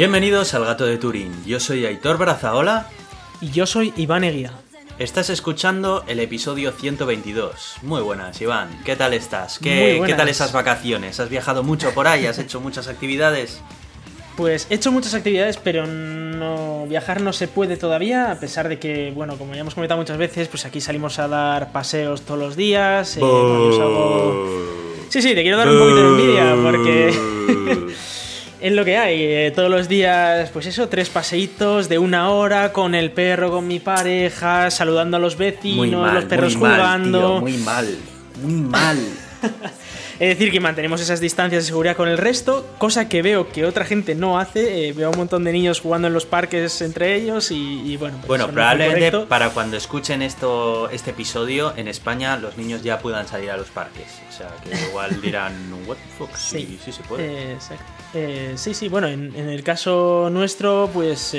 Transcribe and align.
Bienvenidos 0.00 0.54
al 0.54 0.64
Gato 0.64 0.86
de 0.86 0.96
Turín. 0.96 1.30
Yo 1.44 1.60
soy 1.60 1.84
Aitor 1.84 2.16
Brazaola. 2.16 2.86
Y 3.42 3.50
yo 3.50 3.66
soy 3.66 3.92
Iván 3.98 4.24
Eguía. 4.24 4.50
Estás 4.98 5.28
escuchando 5.28 6.04
el 6.06 6.20
episodio 6.20 6.72
122. 6.72 7.74
Muy 7.82 8.00
buenas, 8.00 8.40
Iván. 8.40 8.70
¿Qué 8.82 8.96
tal 8.96 9.12
estás? 9.12 9.58
¿Qué. 9.58 10.00
¿Qué 10.06 10.14
tal 10.14 10.30
esas 10.30 10.52
vacaciones? 10.52 11.20
¿Has 11.20 11.28
viajado 11.28 11.62
mucho 11.62 11.92
por 11.92 12.08
ahí? 12.08 12.24
¿Has 12.24 12.38
hecho 12.38 12.62
muchas 12.62 12.88
actividades? 12.88 13.60
Pues 14.38 14.66
he 14.70 14.76
hecho 14.76 14.90
muchas 14.90 15.12
actividades, 15.12 15.58
pero 15.58 15.86
no 15.86 16.86
viajar 16.88 17.20
no 17.20 17.34
se 17.34 17.46
puede 17.46 17.76
todavía, 17.76 18.32
a 18.32 18.40
pesar 18.40 18.70
de 18.70 18.78
que, 18.78 19.12
bueno, 19.14 19.36
como 19.36 19.52
ya 19.52 19.60
hemos 19.60 19.74
comentado 19.74 20.00
muchas 20.00 20.16
veces, 20.16 20.48
pues 20.48 20.64
aquí 20.64 20.80
salimos 20.80 21.18
a 21.18 21.28
dar 21.28 21.72
paseos 21.72 22.22
todos 22.22 22.40
los 22.40 22.56
días. 22.56 23.18
eh, 23.18 23.20
Sí, 25.10 25.20
sí, 25.20 25.34
te 25.34 25.42
quiero 25.42 25.58
dar 25.58 25.68
un 25.68 25.78
poquito 25.78 25.96
de 25.96 26.08
envidia, 26.08 26.56
porque 26.62 27.90
es 28.60 28.72
lo 28.72 28.84
que 28.84 28.96
hay. 28.96 29.22
eh, 29.22 29.52
todos 29.54 29.70
los 29.70 29.88
días, 29.88 30.50
pues 30.50 30.66
eso, 30.66 30.88
tres 30.88 31.08
paseitos 31.08 31.88
de 31.88 31.98
una 31.98 32.30
hora 32.30 32.72
con 32.72 32.94
el 32.94 33.10
perro, 33.10 33.50
con 33.50 33.66
mi 33.66 33.80
pareja, 33.80 34.70
saludando 34.70 35.16
a 35.16 35.20
los 35.20 35.36
vecinos, 35.36 36.02
mal, 36.02 36.14
los 36.14 36.24
perros 36.24 36.56
muy 36.56 36.68
mal, 36.68 36.76
jugando. 36.76 37.18
tío, 37.18 37.40
muy 37.40 37.52
mal, 37.58 37.98
muy 38.42 38.52
mal. 38.52 38.98
Es 40.20 40.28
decir, 40.28 40.52
que 40.52 40.60
mantenemos 40.60 41.00
esas 41.00 41.18
distancias 41.18 41.62
de 41.64 41.66
seguridad 41.68 41.96
con 41.96 42.06
el 42.06 42.18
resto, 42.18 42.66
cosa 42.76 43.08
que 43.08 43.22
veo 43.22 43.48
que 43.50 43.64
otra 43.64 43.86
gente 43.86 44.14
no 44.14 44.38
hace. 44.38 44.88
eh, 44.88 44.92
veo 44.92 45.10
un 45.10 45.16
montón 45.16 45.44
de 45.44 45.52
niños 45.52 45.80
jugando 45.80 46.08
en 46.08 46.12
los 46.14 46.26
parques 46.26 46.82
entre 46.82 47.14
ellos 47.14 47.50
y, 47.50 47.80
y 47.90 47.96
bueno. 47.96 48.16
pues 48.18 48.28
Bueno, 48.28 48.46
no 48.48 48.52
probablemente 48.52 49.10
correcto. 49.12 49.28
para 49.28 49.48
cuando 49.48 49.78
escuchen 49.78 50.20
esto, 50.20 50.90
este 50.90 51.12
episodio, 51.12 51.72
en 51.74 51.88
España 51.88 52.36
los 52.36 52.58
niños 52.58 52.82
ya 52.82 52.98
puedan 52.98 53.26
salir 53.26 53.50
a 53.50 53.56
los 53.56 53.68
parques. 53.70 54.20
O 54.28 54.32
sea, 54.32 54.48
que 54.62 54.70
igual 54.90 55.20
dirán, 55.22 55.54
what 55.86 55.96
the 55.96 56.02
fuck, 56.18 56.36
sí, 56.36 56.58
Sí, 56.60 56.78
sí 56.84 56.92
se 56.92 57.02
puede. 57.02 57.24
Eh, 57.24 57.52
exacto. 57.54 57.84
Eh, 58.12 58.52
sí, 58.56 58.74
sí, 58.74 58.88
bueno, 58.90 59.06
en, 59.08 59.34
en 59.34 59.48
el 59.48 59.62
caso 59.62 60.28
nuestro, 60.30 60.90
pues 60.92 61.34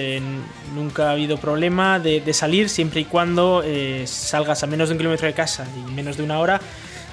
nunca 0.74 1.09
ha 1.09 1.12
habido 1.12 1.38
problema 1.38 2.00
de, 2.00 2.20
de 2.22 2.34
salir 2.34 2.68
siempre 2.68 3.02
y 3.02 3.06
cuando 3.06 3.62
eh, 3.64 4.06
salgas 4.08 4.64
a 4.64 4.68
menos 4.68 4.90
de 4.90 4.94
un 4.94 4.98
kilómetro 4.98 5.28
de 5.28 5.34
casa 5.34 5.68
y 5.78 5.92
menos 5.92 6.18
de 6.18 6.24
una 6.24 6.40
hora 6.40 6.59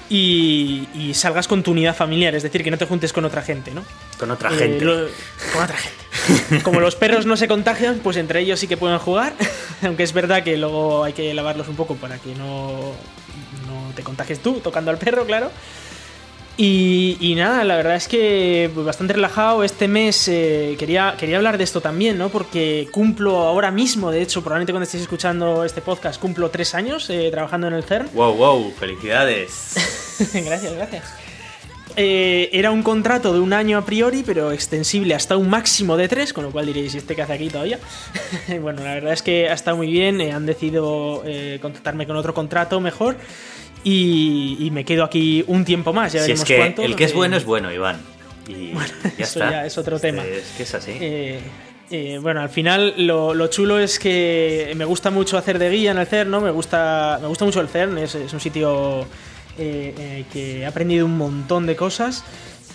y, 0.09 0.87
y 0.95 1.13
salgas 1.13 1.47
con 1.47 1.61
tu 1.63 1.71
unidad 1.71 1.95
familiar, 1.95 2.33
es 2.35 2.43
decir, 2.43 2.63
que 2.63 2.71
no 2.71 2.77
te 2.77 2.85
juntes 2.85 3.13
con 3.13 3.25
otra 3.25 3.41
gente, 3.43 3.71
¿no? 3.71 3.83
Con 4.17 4.31
otra 4.31 4.51
Eh, 4.51 4.57
gente. 4.57 4.85
lo- 4.85 5.07
con 5.53 5.63
otra 5.63 5.77
gente. 5.77 6.63
Como 6.63 6.79
los 6.79 6.95
perros 6.95 7.25
no 7.25 7.37
se 7.37 7.47
contagian, 7.47 7.99
pues 8.03 8.17
entre 8.17 8.39
ellos 8.41 8.59
sí 8.59 8.67
que 8.67 8.77
pueden 8.77 8.97
jugar. 8.99 9.33
Aunque 9.83 10.03
es 10.03 10.13
verdad 10.13 10.43
que 10.43 10.57
luego 10.57 11.03
hay 11.03 11.13
que 11.13 11.33
lavarlos 11.33 11.67
un 11.67 11.75
poco 11.75 11.95
para 11.95 12.17
que 12.17 12.33
no, 12.35 12.91
no 13.67 13.93
te 13.95 14.03
contagies 14.03 14.39
tú 14.39 14.59
tocando 14.61 14.91
al 14.91 14.97
perro, 14.97 15.25
claro. 15.25 15.51
Y, 16.61 17.15
y 17.21 17.35
nada, 17.35 17.63
la 17.63 17.77
verdad 17.77 17.95
es 17.95 18.09
que 18.09 18.69
bastante 18.75 19.13
relajado. 19.13 19.63
Este 19.63 19.87
mes 19.87 20.27
eh, 20.27 20.75
quería, 20.77 21.15
quería 21.17 21.37
hablar 21.37 21.57
de 21.57 21.63
esto 21.63 21.79
también, 21.79 22.17
¿no? 22.17 22.27
Porque 22.27 22.89
cumplo 22.91 23.37
ahora 23.37 23.71
mismo, 23.71 24.11
de 24.11 24.21
hecho, 24.21 24.41
probablemente 24.41 24.73
cuando 24.73 24.83
estéis 24.83 25.03
escuchando 25.03 25.63
este 25.63 25.79
podcast, 25.79 26.19
cumplo 26.19 26.49
tres 26.49 26.75
años 26.75 27.09
eh, 27.09 27.29
trabajando 27.31 27.67
en 27.67 27.75
el 27.75 27.83
CERN. 27.85 28.09
Wow, 28.13 28.33
wow, 28.35 28.73
felicidades. 28.77 29.75
gracias, 30.33 30.73
gracias. 30.73 31.03
Eh, 31.95 32.49
era 32.53 32.71
un 32.71 32.83
contrato 32.83 33.33
de 33.33 33.39
un 33.39 33.51
año 33.51 33.77
a 33.77 33.85
priori, 33.85 34.23
pero 34.23 34.51
extensible 34.51 35.15
hasta 35.15 35.35
un 35.35 35.49
máximo 35.49 35.97
de 35.97 36.07
tres, 36.07 36.33
con 36.33 36.43
lo 36.43 36.51
cual 36.51 36.67
diréis, 36.67 36.93
¿y 36.93 36.99
este 36.99 37.15
qué 37.15 37.23
hace 37.23 37.33
aquí 37.33 37.49
todavía? 37.49 37.79
bueno, 38.61 38.83
la 38.83 38.93
verdad 38.93 39.13
es 39.13 39.21
que 39.21 39.49
ha 39.49 39.53
estado 39.53 39.77
muy 39.77 39.91
bien, 39.91 40.21
eh, 40.21 40.31
han 40.31 40.45
decidido 40.45 41.23
eh, 41.25 41.59
contratarme 41.61 42.05
con 42.05 42.15
otro 42.15 42.33
contrato 42.33 42.79
mejor 42.79 43.17
y, 43.83 44.57
y 44.59 44.71
me 44.71 44.85
quedo 44.85 45.03
aquí 45.03 45.43
un 45.47 45.65
tiempo 45.65 45.91
más, 45.91 46.13
ya 46.13 46.19
si 46.19 46.23
veremos 46.23 46.41
es 46.41 46.47
que 46.47 46.57
cuánto. 46.57 46.81
el 46.83 46.95
que 46.95 47.05
es 47.05 47.13
bueno 47.13 47.35
es 47.35 47.45
bueno, 47.45 47.71
Iván. 47.71 47.97
Y 48.47 48.73
ya 48.73 48.83
eso 49.17 49.39
está. 49.39 49.51
ya 49.51 49.65
es 49.65 49.77
otro 49.77 49.99
tema. 49.99 50.23
Es 50.23 50.53
que 50.57 50.63
es 50.63 50.73
así. 50.73 50.91
Eh, 50.99 51.39
eh, 51.91 52.19
bueno, 52.21 52.41
al 52.41 52.49
final 52.49 52.93
lo, 52.97 53.33
lo 53.33 53.47
chulo 53.47 53.79
es 53.79 53.99
que 53.99 54.73
me 54.75 54.85
gusta 54.85 55.09
mucho 55.09 55.37
hacer 55.37 55.57
de 55.57 55.69
guía 55.69 55.91
en 55.91 55.97
el 55.97 56.07
CERN, 56.07 56.29
¿no? 56.29 56.41
Me 56.41 56.51
gusta, 56.51 57.17
me 57.21 57.27
gusta 57.27 57.45
mucho 57.45 57.61
el 57.61 57.67
CERN, 57.67 57.97
es, 57.97 58.15
es 58.15 58.31
un 58.31 58.39
sitio 58.39 59.07
eh, 59.59 59.93
eh, 59.97 60.25
que 60.31 60.59
he 60.61 60.65
aprendido 60.65 61.05
un 61.05 61.17
montón 61.17 61.65
de 61.67 61.75
cosas. 61.75 62.23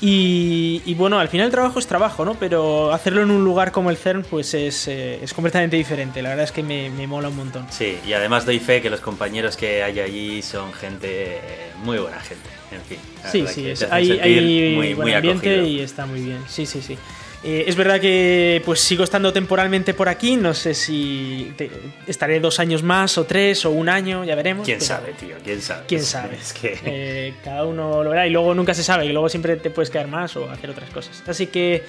Y, 0.01 0.83
y 0.85 0.95
bueno, 0.95 1.19
al 1.19 1.29
final 1.29 1.47
el 1.47 1.53
trabajo 1.53 1.79
es 1.79 1.87
trabajo, 1.87 2.25
¿no? 2.25 2.35
Pero 2.35 2.93
hacerlo 2.93 3.23
en 3.23 3.31
un 3.31 3.43
lugar 3.45 3.73
como 3.73 3.91
el 3.91 3.97
CERN, 3.97 4.25
pues 4.29 4.53
es, 4.53 4.87
eh, 4.89 5.21
es 5.23 5.33
completamente 5.33 5.77
diferente. 5.77 6.21
La 6.21 6.31
verdad 6.31 6.45
es 6.45 6.53
que 6.53 6.63
me, 6.63 6.91
me 6.91 7.07
mola 7.07 7.29
un 7.29 7.37
montón. 7.37 7.67
Sí, 7.71 7.97
y 8.07 8.13
además 8.13 8.45
doy 8.45 8.59
fe 8.59 8.83
que 8.83 8.91
los 8.91 9.01
compañeros 9.01 9.57
que 9.57 9.83
hay 9.83 10.01
allí 10.01 10.43
son 10.43 10.73
gente, 10.75 11.37
eh, 11.37 11.41
muy 11.85 11.99
buena 11.99 12.21
gente, 12.21 12.49
en 12.73 12.83
fin. 12.83 12.99
Sí, 13.31 13.47
sí, 13.47 13.69
es- 13.71 13.83
hay, 13.91 14.11
hay 14.21 14.75
muy, 14.75 14.95
buen 14.95 15.07
muy 15.07 15.15
ambiente 15.15 15.49
acogido. 15.61 15.67
y 15.69 15.81
está 15.81 16.05
muy 16.07 16.21
bien. 16.21 16.39
Sí, 16.49 16.67
sí, 16.67 16.83
sí. 16.83 16.99
Eh, 17.47 17.65
es 17.67 17.77
verdad 17.77 18.01
que 18.01 18.63
pues 18.65 18.81
sigo 18.81 19.05
estando 19.05 19.31
temporalmente 19.33 19.93
por 19.93 20.09
aquí, 20.09 20.37
no 20.37 20.55
sé 20.55 20.73
si 20.73 21.53
te- 21.59 21.71
estaré 22.07 22.41
dos 22.41 22.59
años 22.59 22.83
más 22.83 23.19
o 23.19 23.25
tres 23.25 23.67
o 23.67 23.71
un 23.71 23.91
año, 23.91 24.25
ya 24.25 24.35
veremos. 24.35 24.65
¿Quién 24.65 24.81
sabe, 24.81 25.13
tío? 25.13 25.37
¿Quién 25.45 25.61
sabe? 25.61 25.83
¿Quién 25.87 26.03
sabe? 26.03 26.37
Es 26.41 26.53
que... 26.55 26.79
Eh, 26.87 27.35
cada 27.45 27.65
uno 27.67 28.03
lo 28.03 28.09
verá 28.11 28.27
y 28.27 28.31
luego 28.31 28.55
nunca 28.55 28.73
se 28.73 28.83
sabe, 28.83 29.05
y 29.05 29.11
luego 29.13 29.29
siempre 29.29 29.57
te 29.57 29.69
puedes 29.69 29.91
quedar 29.91 30.09
más 30.09 30.35
o 30.37 30.49
hacer 30.51 30.71
otras 30.71 30.89
cosas. 30.89 31.23
Así 31.27 31.49
que 31.49 31.83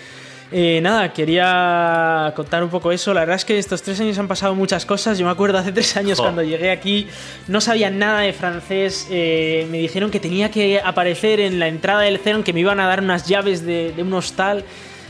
eh, 0.52 0.80
nada, 0.82 1.14
quería 1.14 2.34
contar 2.36 2.62
un 2.62 2.70
poco 2.70 2.92
eso. 2.92 3.14
La 3.14 3.22
verdad 3.22 3.38
es 3.38 3.46
que 3.46 3.58
estos 3.58 3.82
tres 3.82 4.00
años 4.02 4.18
han 4.20 4.28
pasado 4.28 4.56
muchas 4.56 4.86
cosas. 4.86 5.18
Yo 5.18 5.26
me 5.26 5.32
acuerdo 5.32 5.58
hace 5.58 5.72
tres 5.72 5.96
años 5.96 6.18
Jo. 6.18 6.24
cuando 6.26 6.44
llegué 6.44 6.70
aquí, 6.72 7.08
no 7.48 7.62
sabía 7.62 7.90
nada 7.90 8.20
de 8.22 8.34
francés. 8.34 9.08
eh, 9.10 9.66
me 9.72 9.78
dijeron 9.78 10.12
que 10.12 10.20
tenía 10.20 10.52
que 10.52 10.82
aparecer 10.82 11.40
en 11.40 11.60
la 11.60 11.68
entrada 11.70 12.02
del 12.02 12.20
CERN, 12.20 12.44
que 12.44 12.52
me 12.52 12.60
iban 12.60 12.80
a 12.82 12.88
dar 12.88 13.02
unas 13.02 13.26
llaves 13.26 13.66
de, 13.66 13.94
de 13.96 14.04
un 14.04 14.14
hostal. 14.14 14.66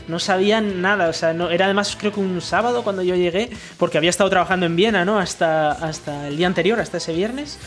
No 0.08 0.18
sabían 0.18 0.80
nada, 0.82 1.08
o 1.08 1.12
sea, 1.12 1.32
no, 1.32 1.50
era 1.50 1.64
además 1.64 1.96
creo 1.98 2.12
que 2.12 2.20
un 2.20 2.40
sábado 2.40 2.82
cuando 2.84 3.02
yo 3.02 3.14
llegué, 3.16 3.50
porque 3.76 3.98
había 3.98 4.10
estado 4.10 4.30
trabajando 4.30 4.66
en 4.66 4.76
Viena, 4.76 5.04
¿no? 5.04 5.18
Hasta, 5.18 5.72
hasta 5.72 6.28
el 6.28 6.36
día 6.36 6.46
anterior, 6.46 6.78
hasta 6.80 6.98
ese 6.98 7.12
viernes. 7.12 7.58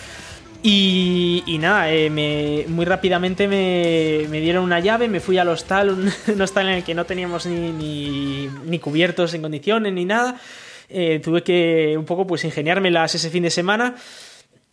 Y, 0.62 1.58
nada, 1.62 1.92
eh, 1.92 2.10
me- 2.10 2.66
muy 2.68 2.84
rápidamente 2.86 3.48
me, 3.48 4.26
me 4.30 4.42
dieron 4.42 4.64
una 4.66 4.80
llave, 4.82 5.08
me 5.08 5.22
fui 5.22 5.38
al 5.38 5.48
hostal, 5.48 5.90
un, 5.90 6.12
un 6.34 6.42
hostal 6.42 6.68
en 6.68 6.76
el 6.76 6.84
que 6.84 6.94
no 6.94 7.06
teníamos 7.06 7.46
ni, 7.46 7.72
ni, 7.72 8.50
ni 8.66 8.80
cubiertos 8.80 9.34
en 9.34 9.42
condiciones 9.42 9.94
ni 9.94 10.04
nada. 10.06 10.36
Eh, 10.90 11.22
tuve 11.24 11.44
que 11.44 11.96
un 11.98 12.04
poco 12.06 12.26
pues 12.28 12.44
ingeniármelas 12.44 13.14
ese 13.16 13.30
fin 13.30 13.44
de 13.44 13.52
semana 13.52 13.96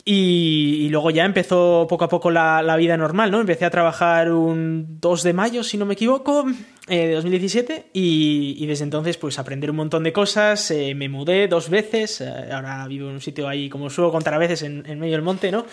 y, 0.09 0.85
y 0.85 0.89
luego 0.89 1.11
ya 1.11 1.25
empezó 1.25 1.85
poco 1.89 2.05
a 2.05 2.07
poco 2.07 2.31
la, 2.31 2.61
la 2.61 2.77
vida 2.77 2.95
normal, 2.95 3.29
¿no? 3.29 3.41
Empecé 3.41 3.65
a 3.65 3.69
trabajar 3.69 4.31
un 4.31 5.01
2 5.01 5.23
de 5.23 5.33
mayo, 5.33 5.65
si 5.65 5.77
no 5.77 5.85
me 5.85 5.95
equivoco, 5.95 6.45
eh, 6.87 7.07
de 7.07 7.13
2017 7.15 7.87
y, 7.91 8.55
y 8.57 8.65
desde 8.67 8.85
entonces 8.85 9.17
pues 9.17 9.37
aprender 9.37 9.69
un 9.69 9.75
montón 9.75 10.03
de 10.03 10.13
cosas, 10.13 10.71
eh, 10.71 10.95
me 10.95 11.09
mudé 11.09 11.49
dos 11.49 11.69
veces, 11.69 12.21
eh, 12.21 12.31
ahora 12.53 12.87
vivo 12.87 13.09
en 13.09 13.15
un 13.15 13.21
sitio 13.21 13.49
ahí, 13.49 13.67
como 13.67 13.89
suelo 13.89 14.09
contar 14.09 14.33
a 14.33 14.37
veces, 14.37 14.61
en, 14.61 14.85
en 14.87 14.97
medio 14.97 15.11
del 15.15 15.23
monte, 15.23 15.51
¿no? 15.51 15.65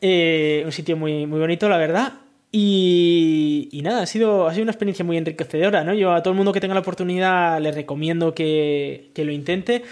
Eh, 0.00 0.62
un 0.64 0.72
sitio 0.72 0.96
muy, 0.96 1.26
muy 1.26 1.38
bonito, 1.38 1.68
la 1.68 1.76
verdad. 1.76 2.14
Y, 2.50 3.68
y 3.72 3.82
nada, 3.82 4.00
ha 4.00 4.06
sido, 4.06 4.48
ha 4.48 4.52
sido 4.52 4.62
una 4.62 4.72
experiencia 4.72 5.04
muy 5.04 5.18
enriquecedora, 5.18 5.84
¿no? 5.84 5.92
Yo 5.92 6.14
a 6.14 6.22
todo 6.22 6.32
el 6.32 6.38
mundo 6.38 6.54
que 6.54 6.60
tenga 6.60 6.72
la 6.72 6.80
oportunidad 6.80 7.60
les 7.60 7.74
recomiendo 7.74 8.34
que, 8.34 9.10
que 9.14 9.26
lo 9.26 9.32
intente. 9.32 9.82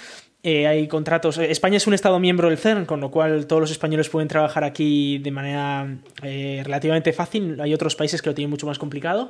Eh, 0.50 0.66
hay 0.66 0.88
contratos. 0.88 1.36
España 1.36 1.76
es 1.76 1.86
un 1.86 1.92
Estado 1.92 2.18
miembro 2.18 2.48
del 2.48 2.56
CERN, 2.56 2.86
con 2.86 3.00
lo 3.02 3.10
cual 3.10 3.46
todos 3.46 3.60
los 3.60 3.70
españoles 3.70 4.08
pueden 4.08 4.28
trabajar 4.28 4.64
aquí 4.64 5.18
de 5.18 5.30
manera 5.30 5.98
eh, 6.22 6.62
relativamente 6.64 7.12
fácil. 7.12 7.60
Hay 7.60 7.74
otros 7.74 7.94
países 7.96 8.22
que 8.22 8.30
lo 8.30 8.34
tienen 8.34 8.48
mucho 8.48 8.66
más 8.66 8.78
complicado. 8.78 9.28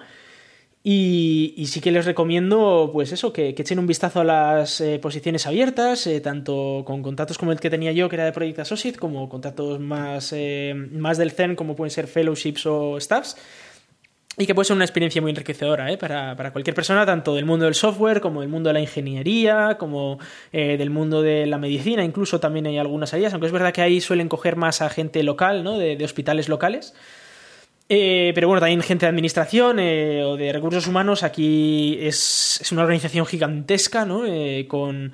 Y, 0.84 1.66
sí 1.66 1.80
que 1.80 1.90
les 1.90 2.06
recomiendo, 2.06 2.90
pues 2.92 3.12
eso, 3.12 3.32
que, 3.32 3.48
echen 3.48 3.78
un 3.78 3.86
vistazo 3.86 4.20
a 4.20 4.24
las 4.24 4.80
eh, 4.80 4.98
posiciones 4.98 5.46
abiertas, 5.46 6.06
eh, 6.06 6.20
tanto 6.20 6.82
con 6.86 7.02
contratos 7.02 7.36
como 7.36 7.52
el 7.52 7.60
que 7.60 7.68
tenía 7.68 7.92
yo, 7.92 8.08
que 8.08 8.16
era 8.16 8.24
de 8.24 8.32
Project 8.32 8.60
Associate, 8.60 8.98
como 8.98 9.28
contratos 9.28 9.80
más, 9.80 10.32
eh, 10.32 10.72
más 10.74 11.18
del 11.18 11.32
CERN, 11.32 11.56
como 11.56 11.74
pueden 11.74 11.90
ser 11.90 12.06
fellowships 12.06 12.64
o 12.66 12.98
staffs. 13.00 13.36
Y 14.38 14.46
que 14.46 14.54
puede 14.54 14.66
ser 14.66 14.76
una 14.76 14.84
experiencia 14.84 15.20
muy 15.20 15.30
enriquecedora 15.30 15.90
¿eh? 15.90 15.98
para, 15.98 16.36
para 16.36 16.52
cualquier 16.52 16.74
persona, 16.74 17.04
tanto 17.04 17.34
del 17.34 17.44
mundo 17.44 17.64
del 17.64 17.74
software, 17.74 18.20
como 18.20 18.40
del 18.40 18.48
mundo 18.48 18.68
de 18.68 18.74
la 18.74 18.80
ingeniería, 18.80 19.76
como 19.78 20.18
eh, 20.52 20.76
del 20.76 20.90
mundo 20.90 21.22
de 21.22 21.44
la 21.46 21.58
medicina, 21.58 22.04
incluso 22.04 22.38
también 22.38 22.66
hay 22.66 22.78
algunas 22.78 23.12
áreas, 23.12 23.32
aunque 23.32 23.48
es 23.48 23.52
verdad 23.52 23.72
que 23.72 23.82
ahí 23.82 24.00
suelen 24.00 24.28
coger 24.28 24.54
más 24.54 24.80
a 24.80 24.88
gente 24.90 25.22
local, 25.24 25.64
¿no? 25.64 25.76
de, 25.76 25.96
de 25.96 26.04
hospitales 26.04 26.48
locales. 26.48 26.94
Eh, 27.90 28.32
pero 28.34 28.48
bueno, 28.48 28.60
también 28.60 28.82
gente 28.82 29.06
de 29.06 29.10
administración 29.10 29.78
eh, 29.78 30.22
o 30.22 30.36
de 30.36 30.52
recursos 30.52 30.86
humanos. 30.86 31.22
Aquí 31.22 31.98
es, 32.00 32.60
es 32.60 32.70
una 32.72 32.82
organización 32.82 33.24
gigantesca, 33.24 34.04
¿no? 34.04 34.26
Eh, 34.26 34.66
con, 34.68 35.12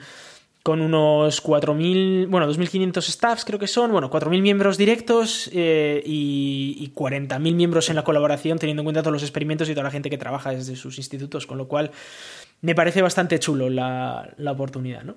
con 0.64 0.80
unos 0.80 1.44
4.000, 1.44 2.26
bueno, 2.30 2.50
2.500 2.50 3.02
staffs 3.02 3.44
creo 3.44 3.58
que 3.58 3.66
son, 3.66 3.92
bueno, 3.92 4.10
4.000 4.10 4.40
miembros 4.40 4.78
directos 4.78 5.50
eh, 5.52 6.02
y, 6.06 6.74
y 6.78 6.90
40.000 6.94 7.54
miembros 7.54 7.90
en 7.90 7.96
la 7.96 8.02
colaboración, 8.02 8.58
teniendo 8.58 8.80
en 8.80 8.84
cuenta 8.84 9.02
todos 9.02 9.12
los 9.12 9.22
experimentos 9.22 9.68
y 9.68 9.72
toda 9.72 9.84
la 9.84 9.90
gente 9.90 10.08
que 10.08 10.16
trabaja 10.16 10.52
desde 10.52 10.74
sus 10.74 10.96
institutos, 10.96 11.46
con 11.46 11.58
lo 11.58 11.68
cual 11.68 11.90
me 12.62 12.74
parece 12.74 13.02
bastante 13.02 13.38
chulo 13.38 13.68
la, 13.68 14.32
la 14.38 14.52
oportunidad, 14.52 15.02
¿no? 15.04 15.16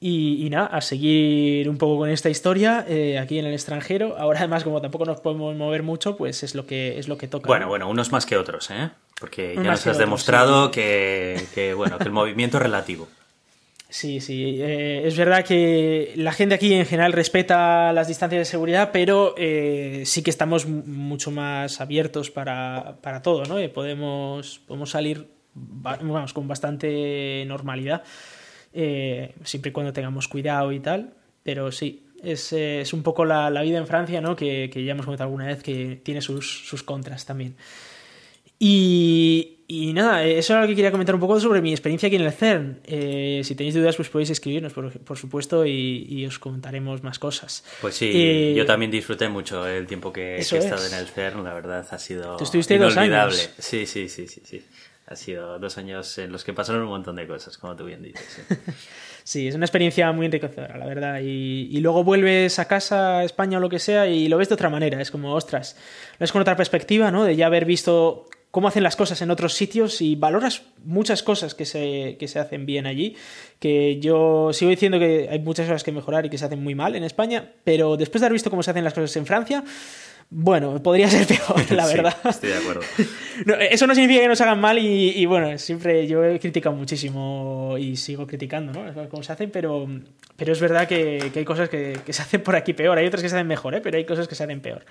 Y, 0.00 0.44
y 0.44 0.50
nada, 0.50 0.66
a 0.66 0.80
seguir 0.80 1.68
un 1.68 1.78
poco 1.78 1.98
con 1.98 2.10
esta 2.10 2.28
historia 2.28 2.84
eh, 2.88 3.20
aquí 3.20 3.38
en 3.38 3.46
el 3.46 3.52
extranjero. 3.52 4.16
Ahora 4.18 4.40
además, 4.40 4.64
como 4.64 4.80
tampoco 4.80 5.04
nos 5.04 5.20
podemos 5.20 5.54
mover 5.54 5.84
mucho, 5.84 6.16
pues 6.16 6.42
es 6.42 6.56
lo 6.56 6.66
que, 6.66 6.98
es 6.98 7.06
lo 7.06 7.16
que 7.16 7.28
toca. 7.28 7.46
Bueno, 7.46 7.66
¿no? 7.66 7.68
bueno, 7.68 7.88
unos 7.88 8.10
más 8.10 8.26
que 8.26 8.36
otros, 8.36 8.72
¿eh? 8.72 8.90
Porque 9.20 9.54
ya 9.54 9.60
Más 9.60 9.66
nos 9.66 9.78
has 9.78 9.86
otros, 9.86 9.98
demostrado 9.98 10.72
que, 10.72 11.46
que, 11.54 11.74
bueno, 11.74 11.98
que 11.98 12.04
el 12.04 12.10
movimiento 12.10 12.56
es 12.56 12.64
relativo. 12.64 13.06
Sí, 13.92 14.22
sí. 14.22 14.56
eh, 14.58 15.02
es 15.04 15.18
verdad 15.18 15.44
que 15.44 16.14
la 16.16 16.32
gente 16.32 16.54
aquí 16.54 16.72
en 16.72 16.86
general 16.86 17.12
respeta 17.12 17.92
las 17.92 18.08
distancias 18.08 18.40
de 18.40 18.44
seguridad, 18.46 18.88
pero 18.90 19.34
eh, 19.36 20.04
sí 20.06 20.22
que 20.22 20.30
estamos 20.30 20.66
mucho 20.66 21.30
más 21.30 21.78
abiertos 21.78 22.30
para, 22.30 22.96
para 23.02 23.20
todo, 23.20 23.44
¿no? 23.44 23.60
Y 23.62 23.68
podemos, 23.68 24.60
podemos 24.60 24.88
salir 24.88 25.28
vamos, 25.54 26.32
con 26.32 26.48
bastante 26.48 27.44
normalidad, 27.46 28.02
eh, 28.72 29.34
siempre 29.44 29.68
y 29.68 29.72
cuando 29.72 29.92
tengamos 29.92 30.26
cuidado 30.26 30.72
y 30.72 30.80
tal. 30.80 31.12
Pero 31.42 31.70
sí, 31.70 32.06
es, 32.22 32.54
eh, 32.54 32.80
es 32.80 32.94
un 32.94 33.02
poco 33.02 33.26
la, 33.26 33.50
la 33.50 33.60
vida 33.60 33.76
en 33.76 33.86
Francia, 33.86 34.22
¿no? 34.22 34.36
Que, 34.36 34.70
que 34.72 34.82
ya 34.84 34.92
hemos 34.92 35.04
comentado 35.04 35.28
alguna 35.28 35.48
vez 35.48 35.62
que 35.62 36.00
tiene 36.02 36.22
sus, 36.22 36.66
sus 36.66 36.82
contras 36.82 37.26
también. 37.26 37.56
Y, 38.58 39.61
y 39.88 39.92
nada, 39.92 40.24
eh, 40.24 40.38
eso 40.38 40.52
era 40.52 40.62
lo 40.62 40.68
que 40.68 40.74
quería 40.74 40.90
comentar 40.90 41.14
un 41.14 41.20
poco 41.20 41.38
sobre 41.40 41.60
mi 41.62 41.70
experiencia 41.70 42.06
aquí 42.08 42.16
en 42.16 42.22
el 42.22 42.32
CERN. 42.32 42.80
Eh, 42.84 43.40
si 43.44 43.54
tenéis 43.54 43.74
dudas, 43.74 43.96
pues 43.96 44.08
podéis 44.08 44.30
escribirnos, 44.30 44.72
por, 44.72 44.90
por 45.00 45.16
supuesto, 45.18 45.64
y, 45.66 46.06
y 46.08 46.26
os 46.26 46.38
comentaremos 46.38 47.02
más 47.02 47.18
cosas. 47.18 47.64
Pues 47.80 47.94
sí, 47.94 48.10
Eh, 48.14 48.54
yo 48.56 48.66
también 48.66 48.90
disfruté 48.90 49.28
mucho 49.28 49.66
el 49.66 49.86
tiempo 49.86 50.12
que, 50.12 50.44
que 50.48 50.56
he 50.56 50.58
estado 50.58 50.84
es. 50.84 50.92
en 50.92 50.98
el 50.98 51.06
CERN, 51.06 51.44
la 51.44 51.54
verdad 51.54 51.86
ha 51.90 51.98
sido 51.98 52.36
Tú 52.36 52.44
estuviste 52.44 52.76
dos 52.78 52.92
inolvidable. 52.94 53.36
años. 53.38 53.50
Sí, 53.58 53.86
sí, 53.86 54.08
sí, 54.08 54.26
sí, 54.28 54.42
sí. 54.44 54.62
Ha 55.06 55.16
sido 55.16 55.58
dos 55.58 55.76
años 55.78 56.16
en 56.18 56.32
los 56.32 56.42
que 56.44 56.52
pasaron 56.52 56.82
un 56.82 56.88
montón 56.88 57.16
de 57.16 57.26
cosas, 57.26 57.58
como 57.58 57.74
tú 57.76 57.84
bien 57.84 58.02
dices. 58.02 58.22
sí. 58.48 58.54
Sí, 59.24 59.46
es 59.46 59.54
una 59.54 59.66
experiencia 59.66 60.10
muy 60.10 60.26
enriquecedora, 60.26 60.76
la 60.76 60.84
verdad. 60.84 61.20
Y, 61.22 61.68
y 61.70 61.78
luego 61.78 62.02
vuelves 62.02 62.58
a 62.58 62.66
casa, 62.66 63.18
a 63.18 63.24
España 63.24 63.58
o 63.58 63.60
lo 63.60 63.68
que 63.68 63.78
sea, 63.78 64.08
y 64.08 64.26
lo 64.26 64.36
ves 64.36 64.48
de 64.48 64.54
otra 64.54 64.68
manera. 64.68 65.00
Es 65.00 65.12
como, 65.12 65.32
ostras, 65.34 65.76
lo 66.14 66.16
ves 66.24 66.32
con 66.32 66.42
otra 66.42 66.56
perspectiva, 66.56 67.12
¿no? 67.12 67.22
De 67.22 67.36
ya 67.36 67.46
haber 67.46 67.64
visto 67.64 68.26
cómo 68.52 68.68
hacen 68.68 68.84
las 68.84 68.94
cosas 68.96 69.20
en 69.22 69.30
otros 69.32 69.54
sitios 69.54 70.00
y 70.00 70.14
valoras 70.14 70.62
muchas 70.84 71.22
cosas 71.24 71.54
que 71.56 71.64
se, 71.64 72.16
que 72.20 72.28
se 72.28 72.38
hacen 72.38 72.64
bien 72.66 72.86
allí. 72.86 73.16
Que 73.58 73.98
yo 73.98 74.50
sigo 74.52 74.70
diciendo 74.70 74.98
que 75.00 75.26
hay 75.30 75.40
muchas 75.40 75.66
cosas 75.66 75.82
que 75.82 75.90
mejorar 75.90 76.26
y 76.26 76.30
que 76.30 76.38
se 76.38 76.44
hacen 76.44 76.62
muy 76.62 76.74
mal 76.76 76.94
en 76.94 77.02
España, 77.02 77.50
pero 77.64 77.96
después 77.96 78.20
de 78.20 78.26
haber 78.26 78.34
visto 78.34 78.50
cómo 78.50 78.62
se 78.62 78.70
hacen 78.70 78.84
las 78.84 78.94
cosas 78.94 79.16
en 79.16 79.26
Francia, 79.26 79.64
bueno, 80.28 80.82
podría 80.82 81.08
ser 81.10 81.26
peor, 81.26 81.70
la 81.72 81.86
Sí, 81.86 81.96
verdad. 81.96 82.16
estoy 82.28 82.50
de 82.50 82.56
acuerdo. 82.56 82.82
No, 83.46 83.54
eso 83.54 83.86
no 83.86 83.94
significa 83.94 84.20
que 84.20 84.28
nos 84.28 84.40
hagan 84.42 84.60
mal 84.60 84.78
y, 84.78 85.10
y, 85.16 85.24
bueno, 85.26 85.56
siempre 85.58 86.06
yo 86.06 86.22
he 86.22 86.38
criticado 86.38 86.76
muchísimo 86.76 87.76
y 87.78 87.96
sigo 87.96 88.26
criticando, 88.26 88.72
¿no? 88.72 89.08
Cómo 89.08 89.22
se 89.22 89.32
hacen, 89.32 89.50
pero, 89.50 89.88
pero 90.36 90.52
es 90.52 90.60
verdad 90.60 90.86
que, 90.86 91.30
que 91.32 91.38
hay 91.40 91.44
cosas 91.46 91.68
que, 91.70 91.98
que 92.04 92.12
se 92.12 92.20
hacen 92.22 92.42
por 92.42 92.54
aquí 92.54 92.74
peor, 92.74 92.98
hay 92.98 93.06
otras 93.06 93.22
que 93.22 93.28
se 93.30 93.34
hacen 93.34 93.46
mejor, 93.46 93.74
¿eh? 93.74 93.80
pero 93.80 93.96
hay 93.96 94.04
cosas 94.04 94.28
que 94.28 94.34
se 94.34 94.44
hacen 94.44 94.60
peor. 94.60 94.84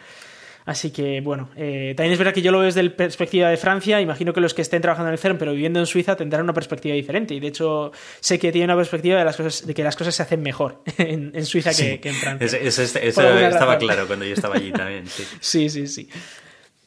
Así 0.65 0.91
que, 0.91 1.21
bueno, 1.21 1.49
eh, 1.55 1.93
también 1.97 2.13
es 2.13 2.19
verdad 2.19 2.33
que 2.33 2.41
yo 2.41 2.51
lo 2.51 2.59
veo 2.59 2.65
desde 2.67 2.83
la 2.83 2.95
perspectiva 2.95 3.49
de 3.49 3.57
Francia. 3.57 3.99
Imagino 3.99 4.31
que 4.33 4.41
los 4.41 4.53
que 4.53 4.61
estén 4.61 4.81
trabajando 4.81 5.09
en 5.09 5.13
el 5.13 5.19
CERN 5.19 5.37
pero 5.37 5.53
viviendo 5.53 5.79
en 5.79 5.85
Suiza 5.85 6.15
tendrán 6.15 6.43
una 6.43 6.53
perspectiva 6.53 6.93
diferente. 6.95 7.33
Y 7.33 7.39
de 7.39 7.47
hecho, 7.47 7.91
sé 8.19 8.37
que 8.37 8.51
tiene 8.51 8.65
una 8.65 8.75
perspectiva 8.75 9.17
de, 9.17 9.25
las 9.25 9.35
cosas, 9.37 9.65
de 9.65 9.73
que 9.73 9.83
las 9.83 9.95
cosas 9.95 10.13
se 10.15 10.23
hacen 10.23 10.41
mejor 10.41 10.81
en, 10.97 11.31
en 11.33 11.45
Suiza 11.45 11.71
que, 11.71 11.75
Sí. 11.75 11.97
que 11.97 12.09
en 12.09 12.15
Francia. 12.15 12.59
Eso, 12.61 12.83
estaba 12.83 13.31
razón. 13.49 13.77
claro 13.79 14.07
cuando 14.07 14.25
yo 14.25 14.33
estaba 14.33 14.55
allí 14.55 14.71
también. 14.71 15.07
Sí. 15.07 15.23
Sí, 15.41 15.69
sí, 15.69 15.87
sí. 15.87 16.09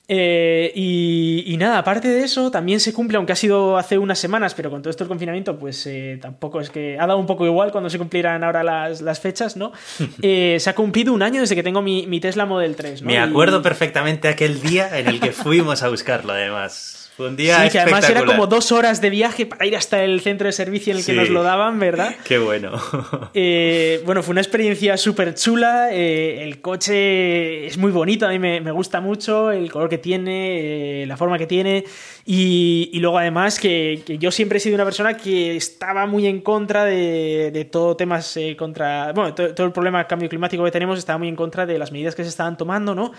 Eh, 0.06 0.70
y, 0.74 1.44
y 1.46 1.56
nada, 1.56 1.78
aparte 1.78 2.08
de 2.08 2.24
eso, 2.24 2.50
también 2.50 2.78
se 2.78 2.92
cumple, 2.92 3.16
aunque 3.16 3.32
ha 3.32 3.36
sido 3.36 3.78
hace 3.78 3.96
unas 3.96 4.18
semanas, 4.18 4.52
pero 4.54 4.68
con 4.70 4.82
todo 4.82 4.90
esto 4.90 5.04
del 5.04 5.08
confinamiento, 5.08 5.58
pues 5.58 5.86
eh, 5.86 6.18
tampoco 6.20 6.60
es 6.60 6.68
que 6.68 6.98
ha 6.98 7.06
dado 7.06 7.18
un 7.18 7.24
poco 7.26 7.46
igual 7.46 7.72
cuando 7.72 7.88
se 7.88 7.96
cumplieran 7.98 8.44
ahora 8.44 8.62
las, 8.62 9.00
las 9.00 9.20
fechas, 9.20 9.56
¿no? 9.56 9.72
Eh, 10.22 10.58
se 10.60 10.68
ha 10.70 10.74
cumplido 10.74 11.12
un 11.14 11.22
año 11.22 11.40
desde 11.40 11.54
que 11.54 11.62
tengo 11.62 11.80
mi, 11.82 12.06
mi 12.06 12.20
Tesla 12.20 12.44
Model 12.46 12.76
3, 12.76 13.00
¿no? 13.02 13.06
Me 13.06 13.14
Y- 13.14 13.16
acuerdo 13.16 13.62
perfectamente 13.62 14.28
aquel 14.28 14.60
día 14.60 14.98
en 14.98 15.06
el 15.08 15.20
que 15.20 15.32
fuimos 15.32 15.82
a 15.82 15.88
buscarlo, 15.88 16.32
además. 16.34 17.03
Fue 17.16 17.28
un 17.28 17.36
día 17.36 17.62
Sí, 17.64 17.70
que 17.70 17.78
además 17.78 18.10
era 18.10 18.24
como 18.24 18.48
dos 18.48 18.72
horas 18.72 19.00
de 19.00 19.08
viaje 19.08 19.46
para 19.46 19.64
ir 19.66 19.76
hasta 19.76 20.02
el 20.02 20.20
centro 20.20 20.46
de 20.46 20.52
servicio 20.52 20.90
en 20.92 20.98
el 20.98 21.04
que 21.06 21.12
Sí. 21.12 21.16
nos 21.16 21.28
lo 21.30 21.44
daban, 21.44 21.78
¿verdad? 21.78 22.16
Qué 22.24 22.38
bueno. 22.38 22.72
Eh, 23.34 24.02
bueno, 24.04 24.22
fue 24.22 24.32
una 24.32 24.40
experiencia 24.40 24.96
súper 24.96 25.34
chula. 25.34 25.88
eh, 25.92 26.42
el 26.42 26.60
coche 26.60 27.66
es 27.66 27.76
muy 27.78 27.92
bonito, 27.92 28.26
a 28.26 28.30
mí 28.30 28.38
me, 28.38 28.60
me 28.60 28.70
gusta 28.72 29.00
mucho 29.00 29.50
el 29.50 29.70
color 29.70 29.88
que 29.88 29.98
tiene, 29.98 31.02
eh, 31.02 31.06
la 31.06 31.16
forma 31.16 31.38
que 31.38 31.46
tiene. 31.46 31.84
Y, 32.26 32.90
y 32.92 32.98
luego, 33.00 33.18
además, 33.18 33.58
que, 33.60 34.02
que 34.06 34.18
yo 34.18 34.30
siempre 34.30 34.58
he 34.58 34.60
sido 34.60 34.74
una 34.76 34.84
persona 34.84 35.16
que 35.16 35.56
estaba 35.56 36.06
muy 36.06 36.26
en 36.26 36.40
contra 36.40 36.84
de, 36.84 37.50
de 37.52 37.64
todo 37.64 37.96
temas 37.96 38.36
eh, 38.36 38.56
contra. 38.56 39.12
Bueno, 39.12 39.34
todo, 39.34 39.54
todo 39.54 39.66
el 39.66 39.72
problema 39.72 39.98
del 39.98 40.06
cambio 40.06 40.28
climático 40.28 40.64
que 40.64 40.70
tenemos, 40.70 40.98
estaba 40.98 41.18
muy 41.18 41.28
en 41.28 41.36
contra 41.36 41.66
de 41.66 41.78
las 41.78 41.92
medidas 41.92 42.14
que 42.14 42.22
se 42.24 42.30
estaban 42.30 42.56
tomando, 42.56 42.94
¿no? 42.94 43.12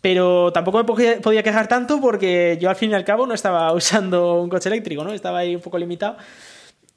Pero 0.00 0.50
tampoco 0.52 0.78
me 0.78 0.84
podía- 0.84 1.42
quejar 1.42 1.68
tanto 1.68 2.00
porque 2.00 2.56
yo 2.60 2.70
al 2.70 2.76
fin 2.76 2.90
y 2.90 2.94
al 2.94 3.04
cabo 3.04 3.26
no 3.26 3.34
estaba 3.34 3.72
usando 3.74 4.40
un 4.40 4.48
coche 4.48 4.68
eléctrico, 4.68 5.04
¿no? 5.04 5.12
Estaba 5.12 5.38
ahí 5.40 5.54
un 5.54 5.60
poco 5.60 5.78
limitado. 5.78 6.16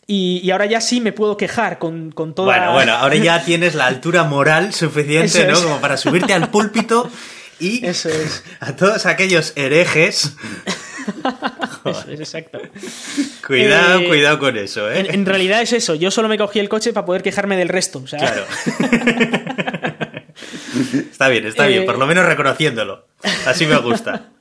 Y, 0.08 0.42
y 0.44 0.52
ahora 0.52 0.66
ya 0.66 0.82
sí 0.82 1.00
me 1.02 1.12
puedo 1.14 1.38
quejar 1.38 1.80
con, 1.80 2.12
con 2.12 2.34
toda... 2.36 2.48
Bueno, 2.58 2.74
bueno, 2.74 2.94
ahora 2.94 3.16
ya 3.16 3.42
tienes 3.46 3.74
la 3.76 3.88
altura 3.88 4.24
moral 4.24 4.74
suficiente, 4.74 5.46
¿no? 5.48 5.54
es. 5.54 5.60
Como 5.62 5.80
para 5.80 5.96
subirte 5.98 6.34
al 6.34 6.50
púlpito 6.50 7.10
y 7.60 7.86
Eso 7.86 8.10
es. 8.10 8.44
a 8.60 8.76
todos 8.76 9.06
aquellos 9.06 9.54
herejes. 9.56 10.36
Eso 11.86 12.06
es, 12.10 12.20
exacto. 12.20 12.60
Cuidado, 13.46 14.00
Eh, 14.00 14.08
cuidado 14.08 14.40
con 14.40 14.58
eso, 14.58 14.90
¿eh? 14.90 15.00
En, 15.00 15.14
en 15.14 15.26
realidad 15.26 15.62
es 15.62 15.74
eso. 15.74 15.96
Yo 15.96 16.12
solo 16.12 16.28
me 16.30 16.38
cogí 16.38 16.60
el 16.60 16.70
coche 16.70 16.94
para 16.94 17.06
poder 17.06 17.22
quejarme 17.24 17.56
del 17.58 17.68
resto. 17.70 18.00
O 18.04 18.08
sea, 18.08 18.20
Claro. 18.20 18.46
está 21.12 21.30
bien, 21.30 21.46
está 21.46 21.68
bien, 21.68 21.84
Eh, 21.84 21.86
por 21.86 21.98
lo 21.98 22.06
menos 22.08 22.26
reconociéndolo. 22.26 23.06
Así 23.46 23.66
me 23.66 23.78
gusta. 23.78 24.30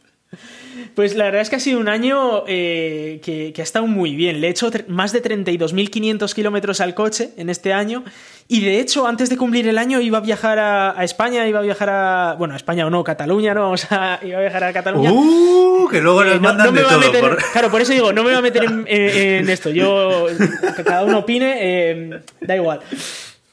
Pues 0.95 1.15
la 1.15 1.25
verdad 1.25 1.41
es 1.41 1.49
que 1.49 1.57
ha 1.57 1.61
sido 1.61 1.79
un 1.81 1.89
año 1.89 2.45
eh, 2.47 3.21
que, 3.25 3.53
que 3.55 3.63
ha 3.63 3.65
estado 3.65 3.87
muy 3.87 4.15
bien. 4.15 4.43
Le 4.43 4.49
he 4.49 4.51
hecho 4.51 4.71
más 4.89 5.13
de 5.13 5.23
32.500 5.23 6.35
kilómetros 6.35 6.83
al 6.83 6.95
coche 6.95 7.31
en 7.39 7.49
este 7.49 7.73
año. 7.73 8.05
Y 8.47 8.61
de 8.63 8.79
hecho, 8.79 9.07
antes 9.07 9.31
de 9.31 9.39
cumplir 9.39 9.67
el 9.69 9.79
año, 9.79 10.01
iba 10.03 10.19
a 10.19 10.21
viajar 10.21 10.59
a, 10.59 10.99
a 10.99 11.03
España, 11.05 11.47
iba 11.49 11.61
a 11.61 11.63
viajar 11.63 11.89
a. 11.89 12.35
Bueno, 12.39 12.53
a 12.53 12.57
España 12.59 12.87
o 12.87 12.91
no, 12.91 13.05
Cataluña, 13.05 13.55
¿no? 13.55 13.63
Vamos 13.63 13.87
a, 13.91 14.19
iba 14.25 14.37
a 14.37 14.41
viajar 14.43 14.65
a 14.65 14.73
Cataluña. 14.75 15.13
Uh, 15.13 15.89
que 15.91 16.03
luego 16.03 16.25
nos 16.25 16.33
Eh, 16.35 16.37
no- 16.37 16.43
mandan 16.43 16.67
no 16.67 16.73
me 16.73 16.81
de 16.83 16.87
todo. 16.87 16.99
meter- 17.01 17.21
por- 17.21 17.39
Claro, 17.53 17.71
por 17.71 17.81
eso 17.81 17.93
digo, 17.95 18.13
no 18.13 18.23
me 18.23 18.29
voy 18.31 18.39
a 18.39 18.43
meter 18.43 18.65
en, 18.65 18.85
en- 18.87 19.17
en 19.45 19.49
esto. 19.49 19.71
Yo, 19.71 20.27
que 20.77 20.85
cada 20.85 21.05
uno 21.05 21.21
opine, 21.21 21.57
eh, 21.61 22.21
da 22.43 22.57
igual. 22.57 22.81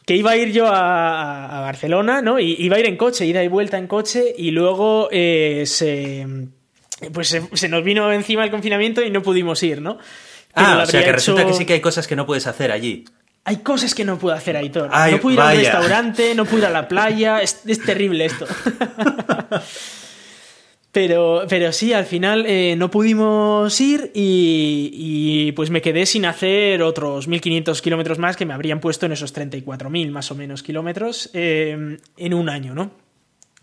Que 0.09 0.15
iba 0.15 0.31
a 0.31 0.37
ir 0.37 0.51
yo 0.51 0.65
a, 0.65 1.59
Barcelona, 1.61 2.19
¿no? 2.19 2.39
Y 2.39 2.55
iba 2.57 2.77
a 2.77 2.79
ir 2.79 2.87
en 2.87 2.97
coche, 2.97 3.27
ida 3.27 3.43
y 3.43 3.47
vuelta 3.47 3.77
en 3.77 3.85
coche, 3.85 4.33
y 4.35 4.49
luego 4.49 5.07
eh, 5.11 5.65
se. 5.67 6.25
Pues 7.13 7.27
se, 7.27 7.43
se 7.53 7.69
nos 7.69 7.83
vino 7.83 8.11
encima 8.11 8.43
el 8.43 8.49
confinamiento 8.49 9.03
y 9.03 9.11
no 9.11 9.21
pudimos 9.21 9.61
ir, 9.61 9.83
¿no? 9.83 9.99
Pero 10.51 10.67
Ah, 10.67 10.81
o 10.81 10.85
sea 10.87 11.05
que 11.05 11.11
resulta 11.11 11.45
que 11.45 11.53
sí 11.53 11.63
que 11.63 11.73
hay 11.73 11.79
cosas 11.79 12.07
que 12.07 12.15
no 12.15 12.25
puedes 12.25 12.47
hacer 12.47 12.71
allí. 12.71 13.05
Hay 13.45 13.57
cosas 13.57 13.93
que 13.93 14.03
no 14.03 14.17
puedo 14.17 14.35
hacer, 14.35 14.57
Aitor. 14.57 14.89
Ay, 14.91 15.11
no 15.11 15.19
puedo 15.19 15.35
ir 15.35 15.41
a 15.41 15.43
un 15.43 15.49
vaya. 15.49 15.61
restaurante, 15.61 16.33
no 16.33 16.45
puedo 16.45 16.57
ir 16.57 16.65
a 16.65 16.71
la 16.71 16.87
playa. 16.87 17.43
Es, 17.43 17.61
es 17.67 17.83
terrible 17.83 18.25
esto. 18.25 18.47
Pero, 20.91 21.43
pero 21.47 21.71
sí, 21.71 21.93
al 21.93 22.05
final 22.05 22.45
eh, 22.47 22.75
no 22.75 22.89
pudimos 22.89 23.79
ir 23.79 24.11
y, 24.15 25.51
pues 25.51 25.69
me 25.69 25.83
quedé 25.83 26.07
sin 26.07 26.25
hacer 26.25 26.81
otros 26.81 27.27
1.500 27.29 27.79
kilómetros 27.81 28.17
más 28.17 28.35
que 28.35 28.45
me 28.47 28.53
habrían 28.55 28.79
puesto 28.79 29.05
en 29.05 29.11
esos 29.11 29.31
34.000 29.35 30.09
más 30.09 30.31
o 30.31 30.35
menos 30.35 30.63
kilómetros 30.63 31.29
eh, 31.33 31.97
en 32.17 32.33
un 32.33 32.49
año, 32.49 32.73
¿no? 32.73 32.91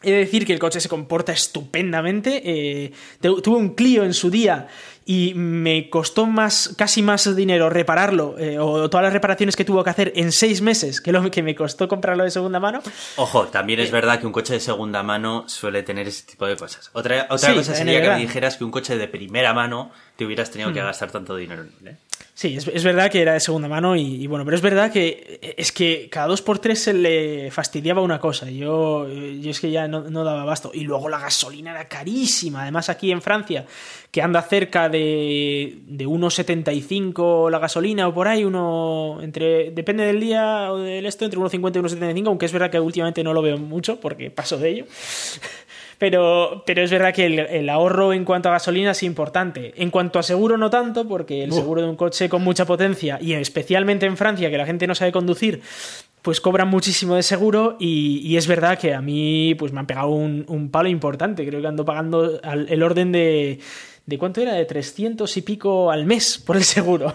He 0.02 0.12
de 0.12 0.18
decir 0.18 0.46
que 0.46 0.52
el 0.52 0.58
coche 0.60 0.78
se 0.78 0.88
comporta 0.88 1.32
estupendamente. 1.32 2.42
eh, 2.44 2.92
tu- 3.20 3.40
tuve 3.40 3.56
un 3.56 3.70
Clio 3.74 4.04
en 4.04 4.14
su 4.14 4.30
día 4.30 4.68
y 5.08 5.34
me 5.36 5.88
costó 5.88 6.26
más, 6.26 6.74
casi 6.76 7.00
más 7.00 7.36
dinero 7.36 7.70
repararlo, 7.70 8.34
eh, 8.38 8.58
o 8.58 8.90
todas 8.90 9.04
las 9.04 9.12
reparaciones 9.12 9.54
que 9.54 9.64
tuvo 9.64 9.84
que 9.84 9.90
hacer 9.90 10.12
en 10.16 10.32
seis 10.32 10.60
meses, 10.60 11.00
que 11.00 11.12
lo 11.12 11.30
que 11.30 11.44
me 11.44 11.54
costó 11.54 11.86
comprarlo 11.86 12.24
de 12.24 12.30
segunda 12.32 12.58
mano. 12.58 12.80
Ojo, 13.16 13.46
también 13.46 13.78
Eh, 13.78 13.84
es 13.84 13.92
verdad 13.92 14.18
que 14.18 14.26
un 14.26 14.32
coche 14.32 14.54
de 14.54 14.60
segunda 14.60 15.04
mano 15.04 15.44
suele 15.48 15.84
tener 15.84 16.08
ese 16.08 16.24
tipo 16.26 16.44
de 16.46 16.56
cosas. 16.56 16.90
Otra, 16.92 17.26
otra 17.30 17.50
Sí, 17.50 17.54
cosa 17.56 17.74
sería 17.76 18.02
que 18.02 18.08
me 18.10 18.18
dijeras 18.18 18.56
que 18.56 18.64
un 18.64 18.72
coche 18.72 18.98
de 18.98 19.06
primera 19.06 19.54
mano 19.54 19.92
te 20.16 20.24
hubieras 20.26 20.50
tenido 20.50 20.70
Hmm. 20.70 20.74
que 20.74 20.80
gastar 20.82 21.12
tanto 21.12 21.36
dinero 21.36 21.62
en 21.80 21.86
él. 21.88 21.96
Sí, 22.36 22.54
es, 22.54 22.68
es 22.68 22.84
verdad 22.84 23.10
que 23.10 23.22
era 23.22 23.32
de 23.32 23.40
segunda 23.40 23.66
mano 23.66 23.96
y, 23.96 24.26
bueno, 24.26 24.44
pero 24.44 24.58
es 24.58 24.62
verdad 24.62 24.92
que 24.92 25.40
es 25.56 25.72
que 25.72 26.10
cada 26.10 26.26
dos 26.26 26.42
por 26.42 26.58
tres 26.58 26.82
se 26.82 26.92
le 26.92 27.50
fastidiaba 27.50 28.02
una 28.02 28.20
cosa. 28.20 28.50
Yo, 28.50 29.08
yo 29.08 29.50
es 29.50 29.58
que 29.58 29.70
ya 29.70 29.88
no, 29.88 30.02
no 30.02 30.22
daba 30.22 30.42
abasto. 30.42 30.70
Y 30.74 30.80
luego 30.80 31.08
la 31.08 31.18
gasolina 31.18 31.70
era 31.70 31.88
carísima. 31.88 32.60
Además, 32.60 32.90
aquí 32.90 33.10
en 33.10 33.22
Francia, 33.22 33.64
que 34.10 34.20
anda 34.20 34.42
cerca 34.42 34.90
de, 34.90 35.78
de 35.86 36.06
1,75 36.06 37.50
la 37.50 37.58
gasolina 37.58 38.06
o 38.06 38.12
por 38.12 38.28
ahí, 38.28 38.44
uno 38.44 39.18
entre 39.22 39.70
depende 39.70 40.04
del 40.04 40.20
día 40.20 40.70
o 40.72 40.76
del 40.76 41.06
esto, 41.06 41.24
entre 41.24 41.40
1,50 41.40 41.76
y 41.76 41.96
1,75, 41.96 42.26
aunque 42.26 42.44
es 42.44 42.52
verdad 42.52 42.70
que 42.70 42.78
últimamente 42.78 43.24
no 43.24 43.32
lo 43.32 43.40
veo 43.40 43.56
mucho 43.56 43.98
porque 43.98 44.30
paso 44.30 44.58
de 44.58 44.68
ello. 44.68 44.84
Pero, 45.98 46.62
pero 46.66 46.82
es 46.82 46.90
verdad 46.90 47.14
que 47.14 47.26
el, 47.26 47.38
el 47.38 47.68
ahorro 47.68 48.12
en 48.12 48.24
cuanto 48.24 48.48
a 48.48 48.52
gasolina 48.52 48.90
es 48.90 49.02
importante. 49.02 49.72
En 49.76 49.90
cuanto 49.90 50.18
a 50.18 50.22
seguro, 50.22 50.58
no 50.58 50.68
tanto, 50.68 51.08
porque 51.08 51.44
el 51.44 51.52
seguro 51.52 51.82
de 51.82 51.88
un 51.88 51.96
coche 51.96 52.28
con 52.28 52.42
mucha 52.42 52.66
potencia, 52.66 53.18
y 53.20 53.32
especialmente 53.32 54.06
en 54.06 54.16
Francia, 54.16 54.50
que 54.50 54.58
la 54.58 54.66
gente 54.66 54.86
no 54.86 54.94
sabe 54.94 55.12
conducir, 55.12 55.62
pues 56.26 56.40
cobran 56.40 56.66
muchísimo 56.66 57.14
de 57.14 57.22
seguro 57.22 57.76
y, 57.78 58.36
es 58.36 58.48
verdad 58.48 58.76
que 58.80 58.92
a 58.92 59.00
mí 59.00 59.54
pues 59.56 59.72
me 59.72 59.78
han 59.78 59.86
pegado 59.86 60.08
un, 60.08 60.70
palo 60.72 60.88
importante. 60.88 61.46
Creo 61.46 61.60
que 61.60 61.68
ando 61.68 61.84
pagando 61.84 62.40
el 62.42 62.82
orden 62.82 63.12
de... 63.12 63.60
¿De 64.06 64.18
cuánto 64.18 64.40
era? 64.40 64.54
De 64.54 64.64
300 64.64 65.36
y 65.36 65.42
pico 65.42 65.90
al 65.90 66.04
mes 66.04 66.38
por 66.38 66.56
el 66.56 66.64
seguro. 66.64 67.14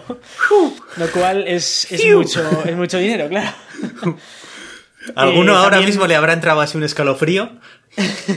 Lo 0.96 1.10
cual 1.10 1.46
es, 1.46 1.88
mucho, 2.14 2.64
es 2.64 2.74
mucho 2.74 2.96
dinero, 2.96 3.28
claro. 3.28 3.50
¿Alguno 5.14 5.52
eh, 5.52 5.56
ahora 5.56 5.80
mismo 5.80 6.06
le 6.06 6.16
habrá 6.16 6.32
entrado 6.32 6.60
así 6.60 6.76
un 6.76 6.84
escalofrío? 6.84 7.50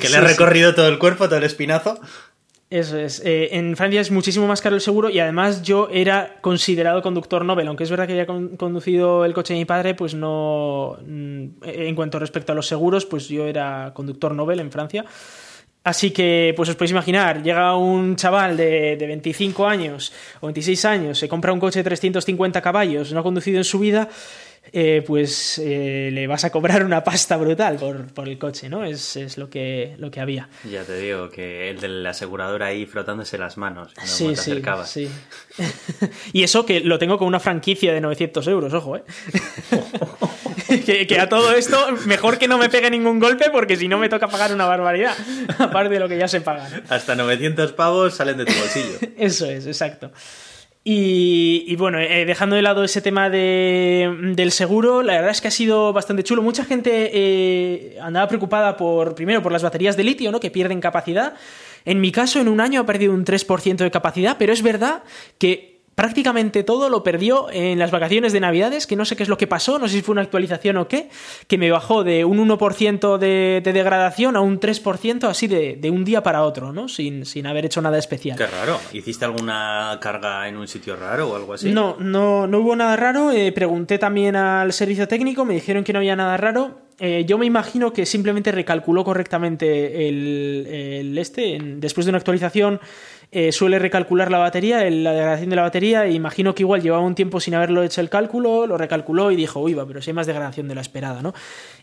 Que 0.01 0.09
le 0.09 0.17
ha 0.17 0.21
recorrido 0.21 0.75
todo 0.75 0.87
el 0.87 0.99
cuerpo, 0.99 1.25
todo 1.27 1.37
el 1.37 1.43
espinazo. 1.43 1.99
Eso 2.69 2.97
es. 2.97 3.21
Eh, 3.23 3.49
en 3.51 3.77
Francia 3.77 4.01
es 4.01 4.09
muchísimo 4.09 4.47
más 4.47 4.59
caro 4.59 4.75
el 4.75 4.81
seguro 4.81 5.09
y 5.09 5.19
además 5.19 5.61
yo 5.61 5.87
era 5.91 6.37
considerado 6.41 7.01
conductor 7.03 7.45
Nobel, 7.45 7.67
aunque 7.67 7.83
es 7.83 7.91
verdad 7.91 8.07
que 8.07 8.13
había 8.13 8.25
conducido 8.25 9.23
el 9.23 9.33
coche 9.33 9.53
de 9.53 9.59
mi 9.59 9.65
padre, 9.65 9.93
pues 9.93 10.15
no. 10.15 10.97
Mm, 11.05 11.45
en 11.63 11.95
cuanto 11.95 12.17
respecto 12.17 12.51
a 12.51 12.55
los 12.55 12.67
seguros, 12.67 13.05
pues 13.05 13.27
yo 13.27 13.45
era 13.45 13.91
conductor 13.93 14.33
Nobel 14.33 14.59
en 14.59 14.71
Francia. 14.71 15.05
Así 15.83 16.09
que, 16.09 16.51
pues 16.57 16.67
os 16.67 16.75
podéis 16.75 16.91
imaginar, 16.91 17.43
llega 17.43 17.77
un 17.77 18.15
chaval 18.15 18.57
de, 18.57 18.95
de 18.97 19.05
25 19.05 19.67
años 19.67 20.11
o 20.41 20.47
26 20.47 20.85
años, 20.85 21.19
se 21.19 21.29
compra 21.29 21.53
un 21.53 21.59
coche 21.59 21.79
de 21.79 21.83
350 21.83 22.59
caballos, 22.59 23.13
no 23.13 23.19
ha 23.19 23.23
conducido 23.23 23.59
en 23.59 23.63
su 23.63 23.77
vida 23.77 24.09
eh, 24.71 25.03
pues 25.05 25.59
eh, 25.59 26.09
le 26.11 26.27
vas 26.27 26.43
a 26.45 26.51
cobrar 26.51 26.83
una 26.83 27.03
pasta 27.03 27.37
brutal 27.37 27.77
por, 27.77 28.27
el 28.27 28.37
coche, 28.37 28.69
¿no? 28.69 28.83
Es, 28.83 29.37
lo, 29.37 29.49
que, 29.49 29.95
lo 29.97 30.11
que 30.11 30.19
había. 30.19 30.49
Ya 30.69 30.83
te 30.83 30.97
digo, 30.97 31.29
que 31.29 31.69
el 31.69 31.79
del 31.79 32.05
asegurador 32.05 32.63
ahí 32.63 32.85
frotándose 32.85 33.37
las 33.37 33.57
manos. 33.57 33.93
sí, 34.03 34.35
sí, 34.35 34.61
sí. 34.85 35.09
y 36.33 36.43
eso 36.43 36.65
que 36.65 36.81
lo 36.81 36.99
tengo 36.99 37.17
con 37.17 37.27
una 37.27 37.39
franquicia 37.39 37.93
de 37.93 38.01
900 38.01 38.47
euros, 38.47 38.73
ojo, 38.73 38.97
¿eh? 38.97 39.03
que, 41.07 41.19
a 41.19 41.29
todo 41.29 41.53
esto, 41.53 41.77
mejor 42.05 42.37
que 42.37 42.47
no 42.47 42.57
me 42.57 42.69
pegue 42.69 42.89
ningún 42.89 43.19
golpe 43.19 43.49
porque 43.51 43.77
si 43.77 43.87
no 43.87 43.97
me 43.97 44.09
toca 44.09 44.27
pagar 44.27 44.53
una 44.53 44.65
barbaridad, 44.65 45.15
aparte 45.59 45.93
de 45.93 45.99
lo 45.99 46.07
que 46.07 46.17
ya 46.17 46.27
se 46.27 46.41
paga. 46.41 46.69
Hasta 46.89 47.15
900 47.15 47.73
pavos 47.73 48.15
salen 48.15 48.37
de 48.37 48.45
tu 48.45 48.53
bolsillo. 48.53 48.99
eso 49.17 49.45
es, 49.45 49.67
exacto. 49.67 50.11
Y, 50.87 51.75
bueno, 51.77 51.99
eh, 51.99 52.25
dejando 52.25 52.55
de 52.55 52.61
lado 52.61 52.83
ese 52.83 53.01
tema 53.01 53.31
del 53.31 54.51
seguro, 54.51 55.01
la 55.01 55.13
verdad 55.13 55.31
es 55.31 55.41
que 55.41 55.47
ha 55.47 55.51
sido 55.51 55.91
bastante 55.93 56.23
chulo. 56.23 56.43
Mucha 56.43 56.63
gente 56.63 57.09
eh, 57.11 57.97
andaba 57.99 58.27
preocupada 58.27 58.77
por, 58.77 59.15
primero, 59.15 59.41
por 59.41 59.51
las 59.51 59.63
baterías 59.63 59.97
de 59.97 60.03
litio, 60.03 60.31
¿no? 60.31 60.39
Que 60.39 60.51
pierden 60.51 60.81
capacidad. 60.81 61.33
En 61.85 62.01
mi 62.01 62.11
caso, 62.11 62.39
en 62.39 62.47
un 62.47 62.61
año 62.61 62.81
ha 62.81 62.85
perdido 62.85 63.15
un 63.15 63.25
3% 63.25 63.77
de 63.77 63.89
capacidad, 63.89 64.37
pero 64.37 64.53
es 64.53 64.61
verdad 64.61 65.01
que 65.39 65.74
prácticamente 65.95 66.63
todo 66.63 66.89
lo 66.89 67.03
perdió 67.03 67.47
en 67.51 67.79
las 67.79 67.91
vacaciones 67.91 68.33
de 68.33 68.41
Navidades, 68.41 68.85
que 68.85 68.95
no 68.95 69.05
sé 69.05 69.15
qué 69.15 69.23
es 69.23 69.29
lo 69.29 69.37
que 69.37 69.47
pasó, 69.47 69.79
no 69.79 69.87
sé 69.87 69.95
si 69.95 70.01
fue 70.01 70.13
una 70.13 70.21
actualización 70.21 70.77
o 70.77 70.87
qué, 70.87 71.09
que 71.47 71.57
me 71.57 71.71
bajó 71.71 72.03
de 72.03 72.25
un 72.25 72.37
1% 72.37 73.17
de, 73.17 73.61
degradación 73.63 74.35
a 74.35 74.41
un 74.41 74.59
3% 74.59 75.27
así 75.29 75.47
de, 75.47 75.77
de, 75.79 75.89
un 75.89 76.03
día 76.03 76.21
para 76.21 76.43
otro, 76.43 76.73
¿no? 76.73 76.89
Sin, 76.89 77.25
sin 77.25 77.47
haber 77.47 77.65
hecho 77.65 77.81
nada 77.81 77.97
especial. 77.97 78.37
Qué 78.37 78.47
raro. 78.47 78.79
¿Hiciste 78.93 79.25
alguna 79.25 79.97
carga 80.01 80.47
en 80.47 80.57
un 80.57 80.67
sitio 80.67 80.95
raro 80.95 81.29
o 81.29 81.35
algo 81.35 81.53
así? 81.53 81.71
No, 81.71 81.95
no, 81.99 82.45
no 82.45 82.59
hubo 82.59 82.75
nada 82.75 82.95
raro. 82.95 83.31
Eh, 83.31 83.51
pregunté 83.53 83.97
también 83.97 84.35
al 84.35 84.73
servicio 84.73 85.07
técnico, 85.07 85.45
me 85.45 85.53
dijeron 85.53 85.83
que 85.83 85.93
no 85.93 85.99
había 85.99 86.15
nada 86.15 86.35
raro. 86.37 86.85
Eh, 86.97 87.25
yo 87.27 87.37
me 87.37 87.45
imagino 87.45 87.91
que 87.91 88.05
simplemente 88.05 88.51
recalculó 88.53 89.03
correctamente 89.03 90.07
el, 90.07 90.65
el 90.69 91.17
este. 91.17 91.59
después 91.61 92.05
de 92.05 92.11
una 92.11 92.19
actualización 92.19 92.79
eh, 93.31 93.51
suele 93.51 93.79
recalcular 93.79 94.31
la 94.31 94.37
batería, 94.37 94.89
la 94.89 95.11
degradación 95.13 95.49
de 95.49 95.55
la 95.55 95.61
batería, 95.63 96.05
e 96.05 96.11
imagino 96.13 96.55
que 96.55 96.63
igual 96.63 96.81
llevaba 96.81 97.03
un 97.03 97.15
tiempo 97.15 97.39
sin 97.39 97.55
haberlo 97.55 97.83
hecho 97.83 98.01
el 98.01 98.09
cálculo, 98.09 98.67
lo 98.67 98.77
recalculó 98.77 99.31
y 99.31 99.35
dijo, 99.35 99.59
uy, 99.59 99.73
va, 99.73 99.85
pero 99.85 100.01
si 100.01 100.11
hay 100.11 100.13
más 100.13 100.27
degradación 100.27 100.67
de 100.67 100.75
la 100.75 100.81
esperada, 100.81 101.21
¿no? 101.21 101.33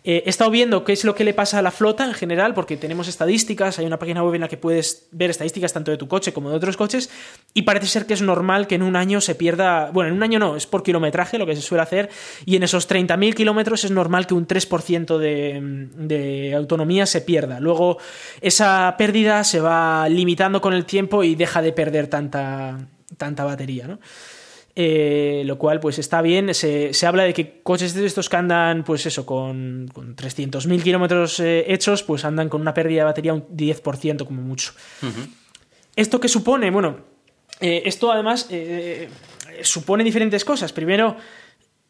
Eh, 0.04 0.25
he 0.26 0.30
estado 0.30 0.50
viendo 0.50 0.84
qué 0.84 0.92
es 0.92 1.04
lo 1.04 1.14
que 1.14 1.25
le 1.25 1.32
pasa 1.32 1.58
a 1.58 1.62
la 1.62 1.70
flota 1.70 2.04
en 2.04 2.14
general, 2.14 2.54
porque 2.54 2.76
tenemos 2.76 3.06
estadísticas, 3.08 3.78
hay 3.78 3.87
una 3.87 3.99
página 3.99 4.22
web 4.25 4.34
en 4.34 4.40
la 4.40 4.49
que 4.49 4.56
puedes 4.56 5.06
ver 5.12 5.30
estadísticas 5.30 5.72
tanto 5.72 5.90
de 5.90 5.96
tu 5.96 6.08
coche 6.08 6.32
como 6.32 6.50
de 6.50 6.56
otros 6.56 6.76
coches, 6.76 7.11
y 7.54 7.62
parece 7.62 7.87
ser 7.87 8.06
que 8.06 8.14
es 8.14 8.22
normal 8.22 8.66
que 8.66 8.75
en 8.75 8.82
un 8.82 8.96
año 8.96 9.20
se 9.20 9.34
pierda, 9.34 9.90
bueno, 9.92 10.11
en 10.11 10.16
un 10.16 10.22
año 10.22 10.38
no, 10.38 10.56
es 10.56 10.66
por 10.66 10.82
kilometraje 10.82 11.38
lo 11.38 11.46
que 11.46 11.54
se 11.54 11.62
suele 11.62 11.82
hacer, 11.82 12.11
y 12.44 12.56
en 12.56 12.64
esos 12.64 12.88
30.000 12.88 13.34
kilómetros 13.34 13.84
es 13.84 13.90
normal 13.90 14.26
que 14.26 14.34
un 14.34 14.46
3% 14.46 15.18
de, 15.18 15.88
de 15.96 16.54
autonomía 16.54 17.06
se 17.06 17.20
pierda. 17.20 17.61
Luego 17.61 17.99
esa 18.40 18.94
pérdida 18.99 19.44
se 19.44 19.61
va 19.61 20.08
limitando 20.08 20.61
con 20.61 20.72
el 20.72 20.84
tiempo 20.84 21.22
y 21.22 21.31
deja 21.34 21.62
de 21.62 21.72
perder 21.72 22.08
tanta, 22.08 22.78
tanta 23.16 23.44
batería, 23.44 23.86
¿no? 23.86 23.98
Eh, 24.74 25.42
lo 25.44 25.58
cual 25.58 25.80
pues 25.80 25.98
está 25.98 26.22
bien. 26.22 26.54
Se, 26.54 26.92
habla 27.06 27.24
de 27.24 27.34
que 27.34 27.60
coches 27.62 27.92
de 27.92 28.06
estos 28.06 28.30
que 28.30 28.36
andan 28.36 28.84
pues 28.84 29.04
eso 29.04 29.26
con, 29.26 29.88
con 29.92 30.16
300.000 30.16 30.82
kilómetros 30.82 31.40
eh, 31.40 31.64
hechos 31.68 32.02
pues 32.02 32.24
andan 32.24 32.48
con 32.48 32.62
una 32.62 32.72
pérdida 32.72 33.00
de 33.02 33.04
batería 33.04 33.34
un 33.34 33.46
10% 33.48 34.24
como 34.24 34.40
mucho. 34.40 34.72
¿Esto 35.94 36.18
qué 36.18 36.28
supone? 36.28 36.70
Bueno, 36.70 37.00
eh, 37.60 37.82
esto 37.84 38.10
además 38.10 38.48
supone 39.62 40.04
diferentes 40.04 40.42
cosas. 40.42 40.72
Primero, 40.72 41.16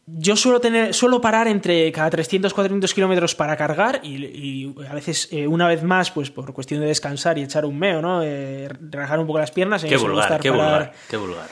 yo 0.07 0.37
suelo, 0.37 0.61
tener, 0.61 0.95
suelo 0.95 1.21
parar 1.21 1.49
entre 1.49 1.91
cada 1.93 2.11
300-400 2.11 2.93
kilómetros 2.93 3.35
para 3.35 3.57
cargar 3.57 4.01
y, 4.03 4.75
a 4.89 4.95
veces 4.95 5.29
una 5.49 5.69
vez 5.69 5.83
más, 5.83 6.11
pues 6.11 6.31
por 6.31 6.53
cuestión 6.53 6.81
de 6.81 6.87
descansar 6.87 7.39
y 7.39 7.43
echar 7.43 7.65
un 7.65 7.79
meo, 7.79 8.03
¿no? 8.03 8.21
relajar 8.21 9.21
un 9.21 9.27
poco 9.27 9.39
las 9.39 9.51
piernas. 9.51 9.85
Qué 9.85 9.97
vulgar, 9.97 10.41
qué 10.41 10.51
vulgar, 10.51 10.93
qué 11.09 11.17
vulgar. 11.17 11.47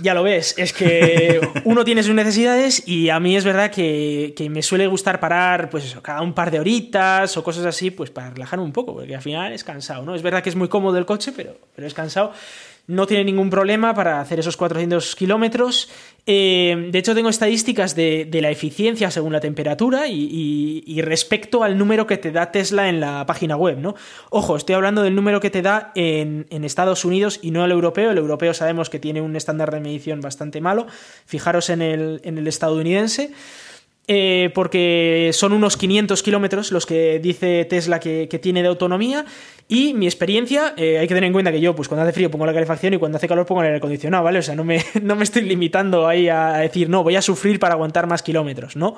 Ya 0.00 0.12
lo 0.14 0.24
ves, 0.24 0.54
es 0.58 0.72
que 0.72 1.40
uno 1.64 1.84
tiene 1.84 2.02
sus 2.02 2.14
necesidades 2.14 2.86
y 2.86 3.10
a 3.10 3.20
mí 3.20 3.36
es 3.36 3.44
verdad 3.44 3.70
que, 3.70 4.34
me 4.50 4.62
suele 4.62 4.86
gustar 4.86 5.20
parar, 5.20 5.70
pues 5.70 5.84
eso, 5.84 6.02
cada 6.02 6.20
un 6.22 6.32
par 6.32 6.50
de 6.50 6.60
horitas 6.60 7.36
o 7.36 7.44
cosas 7.44 7.64
así, 7.66 7.90
pues 7.90 8.10
para 8.10 8.30
relajar 8.30 8.58
un 8.58 8.72
poco, 8.72 8.94
porque 8.94 9.14
al 9.14 9.22
final 9.22 9.52
es 9.52 9.62
cansado, 9.62 10.04
¿no? 10.04 10.14
Es 10.14 10.22
verdad 10.22 10.42
que 10.42 10.48
es 10.48 10.56
muy 10.56 10.68
cómodo 10.68 10.98
el 10.98 11.06
coche, 11.06 11.32
pero, 11.34 11.56
pero 11.74 11.86
es 11.86 11.94
cansado 11.94 12.32
no 12.86 13.06
tiene 13.06 13.24
ningún 13.24 13.48
problema 13.48 13.94
para 13.94 14.20
hacer 14.20 14.40
esos 14.40 14.56
400 14.56 15.16
kilómetros. 15.16 15.88
Eh, 16.26 16.88
de 16.90 16.98
hecho, 16.98 17.14
tengo 17.14 17.28
estadísticas 17.28 17.94
de, 17.94 18.28
la 18.42 18.50
eficiencia 18.50 19.10
según 19.10 19.32
la 19.32 19.40
temperatura 19.40 20.06
y, 20.08 21.00
respecto 21.02 21.64
al 21.64 21.78
número 21.78 22.06
que 22.06 22.18
te 22.18 22.30
da 22.30 22.50
Tesla 22.52 22.88
en 22.88 23.00
la 23.00 23.24
página 23.26 23.56
web, 23.56 23.78
¿no? 23.78 23.94
Ojo, 24.30 24.56
estoy 24.56 24.74
hablando 24.74 25.02
del 25.02 25.14
número 25.14 25.40
que 25.40 25.50
te 25.50 25.62
da 25.62 25.92
en, 25.94 26.46
Estados 26.64 27.04
Unidos 27.04 27.40
y 27.42 27.50
no 27.50 27.64
el 27.64 27.70
europeo. 27.70 28.10
El 28.10 28.18
europeo 28.18 28.54
sabemos 28.54 28.90
que 28.90 28.98
tiene 28.98 29.20
un 29.20 29.36
estándar 29.36 29.70
de 29.70 29.80
medición 29.80 30.20
bastante 30.20 30.60
malo. 30.60 30.86
Fijaros 31.26 31.70
en 31.70 31.82
el, 31.82 32.20
en 32.24 32.38
el 32.38 32.46
estadounidense. 32.46 33.32
Eh, 34.06 34.50
porque 34.54 35.30
son 35.32 35.54
unos 35.54 35.78
500 35.78 36.22
kilómetros 36.22 36.72
los 36.72 36.84
que 36.84 37.18
dice 37.20 37.64
Tesla 37.64 38.00
que, 38.00 38.26
tiene 38.42 38.60
de 38.60 38.68
autonomía 38.68 39.24
y 39.66 39.94
mi 39.94 40.04
experiencia, 40.04 40.74
eh, 40.76 40.98
hay 40.98 41.08
que 41.08 41.14
tener 41.14 41.28
en 41.28 41.32
cuenta 41.32 41.50
que 41.50 41.58
yo 41.58 41.74
pues 41.74 41.88
cuando 41.88 42.02
hace 42.02 42.12
frío 42.12 42.30
pongo 42.30 42.44
la 42.44 42.52
calefacción 42.52 42.92
y 42.92 42.98
cuando 42.98 43.16
hace 43.16 43.26
calor 43.26 43.46
pongo 43.46 43.62
el 43.62 43.68
aire 43.68 43.78
acondicionado, 43.78 44.22
¿vale? 44.22 44.40
O 44.40 44.42
sea, 44.42 44.54
no 44.54 44.62
me, 44.62 44.84
no 45.02 45.16
me 45.16 45.24
estoy 45.24 45.42
limitando 45.42 46.06
ahí 46.06 46.28
a 46.28 46.58
decir, 46.58 46.90
no, 46.90 47.02
voy 47.02 47.16
a 47.16 47.22
sufrir 47.22 47.58
para 47.58 47.74
aguantar 47.74 48.06
más 48.06 48.22
kilómetros, 48.22 48.76
¿no? 48.76 48.96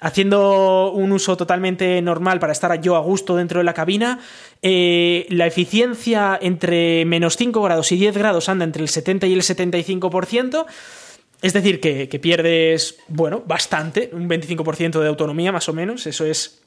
haciendo 0.00 0.92
un 0.92 1.12
uso 1.12 1.34
totalmente 1.36 2.02
normal 2.02 2.38
para 2.38 2.52
estar 2.52 2.78
yo 2.80 2.96
a 2.96 3.00
gusto 3.00 3.36
dentro 3.36 3.60
de 3.60 3.64
la 3.64 3.72
cabina, 3.72 4.18
eh, 4.60 5.26
la 5.30 5.46
eficiencia 5.46 6.38
entre 6.42 7.06
menos 7.06 7.38
5 7.38 7.62
grados 7.62 7.90
y 7.90 7.96
10 7.96 8.14
grados 8.18 8.50
anda 8.50 8.66
entre 8.66 8.82
el 8.82 8.90
70 8.90 9.26
y 9.26 9.32
el 9.32 9.40
75%. 9.40 10.66
Es 11.44 11.52
decir, 11.52 11.78
que, 11.78 12.18
pierdes, 12.20 12.96
bueno, 13.06 13.42
bastante, 13.46 14.08
un 14.14 14.30
25% 14.30 14.98
de 14.98 15.08
autonomía 15.08 15.52
más 15.52 15.68
o 15.68 15.74
menos, 15.74 16.06
eso 16.06 16.24
es 16.24 16.62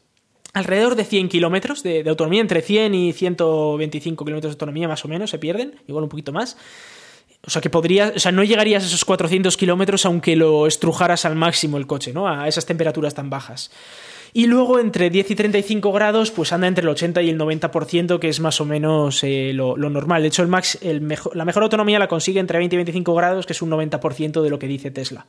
alrededor 0.53 0.93
de 0.93 1.03
100 1.03 1.29
kilómetros 1.29 1.81
de, 1.81 2.07
autonomía, 2.07 2.41
entre 2.41 2.61
100 2.61 2.93
y 2.93 3.11
125 3.11 4.23
kilómetros 4.23 4.51
de 4.51 4.53
autonomía 4.53 4.87
más 4.87 5.03
o 5.03 5.07
menos 5.07 5.31
se 5.31 5.39
pierden, 5.39 5.81
igual 5.87 6.03
un 6.03 6.09
poquito 6.09 6.31
más. 6.31 6.57
O 7.43 7.49
sea 7.49 7.59
que 7.59 7.71
podrías, 7.71 8.17
o 8.17 8.19
sea, 8.19 8.31
no 8.31 8.43
llegarías 8.43 8.83
a 8.83 8.85
esos 8.85 9.03
400 9.03 9.57
kilómetros 9.57 10.05
aunque 10.05 10.35
lo 10.35 10.67
estrujaras 10.67 11.25
al 11.25 11.33
máximo 11.33 11.77
el 11.77 11.87
coche, 11.87 12.13
¿no? 12.13 12.27
A 12.27 12.47
esas 12.47 12.67
temperaturas 12.67 13.15
tan 13.15 13.31
bajas. 13.31 13.71
Y 14.33 14.47
luego 14.47 14.79
entre 14.79 15.09
10 15.09 15.31
y 15.31 15.35
35 15.35 15.91
grados, 15.91 16.31
pues 16.31 16.53
anda 16.53 16.67
entre 16.67 16.83
el 16.83 16.89
80 16.89 17.21
y 17.21 17.29
el 17.29 17.39
90%, 17.39 18.19
que 18.19 18.29
es 18.29 18.39
más 18.39 18.59
o 18.61 18.65
menos 18.65 19.23
eh, 19.23 19.51
lo, 19.53 19.75
normal. 19.77 20.21
De 20.21 20.27
hecho, 20.27 20.41
el 20.41 20.47
max, 20.47 20.77
el 20.81 21.07
la 21.33 21.45
mejor 21.45 21.63
autonomía 21.63 21.99
la 21.99 22.07
consigue 22.07 22.39
entre 22.39 22.57
20 22.57 22.75
y 22.75 22.77
25 22.77 23.15
grados, 23.15 23.45
que 23.45 23.53
es 23.53 23.61
un 23.61 23.69
90% 23.71 24.41
de 24.41 24.49
lo 24.49 24.59
que 24.59 24.67
dice 24.67 24.91
Tesla. 24.91 25.25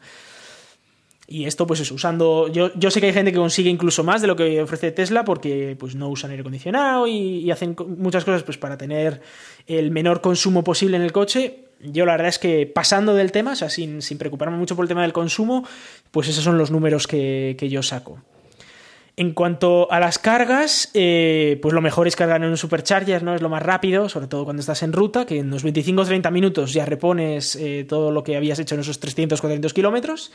Y 1.31 1.45
esto, 1.45 1.67
pues 1.67 1.81
es 1.81 1.93
usando. 1.93 2.49
Yo, 2.49 2.73
yo, 2.75 2.91
sé 2.91 3.01
que 3.01 3.09
hay 3.09 3.13
gente 3.13 3.33
que 3.33 3.39
consigue 3.39 3.69
incluso 3.69 4.03
más 4.03 4.23
de 4.23 4.27
lo 4.27 4.35
que 4.35 4.63
ofrece 4.63 4.93
Tesla 4.93 5.27
porque 5.27 5.77
pues, 5.79 5.95
no 5.95 6.09
usan 6.09 6.31
aire 6.31 6.41
acondicionado 6.41 7.07
y, 7.07 7.51
hacen 7.51 7.77
muchas 7.99 8.25
cosas 8.25 8.45
pues, 8.45 8.57
para 8.57 8.79
tener 8.79 9.21
el 9.67 9.91
menor 9.91 10.23
consumo 10.23 10.65
posible 10.65 10.97
en 10.97 11.03
el 11.03 11.13
coche. 11.13 11.67
Yo 11.81 12.07
la 12.07 12.13
verdad 12.13 12.29
es 12.29 12.39
que 12.39 12.65
pasando 12.67 13.15
del 13.15 13.31
tema, 13.31 13.53
o 13.53 13.57
sea, 13.57 13.69
sin, 13.69 14.01
sin 14.01 14.17
preocuparme 14.17 14.57
mucho 14.57 14.75
por 14.75 14.87
el 14.87 14.89
tema 14.89 15.03
del 15.03 15.13
consumo, 15.13 15.69
pues 16.11 16.29
esos 16.29 16.43
son 16.43 16.57
los 16.57 16.71
números 16.71 17.07
que, 17.07 17.57
que 17.59 17.69
yo 17.69 17.83
saco. 17.83 18.23
En 19.21 19.33
cuanto 19.33 19.91
a 19.91 19.99
las 19.99 20.21
cargas, 20.21 20.91
eh, 20.95 21.59
pues 21.61 21.75
lo 21.75 21.81
mejor 21.81 22.07
es 22.07 22.15
cargar 22.15 22.41
en 22.41 22.51
un 22.51 22.57
supercharger, 22.57 23.25
¿no? 23.25 23.35
Es 23.35 23.43
lo 23.43 23.49
más 23.49 23.61
rápido, 23.61 24.09
sobre 24.09 24.29
todo 24.29 24.45
cuando 24.45 24.61
estás 24.61 24.85
en 24.85 24.93
ruta, 24.93 25.27
que 25.27 25.41
en 25.41 25.49
unos 25.49 25.65
25 25.65 26.03
o 26.03 26.05
30 26.05 26.31
minutos 26.31 26.73
ya 26.73 26.85
repones 26.85 27.57
eh, 27.57 27.85
todo 27.89 28.13
lo 28.13 28.23
que 28.23 28.37
habías 28.37 28.61
hecho 28.61 28.77
en 28.77 28.83
esos 28.83 29.01
300 29.01 29.41
400 29.41 29.75
kilómetros. 29.75 30.31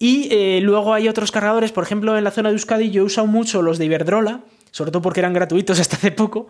Y 0.00 0.26
eh, 0.32 0.58
luego 0.62 0.94
hay 0.94 1.06
otros 1.06 1.30
cargadores, 1.30 1.70
por 1.70 1.84
ejemplo, 1.84 2.18
en 2.18 2.24
la 2.24 2.32
zona 2.32 2.48
de 2.48 2.56
Euskadi 2.56 2.90
yo 2.90 3.02
he 3.02 3.04
usado 3.04 3.28
mucho 3.28 3.62
los 3.62 3.78
de 3.78 3.84
Iberdrola, 3.84 4.40
sobre 4.72 4.90
todo 4.90 5.00
porque 5.00 5.20
eran 5.20 5.32
gratuitos 5.32 5.78
hasta 5.78 5.94
hace 5.94 6.10
poco. 6.10 6.48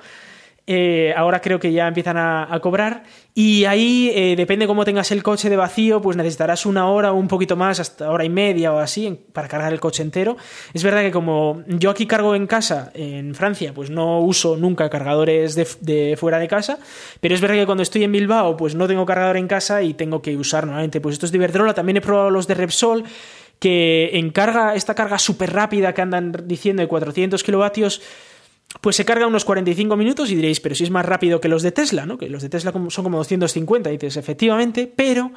Eh, 0.65 1.13
ahora 1.17 1.41
creo 1.41 1.59
que 1.59 1.73
ya 1.73 1.89
empiezan 1.89 2.17
a, 2.17 2.59
cobrar. 2.63 3.03
Y 3.35 3.65
ahí, 3.65 4.13
eh, 4.15 4.37
depende 4.37 4.67
cómo 4.67 4.85
tengas 4.85 5.11
el 5.11 5.23
coche 5.23 5.51
de 5.51 5.57
vacío, 5.57 6.01
pues 6.01 6.17
necesitarás 6.17 6.67
una 6.67 6.87
hora 6.89 7.13
o 7.13 7.17
un 7.17 7.27
poquito 7.27 7.57
más, 7.57 7.81
hasta 7.81 8.11
hora 8.11 8.25
y 8.25 8.29
media 8.29 8.73
o 8.73 8.79
así, 8.79 9.19
para 9.33 9.49
cargar 9.49 9.73
el 9.73 9.81
coche 9.81 10.03
entero. 10.03 10.37
Es 10.73 10.85
verdad 10.85 11.01
que 11.01 11.11
como 11.11 11.63
yo 11.67 11.91
aquí 11.91 12.07
cargo 12.07 12.35
en 12.37 12.47
casa, 12.47 12.93
en 12.95 13.35
Francia, 13.35 13.73
pues 13.75 13.91
no 13.91 14.21
uso 14.21 14.57
nunca 14.57 14.89
cargadores 14.89 15.55
de, 15.55 16.17
fuera 16.17 16.39
de 16.39 16.47
casa. 16.47 16.79
Pero 17.21 17.35
es 17.35 17.41
verdad 17.41 17.57
que 17.57 17.67
cuando 17.67 17.83
estoy 17.83 18.05
en 18.05 18.13
Bilbao, 18.13 18.57
pues 18.57 18.75
no 18.75 18.87
tengo 18.87 19.05
cargador 19.05 19.37
en 19.37 19.49
casa 19.49 19.83
y 19.83 19.95
tengo 19.95 20.23
que 20.23 20.37
usar 20.37 20.67
nuevamente 20.67 21.01
pues 21.01 21.15
estos 21.15 21.33
de 21.33 21.39
Iberdrola. 21.39 21.75
También 21.75 21.97
he 21.97 22.01
probado 22.01 22.31
los 22.31 22.47
de 22.47 22.55
Repsol 22.55 23.05
que 23.59 24.11
en 24.15 24.31
carga, 24.31 24.75
esta 24.75 24.95
carga 24.97 25.21
súper 25.21 25.53
rápida 25.53 25.95
que 25.95 26.03
andan 26.03 26.33
diciendo 26.47 26.83
de 26.83 26.89
400 26.89 27.45
kilovatios, 27.45 28.03
pues 28.81 28.97
se 28.97 29.05
carga 29.05 29.27
unos 29.27 29.45
45 29.45 29.97
minutos 29.97 30.31
y 30.31 30.37
diréis, 30.37 30.61
pero 30.61 30.75
si 30.75 30.85
es 30.85 30.91
más 30.91 31.05
rápido 31.05 31.41
que 31.41 31.49
los 31.49 31.63
de 31.63 31.73
Tesla, 31.73 32.07
¿no? 32.07 32.19
Que 32.19 32.29
los 32.29 32.43
de 32.43 32.49
Tesla 32.49 32.73
son 32.73 33.05
como 33.05 33.19
250, 33.19 33.91
y 33.91 33.93
dices, 33.93 34.17
efectivamente, 34.17 34.93
pero 34.95 35.33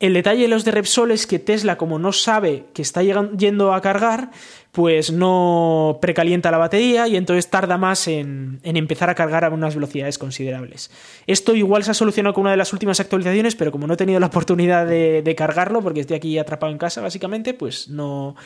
el 0.00 0.14
detalle 0.14 0.42
de 0.42 0.48
los 0.48 0.64
de 0.64 0.70
Repsol 0.70 1.10
es 1.10 1.26
que 1.26 1.38
Tesla, 1.38 1.76
como 1.76 1.98
no 1.98 2.12
sabe 2.12 2.64
que 2.72 2.80
está 2.80 3.02
yendo 3.02 3.74
a 3.74 3.82
cargar, 3.82 4.30
pues 4.72 5.12
no 5.12 5.98
precalienta 6.00 6.50
la 6.50 6.56
batería 6.56 7.06
y 7.06 7.16
entonces 7.16 7.50
tarda 7.50 7.76
más 7.76 8.08
en, 8.08 8.60
empezar 8.62 9.10
a 9.10 9.14
cargar 9.14 9.44
a 9.44 9.50
unas 9.50 9.74
velocidades 9.74 10.16
considerables. 10.16 10.90
Esto 11.26 11.54
igual 11.54 11.84
se 11.84 11.90
ha 11.90 11.94
solucionado 11.94 12.32
con 12.32 12.42
una 12.42 12.52
de 12.52 12.56
las 12.56 12.72
últimas 12.72 12.98
actualizaciones, 12.98 13.56
pero 13.56 13.72
como 13.72 13.86
no 13.86 13.92
he 13.94 13.98
tenido 13.98 14.20
la 14.20 14.26
oportunidad 14.26 14.86
de, 14.86 15.20
de 15.20 15.34
cargarlo, 15.34 15.82
porque 15.82 16.00
estoy 16.00 16.16
aquí 16.16 16.38
atrapado 16.38 16.72
en 16.72 16.78
casa, 16.78 17.02
básicamente, 17.02 17.52
pues 17.52 17.88
no, 17.88 18.36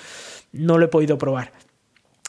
no 0.53 0.77
lo 0.77 0.87
he 0.87 0.89
podido 0.89 1.19
probar. 1.19 1.53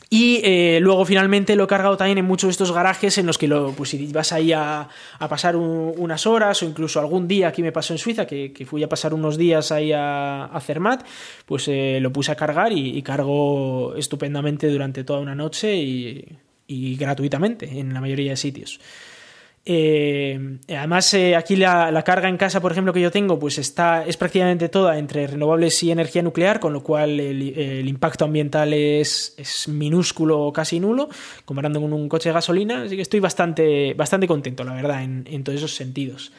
Y 0.10 0.42
eh, 0.44 0.80
luego 0.82 1.04
finalmente 1.06 1.56
lo 1.56 1.64
he 1.64 1.68
cargado 1.68 1.98
también 1.98 2.18
en 2.18 2.26
muchos 2.26 2.48
de 2.48 2.52
estos 2.52 2.72
garajes 2.72 3.18
en 3.18 3.26
los 3.26 3.38
que 3.38 3.48
lo, 3.48 3.72
pues 3.72 3.90
si 3.90 4.08
vas 4.08 4.32
ahí 4.32 4.54
a, 4.54 4.88
pasar 5.30 5.56
unas 5.56 6.28
horas 6.28 6.62
o 6.62 6.66
incluso 6.66 7.00
algún 7.00 7.28
día 7.28 7.48
aquí 7.48 7.64
me 7.64 7.72
pasó 7.72 7.94
en 7.94 8.00
Suiza 8.00 8.26
que, 8.26 8.66
fui 8.66 8.84
a 8.84 8.90
pasar 8.90 9.14
unos 9.14 9.38
días 9.38 9.72
ahí 9.72 9.92
a, 9.92 10.46
a 10.46 10.62
Zermatt, 10.62 11.06
pues 11.46 11.68
eh, 11.68 12.00
lo 12.02 12.12
puse 12.12 12.32
a 12.32 12.36
cargar 12.36 12.72
y, 12.72 12.98
y, 12.98 13.02
cargo 13.02 13.96
estupendamente 13.96 14.68
durante 14.68 15.04
toda 15.04 15.20
una 15.20 15.36
noche 15.36 15.76
y 15.76 16.96
gratuitamente 16.98 17.80
en 17.80 17.94
la 17.94 18.02
mayoría 18.02 18.32
de 18.32 18.38
sitios. 18.38 18.80
Eh, 19.68 20.60
además, 20.70 21.12
eh, 21.16 21.36
aquí 21.36 21.56
la, 21.56 22.04
carga 22.06 22.30
en 22.30 22.38
casa, 22.38 22.62
por 22.62 22.72
ejemplo, 22.72 22.94
que 22.94 23.02
yo 23.02 23.10
tengo, 23.10 23.40
pues 23.40 23.58
está, 23.58 24.06
es 24.06 24.16
prácticamente 24.16 24.70
toda 24.70 25.00
entre 25.00 25.26
renovables 25.26 25.82
y 25.82 25.90
energía 25.90 26.22
nuclear, 26.22 26.60
con 26.60 26.72
lo 26.72 26.84
cual 26.84 27.20
el, 27.20 27.88
impacto 27.88 28.26
ambiental 28.26 28.74
es, 28.74 29.34
es, 29.38 29.68
minúsculo 29.68 30.40
o 30.40 30.54
casi 30.54 30.80
nulo, 30.80 31.10
comparando 31.46 31.82
con 31.82 31.94
un 31.94 32.08
coche 32.08 32.30
de 32.30 32.34
gasolina. 32.34 32.84
Así 32.84 32.96
que 32.96 33.02
estoy 33.02 33.20
bastante, 33.20 33.96
bastante 33.96 34.28
contento, 34.28 34.64
la 34.64 34.74
verdad, 34.74 35.04
en, 35.04 35.26
en 35.28 35.44
todos 35.44 35.58
esos 35.58 35.74
sentidos. 35.74 36.32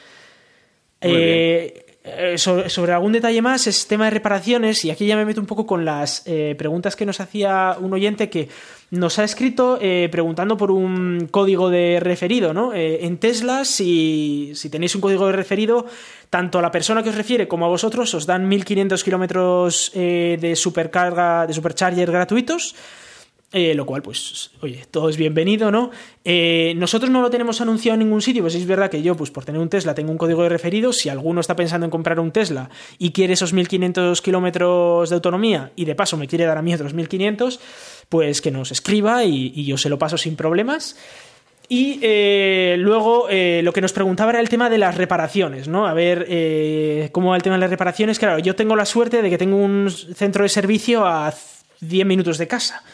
Eh, 1.01 1.85
eh, 2.05 2.39
sobre, 2.39 2.93
algún 2.93 3.11
detalle 3.11 3.43
más 3.43 3.67
es 3.67 3.89
tema 3.89 4.05
de 4.05 4.13
reparaciones 4.13 4.85
y 4.85 4.91
aquí 4.93 5.05
ya 5.07 5.17
me 5.17 5.25
meto 5.25 5.41
un 5.41 5.47
poco 5.47 5.67
con 5.67 5.85
las 5.85 6.23
preguntas 6.57 6.95
que 6.95 7.05
nos 7.05 7.19
hacía 7.19 7.77
un 7.81 7.93
oyente 7.93 8.31
que 8.31 8.49
nos 8.91 9.19
ha 9.19 9.25
escrito 9.25 9.79
eh, 9.81 10.09
preguntando 10.11 10.57
por 10.57 10.71
un 10.71 11.29
código 11.31 11.71
de 11.71 11.99
referido, 12.01 12.55
¿no? 12.55 12.73
en 12.75 13.19
Tesla, 13.19 13.65
si, 13.65 14.53
si, 14.55 14.71
tenéis 14.71 14.95
un 14.95 15.01
código 15.01 15.27
de 15.27 15.33
referido, 15.33 15.87
tanto 16.31 16.59
a 16.59 16.63
la 16.63 16.71
persona 16.71 17.03
que 17.03 17.11
os 17.11 17.17
refiere 17.17 17.49
como 17.49 17.67
a 17.67 17.69
vosotros 17.69 18.15
os 18.15 18.27
dan 18.27 18.49
1500 18.49 19.03
kilómetros 19.03 19.91
de 19.95 20.53
supercarga, 20.55 21.47
de 21.47 21.55
supercharger 21.55 22.11
gratuitos 22.11 22.75
eh, 23.59 23.75
lo 23.75 23.87
cual, 23.87 24.03
pues, 24.03 24.51
oye, 24.61 24.85
todo 24.91 25.09
es 25.09 25.17
bienvenido, 25.17 25.71
¿no? 25.71 25.91
Eh, 26.27 26.75
nosotros 26.77 27.11
no 27.11 27.23
lo 27.23 27.31
tenemos 27.31 27.63
anunciado 27.63 27.95
en 27.95 28.01
ningún 28.01 28.21
sitio, 28.21 28.43
pues 28.43 28.55
es 28.55 28.67
verdad 28.67 28.91
que 28.91 29.01
yo, 29.01 29.17
pues 29.17 29.31
por 29.31 29.47
tener 29.47 29.63
un 29.63 29.71
Tesla, 29.71 29.95
tengo 29.95 30.13
un 30.13 30.19
código 30.19 30.43
de 30.43 30.51
referido. 30.51 30.93
Si 30.93 31.09
alguno 31.09 31.41
está 31.41 31.57
pensando 31.57 31.87
en 31.87 31.91
comprar 31.91 32.21
un 32.21 32.33
Tesla 32.33 32.69
y 32.99 33.13
quiere 33.13 33.33
esos 33.33 33.55
1500 33.55 34.21
kilómetros 34.21 35.09
de 35.09 35.15
autonomía 35.15 35.73
y 35.75 35.87
de 35.87 35.95
paso 35.95 36.19
me 36.19 36.29
quiere 36.29 36.45
dar 36.45 36.59
a 36.59 36.61
mí 36.61 36.75
otros 36.75 36.93
1500, 36.93 37.59
pues 38.11 38.43
que 38.43 38.51
nos 38.51 38.73
escriba 38.73 39.25
y, 39.25 39.65
yo 39.65 39.79
se 39.79 39.89
lo 39.89 39.99
paso 39.99 40.19
sin 40.19 40.37
problemas. 40.37 40.99
Y 41.67 41.99
eh, 42.03 42.77
luego 42.79 43.29
lo 43.31 43.73
que 43.73 43.81
nos 43.81 43.95
preguntaba 43.95 44.33
era 44.33 44.41
el 44.41 44.51
tema 44.51 44.69
de 44.69 44.77
las 44.77 44.97
reparaciones, 44.97 45.67
¿no? 45.67 45.87
A 45.87 45.95
ver 45.95 47.11
cómo 47.11 47.31
va 47.31 47.37
el 47.37 47.43
tema 47.43 47.57
de 47.57 47.61
las 47.61 47.71
reparaciones. 47.71 48.19
Claro, 48.19 48.39
yo 48.39 48.55
tengo 48.55 48.77
la 48.77 48.85
suerte 48.85 49.23
de 49.23 49.31
que 49.31 49.39
tengo 49.39 49.57
un 49.57 49.91
centro 49.91 50.43
de 50.43 50.51
servicio 50.51 51.07
a 51.07 51.33
10 51.81 52.07
minutos 52.07 52.37
de 52.37 52.47
casa. 52.47 52.85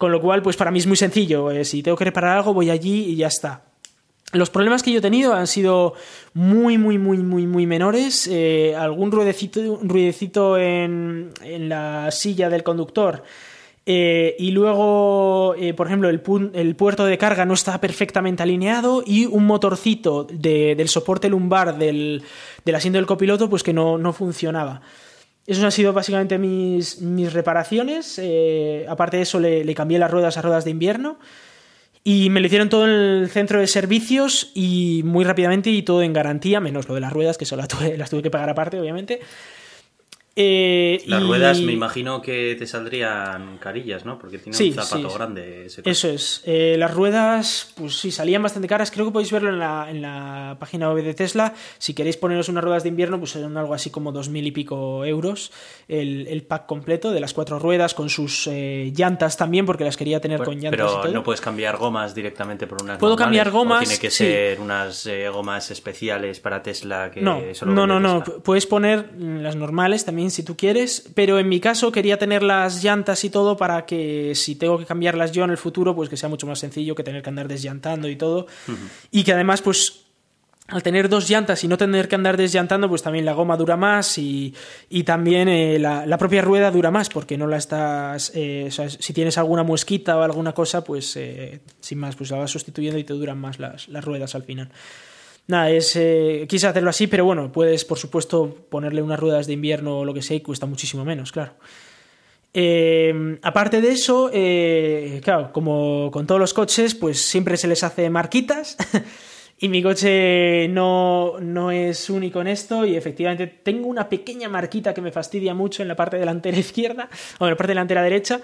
Con 0.00 0.12
lo 0.12 0.22
cual, 0.22 0.40
pues 0.40 0.56
para 0.56 0.70
mí 0.70 0.78
es 0.78 0.86
muy 0.86 0.96
sencillo. 0.96 1.50
Eh, 1.50 1.62
si 1.62 1.82
tengo 1.82 1.94
que 1.94 2.06
reparar 2.06 2.38
algo, 2.38 2.54
voy 2.54 2.70
allí 2.70 3.04
y 3.04 3.16
ya 3.16 3.26
está. 3.26 3.64
Los 4.32 4.48
problemas 4.48 4.82
que 4.82 4.92
yo 4.92 5.00
he 5.00 5.02
tenido 5.02 5.34
han 5.34 5.46
sido 5.46 5.92
muy, 6.32 6.78
muy, 6.78 6.96
muy, 6.96 7.18
muy, 7.18 7.46
muy 7.46 7.66
menores. 7.66 8.26
Eh, 8.26 8.74
algún 8.74 9.12
ruidecito, 9.12 9.78
ruidecito 9.82 10.56
en, 10.56 11.34
la 11.44 12.10
silla 12.12 12.48
del 12.48 12.62
conductor. 12.62 13.24
Eh, 13.84 14.36
y 14.38 14.52
luego, 14.52 15.54
por 15.76 15.86
ejemplo, 15.86 16.08
el, 16.08 16.22
el, 16.54 16.76
puerto 16.76 17.04
de 17.04 17.18
carga 17.18 17.44
no 17.44 17.52
estaba 17.52 17.78
perfectamente 17.78 18.42
alineado 18.42 19.02
y 19.04 19.26
un 19.26 19.44
motorcito 19.44 20.24
del 20.24 20.88
soporte 20.88 21.28
lumbar 21.28 21.76
del, 21.76 22.22
del, 22.64 22.74
asiento 22.74 22.96
del 22.96 23.04
copiloto 23.06 23.50
pues 23.50 23.62
que 23.62 23.74
no, 23.74 23.98
no 23.98 24.14
funcionaba. 24.14 24.80
Esos 25.50 25.64
han 25.64 25.72
sido 25.72 25.92
básicamente 25.92 26.38
mis, 26.38 27.00
mis 27.00 27.32
reparaciones. 27.32 28.20
Eh, 28.22 28.86
aparte 28.88 29.16
de 29.16 29.24
eso, 29.24 29.40
le, 29.40 29.74
cambié 29.74 29.98
las 29.98 30.08
ruedas 30.08 30.36
a 30.36 30.42
ruedas 30.42 30.64
de 30.64 30.70
invierno. 30.70 31.18
Y 32.04 32.30
me 32.30 32.38
lo 32.38 32.46
hicieron 32.46 32.68
todo 32.68 32.84
en 32.84 32.92
el 32.92 33.30
centro 33.30 33.58
de 33.58 33.66
servicios 33.66 34.52
y 34.54 35.02
muy 35.04 35.24
rápidamente 35.24 35.70
y 35.70 35.82
todo 35.82 36.02
en 36.02 36.12
garantía, 36.12 36.60
menos 36.60 36.88
lo 36.88 36.94
de 36.94 37.00
las 37.00 37.12
ruedas, 37.12 37.36
que 37.36 37.46
solo 37.46 37.64
las 37.96 38.10
tuve 38.10 38.22
que 38.22 38.30
pagar 38.30 38.48
aparte, 38.48 38.78
obviamente. 38.78 39.18
Eh, 40.42 41.02
Las 41.06 41.22
ruedas 41.22 41.60
me 41.60 41.72
imagino 41.72 42.22
que 42.22 42.56
te 42.58 42.66
saldrían 42.66 43.58
carillas, 43.58 44.06
¿no? 44.06 44.18
Porque 44.18 44.38
tiene 44.38 44.56
un 44.56 44.74
zapato 44.74 45.12
grande. 45.12 45.66
Ese 45.66 45.82
Eso 45.84 46.08
es. 46.08 46.42
Eh, 46.46 46.76
las 46.78 46.94
ruedas, 46.94 47.72
pues 47.76 47.98
sí, 47.98 48.10
salían 48.10 48.42
bastante 48.42 48.66
caras. 48.66 48.90
Creo 48.90 49.04
que 49.04 49.12
podéis 49.12 49.30
verlo 49.32 49.50
en 49.50 49.58
la, 49.58 49.90
en 49.90 50.00
la 50.00 50.56
página 50.58 50.90
web 50.90 51.04
de 51.04 51.12
Tesla. 51.12 51.52
Si 51.78 51.92
queréis 51.92 52.16
poneros 52.16 52.48
unas 52.48 52.64
ruedas 52.64 52.84
de 52.84 52.88
invierno, 52.88 53.18
pues 53.18 53.32
son 53.32 53.56
algo 53.56 53.74
así 53.74 53.90
como 53.90 54.12
dos 54.12 54.30
mil 54.30 54.46
y 54.46 54.50
pico 54.50 55.04
euros 55.04 55.52
el, 55.88 56.26
el, 56.28 56.42
pack 56.42 56.66
completo 56.66 57.10
de 57.10 57.20
las 57.20 57.34
cuatro 57.34 57.58
ruedas 57.58 57.92
con 57.94 58.08
sus 58.08 58.46
eh, 58.46 58.92
llantas 58.96 59.36
también, 59.36 59.66
porque 59.66 59.84
las 59.84 59.96
quería 59.96 60.20
tener 60.20 60.42
con 60.42 60.58
llantas. 60.58 60.98
Pero 61.02 61.12
no 61.12 61.22
puedes 61.22 61.40
cambiar 61.40 61.76
gomas 61.76 62.14
directamente 62.14 62.66
por 62.66 62.82
unas. 62.82 62.98
Puedo 62.98 63.16
cambiar 63.16 63.50
gomas. 63.50 63.80
tiene 63.80 64.00
que 64.00 64.10
ser 64.10 64.58
unas 64.58 65.06
gomas 65.32 65.70
especiales 65.70 66.40
para 66.40 66.62
Tesla 66.62 67.10
que 67.10 67.20
no, 67.20 67.42
no, 67.66 67.86
no, 67.86 68.00
no. 68.00 68.24
Puedes 68.24 68.66
poner 68.66 69.10
las 69.18 69.56
normales 69.56 70.04
también 70.04 70.29
si 70.30 70.42
tú 70.42 70.56
quieres, 70.56 71.10
pero 71.14 71.38
en 71.38 71.48
mi 71.48 71.60
caso 71.60 71.92
quería 71.92 72.18
tener 72.18 72.42
las 72.42 72.82
llantas 72.82 73.24
y 73.24 73.30
todo 73.30 73.56
para 73.56 73.86
que 73.86 74.34
si 74.34 74.56
tengo 74.56 74.78
que 74.78 74.86
cambiarlas 74.86 75.32
yo 75.32 75.44
en 75.44 75.50
el 75.50 75.58
futuro, 75.58 75.94
pues 75.94 76.08
que 76.08 76.16
sea 76.16 76.28
mucho 76.28 76.46
más 76.46 76.58
sencillo 76.58 76.94
que 76.94 77.04
tener 77.04 77.22
que 77.22 77.28
andar 77.28 77.48
desllantando 77.48 78.08
y 78.08 78.16
todo. 78.16 78.46
Y 79.10 79.24
que 79.24 79.32
además, 79.32 79.62
pues 79.62 80.06
al 80.70 80.82
tener 80.82 81.08
dos 81.08 81.28
llantas 81.28 81.62
y 81.64 81.68
no 81.68 81.76
tener 81.76 82.08
que 82.08 82.14
andar 82.14 82.36
desllantando, 82.36 82.88
pues 82.88 83.02
también 83.02 83.24
la 83.24 83.32
goma 83.32 83.56
dura 83.56 83.76
más 83.76 84.18
y, 84.18 84.54
también 85.04 85.48
eh, 85.48 85.78
la, 85.78 86.18
propia 86.18 86.42
rueda 86.42 86.70
dura 86.70 86.90
más 86.90 87.08
porque 87.08 87.36
no 87.36 87.46
la 87.46 87.56
estás... 87.56 88.32
Eh, 88.34 88.70
si 88.70 89.12
tienes 89.12 89.38
alguna 89.38 89.62
muesquita 89.62 90.16
o 90.16 90.22
alguna 90.22 90.52
cosa, 90.52 90.84
pues 90.84 91.16
eh, 91.16 91.60
sin 91.80 91.98
más, 91.98 92.16
pues 92.16 92.30
la 92.30 92.38
vas 92.38 92.50
sustituyendo 92.50 92.98
y 92.98 93.04
te 93.04 93.14
duran 93.14 93.38
más 93.38 93.58
las, 93.58 93.88
las 93.88 94.04
ruedas 94.04 94.34
al 94.34 94.44
final. 94.44 94.70
Nada, 95.50 95.68
es, 95.70 95.96
eh, 95.96 96.46
quise 96.48 96.68
hacerlo 96.68 96.90
así, 96.90 97.08
pero 97.08 97.24
bueno, 97.24 97.50
puedes 97.50 97.84
por 97.84 97.98
supuesto 97.98 98.66
ponerle 98.68 99.02
unas 99.02 99.18
ruedas 99.18 99.48
de 99.48 99.54
invierno 99.54 99.98
o 99.98 100.04
lo 100.04 100.14
que 100.14 100.22
sea 100.22 100.36
y 100.36 100.40
cuesta 100.40 100.64
muchísimo 100.64 101.04
menos, 101.04 101.32
claro. 101.32 101.54
Eh, 102.54 103.38
aparte 103.42 103.80
de 103.80 103.90
eso, 103.90 104.30
eh, 104.32 105.20
claro, 105.24 105.52
como 105.52 106.10
con 106.12 106.26
todos 106.28 106.40
los 106.40 106.54
coches, 106.54 106.94
pues 106.94 107.20
siempre 107.20 107.56
se 107.56 107.66
les 107.66 107.82
hace 107.82 108.08
marquitas. 108.10 108.76
y 109.58 109.68
mi 109.68 109.82
coche 109.82 110.68
no, 110.68 111.40
no, 111.40 111.72
es 111.72 112.08
único 112.10 112.40
en 112.40 112.46
esto. 112.46 112.86
Y 112.86 112.94
efectivamente 112.94 113.48
tengo 113.48 113.88
una 113.88 114.08
pequeña 114.08 114.48
marquita 114.48 114.94
que 114.94 115.00
me 115.00 115.10
fastidia 115.10 115.52
mucho 115.52 115.82
en 115.82 115.88
la 115.88 115.96
parte 115.96 116.16
delantera 116.16 116.58
izquierda 116.60 117.08
o 117.40 117.44
en 117.46 117.50
la 117.50 117.56
parte 117.56 117.72
delantera 117.72 118.02
derecha. 118.02 118.40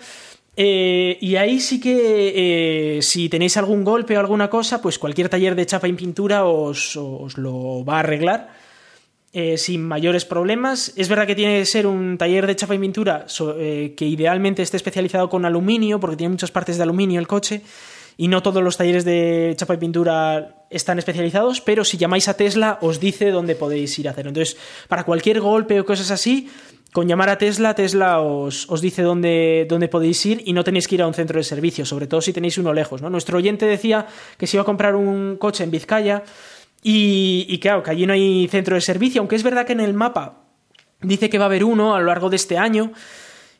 Eh, 0.58 1.18
y 1.20 1.36
ahí 1.36 1.60
sí 1.60 1.78
que 1.78 2.96
eh, 2.96 3.02
si 3.02 3.28
tenéis 3.28 3.58
algún 3.58 3.84
golpe 3.84 4.16
o 4.16 4.20
alguna 4.20 4.48
cosa, 4.48 4.80
pues 4.80 4.98
cualquier 4.98 5.28
taller 5.28 5.54
de 5.54 5.66
chapa 5.66 5.86
y 5.86 5.92
pintura 5.92 6.46
os, 6.46 6.96
lo 7.36 7.84
va 7.84 7.96
a 7.96 8.00
arreglar 8.00 8.48
eh, 9.34 9.58
sin 9.58 9.86
mayores 9.86 10.24
problemas. 10.24 10.94
Es 10.96 11.10
verdad 11.10 11.26
que 11.26 11.34
tiene 11.34 11.58
que 11.58 11.66
ser 11.66 11.86
un 11.86 12.16
taller 12.16 12.46
de 12.46 12.56
chapa 12.56 12.74
y 12.74 12.78
pintura 12.78 13.26
que 13.28 14.06
idealmente 14.06 14.62
esté 14.62 14.78
especializado 14.78 15.28
con 15.28 15.44
aluminio, 15.44 16.00
porque 16.00 16.16
tiene 16.16 16.30
muchas 16.30 16.50
partes 16.50 16.78
de 16.78 16.84
aluminio 16.84 17.20
el 17.20 17.26
coche. 17.26 17.60
Y 18.18 18.28
no 18.28 18.42
todos 18.42 18.62
los 18.62 18.78
talleres 18.78 19.04
de 19.04 19.52
chapa 19.58 19.74
y 19.74 19.76
pintura 19.76 20.64
están 20.70 20.98
especializados, 20.98 21.60
pero 21.60 21.84
si 21.84 21.98
llamáis 21.98 22.28
a 22.28 22.34
Tesla 22.34 22.78
os 22.80 22.98
dice 22.98 23.30
dónde 23.30 23.56
podéis 23.56 23.98
ir 23.98 24.08
a 24.08 24.12
hacerlo. 24.12 24.30
Entonces, 24.30 24.56
para 24.88 25.04
cualquier 25.04 25.40
golpe 25.40 25.78
o 25.78 25.84
cosas 25.84 26.10
así, 26.10 26.48
con 26.96 27.06
llamar 27.06 27.28
a 27.28 27.36
Tesla, 27.36 27.74
Tesla 27.74 28.22
os, 28.22 28.64
os 28.70 28.80
dice 28.80 29.02
dónde, 29.02 29.66
dónde, 29.68 29.86
podéis 29.86 30.24
ir 30.24 30.40
y 30.46 30.54
no 30.54 30.64
tenéis 30.64 30.88
que 30.88 30.94
ir 30.94 31.02
a 31.02 31.06
un 31.06 31.12
centro 31.12 31.36
de 31.36 31.44
servicio, 31.44 31.84
sobre 31.84 32.06
todo 32.06 32.22
si 32.22 32.32
tenéis 32.32 32.56
uno 32.56 32.72
lejos. 32.72 33.02
¿no? 33.02 33.10
Nuestro 33.10 33.36
oyente 33.36 33.66
decía 33.66 34.06
que 34.38 34.46
se 34.46 34.56
iba 34.56 34.62
a 34.62 34.64
comprar 34.64 34.96
un 34.96 35.36
coche 35.36 35.62
en 35.62 35.70
Vizcaya 35.70 36.22
y, 36.82 37.44
y 37.50 37.58
claro, 37.58 37.82
que 37.82 37.90
allí 37.90 38.06
no 38.06 38.14
hay 38.14 38.48
centro 38.48 38.76
de 38.76 38.80
servicio, 38.80 39.20
aunque 39.20 39.36
es 39.36 39.42
verdad 39.42 39.66
que 39.66 39.74
en 39.74 39.80
el 39.80 39.92
mapa 39.92 40.44
dice 41.02 41.28
que 41.28 41.36
va 41.36 41.44
a 41.44 41.48
haber 41.48 41.64
uno 41.64 41.94
a 41.94 42.00
lo 42.00 42.06
largo 42.06 42.30
de 42.30 42.36
este 42.36 42.56
año. 42.56 42.92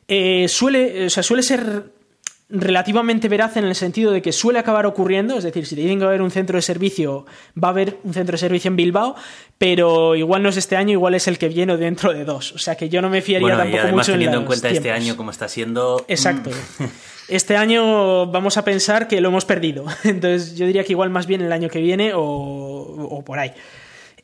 Eh, 0.07 0.47
suele, 0.47 1.05
o 1.05 1.09
sea, 1.11 1.21
suele 1.21 1.43
ser 1.43 1.91
relativamente 2.49 3.27
veraz 3.27 3.57
en 3.57 3.65
el 3.65 3.75
sentido 3.75 4.11
de 4.11 4.21
que 4.21 4.31
suele 4.31 4.59
acabar 4.59 4.85
ocurriendo, 4.85 5.37
es 5.37 5.43
decir, 5.43 5.65
si 5.65 5.75
te 5.75 5.81
dicen 5.81 5.99
que 5.99 6.05
va 6.05 6.11
a 6.11 6.13
haber 6.13 6.21
un 6.21 6.31
centro 6.31 6.55
de 6.55 6.61
servicio, 6.61 7.25
va 7.61 7.67
a 7.67 7.71
haber 7.71 7.97
un 8.03 8.13
centro 8.13 8.33
de 8.33 8.37
servicio 8.37 8.69
en 8.69 8.77
Bilbao, 8.77 9.15
pero 9.57 10.15
igual 10.15 10.43
no 10.43 10.49
es 10.49 10.57
este 10.57 10.77
año, 10.77 10.91
igual 10.93 11.15
es 11.15 11.27
el 11.27 11.37
que 11.37 11.49
viene 11.49 11.75
dentro 11.75 12.13
de 12.13 12.23
dos. 12.23 12.53
O 12.53 12.57
sea 12.57 12.75
que 12.75 12.87
yo 12.87 13.01
no 13.01 13.09
me 13.09 13.21
fiaría 13.21 13.47
bueno, 13.47 13.57
tampoco 13.57 13.77
y 13.77 13.79
además 13.81 14.07
mucho 14.07 14.11
teniendo 14.13 14.37
en, 14.37 14.43
los 14.43 14.47
cuenta 14.47 14.69
este 14.69 14.81
tiempos. 14.81 15.01
año 15.01 15.17
como 15.17 15.31
está 15.31 15.49
siendo. 15.49 16.05
Exacto. 16.07 16.49
mm, 16.79 16.83
Este 17.27 17.57
año 17.57 18.27
vamos 18.27 18.55
a 18.55 18.63
pensar 18.63 19.09
que 19.09 19.19
lo 19.19 19.27
hemos 19.27 19.43
perdido. 19.43 19.85
Entonces 20.05 20.55
yo 20.55 20.65
diría 20.65 20.85
que 20.85 20.93
igual 20.93 21.09
más 21.09 21.27
bien 21.27 21.41
el 21.41 21.51
año 21.51 21.67
que 21.67 21.79
viene 21.79 22.13
o, 22.13 22.21
o 22.21 23.25
por 23.25 23.39
ahí. 23.39 23.51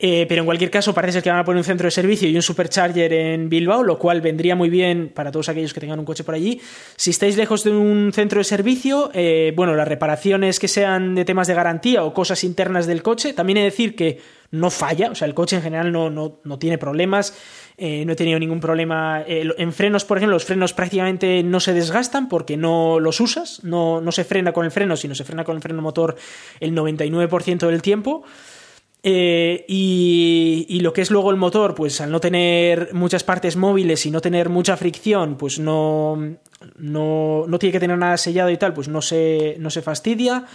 Eh, 0.05 0.25
pero 0.27 0.41
en 0.41 0.45
cualquier 0.45 0.69
caso 0.69 0.93
parece 0.93 1.13
ser 1.13 1.23
que 1.23 1.29
van 1.29 1.39
a 1.39 1.45
poner 1.45 1.59
un 1.59 1.63
centro 1.63 1.87
de 1.87 1.91
servicio 1.91 2.27
y 2.27 2.35
un 2.35 2.41
supercharger 2.41 3.13
en 3.13 3.47
Bilbao, 3.47 3.83
lo 3.83 3.97
cual 3.97 4.19
vendría 4.19 4.53
muy 4.53 4.69
bien 4.69 5.09
para 5.15 5.31
todos 5.31 5.47
aquellos 5.47 5.73
que 5.73 5.79
tengan 5.79 5.97
un 5.97 6.03
coche 6.03 6.25
por 6.25 6.35
allí. 6.35 6.59
Si 6.97 7.11
estáis 7.11 7.37
lejos 7.37 7.63
de 7.63 7.71
un 7.71 8.11
centro 8.11 8.39
de 8.39 8.43
servicio, 8.43 9.11
eh, 9.13 9.53
bueno, 9.55 9.75
las 9.75 9.87
reparaciones 9.87 10.59
que 10.59 10.67
sean 10.67 11.15
de 11.15 11.23
temas 11.23 11.47
de 11.47 11.53
garantía 11.53 12.03
o 12.03 12.13
cosas 12.13 12.43
internas 12.43 12.85
del 12.85 13.01
coche, 13.01 13.31
también 13.31 13.55
he 13.55 13.59
de 13.61 13.67
decir 13.67 13.95
que 13.95 14.19
no 14.51 14.69
falla, 14.69 15.09
o 15.09 15.15
sea, 15.15 15.25
el 15.25 15.33
coche 15.33 15.55
en 15.55 15.61
general 15.61 15.89
no, 15.93 16.09
no, 16.09 16.41
no 16.43 16.59
tiene 16.59 16.77
problemas. 16.77 17.33
Eh, 17.77 18.03
no 18.05 18.11
he 18.11 18.15
tenido 18.17 18.37
ningún 18.39 18.59
problema. 18.59 19.23
En 19.25 19.71
frenos, 19.71 20.03
por 20.03 20.17
ejemplo, 20.17 20.35
los 20.35 20.43
frenos 20.43 20.73
prácticamente 20.73 21.41
no 21.43 21.61
se 21.61 21.73
desgastan 21.73 22.27
porque 22.27 22.57
no 22.57 22.99
los 22.99 23.21
usas, 23.21 23.63
no, 23.63 24.01
no 24.01 24.11
se 24.11 24.25
frena 24.25 24.51
con 24.51 24.65
el 24.65 24.71
freno, 24.71 24.97
sino 24.97 25.15
se 25.15 25.23
frena 25.23 25.45
con 25.45 25.55
el 25.55 25.61
freno 25.61 25.81
motor 25.81 26.17
el 26.59 26.75
99% 26.75 27.67
del 27.67 27.81
tiempo. 27.81 28.25
Eh, 29.05 29.65
y, 29.67 30.79
lo 30.79 30.93
que 30.93 31.01
es 31.01 31.11
luego 31.11 31.29
el 31.31 31.37
motor, 31.37 31.75
pues 31.75 31.99
al 31.99 32.11
no 32.11 32.21
tener 32.21 32.93
muchas 32.93 33.23
partes 33.23 33.57
móviles 33.57 34.05
y 34.05 34.11
no 34.11 34.21
tener 34.21 34.49
mucha 34.49 34.77
fricción, 34.77 35.37
pues 35.37 35.59
no, 35.59 36.37
no, 36.77 37.45
no 37.47 37.59
tiene 37.59 37.71
que 37.73 37.79
tener 37.79 37.97
nada 37.97 38.17
sellado 38.17 38.49
y 38.49 38.57
tal, 38.57 38.73
pues 38.73 38.87
no 38.87 39.01
se, 39.01 39.57
no 39.59 39.69
se 39.69 39.81
fastidia. 39.81 40.45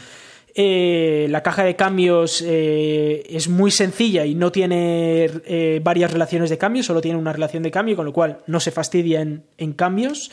Eh, 0.54 1.26
la 1.30 1.42
caja 1.42 1.62
de 1.62 1.76
cambios 1.76 2.42
eh, 2.44 3.22
es 3.28 3.48
muy 3.48 3.70
sencilla 3.70 4.24
y 4.24 4.34
no 4.34 4.50
tiene 4.50 5.80
varias 5.82 6.11
relaciones 6.11 6.50
de 6.50 6.58
cambio, 6.58 6.82
solo 6.82 7.02
tiene 7.02 7.18
una 7.18 7.32
relación 7.32 7.62
de 7.62 7.70
cambio, 7.70 7.96
con 7.96 8.06
lo 8.06 8.12
cual 8.12 8.38
no 8.46 8.61
se 8.61 8.70
fastidia 8.70 9.20
en, 9.20 9.44
en 9.58 9.72
cambios. 9.74 10.30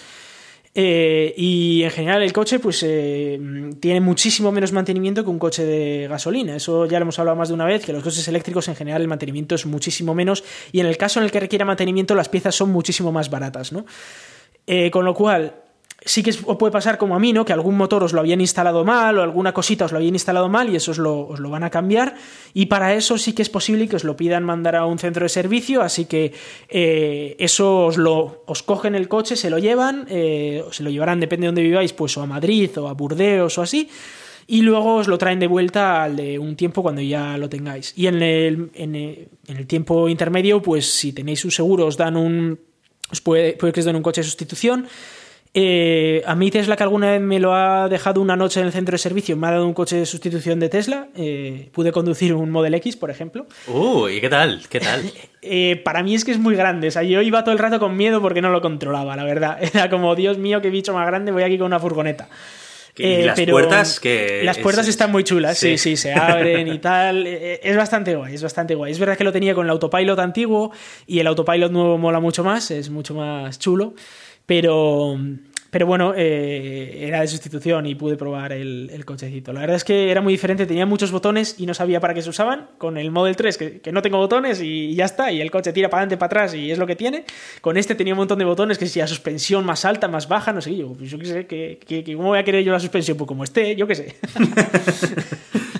Eh, 0.78 1.34
y 1.38 1.84
en 1.84 1.90
general 1.90 2.22
el 2.22 2.34
coche 2.34 2.60
pues 2.60 2.84
eh, 2.86 3.40
tiene 3.80 4.02
muchísimo 4.02 4.52
menos 4.52 4.74
mantenimiento 4.74 5.24
que 5.24 5.30
un 5.30 5.40
coche 5.40 5.64
de 5.64 6.08
gasolina. 6.10 6.58
Eso 6.58 6.86
ya 6.86 7.00
lo 7.00 7.04
hemos 7.04 7.18
hablado 7.18 7.38
más 7.38 7.48
de 7.48 7.54
una 7.54 7.66
vez, 7.66 7.86
que 7.86 7.94
los 7.94 8.04
coches 8.04 8.28
eléctricos 8.28 8.68
en 8.68 8.76
general 8.76 9.02
el 9.02 9.08
mantenimiento 9.08 9.56
es 9.56 9.66
muchísimo 9.66 10.14
menos 10.14 10.44
y 10.74 10.82
en 10.82 10.88
el 10.88 10.98
caso 10.98 11.20
en 11.20 11.26
el 11.26 11.32
que 11.32 11.40
requiera 11.40 11.64
mantenimiento 11.64 12.14
las 12.14 12.28
piezas 12.28 12.56
son 12.56 12.72
muchísimo 12.72 13.14
más 13.14 13.30
baratas. 13.30 13.72
¿no? 13.72 13.86
Eh, 14.68 14.92
con 14.92 15.06
lo 15.06 15.14
cual 15.14 15.56
sí 16.06 16.22
que 16.22 16.30
os 16.30 16.58
puede 16.58 16.72
pasar 16.72 17.00
como 17.00 17.16
a 17.16 17.20
mí, 17.20 17.34
¿no? 17.34 17.44
Que 17.44 17.52
algún 17.52 17.76
motor 17.76 18.04
os 18.04 18.14
lo 18.14 18.20
habían 18.20 18.40
instalado 18.40 18.86
mal 18.86 19.18
o 19.18 19.24
alguna 19.24 19.54
cosita 19.54 19.86
os 19.86 19.92
lo 19.92 19.98
habían 19.98 20.14
instalado 20.14 20.48
mal 20.48 20.70
y 20.70 20.76
eso 20.76 20.92
os 20.92 21.00
lo, 21.00 21.28
os 21.28 21.40
lo, 21.40 21.50
van 21.50 21.64
a 21.64 21.72
cambiar. 21.72 22.16
Y 22.54 22.68
para 22.68 22.94
eso 22.94 23.18
sí 23.18 23.34
que 23.34 23.42
es 23.42 23.50
posible 23.50 23.88
que 23.88 23.96
os 23.96 24.04
lo 24.04 24.16
pidan 24.16 24.44
mandar 24.44 24.76
a 24.76 24.86
un 24.86 25.00
centro 25.00 25.26
de 25.26 25.30
servicio, 25.30 25.82
así 25.82 26.06
que 26.06 26.32
eh, 26.70 27.36
eso 27.40 27.88
os 27.88 27.98
lo 27.98 28.44
os 28.46 28.62
cogen 28.62 28.94
el 28.94 29.08
coche, 29.08 29.36
se 29.36 29.50
lo 29.50 29.58
llevan, 29.58 30.06
eh, 30.10 30.64
se 30.72 30.84
lo 30.84 30.92
llevarán, 30.92 31.20
depende 31.20 31.46
de 31.46 31.48
dónde 31.48 31.64
viváis, 31.64 31.92
pues 31.92 32.16
o 32.18 32.22
a 32.22 32.28
Madrid 32.28 32.70
o 32.78 32.88
a 32.88 32.94
Burdeos 32.94 33.58
o 33.58 33.64
así. 33.64 33.90
Y 34.48 34.62
luego 34.62 34.98
os 34.98 35.08
lo 35.08 35.18
traen 35.18 35.40
de 35.40 35.48
vuelta 35.48 36.04
al 36.04 36.18
de 36.18 36.38
un 36.38 36.56
tiempo 36.56 36.84
cuando 36.84 37.02
ya 37.02 37.36
lo 37.36 37.50
tengáis. 37.50 37.94
Y 37.96 38.06
en 38.06 38.22
el, 38.22 38.70
en 38.76 38.96
el, 38.96 39.28
en 39.48 39.58
el 39.58 39.66
tiempo 39.66 40.08
intermedio, 40.08 40.62
pues 40.62 40.86
si 40.86 41.14
tenéis 41.14 41.44
un 41.46 41.52
seguro, 41.52 41.88
os 41.88 41.98
dan 41.98 42.16
un. 42.16 42.60
Os 43.12 43.22
puede, 43.22 43.54
puede 43.54 43.74
que 43.74 43.80
os 43.80 43.86
den 43.86 43.96
un 43.96 44.04
coche 44.04 44.22
de 44.22 44.26
sustitución. 44.26 44.88
Eh, 45.58 46.22
a 46.26 46.36
mí 46.36 46.52
Tesla, 46.52 46.76
que 46.76 46.84
alguna 46.84 47.12
vez 47.12 47.22
me 47.22 47.40
lo 47.40 47.56
ha 47.56 47.88
dejado 47.88 48.20
una 48.20 48.36
noche 48.36 48.60
en 48.60 48.66
el 48.66 48.74
centro 48.74 48.92
de 48.92 48.98
servicio, 48.98 49.38
me 49.38 49.48
ha 49.48 49.52
dado 49.52 49.66
un 49.66 49.74
coche 49.74 49.96
de 49.96 50.06
sustitución 50.06 50.60
de 50.60 50.68
Tesla. 50.68 51.08
Eh, 51.16 51.70
pude 51.72 51.94
conducir 51.94 52.34
un 52.34 52.50
Model 52.50 52.74
X, 52.74 52.98
por 52.98 53.10
ejemplo. 53.10 53.48
Uh, 53.68 54.10
¿y 54.10 54.20
qué 54.20 54.28
tal? 54.28 54.64
¿Qué 54.68 54.82
tal? 54.82 55.10
eh, 55.42 55.82
para 55.86 56.04
mí 56.04 56.14
es 56.14 56.26
que 56.26 56.32
es 56.32 56.40
muy 56.40 56.58
grande. 56.58 56.90
O 56.90 56.92
sea, 56.92 57.04
yo 57.04 57.22
iba 57.22 57.46
todo 57.46 57.54
el 57.54 57.60
rato 57.60 57.80
con 57.80 57.96
miedo 57.96 58.22
porque 58.22 58.42
no 58.42 58.50
lo 58.50 58.62
controlaba, 58.62 59.16
la 59.16 59.24
verdad. 59.24 59.58
Era 59.74 59.90
como, 59.90 60.14
Dios 60.14 60.38
mío, 60.38 60.62
qué 60.62 60.70
bicho 60.70 60.94
más 60.94 61.08
grande, 61.08 61.32
voy 61.32 61.44
aquí 61.44 61.58
con 61.58 61.68
una 61.68 61.80
furgoneta. 61.80 62.28
¿Y 62.98 63.24
las 63.24 63.40
puertas? 63.42 64.00
Que 64.00 64.42
las 64.44 64.58
puertas 64.58 64.86
es... 64.86 64.90
están 64.90 65.12
muy 65.12 65.24
chulas, 65.24 65.58
sí. 65.58 65.78
sí, 65.78 65.96
sí, 65.96 65.98
se 65.98 66.14
abren 66.14 66.68
y 66.68 66.80
tal. 66.80 67.28
Es 67.66 67.76
bastante 67.76 68.16
guay, 68.16 68.36
es 68.36 68.44
bastante 68.44 68.76
guay. 68.76 68.92
Es 68.92 69.00
verdad 69.00 69.18
que 69.18 69.24
lo 69.24 69.32
tenía 69.32 69.54
con 69.56 69.66
el 69.66 69.72
autopilot 69.72 70.20
antiguo 70.20 70.72
y 71.08 71.20
el 71.20 71.28
autopilot 71.28 71.72
nuevo 71.72 71.98
mola 71.98 72.20
mucho 72.20 72.44
más, 72.44 72.72
es 72.72 72.90
mucho 72.90 73.14
más 73.14 73.60
chulo. 73.60 73.94
Pero, 74.46 75.18
pero 75.76 75.88
bueno, 75.88 76.14
eh, 76.16 77.00
era 77.06 77.20
de 77.20 77.28
sustitución 77.28 77.86
y 77.86 77.96
pude 77.96 78.16
probar 78.16 78.54
el, 78.54 79.04
cochecito. 79.04 79.52
La 79.52 79.60
verdad 79.60 79.76
es 79.76 79.84
que 79.84 80.10
era 80.10 80.22
muy 80.22 80.32
diferente, 80.32 80.66
tenía 80.66 80.86
muchos 80.86 81.12
botones 81.12 81.56
y 81.58 81.66
no 81.66 81.74
sabía 81.74 82.00
para 82.00 82.14
qué 82.14 82.22
se 82.22 82.30
usaban. 82.30 82.70
Con 82.78 82.98
el 82.98 83.12
Model 83.12 83.36
3, 83.36 83.58
que, 83.58 83.92
no 83.92 84.02
tengo 84.02 84.18
botones 84.18 84.62
y, 84.62 84.96
ya 84.96 85.04
está, 85.04 85.34
y 85.34 85.42
el 85.42 85.52
coche 85.52 85.74
tira 85.74 85.90
para 85.90 86.04
adelante, 86.04 86.16
para 86.16 86.28
atrás 86.28 86.56
y 86.56 86.72
es 86.72 86.78
lo 86.78 86.88
que 86.88 86.96
tiene. 86.96 87.26
Con 87.60 87.76
este 87.76 87.94
tenía 87.94 88.14
un 88.14 88.20
montón 88.20 88.40
de 88.40 88.46
botones, 88.46 88.78
que 88.78 88.86
si 88.86 89.00
la 89.00 89.08
suspensión 89.08 89.66
más 89.66 89.84
alta, 89.84 90.08
más 90.08 90.30
baja, 90.30 90.54
no 90.54 90.62
sé, 90.62 90.78
yo, 90.78 90.94
pues 90.94 91.12
yo 91.12 91.20
qué 91.20 91.26
sé, 91.26 92.16
¿cómo 92.16 92.30
voy 92.30 92.40
a 92.40 92.46
querer 92.46 92.64
yo 92.64 92.72
la 92.72 92.80
suspensión? 92.80 93.18
Pues 93.18 93.28
como 93.28 93.44
esté, 93.44 93.76
yo 93.76 93.86
qué 93.86 93.96
sé. 93.96 94.16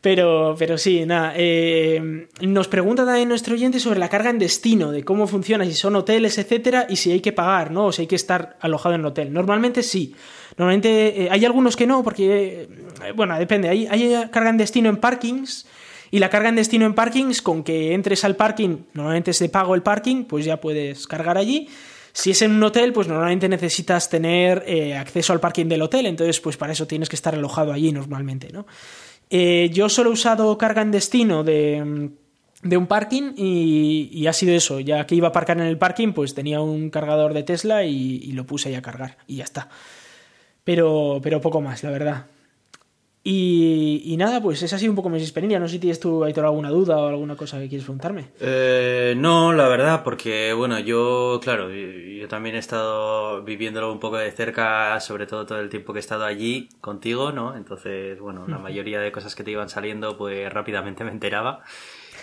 Pero, 0.00 0.56
pero 0.58 0.78
sí, 0.78 1.04
nada. 1.04 1.34
Eh, 1.36 2.26
nos 2.40 2.68
pregunta 2.68 3.04
también 3.04 3.28
nuestro 3.28 3.54
oyente 3.54 3.78
sobre 3.78 3.98
la 3.98 4.08
carga 4.08 4.30
en 4.30 4.38
destino, 4.38 4.92
de 4.92 5.04
cómo 5.04 5.26
funciona, 5.26 5.66
si 5.66 5.74
son 5.74 5.94
hoteles, 5.94 6.38
etcétera, 6.38 6.86
y 6.88 6.96
si 6.96 7.12
hay 7.12 7.20
que 7.20 7.32
pagar, 7.32 7.70
¿no? 7.70 7.86
O 7.86 7.92
si 7.92 8.02
hay 8.02 8.08
que 8.08 8.16
estar 8.16 8.56
alojado 8.60 8.94
en 8.94 9.02
el 9.02 9.06
hotel. 9.06 9.32
Normalmente 9.32 9.82
sí. 9.82 10.14
Normalmente 10.56 11.24
eh, 11.24 11.28
hay 11.30 11.44
algunos 11.44 11.76
que 11.76 11.86
no, 11.86 12.02
porque, 12.02 12.66
eh, 13.04 13.12
bueno, 13.14 13.38
depende. 13.38 13.68
Hay, 13.68 13.86
hay 13.86 14.28
carga 14.30 14.48
en 14.48 14.56
destino 14.56 14.88
en 14.88 14.96
parkings. 14.96 15.66
Y 16.10 16.18
la 16.18 16.30
carga 16.30 16.48
en 16.48 16.56
destino 16.56 16.86
en 16.86 16.94
parkings, 16.94 17.42
con 17.42 17.62
que 17.62 17.92
entres 17.92 18.24
al 18.24 18.36
parking, 18.36 18.78
normalmente 18.94 19.30
es 19.32 19.38
de 19.38 19.48
pago 19.48 19.74
el 19.74 19.82
parking, 19.82 20.24
pues 20.24 20.44
ya 20.44 20.56
puedes 20.60 21.06
cargar 21.06 21.36
allí. 21.36 21.68
Si 22.12 22.32
es 22.32 22.42
en 22.42 22.52
un 22.52 22.62
hotel, 22.64 22.92
pues 22.92 23.06
normalmente 23.06 23.48
necesitas 23.48 24.10
tener 24.10 24.64
acceso 24.98 25.32
al 25.32 25.38
parking 25.38 25.66
del 25.66 25.82
hotel, 25.82 26.06
entonces 26.06 26.40
pues 26.40 26.56
para 26.56 26.72
eso 26.72 26.84
tienes 26.84 27.08
que 27.08 27.14
estar 27.14 27.32
alojado 27.36 27.72
allí 27.72 27.92
normalmente, 27.92 28.48
¿no? 28.52 28.66
Eh, 29.30 29.70
yo 29.72 29.88
solo 29.88 30.10
he 30.10 30.12
usado 30.12 30.58
carga 30.58 30.82
en 30.82 30.90
destino 30.90 31.44
de, 31.44 32.10
de 32.62 32.76
un 32.76 32.86
parking 32.86 33.32
y, 33.36 34.10
y, 34.12 34.26
ha 34.26 34.32
sido 34.32 34.54
eso. 34.54 34.80
Ya 34.80 35.06
que 35.06 35.14
iba 35.14 35.28
a 35.28 35.30
aparcar 35.30 35.58
en 35.58 35.66
el 35.66 35.78
parking, 35.78 36.12
pues 36.12 36.34
tenía 36.34 36.60
un 36.60 36.90
cargador 36.90 37.32
de 37.32 37.44
Tesla 37.44 37.84
y, 37.84 38.16
y 38.16 38.32
lo 38.32 38.44
puse 38.44 38.68
ahí 38.68 38.74
a 38.74 38.82
cargar 38.82 39.18
y 39.26 39.36
ya 39.36 39.44
está. 39.44 39.68
Pero, 40.64 41.20
pero 41.22 41.40
poco 41.40 41.60
más, 41.60 41.82
la 41.82 41.90
verdad. 41.90 42.26
Y, 43.22 44.00
y, 44.06 44.16
nada, 44.16 44.40
pues 44.40 44.62
esa 44.62 44.76
ha 44.76 44.78
sido 44.78 44.92
un 44.92 44.96
poco 44.96 45.10
mi 45.10 45.18
experiencia. 45.18 45.58
No 45.60 45.68
sé 45.68 45.72
si 45.72 45.78
tienes 45.78 46.00
tú, 46.00 46.24
Aitor, 46.24 46.46
alguna 46.46 46.70
duda 46.70 46.96
o 46.96 47.08
alguna 47.08 47.36
cosa 47.36 47.58
que 47.58 47.68
quieres 47.68 47.84
preguntarme. 47.84 48.30
Eh, 48.40 49.14
no, 49.16 49.52
la 49.52 49.68
verdad, 49.68 50.02
porque 50.02 50.54
bueno, 50.54 50.78
yo, 50.78 51.38
claro, 51.42 51.70
yo 51.70 52.28
también 52.28 52.56
he 52.56 52.58
estado 52.58 53.42
viviéndolo 53.42 53.92
un 53.92 54.00
poco 54.00 54.16
de 54.16 54.30
cerca, 54.32 54.98
sobre 55.00 55.26
todo 55.26 55.44
todo 55.44 55.60
el 55.60 55.68
tiempo 55.68 55.92
que 55.92 55.98
he 55.98 56.00
estado 56.00 56.24
allí 56.24 56.70
contigo, 56.80 57.30
¿no? 57.30 57.54
Entonces, 57.56 58.18
bueno, 58.20 58.46
la 58.48 58.58
mayoría 58.58 59.00
de 59.00 59.12
cosas 59.12 59.34
que 59.34 59.44
te 59.44 59.50
iban 59.50 59.68
saliendo, 59.68 60.16
pues 60.16 60.50
rápidamente 60.50 61.04
me 61.04 61.10
enteraba. 61.10 61.62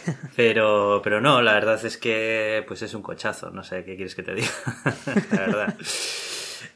Pero, 0.38 1.02
pero 1.04 1.20
no, 1.20 1.42
la 1.42 1.54
verdad 1.54 1.84
es 1.84 1.98
que 1.98 2.64
pues 2.66 2.82
es 2.82 2.94
un 2.94 3.02
cochazo, 3.02 3.50
no 3.52 3.64
sé 3.64 3.84
qué 3.84 3.98
quieres 3.98 4.16
que 4.16 4.24
te 4.24 4.36
diga, 4.36 4.48
la 5.32 5.40
verdad. 5.40 5.76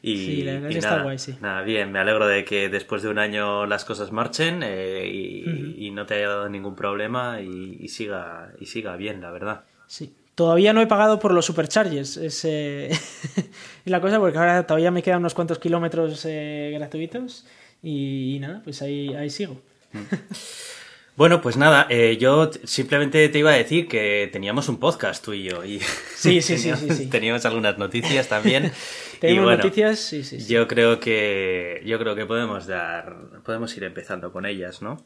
Y, 0.02 0.16
sí, 0.16 0.42
la 0.42 0.54
verdad 0.54 0.70
y 0.70 0.74
nada, 0.74 0.88
está 0.88 1.02
guay, 1.04 1.18
sí. 1.18 1.36
Nada, 1.40 1.62
bien, 1.62 1.92
me 1.92 2.00
alegro 2.00 2.26
de 2.26 2.44
que 2.44 2.68
después 2.68 3.02
de 3.02 3.08
un 3.08 3.20
año 3.20 3.66
las 3.66 3.84
cosas 3.84 4.10
marchen 4.10 4.62
eh, 4.64 5.08
y, 5.08 5.48
uh 5.48 5.52
-huh. 5.52 5.74
y, 5.78 5.90
no 5.92 6.06
te 6.06 6.14
haya 6.14 6.28
dado 6.28 6.48
ningún 6.48 6.74
problema 6.74 7.40
y, 7.40 7.78
y, 7.80 7.88
siga, 7.88 8.52
y 8.58 8.66
siga 8.66 8.96
bien, 8.96 9.20
la 9.20 9.30
verdad. 9.30 9.62
Sí. 9.86 10.12
Todavía 10.34 10.72
no 10.72 10.80
he 10.80 10.86
pagado 10.86 11.18
por 11.18 11.32
los 11.32 11.44
supercharges, 11.44 12.16
es 12.16 12.44
eh, 12.46 12.90
la 13.84 14.00
cosa, 14.00 14.18
porque 14.18 14.38
ahora 14.38 14.66
todavía 14.66 14.90
me 14.90 15.02
quedan 15.02 15.20
unos 15.20 15.34
cuantos 15.34 15.58
kilómetros 15.58 16.24
eh, 16.24 16.72
gratuitos 16.74 17.46
y, 17.82 18.38
nada, 18.40 18.60
pues 18.64 18.80
ahí, 18.82 19.14
ahí 19.14 19.30
sigo. 19.30 19.60
Bueno, 21.14 21.42
pues 21.42 21.58
nada, 21.58 21.86
eh, 21.90 22.16
yo 22.18 22.50
simplemente 22.64 23.28
te 23.28 23.38
iba 23.38 23.50
a 23.50 23.54
decir 23.54 23.86
que 23.86 24.30
teníamos 24.32 24.68
un 24.70 24.78
podcast 24.78 25.22
tú 25.22 25.34
y 25.34 25.42
yo. 25.42 25.62
Y 25.64 25.80
sí, 26.16 26.40
sí, 26.40 26.56
teníamos, 26.56 26.80
sí, 26.80 26.88
sí, 26.88 26.94
sí, 27.04 27.06
Teníamos 27.10 27.44
algunas 27.44 27.78
noticias 27.78 28.28
también. 28.28 28.72
Bueno, 29.22 29.52
noticias, 29.52 30.00
sí, 30.00 30.24
sí, 30.24 30.40
sí, 30.40 30.52
Yo 30.52 30.66
creo 30.66 30.98
que 30.98 31.80
yo 31.86 31.96
creo 32.00 32.16
que 32.16 32.26
podemos 32.26 32.66
dar, 32.66 33.14
podemos 33.44 33.76
ir 33.76 33.84
empezando 33.84 34.32
con 34.32 34.46
ellas, 34.46 34.82
¿no? 34.82 35.00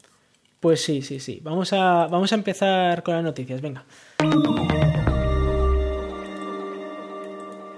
Pues 0.58 0.82
sí, 0.82 1.02
sí, 1.02 1.20
sí. 1.20 1.40
Vamos 1.42 1.74
a, 1.74 2.06
vamos 2.06 2.32
a 2.32 2.36
empezar 2.36 3.02
con 3.02 3.14
las 3.14 3.22
noticias, 3.22 3.60
venga. 3.60 3.84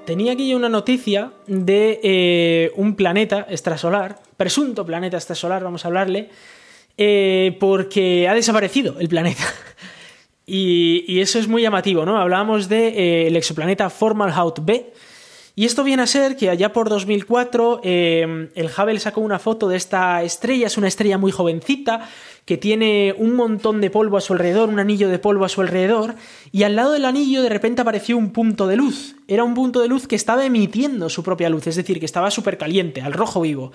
tenía 0.08 0.32
aquí 0.32 0.54
una 0.54 0.70
noticia 0.70 1.32
de 1.46 2.00
eh, 2.02 2.72
un 2.76 2.96
planeta 2.96 3.46
extrasolar, 3.50 4.16
presunto 4.38 4.86
planeta 4.86 5.18
extrasolar, 5.18 5.62
vamos 5.62 5.84
a 5.84 5.88
hablarle, 5.88 6.30
eh, 6.98 7.56
porque 7.58 8.28
ha 8.28 8.34
desaparecido 8.34 8.96
el 8.98 9.08
planeta. 9.08 9.44
y, 10.46 11.18
eso 11.20 11.38
es 11.38 11.48
muy 11.48 11.62
llamativo, 11.62 12.04
¿no? 12.04 12.18
Hablábamos 12.18 12.68
del 12.68 12.94
de, 12.94 13.26
el 13.28 13.36
exoplaneta 13.36 13.88
Formalhaut 13.88 14.58
B, 14.62 14.92
y 15.58 15.64
esto 15.64 15.82
viene 15.82 16.04
a 16.04 16.06
ser 16.06 16.36
que 16.36 16.50
allá 16.50 16.72
por 16.72 16.88
2004 16.88 17.80
el 17.82 18.70
Hubble 18.76 19.00
sacó 19.00 19.20
una 19.20 19.40
foto 19.40 19.68
de 19.68 19.76
esta 19.76 20.22
estrella, 20.22 20.68
es 20.68 20.78
una 20.78 20.86
estrella 20.86 21.18
muy 21.18 21.32
jovencita, 21.32 22.08
que 22.44 22.56
tiene 22.56 23.14
un 23.18 23.34
montón 23.34 23.80
de 23.80 23.90
polvo 23.90 24.16
a 24.16 24.20
su 24.20 24.32
alrededor, 24.32 24.68
un 24.68 24.78
anillo 24.78 25.08
de 25.08 25.18
polvo 25.18 25.44
a 25.44 25.48
su 25.50 25.60
alrededor, 25.60 26.14
y 26.52 26.62
al 26.62 26.76
lado 26.76 26.92
del 26.92 27.04
anillo 27.04 27.42
de 27.42 27.48
repente 27.48 27.82
apareció 27.82 28.16
un 28.16 28.30
punto 28.30 28.66
de 28.68 28.76
luz. 28.76 29.16
Era 29.26 29.44
un 29.44 29.52
punto 29.54 29.80
de 29.80 29.88
luz 29.88 30.06
que 30.06 30.16
estaba 30.16 30.46
emitiendo 30.46 31.10
su 31.10 31.24
propia 31.24 31.50
luz, 31.50 31.66
es 31.66 31.76
decir, 31.76 31.98
que 31.98 32.06
estaba 32.06 32.30
súper 32.30 32.56
caliente, 32.56 33.02
al 33.02 33.12
rojo 33.12 33.40
vivo. 33.40 33.72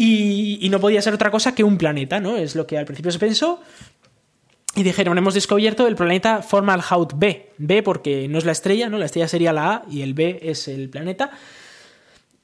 Y, 0.00 0.68
no 0.70 0.78
podía 0.78 1.02
ser 1.02 1.12
otra 1.12 1.32
cosa 1.32 1.56
que 1.56 1.64
un 1.64 1.76
planeta, 1.76 2.20
¿no? 2.20 2.36
Es 2.36 2.54
lo 2.54 2.68
que 2.68 2.78
al 2.78 2.84
principio 2.84 3.10
se 3.10 3.18
pensó. 3.18 3.60
Y 4.76 4.84
dijeron, 4.84 5.18
hemos 5.18 5.34
descubierto 5.34 5.88
el 5.88 5.96
planeta 5.96 6.40
Formalhaut 6.40 7.14
B. 7.16 7.50
B 7.58 7.82
porque 7.82 8.28
no 8.28 8.38
es 8.38 8.44
la 8.44 8.52
estrella, 8.52 8.88
¿no? 8.88 8.96
La 8.96 9.06
estrella 9.06 9.26
sería 9.26 9.52
la 9.52 9.72
A 9.72 9.82
y 9.90 10.02
el 10.02 10.14
B 10.14 10.38
es 10.40 10.68
el 10.68 10.88
planeta. 10.88 11.32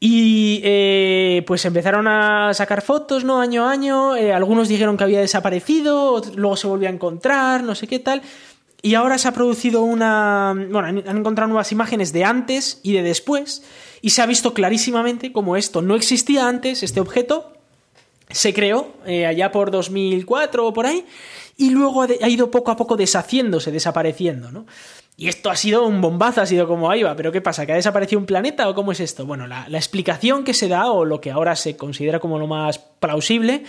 Y 0.00 0.60
eh, 0.64 1.44
pues 1.46 1.64
empezaron 1.64 2.08
a 2.08 2.52
sacar 2.54 2.82
fotos, 2.82 3.22
¿no? 3.22 3.40
Año 3.40 3.68
a 3.68 3.70
año. 3.70 4.16
Eh, 4.16 4.32
algunos 4.32 4.66
dijeron 4.66 4.96
que 4.96 5.04
había 5.04 5.20
desaparecido, 5.20 6.22
luego 6.34 6.56
se 6.56 6.66
volvió 6.66 6.88
a 6.88 6.92
encontrar, 6.92 7.62
no 7.62 7.76
sé 7.76 7.86
qué 7.86 8.00
tal. 8.00 8.20
Y 8.82 8.96
ahora 8.96 9.16
se 9.16 9.28
ha 9.28 9.32
producido 9.32 9.82
una. 9.82 10.52
Bueno, 10.56 10.88
han 10.88 11.16
encontrado 11.18 11.46
nuevas 11.46 11.70
imágenes 11.70 12.12
de 12.12 12.24
antes 12.24 12.80
y 12.82 12.94
de 12.94 13.04
después. 13.04 13.62
Y 14.04 14.10
se 14.10 14.20
ha 14.20 14.26
visto 14.26 14.52
clarísimamente 14.52 15.32
como 15.32 15.56
esto 15.56 15.80
no 15.80 15.94
existía 15.94 16.46
antes, 16.46 16.82
este 16.82 17.00
objeto. 17.00 17.54
Se 18.28 18.52
creó 18.52 18.92
eh, 19.06 19.24
allá 19.24 19.50
por 19.50 19.70
2004 19.70 20.66
o 20.66 20.74
por 20.74 20.84
ahí. 20.84 21.06
Y 21.56 21.70
luego 21.70 22.02
ha 22.02 22.28
ido 22.28 22.50
poco 22.50 22.70
a 22.70 22.76
poco 22.76 22.98
deshaciéndose, 22.98 23.72
desapareciendo, 23.72 24.52
¿no? 24.52 24.66
Y 25.16 25.28
esto 25.28 25.48
ha 25.48 25.56
sido 25.56 25.86
un 25.86 26.02
bombazo, 26.02 26.42
ha 26.42 26.46
sido 26.46 26.68
como 26.68 26.90
ahí 26.90 27.02
va, 27.02 27.16
pero 27.16 27.32
¿qué 27.32 27.40
pasa? 27.40 27.64
¿Que 27.64 27.72
ha 27.72 27.76
desaparecido 27.76 28.18
un 28.18 28.26
planeta 28.26 28.68
o 28.68 28.74
cómo 28.74 28.92
es 28.92 29.00
esto? 29.00 29.24
Bueno, 29.24 29.46
la, 29.46 29.64
explicación 29.70 30.44
que 30.44 30.52
se 30.52 30.68
da, 30.68 30.90
o 30.90 31.06
lo 31.06 31.22
que 31.22 31.30
ahora 31.30 31.56
se 31.56 31.78
considera 31.78 32.20
como 32.20 32.38
lo 32.38 32.46
más 32.46 32.78
plausible, 32.78 33.64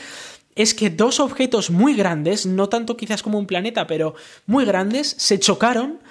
es 0.55 0.73
que 0.73 0.89
dos 0.89 1.21
objetos 1.21 1.69
muy 1.69 1.95
grandes, 1.95 2.45
no 2.45 2.67
tanto 2.67 2.97
quizás 2.97 3.23
como 3.23 3.39
un 3.39 3.47
planeta, 3.47 3.87
pero 3.87 4.15
muy 4.47 4.65
grandes, 4.65 5.15
se 5.17 5.39
chocaron. 5.39 6.01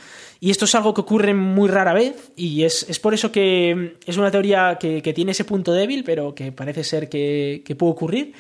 Y 0.45 0.51
esto 0.51 0.67
es 0.67 0.75
algo 0.75 0.93
que 0.93 1.01
ocurre 1.01 1.33
muy 1.33 1.71
rara 1.71 1.95
vez, 1.95 2.31
y 2.37 2.65
es, 2.65 2.85
por 3.01 3.15
eso 3.15 3.33
que 3.33 3.97
es 4.05 4.19
una 4.19 4.31
teoría 4.31 4.77
que, 4.79 5.01
tiene 5.15 5.33
ese 5.33 5.47
punto 5.47 5.73
débil, 5.73 6.05
pero 6.05 6.35
que 6.35 6.53
parece 6.53 6.85
ser 6.85 7.09
que, 7.09 7.63
que 7.65 7.75
puede 7.75 7.93
ocurrir. 7.93 8.35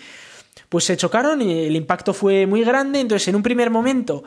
Pues 0.69 0.85
se 0.85 0.99
chocaron 0.99 1.41
y 1.41 1.65
el 1.65 1.75
impacto 1.75 2.13
fue 2.13 2.47
muy 2.47 2.63
grande, 2.63 3.01
entonces 3.01 3.29
en 3.29 3.37
un 3.37 3.43
primer 3.43 3.71
momento 3.71 4.23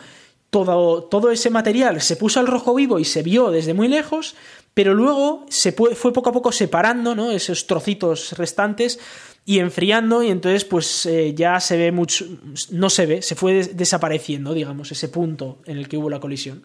todo, 0.49 1.03
todo 1.03 1.29
ese 1.29 1.51
material 1.51 2.01
se 2.01 2.15
puso 2.15 2.39
al 2.39 2.47
rojo 2.47 2.73
vivo 2.73 2.97
y 2.97 3.05
se 3.05 3.21
vio 3.21 3.51
desde 3.51 3.75
muy 3.75 3.87
lejos, 3.87 4.33
pero 4.73 4.95
luego 4.95 5.45
se 5.49 5.71
fue, 5.71 5.93
poco 5.93 6.31
a 6.31 6.33
poco 6.33 6.51
separando 6.51 7.13
¿no? 7.13 7.29
esos 7.29 7.67
trocitos 7.67 8.31
restantes 8.39 8.97
y 9.45 9.59
enfriando 9.59 10.23
y 10.23 10.31
entonces 10.31 10.65
pues 10.65 11.05
eh, 11.05 11.35
ya 11.35 11.59
se 11.59 11.77
ve 11.77 11.91
mucho, 11.91 12.25
no 12.71 12.89
se 12.89 13.05
ve, 13.05 13.21
se 13.21 13.35
fue 13.35 13.63
desapareciendo, 13.67 14.55
digamos, 14.55 14.91
ese 14.91 15.09
punto 15.09 15.59
en 15.65 15.77
el 15.77 15.87
que 15.87 15.97
hubo 15.97 16.09
la 16.09 16.19
colisión. 16.19 16.63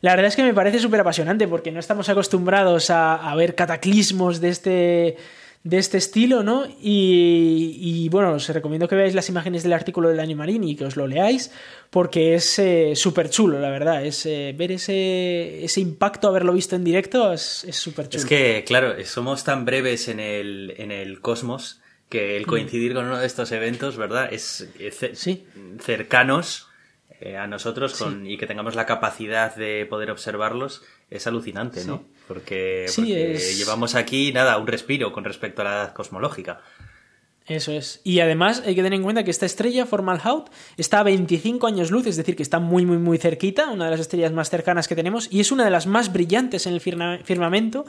La 0.00 0.12
verdad 0.12 0.26
es 0.26 0.36
que 0.36 0.42
me 0.42 0.54
parece 0.54 0.78
súper 0.78 1.00
apasionante 1.00 1.48
porque 1.48 1.72
no 1.72 1.80
estamos 1.80 2.08
acostumbrados 2.08 2.90
a, 2.90 3.14
a 3.14 3.34
ver 3.34 3.54
cataclismos 3.54 4.40
de 4.40 4.48
este 4.48 5.16
de 5.64 5.78
este 5.78 5.98
estilo, 5.98 6.42
¿no? 6.42 6.66
Y, 6.80 8.08
bueno, 8.10 8.32
os 8.32 8.48
recomiendo 8.48 8.88
que 8.88 8.94
veáis 8.94 9.14
las 9.14 9.28
imágenes 9.28 9.62
del 9.62 9.72
artículo 9.72 10.08
del 10.08 10.20
Animarín 10.20 10.64
y 10.64 10.76
que 10.76 10.84
os 10.84 10.96
lo 10.96 11.06
leáis, 11.06 11.50
porque 11.90 12.34
es 12.34 12.58
eh, 12.58 12.92
súper 12.94 13.28
chulo, 13.28 13.60
la 13.60 13.70
verdad. 13.70 14.04
Es 14.04 14.24
eh, 14.24 14.54
ver 14.56 14.72
ese, 14.72 15.64
ese 15.64 15.80
impacto, 15.80 16.28
haberlo 16.28 16.52
visto 16.52 16.76
en 16.76 16.84
directo, 16.84 17.32
es 17.32 17.66
súper 17.70 18.08
chulo. 18.08 18.22
Es 18.22 18.26
que, 18.26 18.64
claro, 18.66 18.94
somos 19.04 19.44
tan 19.44 19.64
breves 19.64 20.08
en 20.08 20.20
el, 20.20 20.74
en 20.78 20.90
el 20.90 21.20
cosmos 21.20 21.80
que 22.08 22.36
el 22.36 22.44
mm. 22.44 22.48
coincidir 22.48 22.94
con 22.94 23.04
uno 23.04 23.18
de 23.18 23.26
estos 23.26 23.52
eventos, 23.52 23.96
¿verdad? 23.96 24.32
Es, 24.32 24.68
¿Sí? 25.14 25.44
cercanos 25.80 26.67
eh, 27.20 27.36
a 27.36 27.46
nosotros 27.46 28.04
y 28.24 28.36
que 28.36 28.46
tengamos 28.46 28.74
la 28.74 28.86
capacidad 28.86 29.54
de 29.56 29.86
poder 29.86 30.10
observarlos 30.10 30.82
es 31.10 31.26
alucinante, 31.26 31.84
¿no? 31.84 32.04
Porque, 32.26 32.86
llevamos 33.56 33.94
aquí, 33.94 34.32
nada, 34.32 34.56
un 34.58 34.66
respiro 34.66 35.12
con 35.12 35.24
respecto 35.24 35.62
a 35.62 35.64
la 35.64 35.70
edad 35.72 35.92
cosmológica. 35.94 36.60
Eso 37.48 37.72
es. 37.72 38.00
Y 38.04 38.20
además 38.20 38.62
hay 38.64 38.74
que 38.74 38.82
tener 38.82 38.98
en 38.98 39.02
cuenta 39.02 39.24
que 39.24 39.30
esta 39.30 39.46
estrella, 39.46 39.86
Formalhaut, 39.86 40.50
está 40.76 41.00
a 41.00 41.02
25 41.02 41.66
años 41.66 41.90
luz, 41.90 42.06
es 42.06 42.16
decir, 42.16 42.36
que 42.36 42.42
está 42.42 42.58
muy, 42.58 42.84
muy, 42.84 42.98
muy 42.98 43.16
cerquita, 43.16 43.70
una 43.70 43.86
de 43.86 43.92
las 43.92 44.00
estrellas 44.00 44.32
más 44.32 44.50
cercanas 44.50 44.86
que 44.86 44.94
tenemos, 44.94 45.28
y 45.32 45.40
es 45.40 45.50
una 45.50 45.64
de 45.64 45.70
las 45.70 45.86
más 45.86 46.12
brillantes 46.12 46.66
en 46.66 46.74
el 46.74 46.80
firmamento, 46.80 47.86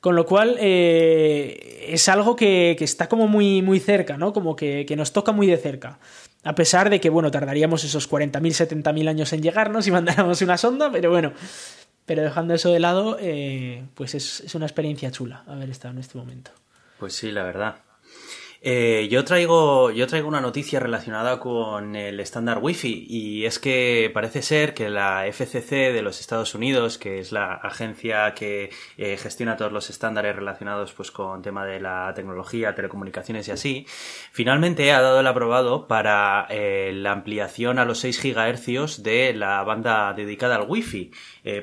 con 0.00 0.16
lo 0.16 0.26
cual 0.26 0.56
eh, 0.58 1.86
es 1.88 2.08
algo 2.08 2.34
que, 2.34 2.76
está 2.80 3.08
como 3.08 3.28
muy, 3.28 3.62
muy 3.62 3.78
cerca, 3.78 4.16
¿no? 4.16 4.32
Como 4.32 4.56
que, 4.56 4.84
que, 4.86 4.96
nos 4.96 5.12
toca 5.12 5.30
muy 5.30 5.46
de 5.46 5.56
cerca. 5.56 6.00
A 6.46 6.54
pesar 6.54 6.90
de 6.90 7.00
que, 7.00 7.10
bueno, 7.10 7.32
tardaríamos 7.32 7.82
esos 7.82 8.08
40.000, 8.08 8.82
70.000 8.82 9.08
años 9.08 9.32
en 9.32 9.42
llegarnos 9.42 9.84
si 9.84 9.90
mandáramos 9.92 10.40
una 10.42 10.56
sonda, 10.56 10.90
pero 10.92 11.10
bueno, 11.10 11.32
pero 12.06 12.22
dejando 12.22 12.54
eso 12.54 12.70
de 12.70 12.78
lado, 12.78 13.18
eh, 13.20 13.84
pues 13.94 14.14
es, 14.14 14.40
es, 14.40 14.54
una 14.54 14.64
experiencia 14.66 15.10
chula 15.10 15.42
haber 15.48 15.70
estado 15.70 15.92
en 15.92 15.98
este 15.98 16.16
momento. 16.16 16.52
Pues 17.00 17.14
sí, 17.14 17.32
la 17.32 17.42
verdad. 17.42 17.74
Eh, 18.68 19.06
yo, 19.12 19.24
traigo, 19.24 19.92
yo 19.92 20.08
traigo 20.08 20.26
una 20.26 20.40
noticia 20.40 20.80
relacionada 20.80 21.38
con 21.38 21.94
el 21.94 22.18
estándar 22.18 22.58
Wi-Fi 22.60 23.06
y 23.08 23.44
es 23.44 23.60
que 23.60 24.10
parece 24.12 24.42
ser 24.42 24.74
que 24.74 24.90
la 24.90 25.24
FCC 25.28 25.92
de 25.92 26.02
los 26.02 26.18
Estados 26.18 26.52
Unidos, 26.56 26.98
que 26.98 27.20
es 27.20 27.30
la 27.30 27.54
agencia 27.54 28.34
que 28.34 28.70
eh, 28.96 29.16
gestiona 29.18 29.56
todos 29.56 29.70
los 29.70 29.88
estándares 29.88 30.34
relacionados 30.34 30.92
pues, 30.94 31.12
con 31.12 31.42
tema 31.42 31.64
de 31.64 31.78
la 31.78 32.12
tecnología, 32.16 32.74
telecomunicaciones 32.74 33.46
y 33.46 33.52
así, 33.52 33.86
finalmente 34.32 34.90
ha 34.90 35.00
dado 35.00 35.20
el 35.20 35.28
aprobado 35.28 35.86
para 35.86 36.48
eh, 36.50 36.90
la 36.92 37.12
ampliación 37.12 37.78
a 37.78 37.84
los 37.84 38.00
6 38.00 38.20
GHz 38.20 39.04
de 39.04 39.32
la 39.32 39.62
banda 39.62 40.12
dedicada 40.12 40.56
al 40.56 40.66
Wi-Fi, 40.68 41.12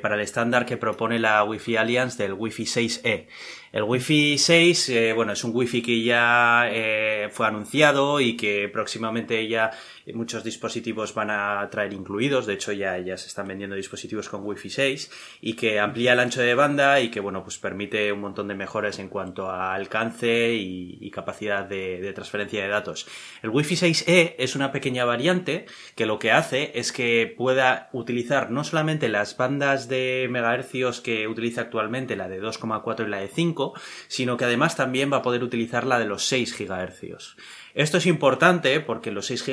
para 0.01 0.15
el 0.15 0.21
estándar 0.21 0.65
que 0.65 0.77
propone 0.77 1.19
la 1.19 1.43
Wi-Fi 1.43 1.75
Alliance 1.75 2.23
del 2.23 2.31
Wi-Fi 2.31 2.63
6E. 2.63 3.27
El 3.73 3.83
Wi-Fi 3.86 4.38
6, 4.38 4.89
eh, 4.89 5.13
bueno, 5.13 5.33
es 5.33 5.43
un 5.43 5.49
Wi-Fi 5.51 5.81
que 5.81 6.03
ya 6.03 6.65
eh, 6.69 7.27
fue 7.31 7.47
anunciado 7.47 8.19
y 8.19 8.38
que 8.38 8.69
próximamente 8.69 9.47
ya 9.47 9.71
muchos 10.13 10.43
dispositivos 10.43 11.13
van 11.13 11.29
a 11.29 11.67
traer 11.69 11.93
incluidos, 11.93 12.45
de 12.45 12.53
hecho 12.53 12.73
ya, 12.73 12.97
ya 12.99 13.17
se 13.17 13.27
están 13.27 13.47
vendiendo 13.47 13.75
dispositivos 13.75 14.27
con 14.27 14.45
Wi-Fi 14.45 14.69
6 14.69 15.11
y 15.41 15.53
que 15.53 15.79
amplía 15.79 16.13
el 16.13 16.19
ancho 16.19 16.41
de 16.41 16.55
banda 16.55 16.99
y 16.99 17.09
que 17.09 17.21
bueno 17.21 17.43
pues 17.43 17.57
permite 17.57 18.11
un 18.11 18.19
montón 18.19 18.47
de 18.47 18.55
mejoras 18.55 18.99
en 18.99 19.07
cuanto 19.07 19.49
a 19.49 19.73
alcance 19.73 20.53
y, 20.53 21.09
capacidad 21.11 21.63
de, 21.63 22.11
transferencia 22.13 22.63
de 22.63 22.69
datos. 22.69 23.07
El 23.43 23.51
Wi-Fi 23.51 23.75
6E 23.75 24.35
es 24.39 24.55
una 24.55 24.71
pequeña 24.71 25.05
variante 25.05 25.67
que 25.95 26.07
lo 26.07 26.17
que 26.17 26.31
hace 26.31 26.71
es 26.75 26.91
que 26.91 27.31
pueda 27.37 27.89
utilizar 27.93 28.49
no 28.49 28.63
solamente 28.63 29.09
las 29.09 29.37
bandas 29.37 29.87
de 29.87 30.27
megahercios 30.29 31.01
que 31.01 31.27
utiliza 31.27 31.61
actualmente, 31.61 32.15
la 32.15 32.29
de 32.29 32.41
2,4 32.41 33.05
y 33.05 33.09
la 33.09 33.19
de 33.19 33.27
5, 33.27 33.73
sino 34.07 34.37
que 34.37 34.45
además 34.45 34.75
también 34.75 35.13
va 35.13 35.17
a 35.17 35.21
poder 35.21 35.43
utilizar 35.43 35.85
la 35.85 35.99
de 35.99 36.05
los 36.05 36.25
6 36.25 36.55
gigahercios. 36.55 37.37
Esto 37.75 37.97
es 37.97 38.05
importante 38.05 38.79
porque 38.81 39.11
los 39.11 39.25
6 39.27 39.43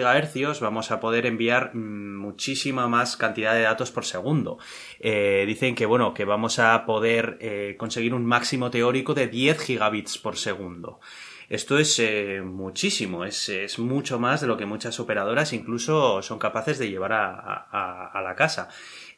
Vamos 0.61 0.90
a 0.90 1.00
poder 1.00 1.26
enviar 1.26 1.74
mm, 1.74 2.18
muchísima 2.18 2.88
más 2.88 3.16
cantidad 3.16 3.55
de 3.55 3.62
datos 3.62 3.90
por 3.90 4.05
segundo. 4.05 4.59
Eh, 4.98 5.44
dicen 5.46 5.74
que 5.74 5.87
bueno, 5.87 6.14
que 6.14 6.24
vamos 6.24 6.59
a 6.59 6.87
poder 6.87 7.37
eh, 7.40 7.74
conseguir 7.79 8.14
un 8.14 8.24
máximo 8.24 8.70
teórico 8.70 9.14
de 9.14 9.29
10 9.29 9.61
gigabits 9.61 10.18
por 10.18 10.37
segundo. 10.37 11.00
Esto 11.48 11.79
es 11.79 11.98
eh, 11.98 12.40
muchísimo, 12.44 13.24
es, 13.24 13.79
mucho 13.79 14.20
más 14.20 14.40
de 14.40 14.46
lo 14.46 14.57
que 14.57 14.66
muchas 14.66 15.00
operadoras 15.00 15.53
incluso 15.53 16.22
son 16.22 16.38
capaces 16.38 16.79
de 16.79 16.88
llevar 16.88 17.12
a, 17.12 18.20
la 18.22 18.35
casa. 18.37 18.68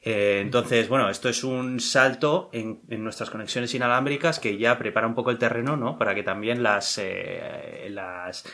entonces, 0.01 0.89
bueno, 0.89 1.11
esto 1.11 1.29
es 1.29 1.45
un 1.45 1.79
salto 1.79 2.49
en, 2.55 2.81
nuestras 2.89 3.29
conexiones 3.29 3.75
inalámbricas 3.75 4.41
que 4.41 4.57
ya 4.57 4.79
prepara 4.79 5.07
un 5.07 5.15
poco 5.15 5.31
el 5.31 5.37
terreno, 5.37 5.77
¿no? 5.77 5.99
Para 5.99 6.15
que 6.15 6.23
también 6.23 6.63
las, 6.63 6.99
las 7.91 8.45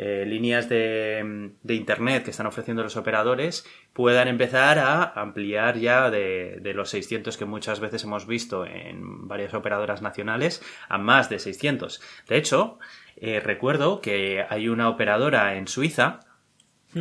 eh, 0.00 0.24
líneas 0.24 0.68
de, 0.68 1.50
Internet 1.68 2.22
que 2.22 2.30
están 2.30 2.46
ofreciendo 2.46 2.84
los 2.84 2.96
operadores 2.96 3.66
puedan 3.92 4.28
empezar 4.28 4.78
a 4.78 5.02
ampliar 5.20 5.76
ya 5.76 6.08
de, 6.08 6.60
los 6.72 6.90
600 6.90 7.36
que 7.36 7.44
muchas 7.44 7.80
veces 7.80 8.04
hemos 8.04 8.24
visto 8.24 8.64
en 8.64 9.26
varias 9.26 9.54
operadoras 9.54 10.00
nacionales 10.00 10.62
a 10.88 10.98
más 10.98 11.28
de 11.28 11.40
600. 11.40 12.00
De 12.28 12.36
hecho, 12.36 12.78
eh, 13.16 13.40
recuerdo 13.40 14.00
que 14.00 14.46
hay 14.48 14.68
una 14.68 14.88
operadora 14.88 15.56
en 15.56 15.66
Suiza 15.66 16.20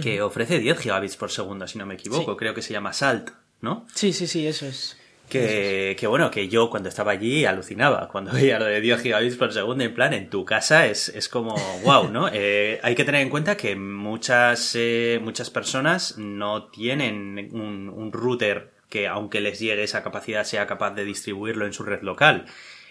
que 0.01 0.23
ofrece 0.23 0.57
10 0.57 0.79
gigabits 0.79 1.17
por 1.17 1.29
segundo, 1.29 1.67
si 1.67 1.77
no 1.77 1.85
me 1.85 1.93
equivoco. 1.93 2.35
Creo 2.35 2.55
que 2.55 2.63
se 2.63 2.73
llama 2.73 2.93
Salt, 2.93 3.29
¿no? 3.61 3.85
Sí, 3.93 4.11
sí, 4.11 4.25
sí, 4.25 4.47
eso 4.47 4.65
es. 4.65 4.97
Que, 5.29 5.95
que, 5.99 6.07
bueno, 6.07 6.31
que 6.31 6.47
yo 6.47 6.69
cuando 6.69 6.87
estaba 6.87 7.11
allí 7.11 7.43
alucinaba 7.45 8.07
cuando 8.07 8.31
veía 8.33 8.59
lo 8.59 8.65
de 8.65 8.79
10 8.79 9.01
gigabits 9.01 9.35
por 9.35 9.51
segundo. 9.51 9.83
En 9.83 9.93
plan, 9.93 10.13
en 10.13 10.29
tu 10.29 10.45
casa 10.45 10.85
es, 10.85 11.09
es 11.09 11.27
como 11.29 11.55
wow, 11.83 12.09
¿no? 12.09 12.29
Eh, 12.33 12.79
hay 12.83 12.93
que 12.93 13.03
tener 13.03 13.21
en 13.21 13.29
cuenta 13.29 13.57
que 13.57 13.75
muchas, 13.75 14.73
eh, 14.75 15.19
muchas 15.21 15.49
personas 15.49 16.17
no 16.17 16.67
tienen 16.67 17.49
un, 17.51 17.89
un 17.89 18.11
router 18.11 18.71
que, 18.89 19.07
aunque 19.07 19.41
les 19.41 19.59
llegue 19.59 19.83
esa 19.83 20.03
capacidad, 20.03 20.43
sea 20.43 20.67
capaz 20.67 20.91
de 20.91 21.03
distribuirlo 21.03 21.65
en 21.65 21.73
su 21.73 21.83
red 21.83 22.01
local. 22.03 22.45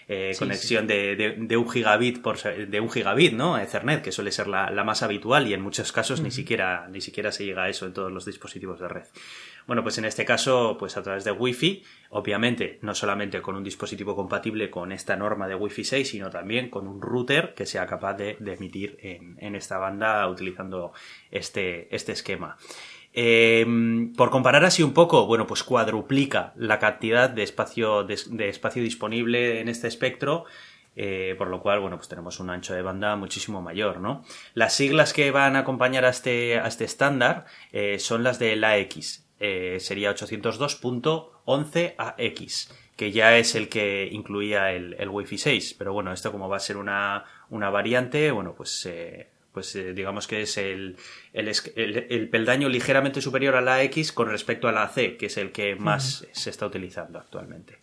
Eh, 0.09 0.33
conexión 0.39 0.87
De, 0.87 1.35
de, 1.37 1.57
un 1.57 1.69
gigabit 1.69 2.21
por 2.21 2.41
de 2.41 2.79
un 2.79 2.89
gigabit, 2.89 3.33
¿no? 3.33 3.57
Ethernet, 3.57 4.01
que 4.01 4.13
suele 4.13 4.31
ser 4.31 4.47
la, 4.47 4.71
la 4.71 4.85
más 4.85 5.03
habitual 5.03 5.47
y 5.47 5.53
en 5.53 5.61
muchos 5.61 5.91
casos 5.91 6.21
ni 6.21 6.31
siquiera 6.31 6.87
ni 6.89 7.01
siquiera 7.01 7.33
se 7.33 7.43
llega 7.43 7.63
a 7.63 7.69
eso 7.69 7.85
en 7.85 7.91
todos 7.91 8.09
los 8.09 8.25
dispositivos 8.25 8.79
de 8.79 8.87
red. 8.87 9.03
Bueno, 9.67 9.83
pues 9.83 9.97
en 9.97 10.05
este 10.05 10.23
caso, 10.23 10.77
pues 10.79 10.95
a 10.95 11.03
través 11.03 11.25
de 11.25 11.31
Wi-Fi, 11.33 11.83
obviamente, 12.11 12.79
no 12.81 12.95
solamente 12.95 13.41
con 13.41 13.57
un 13.57 13.65
dispositivo 13.65 14.15
compatible 14.15 14.69
con 14.69 14.93
esta 14.93 15.17
norma 15.17 15.45
de 15.45 15.55
Wi-Fi 15.55 15.83
6, 15.83 16.09
sino 16.09 16.29
también 16.29 16.69
con 16.69 16.87
un 16.87 17.01
router 17.01 17.53
que 17.53 17.65
sea 17.65 17.85
capaz 17.85 18.13
de, 18.13 18.37
emitir 18.39 18.97
en, 19.01 19.55
esta 19.55 19.77
banda 19.77 20.25
utilizando 20.29 20.93
este, 21.31 21.93
este 21.93 22.13
esquema. 22.13 22.55
Em, 23.11 24.13
por 24.13 24.29
comparar 24.29 24.63
así 24.63 24.83
un 24.83 24.93
poco, 24.93 25.25
bueno, 25.25 25.45
pues 25.47 25.63
cuadruplica 25.63 26.53
la 26.55 26.79
cantidad 26.79 27.29
de 27.29 27.43
espacio, 27.43 28.05
de, 28.05 28.47
espacio 28.47 28.81
disponible 28.81 29.59
en 29.59 29.67
este 29.67 29.89
espectro. 29.89 30.45
Eh, 30.99 31.35
por 31.37 31.49
lo 31.49 31.61
cual, 31.61 31.79
bueno, 31.79 31.97
pues 31.97 32.07
tenemos 32.07 32.39
un 32.39 32.49
ancho 32.49 32.73
de 32.73 32.81
banda 32.81 33.15
muchísimo 33.17 33.61
mayor, 33.61 33.99
¿no? 33.99 34.23
Las 34.55 34.73
siglas 34.73 35.13
que 35.13 35.29
van 35.29 35.55
a 35.55 35.59
acompañar 35.59 36.05
a 36.05 36.09
este, 36.09 36.57
a 36.57 36.65
este 36.65 36.85
estándar 36.85 37.45
eh, 37.71 37.99
son 37.99 38.23
las 38.23 38.39
de 38.39 38.55
la 38.55 38.79
X. 38.79 39.26
Eh, 39.39 39.77
sería 39.79 40.15
802.11ax, 40.15 42.71
que 42.95 43.11
ya 43.11 43.37
es 43.37 43.53
el 43.55 43.69
que 43.69 44.09
incluía 44.11 44.71
el, 44.71 44.95
el 44.99 45.09
Wi-Fi 45.09 45.37
6. 45.37 45.75
Pero 45.77 45.93
bueno, 45.93 46.11
esto 46.11 46.31
como 46.31 46.49
va 46.49 46.57
a 46.57 46.61
ser 46.61 46.77
una, 46.77 47.23
una 47.49 47.69
variante, 47.69 48.31
bueno, 48.31 48.55
pues 48.55 48.87
pues 49.57 49.75
eh, 49.75 49.93
digamos 49.93 50.27
que 50.27 50.43
es 50.43 50.55
el, 50.57 50.97
el, 51.33 52.29
peldaño 52.29 52.69
ligeramente 52.69 53.21
superior 53.21 53.55
a 53.55 53.61
la 53.61 53.81
X 53.81 54.11
con 54.11 54.29
respecto 54.29 54.67
a 54.67 54.71
la 54.71 54.87
C, 54.87 55.17
que 55.17 55.25
es 55.25 55.37
el 55.37 55.51
que 55.51 55.75
más 55.75 56.27
se 56.31 56.51
está 56.51 56.67
utilizando 56.67 57.17
actualmente. 57.17 57.79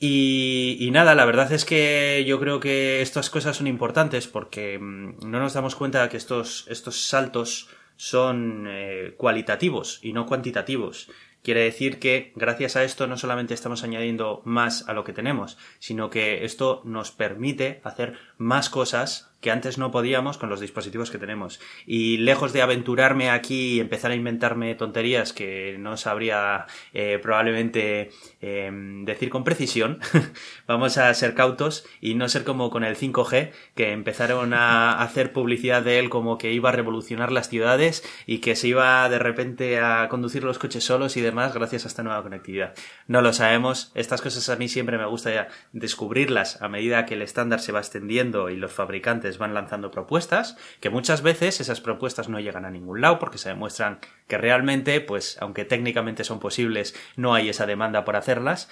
Y, 0.00 0.88
nada, 0.90 1.14
la 1.14 1.24
verdad 1.24 1.52
es 1.52 1.64
que 1.64 2.24
yo 2.26 2.40
creo 2.40 2.58
que 2.58 3.00
estas 3.00 3.30
cosas 3.30 3.56
son 3.56 3.68
importantes 3.68 4.26
porque 4.26 4.76
mm, 4.76 5.30
no 5.30 5.38
nos 5.38 5.54
damos 5.54 5.76
cuenta 5.76 6.02
de 6.02 6.08
que 6.08 6.16
estos, 6.16 6.66
estos 6.68 7.00
saltos 7.00 7.68
son 7.96 8.66
eh, 8.68 9.14
cualitativos 9.16 9.98
y 10.02 10.12
no 10.12 10.26
cuantitativos. 10.26 11.10
Quiere 11.42 11.60
decir 11.62 12.00
que 12.00 12.32
gracias 12.34 12.74
a 12.74 12.82
esto 12.82 13.06
no 13.06 13.16
solamente 13.16 13.54
estamos 13.54 13.84
añadiendo 13.84 14.42
más 14.44 14.88
a 14.88 14.94
lo 14.94 15.04
que 15.04 15.12
tenemos, 15.12 15.56
sino 15.78 16.10
que 16.10 16.44
esto 16.44 16.82
nos 16.84 17.12
permite 17.12 17.80
hacer 17.84 18.14
más 18.36 18.68
cosas 18.68 19.30
que 19.46 19.52
antes 19.52 19.78
no 19.78 19.92
podíamos 19.92 20.38
con 20.38 20.50
los 20.50 20.58
dispositivos 20.58 21.12
que 21.12 21.18
tenemos. 21.18 21.60
Y 21.86 22.16
lejos 22.16 22.52
de 22.52 22.62
aventurarme 22.62 23.30
aquí 23.30 23.74
y 23.74 23.80
empezar 23.80 24.10
a 24.10 24.16
inventarme 24.16 24.74
tonterías 24.74 25.32
que 25.32 25.76
no 25.78 25.96
sabría 25.96 26.66
eh, 26.92 27.20
probablemente 27.22 28.10
em, 28.40 29.04
decir 29.04 29.30
con 29.30 29.44
precisión, 29.44 30.00
vamos 30.66 30.98
a 30.98 31.14
ser 31.14 31.34
cautos 31.34 31.86
y 32.00 32.16
no 32.16 32.28
ser 32.28 32.42
como 32.42 32.70
con 32.70 32.82
el 32.82 32.96
5G, 32.96 33.52
que 33.76 33.92
empezaron 33.92 34.52
a 34.52 35.00
hacer 35.00 35.32
publicidad 35.32 35.80
de 35.82 36.00
él 36.00 36.10
como 36.10 36.38
que 36.38 36.52
iba 36.52 36.70
a 36.70 36.72
revolucionar 36.72 37.30
las 37.30 37.48
ciudades 37.48 38.02
y 38.26 38.38
que 38.38 38.56
se 38.56 38.66
iba 38.66 39.08
de 39.08 39.20
repente 39.20 39.78
a 39.78 40.08
conducir 40.08 40.42
los 40.42 40.58
coches 40.58 40.82
solos 40.82 41.16
y 41.16 41.20
demás 41.20 41.54
gracias 41.54 41.84
a 41.84 41.88
esta 41.88 42.02
nueva 42.02 42.24
conectividad. 42.24 42.74
No 43.06 43.22
lo 43.22 43.32
sabemos, 43.32 43.92
estas 43.94 44.22
cosas 44.22 44.48
a 44.48 44.56
mí 44.56 44.68
siempre 44.68 44.98
me 44.98 45.06
gusta 45.06 45.46
descubrirlas 45.72 46.60
a 46.60 46.68
medida 46.68 47.06
que 47.06 47.14
el 47.14 47.22
estándar 47.22 47.60
se 47.60 47.70
va 47.70 47.78
extendiendo 47.78 48.50
y 48.50 48.56
los 48.56 48.72
fabricantes 48.72 49.35
van 49.38 49.54
lanzando 49.54 49.90
propuestas, 49.90 50.56
que 50.80 50.90
muchas 50.90 51.22
veces 51.22 51.60
esas 51.60 51.80
propuestas 51.80 52.28
no 52.28 52.40
llegan 52.40 52.64
a 52.64 52.70
ningún 52.70 53.00
lado 53.00 53.18
porque 53.18 53.38
se 53.38 53.48
demuestran 53.48 53.98
que 54.28 54.38
realmente, 54.38 55.00
pues, 55.00 55.36
aunque 55.40 55.64
técnicamente 55.64 56.24
son 56.24 56.40
posibles, 56.40 56.94
no 57.16 57.34
hay 57.34 57.48
esa 57.48 57.66
demanda 57.66 58.04
por 58.04 58.16
hacerlas. 58.16 58.68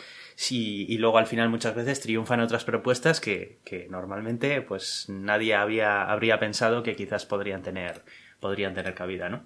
y 0.50 0.98
luego 0.98 1.18
al 1.18 1.26
final 1.26 1.48
muchas 1.48 1.74
veces 1.74 2.00
triunfan 2.00 2.40
otras 2.40 2.64
propuestas 2.64 3.20
que, 3.20 3.58
que 3.64 3.86
normalmente 3.88 4.60
pues 4.62 5.06
nadie 5.08 5.54
había, 5.54 6.02
habría 6.10 6.38
pensado 6.38 6.82
que 6.82 6.96
quizás 6.96 7.26
podrían 7.26 7.62
tener, 7.62 8.02
podrían 8.40 8.74
tener 8.74 8.94
cabida, 8.94 9.28
¿no? 9.28 9.44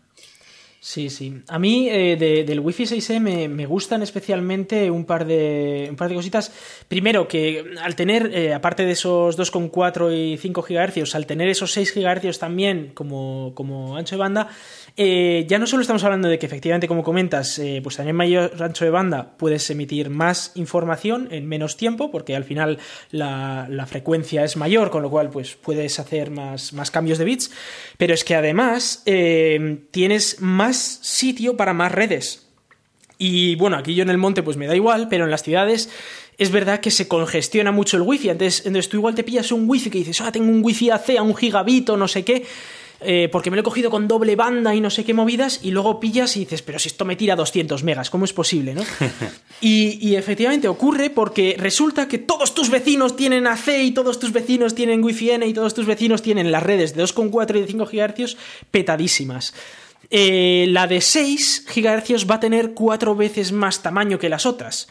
Sí, 0.81 1.11
sí. 1.11 1.43
A 1.49 1.59
mí 1.59 1.89
eh, 1.91 2.17
del 2.47 2.61
Wi-Fi 2.61 2.85
6E 2.85 3.49
me, 3.49 3.67
gustan 3.67 4.03
especialmente 4.03 4.91
un 4.93 5.05
par, 5.05 5.27
de, 5.27 5.89
un 5.91 5.97
par 5.97 6.09
de 6.09 6.15
cositas. 6.15 6.53
Primero, 6.87 7.27
que 7.27 7.65
al 7.83 7.97
tener, 7.97 8.31
eh, 8.33 8.55
aparte 8.55 8.85
de 8.85 8.93
esos 8.93 9.37
2,4 9.37 10.15
y 10.15 10.37
5 10.37 10.63
GHz, 10.63 11.15
al 11.17 11.27
tener 11.27 11.49
esos 11.49 11.73
6 11.73 11.95
GHz 11.97 12.39
también 12.39 12.93
como, 12.95 13.53
como 13.55 13.97
ancho 13.97 14.15
de 14.15 14.21
banda, 14.21 14.49
eh, 15.01 15.47
ya 15.47 15.61
no 15.61 15.69
solo 15.69 15.83
estamos 15.83 16.03
hablando 16.03 16.27
de 16.27 16.41
que 16.41 16.47
efectivamente, 16.47 16.89
como 16.89 17.05
comentas, 17.05 17.57
eh, 17.61 17.79
pues 17.85 18.01
en 18.01 18.17
mayor 18.17 18.61
ancho 18.61 18.85
de 18.85 18.91
banda 18.91 19.37
puedes 19.39 19.71
emitir 19.71 20.11
más 20.11 20.51
información 20.57 21.29
en 21.31 21.47
menos 21.47 21.77
tiempo, 21.77 22.11
porque 22.11 22.35
al 22.35 22.43
final 22.43 22.81
la, 23.13 23.87
frecuencia 23.89 24.43
es 24.43 24.57
mayor, 24.57 24.91
con 24.91 25.03
lo 25.03 25.09
cual 25.09 25.31
pues 25.31 25.55
puedes 25.55 26.01
hacer 26.01 26.33
más, 26.33 26.73
más 26.73 26.91
cambios 26.91 27.19
de 27.19 27.27
bits, 27.27 27.53
pero 27.97 28.13
es 28.13 28.25
que 28.25 28.35
además 28.35 29.05
eh, 29.07 29.85
tienes 29.93 30.41
más 30.41 30.99
sitio 31.01 31.57
para 31.57 31.73
más 31.73 31.93
redes. 31.93 32.49
Y 33.19 33.55
bueno, 33.55 33.77
aquí 33.77 33.95
yo 33.95 34.03
en 34.03 34.11
el 34.11 34.19
monte 34.19 34.43
pues 34.43 34.57
me 34.57 34.67
da 34.67 34.75
igual, 34.75 35.07
pero 35.09 35.27
en 35.27 35.31
las 35.31 35.45
ciudades 35.45 35.91
es 36.39 36.51
verdad 36.51 36.81
que 36.81 36.91
se 36.91 37.07
congestiona 37.07 37.71
mucho 37.71 37.97
el 37.97 38.03
wifi. 38.03 38.31
Entonces, 38.31 38.67
entonces 38.67 38.89
tú 38.89 38.97
igual 38.97 39.15
te 39.15 39.23
pillas 39.23 39.53
un 39.53 39.71
wifi 39.71 39.91
que 39.91 39.99
dices, 39.99 40.21
ah, 40.23 40.33
tengo 40.33 40.51
un 40.51 40.65
wifi 40.65 40.91
AC 40.91 41.11
a 41.19 41.23
un 41.23 41.37
gigabito, 41.37 41.97
no 41.97 42.09
sé 42.09 42.25
qué. 42.25 42.45
Eh, 43.01 43.29
porque 43.31 43.49
me 43.51 43.57
lo 43.57 43.61
he 43.61 43.65
cogido 43.65 43.91
con 43.91 44.09
doble 44.09 44.35
banda 44.35 44.75
y 44.75 44.81
no 44.81 44.91
sé 44.91 45.05
qué 45.05 45.15
movidas, 45.15 45.61
y 45.63 45.71
luego 45.71 46.01
pillas 46.01 46.37
y 46.37 46.41
dices, 46.41 46.63
pero 46.63 46.81
si 46.81 46.89
esto 46.89 47.05
me 47.05 47.15
tira 47.15 47.37
200 47.37 47.85
megas, 47.85 48.11
¿cómo 48.11 48.25
es 48.25 48.33
posible? 48.33 48.75
¿no? 48.75 48.83
y, 49.61 50.17
efectivamente 50.17 50.67
ocurre 50.67 51.11
porque 51.11 51.55
resulta 51.59 52.09
que 52.09 52.19
todos 52.19 52.55
tus 52.55 52.71
vecinos 52.71 53.15
tienen 53.15 53.47
AC 53.47 53.69
y 53.85 53.93
todos 53.93 54.19
tus 54.19 54.33
vecinos 54.33 54.75
tienen 54.75 55.05
Wi-Fi 55.05 55.31
N 55.31 55.47
y 55.47 55.55
todos 55.55 55.75
tus 55.75 55.87
vecinos 55.87 56.23
tienen 56.23 56.51
las 56.51 56.63
redes 56.65 56.97
de 56.97 57.05
2,4 57.05 57.57
y 57.57 57.61
de 57.61 57.67
5 57.69 57.87
GHz 57.87 58.37
petadísimas. 58.73 59.55
Eh, 60.11 60.67
la 60.71 60.89
de 60.89 61.01
6 61.01 61.67
GHz 61.73 62.29
va 62.29 62.37
a 62.37 62.41
tener 62.41 62.73
cuatro 62.73 63.15
veces 63.15 63.53
más 63.53 63.83
tamaño 63.83 64.19
que 64.19 64.29
las 64.29 64.45
otras. 64.45 64.89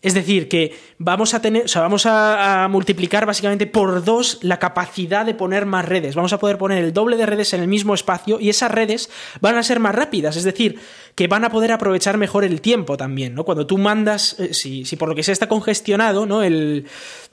Es 0.00 0.14
decir, 0.14 0.48
que 0.48 0.78
vamos 0.98 1.34
a 1.34 1.42
tener, 1.42 1.64
o 1.64 1.68
sea, 1.68 1.82
vamos 1.82 2.06
a, 2.06 2.68
multiplicar 2.70 3.26
básicamente 3.26 3.66
por 3.66 4.04
dos 4.04 4.38
la 4.42 4.60
capacidad 4.60 5.26
de 5.26 5.34
poner 5.34 5.66
más 5.66 5.86
redes. 5.86 6.14
Vamos 6.14 6.32
a 6.32 6.38
poder 6.38 6.56
poner 6.56 6.84
el 6.84 6.92
doble 6.92 7.16
de 7.16 7.26
redes 7.26 7.52
en 7.52 7.62
el 7.62 7.66
mismo 7.66 7.94
espacio 7.94 8.38
y 8.38 8.48
esas 8.48 8.70
redes 8.70 9.10
van 9.40 9.56
a 9.56 9.62
ser 9.64 9.80
más 9.80 9.96
rápidas. 9.96 10.36
Es 10.36 10.44
decir, 10.44 10.78
que 11.16 11.26
van 11.26 11.44
a 11.44 11.50
poder 11.50 11.72
aprovechar 11.72 12.16
mejor 12.16 12.44
el 12.44 12.60
tiempo 12.60 12.96
también, 12.96 13.34
¿no? 13.34 13.44
Cuando 13.44 13.66
tú 13.66 13.76
mandas, 13.76 14.38
eh, 14.38 14.54
si, 14.54 14.84
si, 14.84 14.94
por 14.94 15.08
lo 15.08 15.16
que 15.16 15.24
sea 15.24 15.32
está 15.32 15.48
congestionado, 15.48 16.26
¿no? 16.26 16.44
El, 16.44 16.86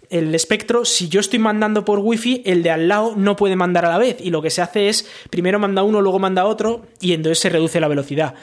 el 0.09 0.33
espectro, 0.33 0.85
si 0.85 1.07
yo 1.07 1.19
estoy 1.19 1.37
mandando 1.37 1.85
por 1.85 1.99
wifi, 1.99 2.41
el 2.45 2.63
de 2.63 2.71
al 2.71 2.87
lado 2.87 3.13
no 3.15 3.35
puede 3.35 3.55
mandar 3.55 3.85
a 3.85 3.89
la 3.89 3.99
vez. 3.99 4.17
Y 4.19 4.31
lo 4.31 4.41
que 4.41 4.49
se 4.49 4.63
hace 4.63 4.89
es, 4.89 5.07
primero 5.29 5.59
manda 5.59 5.83
uno, 5.83 6.01
luego 6.01 6.17
manda 6.17 6.45
otro, 6.45 6.87
y 6.99 7.13
entonces 7.13 7.39
se 7.39 7.49
reduce 7.49 7.79
la 7.79 7.87
velocidad. 7.87 8.33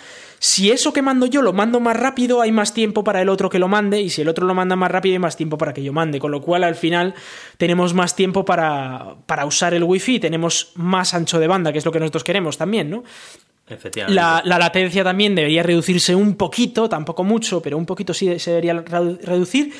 Si 0.45 0.73
eso 0.73 0.93
que 0.93 1.03
mando 1.03 1.27
yo 1.27 1.41
lo 1.41 1.53
mando 1.53 1.79
más 1.79 1.97
rápido, 1.97 2.41
hay 2.41 2.51
más 2.51 2.75
tiempo 2.75 3.05
para 3.05 3.23
el 3.23 3.29
otro 3.29 3.49
que 3.49 3.61
lo 3.61 3.69
mande, 3.69 4.01
y 4.01 4.11
si 4.11 4.23
el 4.23 4.29
otro 4.29 4.45
lo 4.45 4.55
manda 4.55 4.75
más 4.75 4.91
rápido, 4.91 5.13
hay 5.13 5.21
más 5.21 5.37
tiempo 5.37 5.57
para 5.57 5.73
que 5.73 5.85
yo 5.85 5.93
mande. 5.93 6.19
Con 6.19 6.33
lo 6.33 6.43
cual, 6.43 6.65
al 6.65 6.75
final, 6.75 7.15
tenemos 7.59 7.95
más 7.95 8.17
tiempo 8.17 8.45
para, 8.45 9.15
para 9.27 9.47
usar 9.47 9.73
el 9.73 9.85
wifi, 9.85 10.19
tenemos 10.19 10.73
más 10.75 11.15
ancho 11.15 11.39
de 11.39 11.47
banda, 11.47 11.71
que 11.71 11.79
es 11.79 11.85
lo 11.85 11.93
que 11.93 12.01
nosotros 12.01 12.25
queremos 12.25 12.59
también, 12.59 12.91
¿no? 12.91 13.05
Efectivamente. 13.69 14.21
La, 14.21 14.59
latencia 14.59 15.05
también 15.05 15.37
debería 15.37 15.63
reducirse 15.63 16.17
un 16.17 16.35
poquito, 16.35 16.89
tampoco 16.89 17.23
mucho, 17.23 17.63
pero 17.63 17.79
un 17.79 17.87
poquito 17.87 18.13
sí 18.13 18.41
se 18.41 18.51
debería 18.51 18.83
reducir. 18.83 19.73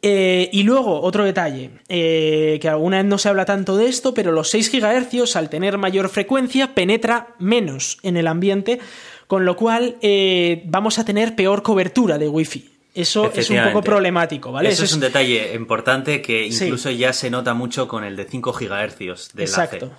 Eh, 0.00 0.48
y 0.52 0.62
luego, 0.62 1.00
otro 1.00 1.24
detalle, 1.24 1.70
eh, 1.88 2.58
que 2.60 2.68
alguna 2.68 2.98
vez 2.98 3.06
no 3.06 3.18
se 3.18 3.30
habla 3.30 3.46
tanto 3.46 3.76
de 3.76 3.86
esto, 3.86 4.14
pero 4.14 4.30
los 4.30 4.50
6 4.50 4.70
GHz, 4.70 5.34
al 5.34 5.48
tener 5.48 5.76
mayor 5.76 6.08
frecuencia, 6.08 6.72
penetra 6.72 7.34
menos 7.40 7.98
en 8.02 8.16
el 8.16 8.28
ambiente, 8.28 8.78
con 9.26 9.44
lo 9.44 9.56
cual 9.56 9.96
eh, 10.02 10.62
vamos 10.66 10.98
a 10.98 11.04
tener 11.04 11.34
peor 11.34 11.62
cobertura 11.62 12.18
de 12.18 12.28
Wi-Fi. 12.28 12.70
Eso 12.94 13.32
es 13.34 13.50
un 13.50 13.62
poco 13.64 13.82
problemático, 13.82 14.52
¿vale? 14.52 14.68
Eso, 14.68 14.84
es, 14.84 14.92
un 14.92 15.00
detalle 15.00 15.52
importante 15.54 16.22
que 16.22 16.46
incluso 16.46 16.90
ya 16.90 17.12
se 17.12 17.28
nota 17.28 17.52
mucho 17.52 17.88
con 17.88 18.04
el 18.04 18.14
de 18.14 18.24
5 18.24 18.52
GHz 18.52 19.32
de 19.34 19.42
Exacto. 19.42 19.90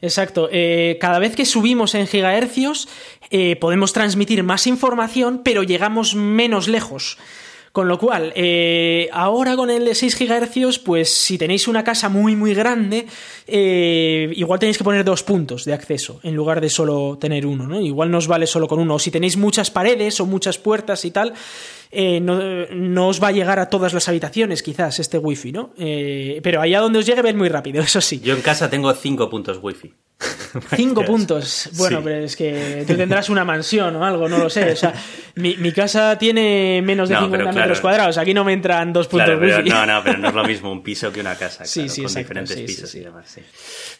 Exacto. 0.00 0.48
Eh, 0.52 0.96
cada 1.00 1.18
vez 1.18 1.34
que 1.34 1.44
subimos 1.44 1.96
en 1.96 2.06
gigahercios 2.06 2.88
eh, 3.30 3.56
podemos 3.56 3.92
transmitir 3.92 4.44
más 4.44 4.68
información, 4.68 5.42
pero 5.44 5.64
llegamos 5.64 6.14
menos 6.14 6.68
lejos. 6.68 7.18
Con 7.78 7.86
lo 7.86 7.96
cual, 7.96 8.32
eh, 8.34 9.08
ahora 9.12 9.54
con 9.54 9.70
el 9.70 9.84
de 9.84 9.94
6 9.94 10.18
GHz, 10.18 10.80
pues 10.80 11.14
si 11.14 11.38
tenéis 11.38 11.68
una 11.68 11.84
casa 11.84 12.08
muy, 12.08 12.34
muy 12.34 12.52
grande, 12.52 13.06
eh, 13.46 14.32
igual 14.34 14.58
tenéis 14.58 14.78
que 14.78 14.82
poner 14.82 15.04
dos 15.04 15.22
puntos 15.22 15.64
de 15.64 15.74
acceso 15.74 16.18
en 16.24 16.34
lugar 16.34 16.60
de 16.60 16.70
solo 16.70 17.18
tener 17.20 17.46
uno, 17.46 17.68
¿no? 17.68 17.80
Igual 17.80 18.10
no 18.10 18.18
os 18.18 18.26
vale 18.26 18.48
solo 18.48 18.66
con 18.66 18.80
uno. 18.80 18.96
O 18.96 18.98
si 18.98 19.12
tenéis 19.12 19.36
muchas 19.36 19.70
paredes 19.70 20.18
o 20.18 20.26
muchas 20.26 20.58
puertas 20.58 21.04
y 21.04 21.12
tal, 21.12 21.34
eh, 21.90 22.20
no, 22.20 23.08
os 23.08 23.22
va 23.22 23.28
a 23.28 23.32
llegar 23.32 23.58
a 23.58 23.68
todas 23.70 23.94
las 23.94 24.08
habitaciones, 24.08 24.62
quizás, 24.62 24.98
este 24.98 25.18
wifi, 25.18 25.52
¿no? 25.52 25.72
pero 26.42 26.60
allá 26.60 26.80
donde 26.80 26.98
os 26.98 27.06
llegue, 27.06 27.22
ven 27.22 27.36
muy 27.36 27.48
rápido, 27.48 27.82
eso 27.82 28.00
sí. 28.00 28.20
Yo 28.20 28.34
en 28.34 28.42
casa 28.42 28.70
tengo 28.70 28.92
cinco 28.94 29.28
puntos 29.30 29.58
wifi. 29.62 29.94
Cinco 30.76 31.04
puntos. 31.04 31.70
Bueno, 31.76 32.00
pero 32.02 32.24
es 32.24 32.34
que 32.34 32.84
tú 32.86 32.96
tendrás 32.96 33.28
una 33.28 33.44
mansión 33.44 33.94
o 33.96 34.04
algo, 34.04 34.28
no 34.28 34.38
lo 34.38 34.50
sé. 34.50 34.72
O 34.72 34.76
sea, 34.76 34.92
mi, 35.36 35.72
casa 35.72 36.18
tiene 36.18 36.82
menos 36.82 37.08
de 37.08 37.16
50 37.16 37.52
metros 37.52 37.80
cuadrados. 37.80 38.18
Aquí 38.18 38.34
no 38.34 38.44
me 38.44 38.52
entran 38.52 38.92
dos 38.92 39.06
puntos 39.06 39.40
wifi. 39.40 39.68
No, 39.68 39.86
no, 39.86 40.02
pero 40.02 40.18
no 40.18 40.28
es 40.28 40.34
lo 40.34 40.44
mismo 40.44 40.72
un 40.72 40.82
piso 40.82 41.12
que 41.12 41.20
una 41.20 41.36
casa. 41.36 41.64
Sí, 41.64 41.88
sí, 41.88 42.02
con 42.02 42.14
diferentes 42.14 42.56
pisos 42.56 42.94
y 42.94 43.00
demás. 43.00 43.38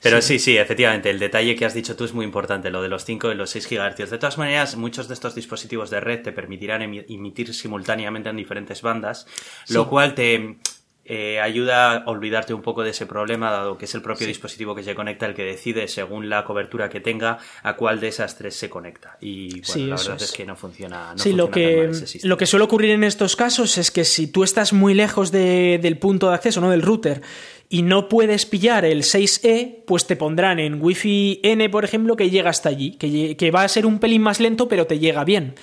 Pero 0.03 0.21
sí. 0.21 0.39
sí, 0.39 0.57
efectivamente, 0.57 1.11
el 1.11 1.19
detalle 1.19 1.55
que 1.55 1.65
has 1.65 1.75
dicho 1.75 1.95
tú 1.95 2.05
es 2.05 2.13
muy 2.13 2.25
importante, 2.25 2.71
lo 2.71 2.83
de 2.83 2.89
los 2.89 3.05
5 3.05 3.33
y 3.33 3.35
los 3.35 3.51
6 3.51 3.69
GHz. 3.71 4.11
De 4.11 4.19
todas 4.19 4.39
maneras, 4.39 4.77
muchos 4.77 5.07
de 5.07 5.15
estos 5.15 5.35
dispositivos 5.35 5.91
de 5.91 6.01
red 6.01 6.23
te 6.23 6.33
permitirán 6.33 6.83
emitir 6.83 7.55
simultáneamente 7.79 8.29
en 8.29 8.37
diferentes 8.37 8.83
bandas, 8.83 9.27
lo 9.69 9.89
cual 9.89 10.15
te 10.15 10.57
eh, 11.05 11.41
ayuda 11.41 11.93
a 11.93 12.11
olvidarte 12.11 12.53
un 12.53 12.61
poco 12.61 12.83
de 12.83 12.91
ese 12.91 13.07
problema, 13.07 13.51
dado 13.51 13.79
que 13.79 13.87
es 13.87 13.95
el 13.95 14.03
propio 14.03 14.27
dispositivo 14.27 14.75
que 14.75 14.83
se 14.83 14.95
conecta 14.95 15.27
el 15.27 15.35
que 15.35 15.45
decide, 15.45 15.89
según 15.89 16.29
la 16.29 16.45
cobertura 16.45 16.91
que 16.91 17.01
tenga, 17.01 17.39
a 17.63 17.77
cuál 17.77 18.01
de 18.01 18.09
esas 18.09 18.37
tres 18.37 18.57
se 18.57 18.69
conecta. 18.69 19.17
Y 19.21 19.63
bueno, 19.63 19.87
la 19.87 19.97
verdad 19.97 20.23
es. 20.23 20.33
que 20.33 20.45
no 20.45 20.57
funciona. 20.57 21.13
No 21.13 21.19
sí, 21.19 21.33
lo, 21.33 21.51
que, 21.51 21.91
lo 22.25 22.37
que 22.37 22.47
suele 22.47 22.65
ocurrir 22.65 22.91
en 22.91 23.05
estos 23.05 23.37
casos 23.37 23.79
es 23.79 23.91
que 23.91 24.05
si 24.05 24.27
tú 24.27 24.45
estás 24.45 24.73
muy 24.73 24.93
lejos 24.95 25.31
del 25.31 25.99
punto 25.99 26.29
de 26.29 26.35
acceso, 26.35 26.61
¿no? 26.61 26.71
del 26.71 26.83
router, 26.83 27.23
y 27.71 27.83
no 27.83 28.09
puedes 28.09 28.47
pillar 28.47 28.87
el 28.87 29.03
6E, 29.03 29.85
pues 29.87 30.07
te 30.07 30.17
pondrán 30.17 30.59
en 30.59 30.83
Wi-Fi 30.83 31.41
N, 31.43 31.69
por 31.69 31.85
ejemplo, 31.85 32.17
que 32.17 32.31
llega 32.31 32.49
hasta 32.49 32.71
allí, 32.71 32.93
que, 32.93 33.51
va 33.51 33.63
a 33.63 33.69
ser 33.69 33.85
un 33.85 33.99
pelín 33.99 34.23
más 34.23 34.41
lento, 34.41 34.69
pero 34.69 34.87
te 34.87 34.99
llega 34.99 35.25
bien. 35.25 35.55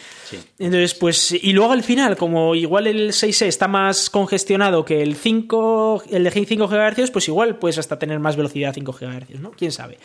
Entonces, 0.60 0.94
pues, 0.94 1.32
y 1.32 1.54
luego 1.54 1.72
al 1.72 1.84
final, 1.84 2.16
como 2.16 2.54
igual 2.54 2.86
el 2.86 3.12
6E 3.12 3.48
está 3.48 3.68
más 3.68 4.12
congestionado 4.12 4.86
que 4.86 5.02
el 5.02 5.16
5, 5.16 6.04
el 6.12 6.24
de 6.24 6.32
5 6.32 6.68
GHz, 6.68 7.10
pues 7.10 7.28
igual 7.28 7.58
puedes 7.58 7.80
hasta 7.80 7.98
tener 7.98 8.20
más 8.20 8.36
velocidad 8.36 8.74
5 8.74 8.92
GHz, 8.92 9.40
¿no? 9.40 9.52
¿Quién 9.52 9.72
sabe? 9.72 9.98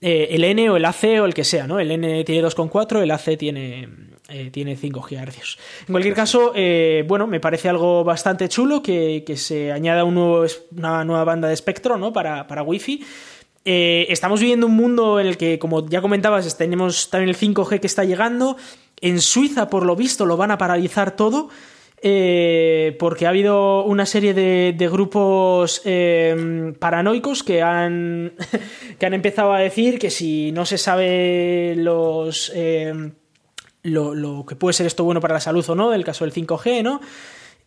Eh, 0.00 0.28
el 0.30 0.44
N 0.44 0.70
o 0.70 0.76
el 0.76 0.84
AC 0.84 1.20
o 1.20 1.26
el 1.26 1.34
que 1.34 1.44
sea, 1.44 1.66
¿no? 1.66 1.78
El 1.78 1.90
N 1.90 2.24
tiene 2.24 2.46
2,4, 2.46 3.02
el 3.02 3.10
AC 3.10 3.36
tiene, 3.36 3.88
eh, 4.28 4.50
tiene 4.50 4.76
5 4.76 5.00
GHz. 5.00 5.58
En 5.88 5.92
cualquier 5.92 6.14
caso, 6.14 6.52
eh, 6.54 7.04
bueno, 7.06 7.26
me 7.26 7.40
parece 7.40 7.68
algo 7.68 8.04
bastante 8.04 8.48
chulo 8.48 8.82
que, 8.82 9.24
se 9.36 9.72
añada 9.72 10.04
un 10.04 10.14
nuevo, 10.14 10.46
una 10.76 11.04
nueva 11.04 11.24
banda 11.24 11.48
de 11.48 11.54
espectro, 11.54 11.96
¿no? 11.96 12.12
Para, 12.12 12.46
para 12.46 12.62
Wi-Fi. 12.62 13.04
estamos 13.64 14.40
viviendo 14.40 14.66
un 14.66 14.76
mundo 14.76 15.18
en 15.20 15.26
el 15.26 15.36
que, 15.36 15.58
como 15.58 15.88
ya 15.88 16.00
comentabas, 16.00 16.56
tenemos 16.56 17.10
también 17.10 17.30
el 17.30 17.36
5G 17.36 17.80
que 17.80 17.86
está 17.86 18.04
llegando. 18.04 18.56
En 19.00 19.20
Suiza, 19.20 19.68
por 19.68 19.84
lo 19.84 19.96
visto, 19.96 20.26
lo 20.26 20.36
van 20.36 20.50
a 20.50 20.58
paralizar 20.58 21.16
todo. 21.16 21.48
Eh, 22.00 22.96
porque 23.00 23.26
ha 23.26 23.30
habido 23.30 23.82
una 23.84 24.06
serie 24.06 24.32
de, 24.32 24.88
grupos 24.88 25.82
eh, 25.84 26.72
paranoicos 26.78 27.42
que 27.42 27.60
han, 27.60 28.34
que 28.98 29.06
han 29.06 29.14
empezado 29.14 29.52
a 29.52 29.58
decir 29.58 29.98
que 29.98 30.10
si 30.10 30.52
no 30.52 30.64
se 30.64 30.78
sabe 30.78 31.74
los, 31.76 32.52
eh, 32.54 33.10
lo, 33.82 34.14
lo, 34.14 34.44
que 34.46 34.56
puede 34.56 34.74
ser 34.74 34.86
esto 34.86 35.04
bueno 35.04 35.20
para 35.20 35.34
la 35.34 35.40
salud 35.40 35.64
o 35.68 35.74
no, 35.74 35.90
del 35.90 36.04
caso 36.04 36.24
del 36.24 36.34
5G, 36.34 36.82
¿no? 36.82 37.00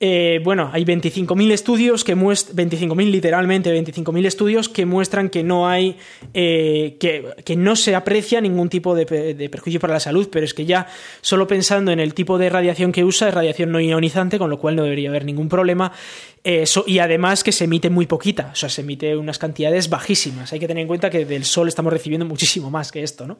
Eh, 0.03 0.41
bueno, 0.43 0.71
hay 0.73 0.83
25.000 0.83 1.51
estudios 1.51 2.03
que 2.03 2.15
muestran, 2.15 2.57
25.000 2.57 3.11
literalmente, 3.11 3.71
25.000 3.71 4.25
estudios 4.25 4.67
que 4.67 4.87
muestran 4.87 5.29
que 5.29 5.43
no 5.43 5.69
hay, 5.69 5.95
eh, 6.33 6.97
que, 6.99 7.55
no 7.55 7.75
se 7.75 7.93
aprecia 7.93 8.41
ningún 8.41 8.67
tipo 8.67 8.95
de, 8.95 9.05
perjuicio 9.05 9.79
para 9.79 9.93
la 9.93 9.99
salud, 9.99 10.27
pero 10.31 10.43
es 10.43 10.55
que 10.55 10.65
ya 10.65 10.87
solo 11.21 11.45
pensando 11.45 11.91
en 11.91 11.99
el 11.99 12.15
tipo 12.15 12.39
de 12.39 12.49
radiación 12.49 12.91
que 12.91 13.03
usa 13.03 13.27
es 13.27 13.33
radiación 13.35 13.71
no 13.71 13.79
ionizante, 13.79 14.39
con 14.39 14.49
lo 14.49 14.57
cual 14.57 14.75
no 14.75 14.83
debería 14.83 15.09
haber 15.09 15.23
ningún 15.23 15.49
problema. 15.49 15.91
y 16.43 16.97
además 16.97 17.43
que 17.43 17.51
se 17.51 17.65
emite 17.65 17.91
muy 17.91 18.07
poquita, 18.07 18.49
o 18.53 18.55
sea, 18.55 18.69
se 18.69 18.81
emite 18.81 19.15
unas 19.15 19.37
cantidades 19.37 19.87
bajísimas. 19.87 20.51
Hay 20.51 20.59
que 20.59 20.67
tener 20.67 20.81
en 20.81 20.87
cuenta 20.87 21.11
que 21.11 21.25
del 21.25 21.45
sol 21.45 21.67
estamos 21.67 21.93
recibiendo 21.93 22.25
muchísimo 22.25 22.71
más 22.71 22.91
que 22.91 23.03
esto, 23.03 23.27
¿no? 23.27 23.37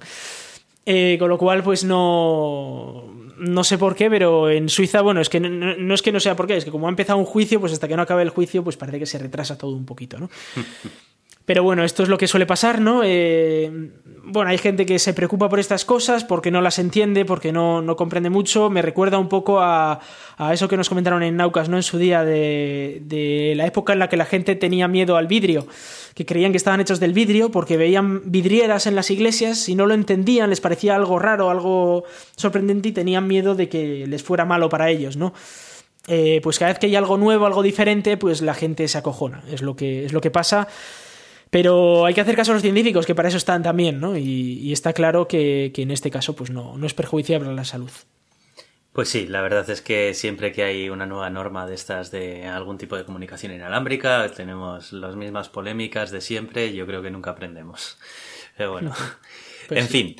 Eh, 0.86 1.18
con 1.20 1.30
lo 1.30 1.38
cual, 1.38 1.64
pues 1.64 1.84
no. 1.84 3.06
No 3.38 3.64
sé 3.64 3.80
por 3.80 3.96
qué, 3.96 4.08
pero 4.08 4.52
en 4.52 4.70
Suiza, 4.70 5.02
bueno, 5.02 5.20
es 5.20 5.28
que 5.28 5.40
no, 5.40 5.94
es 5.96 6.02
que 6.04 6.12
no 6.12 6.20
sea 6.20 6.36
por 6.36 6.46
qué, 6.46 6.58
es 6.58 6.66
que 6.66 6.70
como 6.70 6.86
ha 6.86 6.90
empezado 6.92 7.18
un 7.18 7.26
juicio, 7.26 7.60
pues 7.60 7.74
hasta 7.74 7.88
que 7.88 7.96
no 7.96 8.04
acabe 8.04 8.22
el 8.22 8.30
juicio, 8.30 8.64
pues 8.64 8.78
parece 8.78 9.00
que 9.00 9.08
se 9.08 9.18
retrasa 9.18 9.58
todo 9.58 9.72
un 9.72 9.86
poquito, 9.86 10.20
¿no? 10.20 10.30
Pero 11.46 11.64
bueno, 11.64 11.84
esto 11.84 12.04
es 12.04 12.10
lo 12.10 12.18
que 12.18 12.28
suele 12.28 12.46
pasar, 12.46 12.80
¿no? 12.82 13.02
Eh, 13.04 13.92
bueno, 14.24 14.52
hay 14.52 14.58
gente 14.58 14.86
que 14.86 15.00
se 15.00 15.14
preocupa 15.14 15.50
por 15.50 15.60
estas 15.60 15.86
cosas 15.86 16.24
porque 16.24 16.52
no 16.52 16.62
las 16.62 16.78
entiende, 16.78 17.26
porque 17.26 17.52
no, 17.52 17.82
no 17.82 17.96
comprende 17.96 18.30
mucho. 18.30 18.70
Me 18.70 18.82
recuerda 18.82 19.18
un 19.18 19.28
poco 19.28 19.60
a, 19.60 20.00
a, 20.38 20.54
eso 20.54 20.68
que 20.68 20.78
nos 20.78 20.88
comentaron 20.88 21.24
en 21.24 21.38
Naucas, 21.38 21.68
¿no? 21.68 21.78
En 21.78 21.84
su 21.84 21.98
día, 21.98 22.24
de, 22.24 23.02
de 23.06 23.54
la 23.56 23.66
época 23.66 23.94
en 23.94 24.00
la 24.00 24.08
que 24.08 24.18
la 24.18 24.26
gente 24.26 24.56
tenía 24.56 24.88
miedo 24.88 25.18
al 25.18 25.28
vidrio 25.28 25.68
que 26.14 26.26
creían 26.26 26.52
que 26.52 26.58
estaban 26.58 26.82
hechos 26.82 27.00
del 27.00 27.14
vidrio 27.14 27.52
porque 27.52 27.78
veían 27.78 28.22
vidrieras 28.26 28.88
en 28.88 28.96
las 28.96 29.10
iglesias 29.12 29.70
y 29.70 29.76
no 29.76 29.86
lo 29.86 29.94
entendían, 29.94 30.50
les 30.50 30.62
parecía 30.62 30.96
algo 30.96 31.20
raro, 31.20 31.50
algo 31.50 32.04
sorprendente 32.36 32.90
y 32.90 32.92
tenían 32.92 33.28
miedo 33.28 33.56
de 33.56 33.70
que 33.70 34.06
les 34.08 34.24
fuera 34.24 34.46
malo 34.46 34.70
para 34.70 34.90
ellos, 34.90 35.18
¿no? 35.18 35.34
Eh, 36.08 36.40
pues 36.42 36.58
cada 36.58 36.72
vez 36.72 36.80
que 36.80 36.88
hay 36.88 36.96
algo 36.96 37.18
nuevo, 37.18 37.46
algo 37.46 37.62
diferente, 37.62 38.18
pues 38.18 38.42
la 38.42 38.54
gente 38.54 38.88
se 38.88 38.98
acojona, 38.98 39.44
es 39.52 39.62
lo 39.62 39.76
que, 39.76 40.06
es 40.06 40.14
lo 40.14 40.22
que 40.22 40.32
pasa. 40.32 40.68
Pero 41.52 42.06
hay 42.06 42.14
que 42.14 42.22
hacer 42.22 42.36
caso 42.36 42.52
a 42.52 42.54
los 42.56 42.64
científicos, 42.64 43.06
que 43.06 43.14
para 43.14 43.28
eso 43.28 43.38
están 43.38 43.62
también, 43.62 44.00
¿no? 44.00 44.18
Y, 44.18 44.72
está 44.72 44.94
claro 44.94 45.28
que, 45.28 45.72
que, 45.76 45.84
en 45.84 45.92
este 45.92 46.10
caso 46.10 46.34
pues 46.34 46.50
no, 46.50 46.78
no 46.78 46.88
es 46.88 46.94
perjudicial 46.94 47.42
para 47.42 47.54
la 47.54 47.66
salud. 47.66 47.92
Pues 48.94 49.10
sí, 49.10 49.28
la 49.28 49.42
verdad 49.42 49.70
es 49.70 49.82
que 49.82 50.14
siempre 50.14 50.52
que 50.52 50.64
hay 50.64 50.90
una 50.90 51.06
nueva 51.06 51.30
norma 51.30 51.66
de 51.66 51.76
estas 51.76 52.10
de 52.12 52.48
algún 52.48 52.78
tipo 52.78 52.98
de 52.98 53.06
comunicación 53.06 53.54
inalámbrica, 53.54 54.30
tenemos 54.32 54.92
las 54.92 55.16
mismas 55.16 55.48
polémicas 55.48 56.12
de 56.12 56.20
siempre 56.20 56.74
yo 56.74 56.86
creo 56.86 57.02
que 57.02 57.12
nunca 57.12 57.32
aprendemos. 57.32 57.98
Pero 58.58 58.72
bueno, 58.72 58.94
pues 59.68 59.82
en 59.82 59.88
fin. 59.88 60.16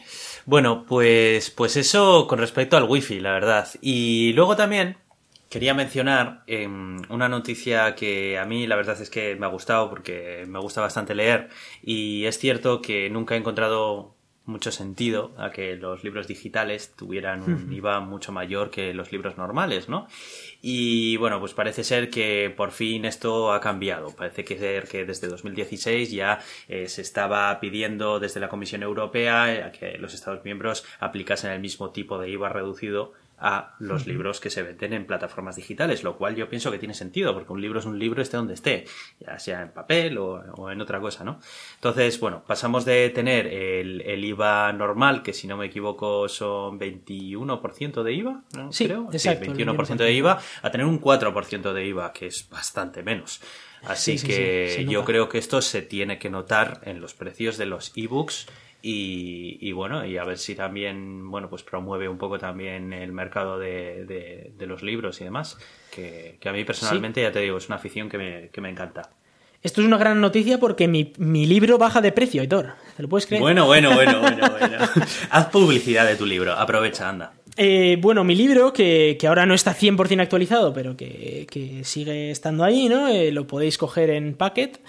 Bueno, 0.46 0.86
pues, 0.86 1.50
pues 1.50 1.78
eso 1.78 2.28
con 2.28 2.40
respecto 2.40 2.76
al 2.78 2.86
wifi, 2.86 3.20
la 3.20 3.32
verdad. 3.32 3.68
Y 3.82 4.34
luego 4.34 4.56
también 4.56 4.98
quería 5.52 5.74
mencionar 5.74 6.44
em, 6.48 6.98
una 7.10 7.28
noticia 7.28 7.94
que 7.94 8.40
a 8.40 8.46
mí 8.46 8.66
la 8.68 8.78
verdad 8.78 9.00
es 9.00 9.10
que 9.10 9.36
me 9.36 9.46
ha 9.46 9.50
gustado 9.50 9.90
porque 9.90 10.46
me 10.48 10.60
gusta 10.60 10.80
bastante 10.80 11.14
leer 11.14 11.50
y 11.84 12.26
es 12.26 12.40
cierto 12.40 12.82
que 12.82 13.10
nunca 13.10 13.36
he 13.36 13.38
encontrado 13.38 14.16
mucho 14.46 14.72
sentido 14.72 15.34
a 15.38 15.52
que 15.52 15.76
los 15.76 16.04
libros 16.04 16.28
digitales 16.28 16.94
tuvieran 16.96 17.44
un 17.44 17.72
IVA 17.72 18.00
mucho 18.00 18.32
mayor 18.32 18.72
que 18.72 18.94
los 18.94 19.12
libros 19.12 19.38
normales, 19.38 19.88
¿no? 19.88 20.08
Y 20.62 21.16
bueno, 21.18 21.40
pues 21.40 21.54
parece 21.54 21.84
ser 21.84 22.10
que 22.10 22.52
por 22.56 22.72
fin 22.72 23.06
esto 23.06 23.54
ha 23.54 23.62
cambiado. 23.62 24.16
Parece 24.16 24.44
que 24.44 24.58
ser 24.58 24.88
que 24.88 25.06
desde 25.06 25.28
2016 25.28 26.12
ya 26.12 26.40
eh, 26.68 26.88
se 26.88 27.02
estaba 27.02 27.60
pidiendo 27.60 28.20
desde 28.20 28.40
la 28.40 28.50
Comisión 28.50 28.82
Europea 28.82 29.54
eh, 29.54 29.72
que 29.78 29.98
los 30.00 30.14
Estados 30.14 30.44
miembros 30.44 30.86
aplicasen 31.00 31.52
el 31.52 31.60
mismo 31.60 31.92
tipo 31.92 32.18
de 32.18 32.30
IVA 32.30 32.50
reducido 32.50 33.14
a 33.42 33.74
los 33.80 34.06
libros 34.06 34.40
que 34.40 34.52
se 34.52 34.62
venden 34.62 34.94
en 34.94 35.08
plataformas 35.08 35.56
digitales, 35.56 36.04
lo 36.04 36.16
cual 36.16 36.36
yo 36.36 36.48
pienso 36.48 36.72
que 36.72 36.78
tiene 36.78 36.94
sentido, 36.94 37.34
porque 37.34 37.52
un 37.52 37.60
libro 37.60 37.80
es 37.80 37.86
un 37.86 37.98
libro 37.98 38.22
esté 38.22 38.38
donde 38.38 38.54
esté, 38.54 38.86
ya 39.20 39.40
sea 39.40 39.64
en 39.64 39.72
papel 39.72 40.20
o, 40.20 40.70
en 40.72 40.80
otra 40.80 41.00
cosa, 41.00 41.24
¿no? 41.24 41.40
Entonces, 41.76 42.20
bueno, 42.20 42.44
pasamos 42.46 42.86
de 42.86 43.10
tener 43.10 43.48
el, 43.48 44.24
IVA 44.24 44.72
normal, 44.74 45.24
que 45.24 45.34
si 45.34 45.48
no 45.48 45.58
me 45.58 45.66
equivoco 45.66 46.30
son 46.30 46.80
21% 46.80 48.04
de 48.04 48.14
IVA, 48.14 48.44
¿no? 48.56 48.72
Sí, 48.72 48.86
Creo. 48.86 49.10
Exacto, 49.12 49.52
21% 49.52 49.96
de 49.96 50.14
IVA, 50.14 50.40
a 50.62 50.70
tener 50.70 50.86
un 50.86 51.02
4% 51.02 51.74
de 51.74 51.86
IVA, 51.88 52.14
que 52.14 52.28
es 52.28 52.48
bastante 52.48 53.02
menos. 53.02 53.42
Así 53.84 54.20
que 54.20 54.86
yo 54.88 55.04
creo 55.04 55.28
que 55.28 55.40
esto 55.40 55.62
se 55.64 55.82
tiene 55.82 56.20
que 56.20 56.30
notar 56.30 56.82
en 56.84 57.02
los 57.02 57.16
precios 57.16 57.58
de 57.58 57.66
los 57.66 57.92
ebooks 57.96 58.46
y, 58.82 59.72
bueno, 59.74 60.06
y 60.06 60.18
a 60.18 60.24
ver 60.24 60.38
si 60.38 60.56
también, 60.56 61.30
bueno, 61.30 61.50
pues 61.50 61.64
promueve 61.64 62.08
un 62.08 62.18
poco 62.18 62.40
también 62.40 62.94
el 62.94 63.12
mercado 63.12 63.60
de, 63.60 64.06
de, 64.58 64.66
los 64.66 64.84
libros 64.84 65.22
y 65.22 65.24
demás, 65.24 65.58
que, 65.92 66.38
a 66.44 66.52
mí 66.52 66.64
personalmente, 66.64 67.22
ya 67.22 67.32
te 67.32 67.40
digo, 67.40 67.58
es 67.58 67.68
una 67.68 67.76
afición 67.76 68.10
que 68.10 68.18
me, 68.18 68.50
que 68.50 68.62
me 68.62 68.70
encanta. 68.70 69.12
Esto 69.64 69.82
es 69.82 69.88
una 69.88 69.98
gran 69.98 70.20
noticia 70.20 70.60
porque 70.60 70.88
mi, 70.88 71.14
mi 71.18 71.46
libro 71.46 71.78
baja 71.78 72.02
de 72.02 72.12
precio, 72.12 72.42
Hitor. 72.42 72.74
¿Te 72.98 73.04
lo 73.04 73.10
puedes 73.10 73.28
creer? 73.28 73.42
Bueno, 73.42 73.68
bueno, 73.68 73.94
bueno, 73.94 74.20
bueno, 74.20 74.50
bueno. 74.60 74.78
Haz 75.30 75.46
publicidad 75.48 76.08
de 76.08 76.16
tu 76.16 76.26
libro, 76.26 76.54
aprovecha, 76.54 77.08
anda. 77.08 77.34
Eh, 77.58 77.98
bueno, 78.00 78.24
mi 78.24 78.34
libro, 78.34 78.74
que, 78.74 79.18
que, 79.20 79.28
ahora 79.28 79.46
no 79.46 79.54
está 79.54 79.76
100% 79.76 80.22
actualizado, 80.22 80.74
pero 80.74 80.98
que, 80.98 81.46
que 81.50 81.84
sigue 81.84 82.32
estando 82.32 82.64
ahí, 82.64 82.90
¿no? 82.90 83.08
Eh, 83.08 83.32
lo 83.32 83.46
podéis 83.46 83.78
coger 83.78 84.10
en 84.10 84.34
Packet 84.34 84.80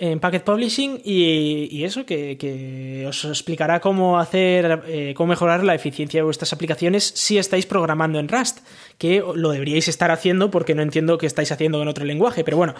en 0.00 0.18
Packet 0.18 0.42
Publishing 0.42 1.02
y, 1.04 1.84
eso, 1.84 2.06
que, 2.06 3.04
os 3.06 3.24
explicará 3.24 3.80
cómo 3.80 4.18
hacer, 4.18 4.82
eh, 4.86 5.14
cómo 5.16 5.28
mejorar 5.28 5.62
la 5.62 5.74
eficiencia 5.74 6.18
de 6.18 6.24
vuestras 6.24 6.52
aplicaciones 6.52 7.12
si 7.14 7.38
estáis 7.38 7.66
programando 7.66 8.18
en 8.18 8.28
Rust, 8.28 8.60
que 8.98 9.22
lo 9.34 9.50
deberíais 9.50 9.88
estar 9.88 10.10
haciendo 10.10 10.50
porque 10.50 10.74
no 10.74 10.82
entiendo 10.82 11.18
qué 11.18 11.26
estáis 11.26 11.52
haciendo 11.52 11.80
en 11.82 11.88
otro 11.88 12.04
lenguaje, 12.04 12.44
pero 12.44 12.56
bueno. 12.56 12.74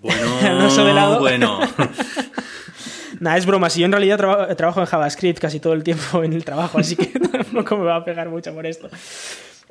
Bueno, 0.00 0.68
de 0.84 0.94
lado. 0.94 1.20
bueno. 1.20 1.60
Nada, 3.20 3.36
es 3.36 3.46
broma. 3.46 3.70
Si 3.70 3.80
yo 3.80 3.86
en 3.86 3.92
realidad 3.92 4.56
trabajo 4.56 4.80
en 4.80 4.86
JavaScript 4.86 5.38
casi 5.38 5.60
todo 5.60 5.72
el 5.72 5.84
tiempo 5.84 6.24
en 6.24 6.32
el 6.32 6.44
trabajo, 6.44 6.78
así 6.78 6.96
que 6.96 7.06
tampoco 7.32 7.76
me 7.76 7.84
va 7.84 7.96
a 7.96 8.04
pegar 8.04 8.28
mucho 8.28 8.52
por 8.54 8.66
esto. 8.66 8.88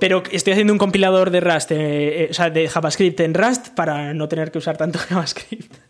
Pero 0.04 0.22
estoy 0.32 0.52
haciendo 0.52 0.74
un 0.74 0.80
compilador 0.80 1.30
de 1.30 1.40
Rust, 1.40 1.72
eh, 1.72 2.24
eh, 2.24 2.28
o 2.30 2.34
sea, 2.34 2.50
de 2.50 2.68
JavaScript 2.68 3.22
en 3.22 3.34
Rust 3.34 3.70
para 3.70 4.14
no 4.14 4.28
tener 4.28 4.52
que 4.52 4.58
usar 4.58 4.76
tanto 4.76 5.00
JavaScript. 5.10 5.74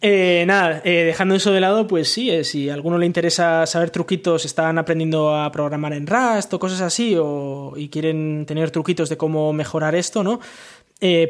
Eh, 0.00 0.44
nada, 0.46 0.80
dejando 0.84 1.34
eso 1.34 1.50
de 1.50 1.58
lado, 1.58 1.88
pues 1.88 2.08
sí, 2.08 2.44
si 2.44 2.70
a 2.70 2.74
alguno 2.74 2.98
le 2.98 3.06
interesa 3.06 3.66
saber 3.66 3.90
truquitos, 3.90 4.44
están 4.44 4.78
aprendiendo 4.78 5.34
a 5.34 5.50
programar 5.50 5.92
en 5.92 6.06
Rust 6.06 6.54
o 6.54 6.60
cosas 6.60 6.82
así, 6.82 7.16
o, 7.18 7.72
y 7.74 7.88
quieren 7.88 8.46
tener 8.46 8.70
truquitos 8.70 9.08
de 9.08 9.16
cómo 9.16 9.52
mejorar 9.52 9.96
esto, 9.96 10.22
¿no? 10.22 10.38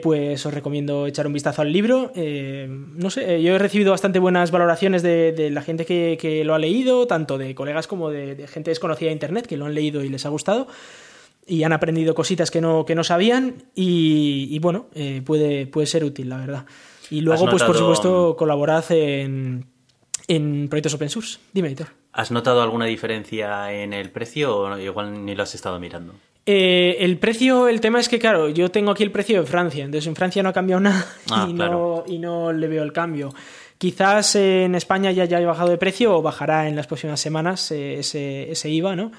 pues 0.02 0.44
os 0.44 0.52
recomiendo 0.52 1.06
echar 1.06 1.26
un 1.26 1.32
vistazo 1.32 1.62
al 1.62 1.72
libro. 1.72 2.12
no 2.14 3.08
sé, 3.08 3.42
yo 3.42 3.54
he 3.54 3.58
recibido 3.58 3.92
bastante 3.92 4.18
buenas 4.18 4.50
valoraciones 4.50 5.02
de, 5.02 5.48
la 5.50 5.62
gente 5.62 5.86
que, 5.86 6.42
lo 6.44 6.54
ha 6.54 6.58
leído, 6.58 7.06
tanto 7.06 7.38
de 7.38 7.54
colegas 7.54 7.86
como 7.86 8.10
de, 8.10 8.34
de 8.34 8.46
gente 8.48 8.70
desconocida 8.70 9.08
de 9.08 9.14
Internet 9.14 9.46
que 9.46 9.56
lo 9.56 9.64
han 9.64 9.72
leído 9.72 10.04
y 10.04 10.10
les 10.10 10.26
ha 10.26 10.28
gustado 10.28 10.68
y 11.48 11.64
han 11.64 11.72
aprendido 11.72 12.14
cositas 12.14 12.50
que 12.50 12.60
no, 12.60 12.84
que 12.84 12.94
no 12.94 13.02
sabían 13.02 13.64
y, 13.74 14.58
bueno, 14.60 14.86
eh, 14.94 15.22
puede, 15.24 15.66
puede 15.66 15.86
ser 15.86 16.04
útil, 16.04 16.28
la 16.28 16.36
verdad. 16.36 16.66
Y 17.10 17.22
luego, 17.22 17.48
pues 17.48 17.62
por 17.62 17.76
supuesto, 17.76 18.36
colaborad 18.36 18.84
en, 18.90 19.66
en 20.28 20.68
proyectos 20.68 20.94
open 20.94 21.08
source. 21.08 21.38
Dime, 21.52 21.68
editor. 21.68 21.88
¿Has 22.12 22.30
notado 22.30 22.62
alguna 22.62 22.84
diferencia 22.84 23.72
en 23.72 23.92
el 23.92 24.10
precio 24.10 24.56
o 24.56 24.78
igual 24.78 25.24
ni 25.24 25.34
lo 25.34 25.42
has 25.42 25.54
estado 25.54 25.80
mirando? 25.80 26.14
Eh, 26.44 27.04
el 27.04 27.18
precio, 27.18 27.68
el 27.68 27.80
tema 27.80 28.00
es 28.00 28.08
que, 28.08 28.18
claro, 28.18 28.48
yo 28.48 28.70
tengo 28.70 28.90
aquí 28.90 29.02
el 29.02 29.12
precio 29.12 29.40
de 29.40 29.46
Francia, 29.46 29.84
entonces 29.84 30.06
en 30.06 30.16
Francia 30.16 30.42
no 30.42 30.48
ha 30.48 30.52
cambiado 30.52 30.80
nada 30.82 31.06
ah, 31.30 31.46
y, 31.48 31.52
no, 31.52 32.04
y 32.06 32.18
no 32.18 32.52
le 32.52 32.68
veo 32.68 32.82
el 32.82 32.92
cambio. 32.92 33.34
Quizás 33.76 34.34
en 34.34 34.74
España 34.74 35.12
ya 35.12 35.24
haya 35.24 35.40
bajado 35.40 35.70
de 35.70 35.78
precio 35.78 36.16
o 36.16 36.22
bajará 36.22 36.66
en 36.66 36.74
las 36.74 36.86
próximas 36.86 37.20
semanas 37.20 37.70
eh, 37.70 37.98
ese, 37.98 38.50
ese 38.50 38.70
IVA, 38.70 38.96
¿no? 38.96 39.12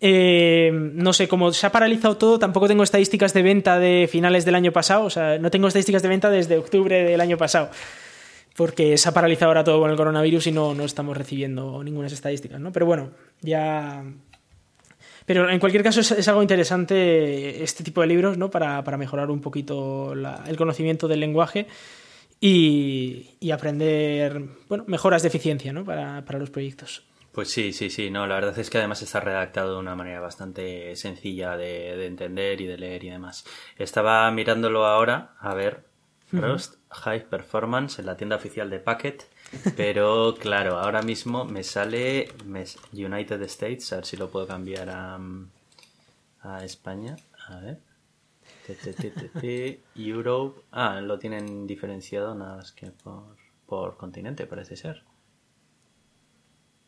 Eh, 0.00 0.70
no 0.72 1.12
sé, 1.12 1.26
como 1.26 1.52
se 1.52 1.66
ha 1.66 1.72
paralizado 1.72 2.16
todo, 2.16 2.38
tampoco 2.38 2.68
tengo 2.68 2.84
estadísticas 2.84 3.34
de 3.34 3.42
venta 3.42 3.78
de 3.78 4.08
finales 4.10 4.44
del 4.44 4.54
año 4.54 4.72
pasado, 4.72 5.04
o 5.04 5.10
sea, 5.10 5.38
no 5.38 5.50
tengo 5.50 5.66
estadísticas 5.66 6.02
de 6.02 6.08
venta 6.08 6.30
desde 6.30 6.56
octubre 6.56 7.02
del 7.02 7.20
año 7.20 7.36
pasado, 7.36 7.70
porque 8.56 8.96
se 8.96 9.08
ha 9.08 9.12
paralizado 9.12 9.50
ahora 9.50 9.64
todo 9.64 9.80
con 9.80 9.90
el 9.90 9.96
coronavirus 9.96 10.46
y 10.48 10.52
no, 10.52 10.72
no 10.74 10.84
estamos 10.84 11.16
recibiendo 11.16 11.82
ninguna 11.82 12.06
estadísticas, 12.06 12.60
¿no? 12.60 12.72
Pero 12.72 12.86
bueno, 12.86 13.10
ya... 13.40 14.04
Pero 15.26 15.50
en 15.50 15.60
cualquier 15.60 15.82
caso 15.82 16.00
es, 16.00 16.28
algo 16.28 16.40
interesante 16.40 17.62
este 17.62 17.84
tipo 17.84 18.00
de 18.00 18.06
libros, 18.06 18.38
¿no? 18.38 18.50
Para, 18.50 18.82
mejorar 18.96 19.30
un 19.30 19.42
poquito 19.42 20.14
el 20.14 20.56
conocimiento 20.56 21.06
del 21.06 21.20
lenguaje 21.20 21.66
y, 22.40 23.50
aprender, 23.52 24.42
bueno, 24.70 24.84
mejoras 24.86 25.20
de 25.20 25.28
eficiencia, 25.28 25.70
¿no? 25.74 25.84
Para, 25.84 26.24
para 26.24 26.38
los 26.38 26.48
proyectos. 26.48 27.02
Pues 27.38 27.52
sí, 27.52 27.72
sí, 27.72 27.88
sí, 27.88 28.10
no, 28.10 28.26
la 28.26 28.34
verdad 28.34 28.58
es 28.58 28.68
que 28.68 28.78
además 28.78 29.00
está 29.00 29.20
redactado 29.20 29.74
de 29.74 29.78
una 29.78 29.94
manera 29.94 30.18
bastante 30.18 30.96
sencilla 30.96 31.56
de, 31.56 32.04
entender 32.04 32.60
y 32.60 32.66
de 32.66 32.76
leer 32.76 33.04
y 33.04 33.10
demás. 33.10 33.44
Estaba 33.76 34.28
mirándolo 34.32 34.84
ahora, 34.84 35.36
a 35.38 35.54
ver, 35.54 35.84
Rust 36.32 36.78
High 36.90 37.28
Performance 37.28 38.00
en 38.00 38.06
la 38.06 38.16
tienda 38.16 38.34
oficial 38.34 38.68
de 38.70 38.80
Packet, 38.80 39.24
pero 39.76 40.34
claro, 40.36 40.78
ahora 40.80 41.00
mismo 41.02 41.44
me 41.44 41.62
sale 41.62 42.32
United 42.92 43.40
States, 43.42 43.92
a 43.92 43.96
ver 43.98 44.06
si 44.06 44.16
lo 44.16 44.30
puedo 44.30 44.48
cambiar 44.48 44.90
a, 44.90 45.20
a 46.40 46.64
España, 46.64 47.14
a 47.46 47.60
ver. 47.60 47.78
Europe, 49.94 50.60
ah, 50.72 51.00
lo 51.00 51.20
tienen 51.20 51.68
diferenciado 51.68 52.34
nada 52.34 52.56
más 52.56 52.72
que 52.72 52.88
por, 52.88 53.36
por 53.64 53.96
continente, 53.96 54.44
parece 54.48 54.74
ser. 54.74 55.04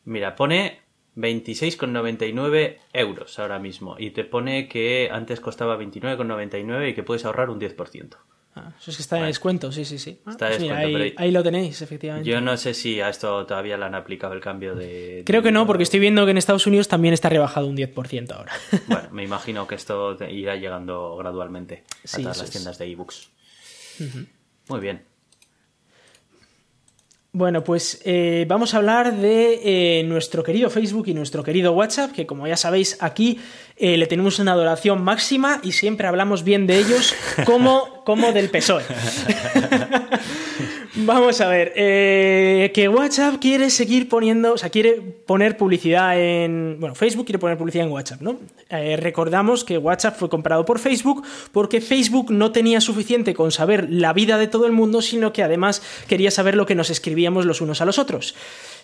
Mira, 0.05 0.35
pone 0.35 0.81
26,99 1.15 2.77
euros 2.93 3.39
ahora 3.39 3.59
mismo 3.59 3.95
y 3.99 4.11
te 4.11 4.23
pone 4.23 4.67
que 4.67 5.09
antes 5.11 5.39
costaba 5.39 5.77
29,99 5.77 6.89
y 6.89 6.93
que 6.93 7.03
puedes 7.03 7.25
ahorrar 7.25 7.49
un 7.49 7.59
10%. 7.59 8.15
Ah, 8.53 8.73
eso 8.77 8.91
es 8.91 8.97
que 8.97 9.03
está 9.03 9.17
en 9.17 9.27
descuento, 9.27 9.71
sí, 9.71 9.85
sí, 9.85 9.97
sí. 9.97 10.19
Ah, 10.25 10.35
pues 10.37 10.61
ahí, 11.15 11.31
lo 11.31 11.41
tenéis, 11.41 11.81
efectivamente. 11.81 12.29
Yo 12.29 12.41
no 12.41 12.57
sé 12.57 12.73
si 12.73 12.99
a 12.99 13.07
esto 13.07 13.45
todavía 13.45 13.77
le 13.77 13.85
han 13.85 13.95
aplicado 13.95 14.33
el 14.33 14.41
cambio 14.41 14.75
de... 14.75 15.23
Creo 15.25 15.41
que 15.41 15.53
no, 15.53 15.65
porque 15.65 15.83
estoy 15.83 16.01
viendo 16.01 16.25
que 16.25 16.31
en 16.31 16.37
Estados 16.37 16.67
Unidos 16.67 16.89
también 16.89 17.13
está 17.13 17.29
rebajado 17.29 17.67
un 17.67 17.77
10% 17.77 18.31
ahora. 18.33 18.51
Bueno, 18.87 19.07
me 19.11 19.23
imagino 19.23 19.67
que 19.67 19.75
esto 19.75 20.17
irá 20.25 20.57
llegando 20.57 21.15
gradualmente 21.15 21.83
a 22.11 22.17
todas 22.17 22.39
las 22.39 22.51
tiendas 22.51 22.77
de 22.77 22.91
ebooks. 22.91 23.29
Muy 24.67 24.79
bien. 24.81 25.10
Bueno, 27.33 27.63
pues 27.63 28.01
eh, 28.03 28.45
vamos 28.49 28.73
a 28.73 28.77
hablar 28.77 29.15
de 29.15 29.61
eh, 29.63 30.03
nuestro 30.03 30.43
querido 30.43 30.69
Facebook 30.69 31.07
y 31.07 31.13
nuestro 31.13 31.43
querido 31.43 31.71
WhatsApp, 31.71 32.11
que 32.11 32.25
como 32.25 32.45
ya 32.45 32.57
sabéis 32.57 32.97
aquí 32.99 33.39
eh, 33.77 33.95
le 33.95 34.05
tenemos 34.05 34.39
una 34.39 34.51
adoración 34.51 35.01
máxima 35.01 35.61
y 35.63 35.71
siempre 35.71 36.07
hablamos 36.07 36.43
bien 36.43 36.67
de 36.67 36.79
ellos 36.79 37.15
como, 37.45 38.03
como 38.03 38.33
del 38.33 38.49
PSOE. 38.49 38.83
Vamos 41.03 41.41
a 41.41 41.47
ver, 41.47 41.73
eh, 41.75 42.71
que 42.75 42.87
WhatsApp 42.87 43.35
quiere 43.39 43.71
seguir 43.71 44.07
poniendo, 44.07 44.53
o 44.53 44.57
sea, 44.57 44.69
quiere 44.69 45.01
poner 45.25 45.57
publicidad 45.57 46.19
en, 46.19 46.77
bueno, 46.79 46.93
Facebook 46.93 47.25
quiere 47.25 47.39
poner 47.39 47.57
publicidad 47.57 47.87
en 47.87 47.91
WhatsApp, 47.91 48.21
¿no? 48.21 48.37
Eh, 48.69 48.97
recordamos 48.97 49.63
que 49.63 49.79
WhatsApp 49.79 50.17
fue 50.17 50.29
comprado 50.29 50.63
por 50.63 50.77
Facebook 50.77 51.23
porque 51.51 51.81
Facebook 51.81 52.31
no 52.31 52.51
tenía 52.51 52.81
suficiente 52.81 53.33
con 53.33 53.51
saber 53.51 53.87
la 53.89 54.13
vida 54.13 54.37
de 54.37 54.47
todo 54.47 54.67
el 54.67 54.73
mundo, 54.73 55.01
sino 55.01 55.33
que 55.33 55.41
además 55.41 55.81
quería 56.07 56.29
saber 56.29 56.55
lo 56.55 56.67
que 56.67 56.75
nos 56.75 56.91
escribíamos 56.91 57.45
los 57.45 57.61
unos 57.61 57.81
a 57.81 57.85
los 57.85 57.97
otros. 57.97 58.35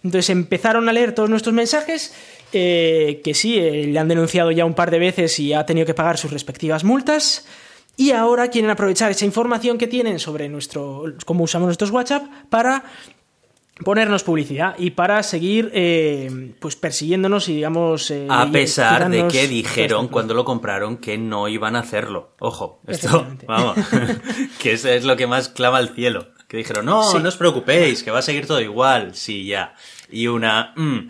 Entonces 0.04 0.32
empezaron 0.32 0.90
a 0.90 0.94
leer 0.94 1.14
todos 1.14 1.30
nuestros 1.30 1.54
mensajes, 1.54 2.16
eh, 2.52 3.22
que 3.24 3.36
sí, 3.36 3.60
le 3.60 4.00
han 4.00 4.08
denunciado 4.08 4.50
ya 4.52 4.66
un 4.66 4.74
par 4.74 4.90
de 4.90 5.00
veces 5.00 5.40
y 5.40 5.54
ha 5.54 5.66
tenido 5.68 5.86
que 5.86 5.94
pagar 5.94 6.18
sus 6.18 6.32
respectivas 6.32 6.84
multas. 6.84 7.46
Y 8.00 8.12
ahora 8.12 8.50
quieren 8.50 8.70
aprovechar 8.70 9.10
esa 9.10 9.26
información 9.26 9.80
que 9.80 9.88
tienen 9.88 10.20
sobre 10.20 10.48
nuestro 10.50 11.04
cómo 11.26 11.44
usamos 11.44 11.66
nuestros 11.66 11.90
WhatsApp 11.90 12.24
para 12.48 12.84
ponernos 13.84 14.24
publicidad 14.24 14.76
y 14.78 14.92
para 14.92 15.22
seguir 15.24 15.72
eh, 15.74 16.54
pues 16.60 16.76
persiguiéndonos 16.76 17.50
y 17.50 17.56
digamos 17.56 18.12
eh, 18.12 18.28
a 18.30 18.50
pesar 18.52 19.10
de 19.10 19.28
que 19.28 19.48
dijeron 19.48 20.08
cuando 20.08 20.36
lo 20.36 20.46
compraron 20.46 20.98
que 20.98 21.18
no 21.18 21.48
iban 21.48 21.76
a 21.76 21.80
hacerlo. 21.80 22.36
Ojo 22.40 22.82
esto 22.88 23.28
vamos 23.48 23.78
que 24.60 24.74
eso 24.74 24.90
es 24.90 25.04
lo 25.04 25.16
que 25.16 25.26
más 25.26 25.50
clama 25.50 25.78
al 25.78 25.90
cielo. 25.90 26.28
Que 26.48 26.58
dijeron 26.58 26.86
no 26.86 27.20
no 27.20 27.30
os 27.30 27.36
preocupéis 27.36 28.04
que 28.04 28.12
va 28.12 28.20
a 28.20 28.22
seguir 28.22 28.46
todo 28.46 28.62
igual 28.62 29.16
sí 29.16 29.46
ya. 29.46 29.74
Y 30.12 30.28
una 30.28 30.74
mm. 30.76 31.08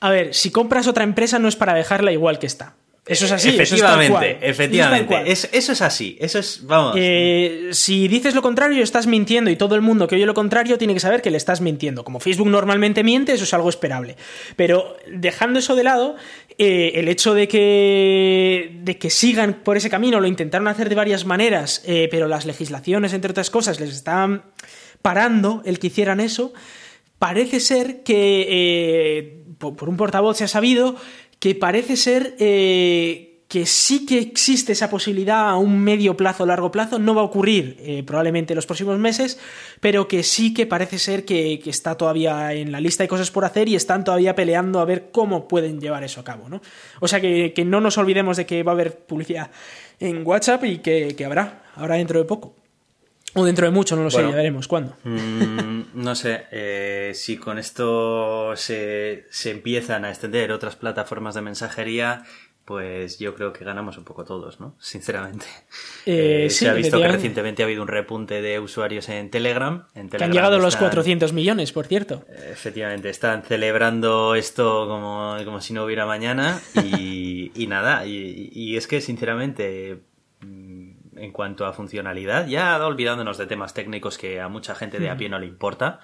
a 0.00 0.10
ver 0.10 0.34
si 0.34 0.50
compras 0.50 0.86
otra 0.86 1.04
empresa 1.04 1.38
no 1.38 1.46
es 1.46 1.56
para 1.56 1.74
dejarla 1.74 2.10
igual 2.10 2.38
que 2.38 2.46
está 2.46 2.74
eso 3.10 3.24
es 3.24 3.32
así. 3.32 3.48
Efectivamente, 3.48 4.38
efectivamente. 4.40 5.22
Eso 5.26 5.48
es, 5.52 5.82
así. 5.82 6.16
Eso 6.20 6.38
es, 6.38 6.64
vamos. 6.64 6.94
Eh, 6.96 7.70
si 7.72 8.06
dices 8.06 8.36
lo 8.36 8.42
contrario, 8.42 8.84
estás 8.84 9.08
mintiendo 9.08 9.50
y 9.50 9.56
todo 9.56 9.74
el 9.74 9.80
mundo 9.80 10.06
que 10.06 10.14
oye 10.14 10.26
lo 10.26 10.34
contrario 10.34 10.78
tiene 10.78 10.94
que 10.94 11.00
saber 11.00 11.20
que 11.20 11.30
le 11.30 11.36
estás 11.36 11.60
mintiendo. 11.60 12.04
Como 12.04 12.20
Facebook 12.20 12.48
normalmente 12.48 13.02
miente, 13.02 13.32
eso 13.32 13.42
es 13.42 13.52
algo 13.52 13.68
esperable. 13.68 14.16
Pero 14.54 14.96
dejando 15.10 15.58
eso 15.58 15.74
de 15.74 15.82
lado, 15.82 16.14
eh, 16.56 16.92
el 16.94 17.08
hecho 17.08 17.34
de 17.34 17.48
que, 17.48 18.78
de 18.82 18.96
que 18.96 19.10
sigan 19.10 19.54
por 19.64 19.76
ese 19.76 19.90
camino 19.90 20.20
lo 20.20 20.28
intentaron 20.28 20.68
hacer 20.68 20.88
de 20.88 20.94
varias 20.94 21.24
maneras, 21.24 21.82
eh, 21.86 22.06
pero 22.12 22.28
las 22.28 22.46
legislaciones, 22.46 23.12
entre 23.12 23.32
otras 23.32 23.50
cosas, 23.50 23.80
les 23.80 23.90
estaban 23.90 24.44
parando 25.02 25.62
el 25.64 25.80
que 25.80 25.88
hicieran 25.88 26.20
eso. 26.20 26.52
Parece 27.18 27.58
ser 27.58 28.02
que, 28.04 29.42
por 29.58 29.88
un 29.88 29.96
portavoz 29.96 30.38
se 30.38 30.44
ha 30.44 30.48
sabido 30.48 30.96
que 31.40 31.54
parece 31.56 31.96
ser 31.96 32.36
eh, 32.38 33.30
que 33.48 33.66
sí 33.66 34.06
que 34.06 34.18
existe 34.20 34.72
esa 34.72 34.88
posibilidad 34.88 35.48
a 35.48 35.56
un 35.56 35.80
medio 35.80 36.16
plazo 36.16 36.46
largo 36.46 36.70
plazo, 36.70 37.00
no 37.00 37.16
va 37.16 37.22
a 37.22 37.24
ocurrir 37.24 37.76
eh, 37.80 38.04
probablemente 38.04 38.52
en 38.52 38.56
los 38.56 38.66
próximos 38.66 38.96
meses, 38.98 39.40
pero 39.80 40.06
que 40.06 40.22
sí 40.22 40.54
que 40.54 40.66
parece 40.66 41.00
ser 41.00 41.24
que, 41.24 41.60
está 41.64 41.96
todavía 41.96 42.52
en 42.52 42.70
la 42.70 42.80
lista 42.80 43.02
de 43.02 43.08
cosas 43.08 43.32
por 43.32 43.44
hacer 43.44 43.68
y 43.68 43.74
están 43.74 44.04
todavía 44.04 44.36
peleando 44.36 44.78
a 44.78 44.84
ver 44.84 45.10
cómo 45.10 45.48
pueden 45.48 45.80
llevar 45.80 46.04
eso 46.04 46.20
a 46.20 46.24
cabo, 46.24 46.48
¿no? 46.48 46.60
O 47.00 47.08
sea 47.08 47.20
que, 47.20 47.52
no 47.66 47.80
nos 47.80 47.98
olvidemos 47.98 48.36
de 48.36 48.46
que 48.46 48.62
va 48.62 48.70
a 48.70 48.74
haber 48.74 48.98
publicidad 48.98 49.50
en 49.98 50.24
WhatsApp 50.24 50.62
y 50.64 50.78
que, 50.78 51.16
que 51.16 51.24
habrá, 51.24 51.64
ahora 51.74 51.96
dentro 51.96 52.20
de 52.20 52.26
poco. 52.26 52.59
O 53.34 53.44
dentro 53.44 53.66
de 53.66 53.70
mucho, 53.72 53.94
no 53.96 54.02
lo 54.04 54.10
sé, 54.10 54.22
ya 54.22 54.34
veremos 54.34 54.66
cuándo. 54.68 54.96
Mm, 55.04 55.82
no 55.94 56.14
sé, 56.14 56.46
eh, 56.50 57.12
si 57.14 57.36
con 57.36 57.58
esto 57.58 58.56
se, 58.56 59.26
se, 59.30 59.50
empiezan 59.50 60.04
a 60.04 60.10
extender 60.10 60.50
otras 60.52 60.76
plataformas 60.76 61.34
de 61.36 61.40
mensajería, 61.42 62.24
pues 62.64 63.18
yo 63.18 63.34
creo 63.34 63.52
que 63.52 63.64
ganamos 63.64 63.98
un 63.98 64.04
poco 64.04 64.24
todos, 64.24 64.60
¿no? 64.60 64.76
Sinceramente. 64.78 65.46
Eh, 66.06 66.44
Eh, 66.46 66.50
sí, 66.50 66.64
se 66.64 66.68
ha 66.70 66.72
visto 66.74 67.00
que 67.00 67.08
recientemente 67.08 67.62
ha 67.62 67.66
habido 67.66 67.82
un 67.82 67.88
repunte 67.88 68.42
de 68.42 68.60
usuarios 68.60 69.08
en 69.08 69.28
Telegram. 69.30 69.86
En 69.94 70.08
Que 70.08 70.22
han 70.22 70.30
llegado 70.32 70.58
los 70.58 70.74
están- 70.74 70.88
400 70.88 71.32
millones, 71.32 71.72
por 71.72 71.86
cierto. 71.86 72.24
Efectivamente, 72.50 73.10
están 73.10 73.42
celebrando 73.42 74.34
esto 74.36 74.86
como, 74.88 75.36
como 75.44 75.60
si 75.60 75.72
no 75.72 75.84
hubiera 75.84 76.06
mañana 76.06 76.60
y, 76.84 77.50
y 77.54 77.66
nada, 77.66 78.06
y, 78.06 78.50
y 78.52 78.76
es 78.76 78.86
que 78.86 79.00
sinceramente, 79.00 79.98
en 81.20 81.32
cuanto 81.32 81.66
a 81.66 81.72
funcionalidad, 81.72 82.46
ya 82.46 82.84
olvidándonos 82.84 83.38
de 83.38 83.46
temas 83.46 83.74
técnicos 83.74 84.18
que 84.18 84.40
a 84.40 84.48
mucha 84.48 84.74
gente 84.74 84.98
de 84.98 85.10
a 85.10 85.16
pie 85.16 85.28
no 85.28 85.38
le 85.38 85.46
importa, 85.46 86.00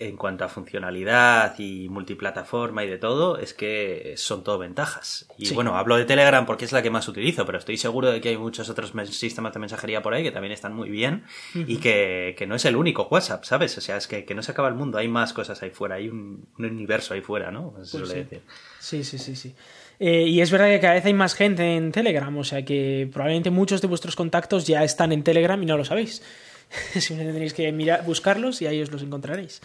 en 0.00 0.16
cuanto 0.16 0.44
a 0.44 0.48
funcionalidad 0.48 1.58
y 1.58 1.88
multiplataforma 1.88 2.84
y 2.84 2.88
de 2.88 2.98
todo, 2.98 3.36
es 3.36 3.52
que 3.52 4.14
son 4.16 4.44
todo 4.44 4.56
ventajas. 4.56 5.26
Y 5.36 5.46
Sí. 5.46 5.54
bueno, 5.56 5.76
hablo 5.76 5.96
de 5.96 6.04
Telegram 6.04 6.46
porque 6.46 6.66
es 6.66 6.70
la 6.72 6.82
que 6.82 6.90
más 6.90 7.08
utilizo, 7.08 7.44
pero 7.44 7.58
estoy 7.58 7.76
seguro 7.78 8.08
de 8.12 8.20
que 8.20 8.28
hay 8.28 8.36
muchos 8.36 8.70
otros 8.70 8.92
sistemas 9.10 9.52
de 9.54 9.58
mensajería 9.58 10.00
por 10.00 10.14
ahí 10.14 10.22
que 10.22 10.30
también 10.30 10.52
están 10.52 10.72
muy 10.72 10.88
bien 10.88 11.24
y 11.52 11.78
que, 11.78 12.36
que 12.38 12.46
no 12.46 12.54
es 12.54 12.64
el 12.64 12.76
único 12.76 13.08
WhatsApp, 13.10 13.42
¿sabes? 13.42 13.76
O 13.76 13.80
sea, 13.80 13.96
es 13.96 14.06
que, 14.06 14.24
que 14.24 14.36
no 14.36 14.42
se 14.44 14.52
acaba 14.52 14.68
el 14.68 14.74
mundo, 14.74 14.98
hay 14.98 15.08
más 15.08 15.32
cosas 15.32 15.60
ahí 15.64 15.70
fuera, 15.70 15.96
hay 15.96 16.08
un, 16.08 16.46
un 16.56 16.64
universo 16.64 17.14
ahí 17.14 17.20
fuera, 17.20 17.50
¿no? 17.50 17.70
Eso 17.82 17.98
Pues 17.98 18.08
suele 18.08 18.08
sí. 18.08 18.18
decir. 18.20 18.42
Sí, 18.78 19.02
sí, 19.02 19.18
sí, 19.18 19.34
sí. 19.34 19.56
Eh, 20.00 20.22
y 20.28 20.40
es 20.40 20.50
verdad 20.50 20.68
que 20.68 20.78
cada 20.80 20.94
vez 20.94 21.04
hay 21.04 21.14
más 21.14 21.34
gente 21.34 21.74
en 21.76 21.90
Telegram, 21.90 22.36
o 22.36 22.44
sea 22.44 22.64
que 22.64 23.08
probablemente 23.12 23.50
muchos 23.50 23.80
de 23.80 23.88
vuestros 23.88 24.14
contactos 24.14 24.66
ya 24.66 24.84
están 24.84 25.10
en 25.12 25.22
Telegram 25.24 25.60
y 25.62 25.66
no 25.66 25.76
lo 25.76 25.84
sabéis. 25.84 26.22
Simplemente 26.94 27.32
tenéis 27.32 27.52
que 27.54 27.72
mirar, 27.72 28.04
buscarlos 28.04 28.62
y 28.62 28.66
ahí 28.66 28.80
os 28.80 28.92
los 28.92 29.02
encontraréis. 29.02 29.60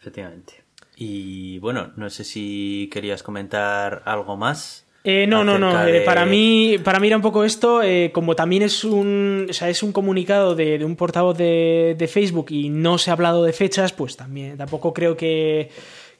Efectivamente. 0.00 0.54
Y 0.96 1.58
bueno, 1.60 1.92
no 1.96 2.10
sé 2.10 2.24
si 2.24 2.88
querías 2.92 3.22
comentar 3.22 4.02
algo 4.04 4.36
más. 4.36 4.84
Eh, 5.04 5.26
no, 5.26 5.42
no, 5.42 5.58
no. 5.58 5.84
eh, 5.86 5.92
de- 5.92 6.00
Para 6.02 6.24
mí, 6.24 6.76
para 6.82 7.00
mí 7.00 7.08
era 7.08 7.16
un 7.16 7.22
poco 7.22 7.42
esto, 7.44 7.82
eh, 7.82 8.10
como 8.14 8.36
también 8.36 8.62
es 8.62 8.84
un, 8.84 9.46
o 9.50 9.52
sea, 9.52 9.68
es 9.68 9.82
un 9.82 9.92
comunicado 9.92 10.54
de, 10.54 10.78
de 10.78 10.84
un 10.84 10.94
portavoz 10.94 11.36
de, 11.36 11.96
de 11.98 12.08
Facebook 12.08 12.46
y 12.50 12.68
no 12.68 12.98
se 12.98 13.10
ha 13.10 13.14
hablado 13.14 13.42
de 13.42 13.52
fechas, 13.52 13.92
pues 13.92 14.16
también 14.16 14.56
tampoco 14.56 14.92
creo 14.94 15.16
que, 15.16 15.70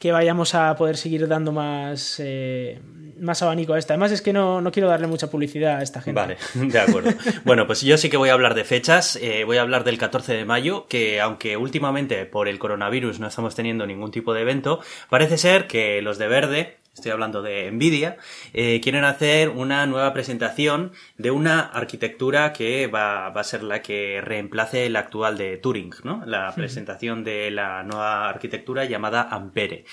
que 0.03 0.11
vayamos 0.11 0.57
a 0.57 0.75
poder 0.75 0.97
seguir 0.97 1.29
dando 1.29 1.53
más, 1.53 2.17
eh, 2.19 2.81
más 3.21 3.41
abanico 3.41 3.73
a 3.75 3.79
esta. 3.79 3.95
Además 3.95 4.11
es 4.11 4.21
que 4.21 4.33
no, 4.33 4.61
no 4.61 4.73
quiero 4.73 4.89
darle 4.89 5.07
mucha 5.07 5.29
publicidad 5.31 5.77
a 5.77 5.83
esta 5.85 6.03
gente. 6.03 6.21
Vale, 6.21 6.39
de 6.55 6.81
acuerdo. 6.81 7.13
Bueno, 7.45 7.69
pues 7.69 7.83
yo 7.83 7.97
sí 7.97 8.11
que 8.11 8.17
voy 8.17 8.29
a 8.29 8.33
hablar 8.33 8.57
de 8.57 8.65
fechas. 8.65 9.15
eh, 9.15 9.45
voy 9.45 9.59
a 9.59 9.63
hablar 9.63 9.85
del 9.85 9.99
14 9.99 10.35
de 10.35 10.45
mayo, 10.45 10.89
que 10.89 11.21
aunque 11.21 11.57
últimamente 11.57 12.27
por 12.27 12.49
el 12.49 12.59
coronavirus 12.59 13.21
no 13.21 13.29
estamos 13.29 13.55
teniendo 13.55 13.87
ningún 13.87 14.11
tipo 14.11 14.35
de 14.35 14.41
evento, 14.41 14.81
parece 15.09 15.39
ser 15.39 15.69
que 15.69 16.03
los 16.03 16.19
de 16.19 16.27
verde, 16.27 16.79
estoy 16.95 17.11
hablando 17.11 17.41
de 17.41 17.71
Nvidia, 17.71 18.19
eh, 18.53 18.81
quieren 18.83 19.05
hacer 19.05 19.49
una 19.49 19.87
nueva 19.87 20.13
presentación 20.13 20.93
de 21.17 21.31
una 21.31 21.61
arquitectura 21.61 22.53
que 22.53 22.87
va, 22.87 23.31
va 23.31 23.41
a 23.41 23.45
ser 23.45 23.63
la 23.63 23.81
que 23.81 24.21
reemplace 24.21 24.89
la 24.91 25.01
actual 25.01 25.39
de 25.39 25.57
Turing, 25.57 25.95
¿no? 26.05 26.23
La 26.27 26.55
presentación 26.55 27.25
de 27.25 27.51
la 27.51 27.83
nueva 27.83 28.29
arquitectura 28.29 28.85
llamada 28.85 29.23
Ampere. 29.23 29.85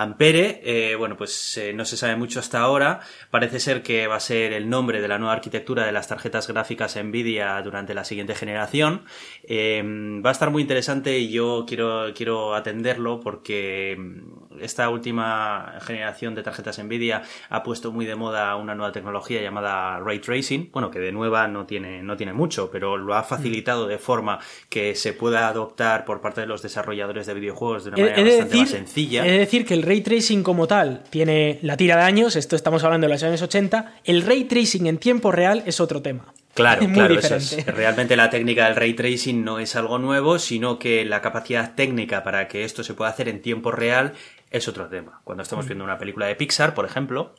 Ampere, 0.00 0.60
eh, 0.62 0.94
bueno, 0.94 1.16
pues 1.16 1.58
eh, 1.58 1.72
no 1.72 1.84
se 1.84 1.96
sabe 1.96 2.14
mucho 2.14 2.38
hasta 2.38 2.60
ahora. 2.60 3.00
Parece 3.32 3.58
ser 3.58 3.82
que 3.82 4.06
va 4.06 4.14
a 4.14 4.20
ser 4.20 4.52
el 4.52 4.70
nombre 4.70 5.00
de 5.00 5.08
la 5.08 5.18
nueva 5.18 5.32
arquitectura 5.32 5.84
de 5.84 5.90
las 5.90 6.06
tarjetas 6.06 6.46
gráficas 6.46 6.96
Nvidia 6.96 7.60
durante 7.62 7.94
la 7.94 8.04
siguiente 8.04 8.36
generación. 8.36 9.02
Eh, 9.42 9.82
va 10.24 10.28
a 10.28 10.32
estar 10.32 10.52
muy 10.52 10.62
interesante 10.62 11.18
y 11.18 11.30
yo 11.32 11.64
quiero, 11.66 12.12
quiero 12.14 12.54
atenderlo 12.54 13.18
porque 13.18 13.96
mm, 13.98 14.60
esta 14.62 14.88
última 14.88 15.74
generación 15.80 16.36
de 16.36 16.44
tarjetas 16.44 16.78
Nvidia 16.78 17.22
ha 17.48 17.64
puesto 17.64 17.90
muy 17.90 18.06
de 18.06 18.14
moda 18.14 18.54
una 18.54 18.76
nueva 18.76 18.92
tecnología 18.92 19.42
llamada 19.42 19.98
Ray 19.98 20.20
Tracing. 20.20 20.70
Bueno, 20.70 20.92
que 20.92 21.00
de 21.00 21.10
nueva 21.10 21.48
no 21.48 21.66
tiene, 21.66 22.04
no 22.04 22.16
tiene 22.16 22.34
mucho, 22.34 22.70
pero 22.70 22.96
lo 22.96 23.14
ha 23.14 23.24
facilitado 23.24 23.88
de 23.88 23.98
forma 23.98 24.38
que 24.68 24.94
se 24.94 25.12
pueda 25.12 25.48
adoptar 25.48 26.04
por 26.04 26.20
parte 26.20 26.42
de 26.42 26.46
los 26.46 26.62
desarrolladores 26.62 27.26
de 27.26 27.34
videojuegos 27.34 27.82
de 27.82 27.90
una 27.90 27.98
manera 27.98 28.16
de 28.16 28.22
bastante 28.22 28.44
decir, 28.44 28.60
más 28.60 28.70
sencilla. 28.70 29.22
de 29.24 29.38
decir 29.38 29.66
que 29.66 29.74
el 29.74 29.87
ray 29.88 30.00
tracing 30.02 30.42
como 30.42 30.66
tal 30.66 31.02
tiene 31.10 31.58
la 31.62 31.76
tira 31.76 31.96
de 31.96 32.02
años, 32.02 32.36
esto 32.36 32.54
estamos 32.56 32.84
hablando 32.84 33.06
de 33.06 33.12
los 33.14 33.22
años 33.22 33.42
80, 33.42 33.94
el 34.04 34.22
ray 34.22 34.44
tracing 34.44 34.86
en 34.86 34.98
tiempo 34.98 35.32
real 35.32 35.62
es 35.66 35.80
otro 35.80 36.00
tema. 36.02 36.32
Claro, 36.54 36.82
Muy 36.86 36.92
claro, 36.92 37.14
eso 37.18 37.34
diferente. 37.38 37.70
es. 37.70 37.76
Realmente 37.76 38.16
la 38.16 38.30
técnica 38.30 38.66
del 38.66 38.76
ray 38.76 38.94
tracing 38.94 39.44
no 39.44 39.58
es 39.58 39.74
algo 39.76 39.98
nuevo, 39.98 40.38
sino 40.38 40.78
que 40.78 41.04
la 41.04 41.20
capacidad 41.20 41.74
técnica 41.74 42.22
para 42.22 42.48
que 42.48 42.64
esto 42.64 42.84
se 42.84 42.94
pueda 42.94 43.10
hacer 43.10 43.28
en 43.28 43.40
tiempo 43.42 43.70
real 43.70 44.12
es 44.50 44.68
otro 44.68 44.86
tema. 44.88 45.20
Cuando 45.24 45.42
estamos 45.42 45.64
Mm. 45.64 45.68
viendo 45.68 45.84
una 45.84 45.98
película 45.98 46.26
de 46.26 46.36
Pixar, 46.36 46.74
por 46.74 46.84
ejemplo, 46.84 47.34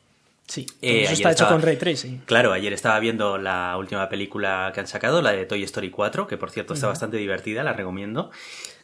Sí, 0.50 0.66
Eh, 0.82 1.02
eso 1.04 1.12
está 1.12 1.28
hecho 1.30 1.44
estaba- 1.44 1.52
con 1.52 1.62
ray 1.62 1.76
tracing. 1.76 2.18
Claro, 2.26 2.52
ayer 2.52 2.72
estaba 2.72 2.98
viendo 2.98 3.38
la 3.38 3.76
última 3.78 4.08
película 4.08 4.72
que 4.74 4.80
han 4.80 4.88
sacado, 4.88 5.22
la 5.22 5.30
de 5.30 5.46
Toy 5.46 5.62
Story 5.62 5.90
4, 5.90 6.26
que 6.26 6.36
por 6.36 6.50
cierto 6.50 6.74
está 6.74 6.88
bastante 6.88 7.18
divertida, 7.18 7.62
la 7.62 7.72
recomiendo. 7.72 8.30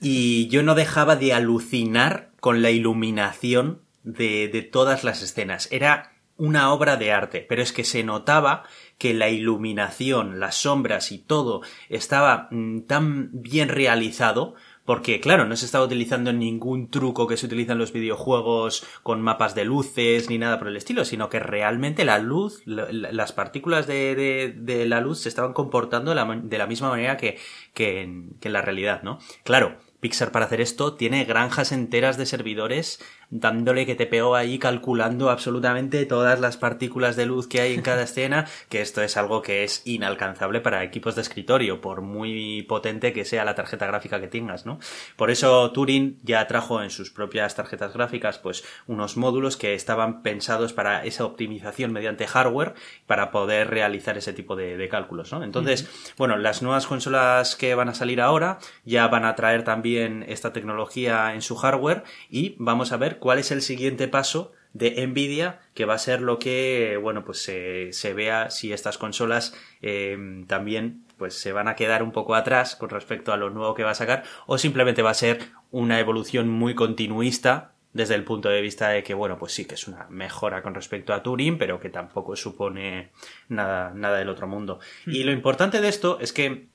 Y 0.01 0.47
yo 0.49 0.63
no 0.63 0.77
dejaba 0.77 1.17
de 1.17 1.33
alucinar 1.35 2.31
con 2.39 2.63
la 2.63 2.71
iluminación 2.71 3.81
de, 4.05 4.47
de 4.49 4.63
todas 4.63 5.03
las 5.03 5.23
escenas. 5.23 5.69
Era 5.73 6.13
una 6.37 6.71
obra 6.73 6.97
de 6.97 7.11
arte, 7.13 7.45
pero 7.49 7.63
es 7.63 7.73
que 7.73 7.83
se 7.83 8.05
notaba 8.05 8.63
que 8.99 9.13
la 9.15 9.29
iluminación, 9.31 10.39
las 10.39 10.55
sombras 10.57 11.11
y 11.11 11.19
todo 11.19 11.63
estaba 11.89 12.49
mm, 12.51 12.83
tan 12.83 13.31
bien 13.33 13.69
realizado 13.71 14.55
porque, 14.87 15.21
claro, 15.21 15.45
no 15.45 15.57
se 15.57 15.67
estaba 15.67 15.85
utilizando 15.85 16.33
ningún 16.33 16.89
truco 16.91 17.27
que 17.27 17.37
se 17.37 17.45
utiliza 17.47 17.73
en 17.73 17.79
los 17.79 17.93
videojuegos 17.93 18.87
con 19.03 19.21
mapas 19.21 19.55
de 19.55 19.65
luces 19.67 20.31
ni 20.31 20.39
nada 20.39 20.59
por 20.59 20.69
el 20.69 20.77
estilo, 20.77 21.05
sino 21.05 21.29
que 21.29 21.41
realmente 21.41 22.05
la 22.07 22.19
luz, 22.19 22.63
la- 22.65 22.87
la- 22.91 23.13
las 23.13 23.33
partículas 23.33 23.87
de, 23.87 24.55
de- 24.57 24.87
la 24.87 25.01
luz 25.01 25.19
se 25.21 25.29
estaban 25.29 25.53
comportando 25.53 26.11
de 26.11 26.15
la, 26.15 26.41
de 26.43 26.59
la 26.59 26.67
misma 26.67 26.89
manera 26.89 27.17
que, 27.19 27.37
que 27.75 28.01
en 28.03 28.39
la 28.43 28.63
realidad, 28.63 29.03
¿no? 29.03 29.19
Claro, 29.45 29.77
Pixar 29.99 30.31
para 30.31 30.45
hacer 30.45 30.61
esto 30.61 30.95
tiene 30.95 31.25
granjas 31.25 31.73
enteras 31.73 32.19
de 32.19 32.27
servidores 32.27 33.01
dándole 33.31 33.87
que 33.87 33.95
te 33.95 34.07
pegó 34.07 34.37
ahí 34.37 34.59
calculando 34.59 35.31
absolutamente 35.31 36.07
todas 36.07 36.41
las 36.41 36.57
partículas 36.57 37.17
de 37.17 37.27
luz 37.27 37.47
que 37.47 37.61
hay 37.61 37.75
en 37.75 37.83
cada 37.83 38.03
escena, 38.03 38.47
que 38.69 38.81
esto 38.81 39.03
es 39.03 39.17
algo 39.17 39.43
que 39.43 39.65
es 39.65 39.83
inalcanzable 39.85 40.61
para 40.61 40.83
equipos 40.85 41.15
de 41.15 41.23
escritorio, 41.23 41.81
por 41.81 42.03
muy 42.03 42.63
potente 42.63 43.13
que 43.13 43.25
sea 43.25 43.45
la 43.45 43.55
tarjeta 43.55 43.87
gráfica 43.87 44.21
que 44.21 44.29
tengas, 44.29 44.67
¿no? 44.67 44.79
Por 45.17 45.31
eso 45.31 45.71
Turing 45.73 46.19
ya 46.23 46.47
trajo 46.47 46.83
en 46.83 46.91
sus 46.91 47.11
propias 47.11 47.55
tarjetas 47.55 47.93
gráficas 47.93 48.39
pues 48.39 48.65
unos 48.87 49.17
módulos 49.17 49.57
que 49.57 49.75
estaban 49.75 50.23
pensados 50.23 50.73
para 50.73 51.05
esa 51.05 51.25
optimización 51.25 51.93
mediante 51.93 52.27
hardware 52.27 52.75
para 53.07 53.31
poder 53.31 53.71
realizar 53.71 54.17
ese 54.19 54.33
tipo 54.33 54.57
de, 54.57 54.77
de 54.77 54.89
cálculos, 54.89 55.33
¿no? 55.33 55.43
Entonces, 55.43 55.89
bueno, 56.17 56.37
las 56.37 56.63
nuevas 56.63 56.87
consolas 56.87 57.57
que 57.57 57.75
van 57.75 57.89
a 57.89 57.95
salir 57.95 58.21
ahora 58.21 58.59
ya 58.85 59.07
van 59.09 59.25
a 59.25 59.35
traer 59.35 59.65
también 59.65 60.25
esta 60.29 60.53
tecnología 60.53 61.35
en 61.35 61.43
su 61.43 61.57
hardware 61.57 62.05
y 62.31 62.55
vamos 62.59 62.93
a 62.93 62.97
ver 62.97 63.16
cuál 63.19 63.39
es 63.39 63.51
el 63.51 63.63
siguiente 63.63 64.09
paso 64.09 64.53
de 64.73 65.07
Nvidia, 65.07 65.61
que 65.75 65.87
va 65.87 65.95
a 65.95 65.99
ser 65.99 66.21
lo 66.21 66.39
que, 66.39 66.99
bueno, 67.01 67.25
pues 67.25 67.43
se, 67.43 67.93
se 67.93 68.13
vea 68.13 68.51
si 68.51 68.73
estas 68.73 68.99
consolas 68.99 69.55
eh, 69.81 70.45
también 70.47 71.03
pues 71.17 71.35
se 71.35 71.53
van 71.53 71.67
a 71.67 71.77
quedar 71.77 72.03
un 72.03 72.13
poco 72.13 72.35
atrás 72.35 72.77
con 72.77 72.91
respecto 72.91 73.33
a 73.33 73.39
lo 73.39 73.49
nuevo 73.49 73.75
que 73.75 73.85
va 73.85 73.93
a 73.93 73.95
sacar 73.95 74.25
o 74.47 74.59
simplemente 74.59 75.01
va 75.01 75.11
a 75.11 75.15
ser 75.15 75.39
una 75.71 75.99
evolución 75.99 76.49
muy 76.51 76.75
continuista 76.75 77.73
desde 77.95 78.15
el 78.15 78.25
punto 78.25 78.51
de 78.51 78.61
vista 78.61 78.91
de 78.91 79.03
que, 79.03 79.15
bueno, 79.15 79.39
pues 79.39 79.53
sí 79.53 79.65
que 79.65 79.75
es 79.75 79.89
una 79.89 80.07
mejora 80.11 80.63
con 80.63 80.75
respecto 80.75 81.15
a 81.15 81.23
Turing, 81.23 81.57
pero 81.57 81.81
que 81.81 81.89
tampoco 81.89 82.37
supone 82.37 83.11
nada, 83.49 83.93
nada 83.95 84.19
del 84.19 84.29
otro 84.29 84.47
mundo. 84.47 84.79
Y 85.07 85.25
lo 85.25 85.33
importante 85.33 85.81
de 85.81 85.89
esto 85.89 86.19
es 86.21 86.35
que 86.35 86.67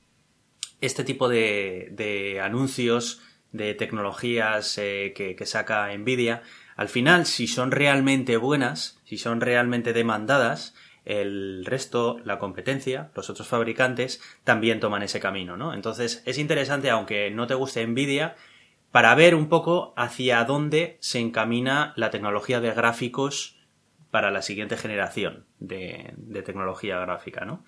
este 0.82 1.04
tipo 1.04 1.30
de, 1.30 1.90
de 1.92 2.42
anuncios 2.42 3.22
de 3.52 3.74
tecnologías 3.74 4.78
eh, 4.78 5.14
que, 5.16 5.46
saca 5.46 5.96
Nvidia, 5.96 6.42
al 6.76 6.90
final, 6.90 7.26
si 7.26 7.48
son 7.48 7.72
realmente 7.72 8.38
buenas, 8.38 9.00
si 9.06 9.18
son 9.18 9.42
realmente 9.42 9.94
demandadas, 9.94 10.76
el 11.04 11.66
resto, 11.66 12.20
la 12.24 12.40
competencia, 12.40 13.12
los 13.16 13.30
otros 13.30 13.48
fabricantes, 13.48 14.22
también 14.44 14.80
toman 14.80 15.04
ese 15.04 15.20
camino, 15.20 15.58
¿no? 15.58 15.74
Entonces, 15.74 16.24
es 16.26 16.38
interesante, 16.38 16.90
aunque 16.90 17.32
no 17.32 17.48
te 17.48 17.56
guste 17.56 17.86
Nvidia, 17.86 18.36
para 18.92 19.16
ver 19.16 19.36
un 19.36 19.48
poco 19.50 19.94
hacia 19.96 20.44
dónde 20.44 20.98
se 21.00 21.20
encamina 21.20 21.94
la 21.96 22.10
tecnología 22.10 22.60
de 22.60 22.74
gráficos 22.74 23.58
para 24.12 24.32
la 24.32 24.42
siguiente 24.42 24.78
generación 24.78 25.46
de, 25.60 26.14
de 26.18 26.44
tecnología 26.44 27.00
gráfica, 27.00 27.46
¿no? 27.46 27.64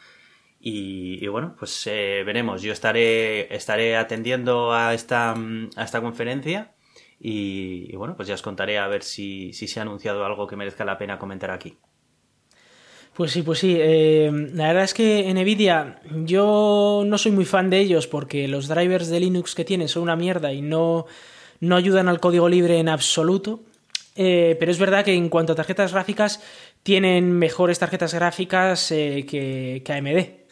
Y, 0.66 1.28
bueno, 1.28 1.57
pues 1.59 1.86
eh, 1.88 2.24
veremos. 2.26 2.61
Yo 2.61 2.72
estaré, 2.72 3.53
estaré 3.53 3.97
atendiendo 3.97 4.72
a 4.72 4.93
esta, 4.93 5.36
mm, 5.36 5.72
a 5.76 5.84
esta 5.84 5.99
conferencia 5.99 6.72
y, 7.20 7.93
bueno, 7.97 8.16
pues 8.16 8.30
ya 8.30 8.36
os 8.36 8.41
contaré 8.41 8.80
a 8.80 8.88
ver 8.88 9.03
si, 9.03 9.51
si 9.51 9.68
se 9.68 9.80
ha 9.80 9.82
anunciado 9.82 10.24
algo 10.24 10.47
que 10.47 10.55
merezca 10.55 10.86
la 10.86 10.97
pena 10.97 11.20
comentar 11.20 11.51
aquí. 11.51 11.78
Pues 13.14 13.32
sí, 13.34 13.41
pues 13.41 13.59
sí. 13.59 13.76
eh, 13.78 14.32
la 14.53 14.68
verdad 14.68 14.86
es 14.86 14.93
que 14.93 15.30
en 15.30 15.36
Nvidia 15.36 15.99
yo 16.24 17.03
no 17.05 17.18
soy 17.18 17.34
muy 17.34 17.43
fan 17.43 17.70
de 17.70 17.80
ellos 17.80 18.07
porque 18.07 18.47
los 18.47 18.70
drivers 18.70 19.09
de 19.09 19.20
Linux 19.20 19.55
que 19.55 19.66
tienen 19.66 19.89
son 19.89 20.03
una 20.03 20.16
mierda 20.16 20.53
y 20.53 20.61
no, 20.61 21.07
no 21.59 21.76
ayudan 21.76 22.07
al 22.07 22.22
código 22.22 22.47
libre 22.47 22.80
en 22.80 22.88
absoluto. 22.88 23.59
Eh, 24.16 24.55
pero 24.59 24.72
es 24.72 24.80
verdad 24.80 25.03
que 25.03 25.14
en 25.14 25.28
cuanto 25.28 25.51
a 25.51 25.55
tarjetas 25.57 25.91
gráficas, 25.91 26.41
tienen 26.84 27.34
mejores 27.34 27.80
tarjetas 27.80 28.14
gráficas 28.14 28.88
que, 28.88 29.82
que, 29.84 29.93
AMD. 29.93 30.43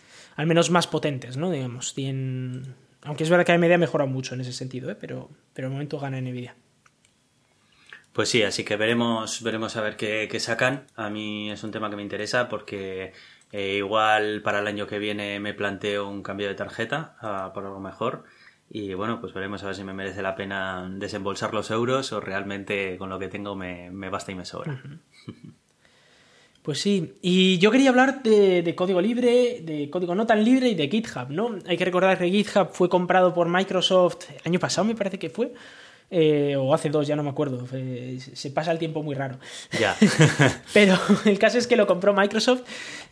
Al 0.42 0.48
menos 0.48 0.72
más 0.72 0.88
potentes, 0.88 1.38
¿no? 1.38 1.52
Digamos. 1.52 1.94
Tienen... 1.94 2.74
Aunque 3.04 3.24
es 3.24 3.30
verdad 3.30 3.46
que 3.46 3.52
AMD 3.52 3.74
ha 3.74 3.78
mejorado 3.78 4.10
mucho 4.10 4.34
en 4.34 4.42
ese 4.42 4.54
sentido, 4.54 4.90
¿eh? 4.90 4.96
pero, 5.00 5.30
pero 5.54 5.68
de 5.68 5.74
momento 5.74 6.00
gana 6.00 6.20
Nvidia. 6.20 6.56
Pues 8.12 8.30
sí, 8.30 8.42
así 8.42 8.64
que 8.64 8.76
veremos, 8.76 9.44
veremos 9.44 9.78
a 9.78 9.82
ver 9.82 9.98
qué, 9.98 10.28
qué 10.32 10.40
sacan. 10.40 10.88
A 10.96 11.12
mí 11.12 11.52
es 11.52 11.64
un 11.64 11.70
tema 11.70 11.92
que 11.92 11.96
me 11.96 12.02
interesa 12.02 12.50
porque 12.50 13.14
eh, 13.52 13.76
igual 13.76 14.42
para 14.42 14.62
el 14.62 14.66
año 14.66 14.88
que 14.88 14.98
viene 14.98 15.40
me 15.40 15.54
planteo 15.54 16.10
un 16.10 16.24
cambio 16.24 16.48
de 16.48 16.56
tarjeta 16.56 17.18
uh, 17.22 17.54
por 17.54 17.64
algo 17.64 17.80
mejor. 17.80 18.24
Y 18.68 18.96
bueno, 18.96 19.22
pues 19.22 19.36
veremos 19.36 19.62
a 19.62 19.68
ver 19.68 19.76
si 19.76 19.84
me 19.84 19.94
merece 19.94 20.24
la 20.24 20.36
pena 20.36 20.90
desembolsar 20.92 21.54
los 21.54 21.70
euros 21.70 22.12
o 22.14 22.20
realmente 22.20 22.98
con 22.98 23.12
lo 23.12 23.20
que 23.20 23.28
tengo 23.28 23.56
me, 23.56 23.92
me 23.92 24.10
basta 24.10 24.32
y 24.32 24.36
me 24.36 24.46
sobra. 24.46 24.82
Pues 26.62 26.80
sí, 26.80 27.16
y 27.24 27.58
yo 27.58 27.72
quería 27.72 27.90
hablar 27.90 28.22
de, 28.22 28.62
de, 28.62 28.76
código 28.76 29.02
libre, 29.02 29.62
de 29.64 29.90
código 29.90 30.14
no 30.14 30.28
tan 30.28 30.44
libre 30.44 30.70
y 30.70 30.76
de 30.76 30.90
GitHub, 30.90 31.30
¿no? 31.30 31.58
Hay 31.66 31.76
que 31.76 31.86
recordar 31.86 32.20
que 32.20 32.30
GitHub 32.30 32.70
fue 32.72 32.88
comprado 32.88 33.34
por 33.34 33.50
Microsoft 33.50 34.30
el 34.30 34.42
año 34.46 34.60
pasado, 34.60 34.86
me 34.86 34.94
parece 34.94 35.18
que 35.18 35.32
fue, 35.32 35.54
eh, 36.12 36.56
o 36.56 36.72
hace 36.74 36.90
dos, 36.90 37.08
ya 37.08 37.16
no 37.16 37.24
me 37.24 37.32
acuerdo, 37.32 37.66
eh, 37.74 38.20
se 38.34 38.52
pasa 38.52 38.72
el 38.72 38.78
tiempo 38.78 39.02
muy 39.02 39.16
raro. 39.16 39.40
Ya. 39.80 39.98
Pero 40.74 41.00
el 41.26 41.40
caso 41.40 41.58
es 41.58 41.66
que 41.66 41.76
lo 41.76 41.88
compró 41.88 42.14
Microsoft 42.14 42.62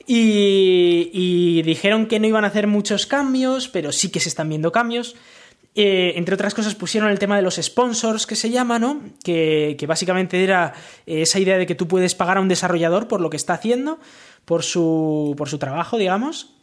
y, 0.06 1.10
y 1.12 1.62
dijeron 1.64 2.06
que 2.06 2.20
no 2.20 2.28
iban 2.28 2.44
a 2.44 2.48
hacer 2.48 2.68
muchos 2.68 3.08
cambios, 3.08 3.68
pero 3.68 3.92
sí 3.92 4.10
que 4.12 4.20
se 4.20 4.30
están 4.30 4.50
viendo 4.50 4.72
cambios. 4.72 5.16
Eh, 5.76 6.14
entre 6.16 6.36
otras 6.36 6.54
cosas, 6.54 6.76
pusieron 6.76 7.10
el 7.10 7.20
tema 7.20 7.36
de 7.36 7.42
los 7.42 7.56
sponsors, 7.56 8.26
que 8.26 8.36
se 8.36 8.50
llama, 8.50 8.80
¿no? 8.80 9.02
Que, 9.24 9.78
básicamente 9.88 10.44
era 10.44 10.74
esa 11.06 11.40
idea 11.40 11.58
de 11.58 11.66
que 11.66 11.76
tú 11.76 11.88
puedes 11.88 12.16
pagar 12.16 12.38
a 12.38 12.42
un 12.42 12.48
desarrollador 12.48 13.08
por 13.08 13.22
lo 13.22 13.30
que 13.30 13.38
está 13.38 13.54
haciendo, 13.54 14.00
por 14.46 14.64
su, 14.64 15.36
por 15.38 15.48
su 15.48 15.58
trabajo, 15.58 15.98
digamos. 15.98 16.56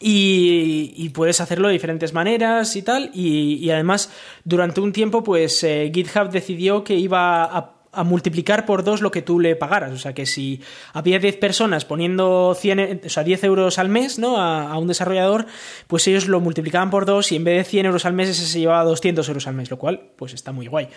Y, 0.00 0.94
y, 0.96 1.08
puedes 1.08 1.40
hacerlo 1.40 1.66
de 1.66 1.72
diferentes 1.72 2.12
maneras 2.12 2.76
y 2.76 2.82
tal. 2.82 3.10
Y, 3.12 3.54
y 3.54 3.70
además, 3.70 4.12
durante 4.44 4.80
un 4.80 4.92
tiempo, 4.92 5.24
pues 5.24 5.64
eh, 5.64 5.90
GitHub 5.92 6.30
decidió 6.30 6.84
que 6.84 6.94
iba 6.94 7.44
a 7.44 7.77
a 7.98 8.04
multiplicar 8.04 8.64
por 8.64 8.84
dos 8.84 9.02
lo 9.02 9.10
que 9.10 9.22
tú 9.22 9.40
le 9.40 9.56
pagaras. 9.56 9.92
O 9.92 9.98
sea, 9.98 10.14
que 10.14 10.24
si 10.24 10.60
había 10.92 11.18
10 11.18 11.36
personas 11.38 11.84
poniendo 11.84 12.56
100, 12.58 13.02
o 13.04 13.08
sea, 13.08 13.24
10 13.24 13.44
euros 13.44 13.78
al 13.78 13.88
mes 13.88 14.18
¿no? 14.18 14.38
A, 14.38 14.78
un 14.78 14.88
desarrollador, 14.88 15.46
pues 15.86 16.06
ellos 16.06 16.28
lo 16.28 16.40
multiplicaban 16.40 16.90
por 16.90 17.04
dos 17.04 17.32
y 17.32 17.36
en 17.36 17.44
vez 17.44 17.56
de 17.58 17.64
100 17.64 17.86
euros 17.86 18.04
al 18.04 18.12
mes 18.12 18.28
ese 18.28 18.46
se 18.46 18.60
llevaba 18.60 18.84
200 18.84 19.26
euros 19.28 19.46
al 19.46 19.54
mes, 19.54 19.70
lo 19.70 19.78
cual 19.78 20.10
pues 20.16 20.32
está 20.32 20.52
muy 20.52 20.66
guay. 20.68 20.88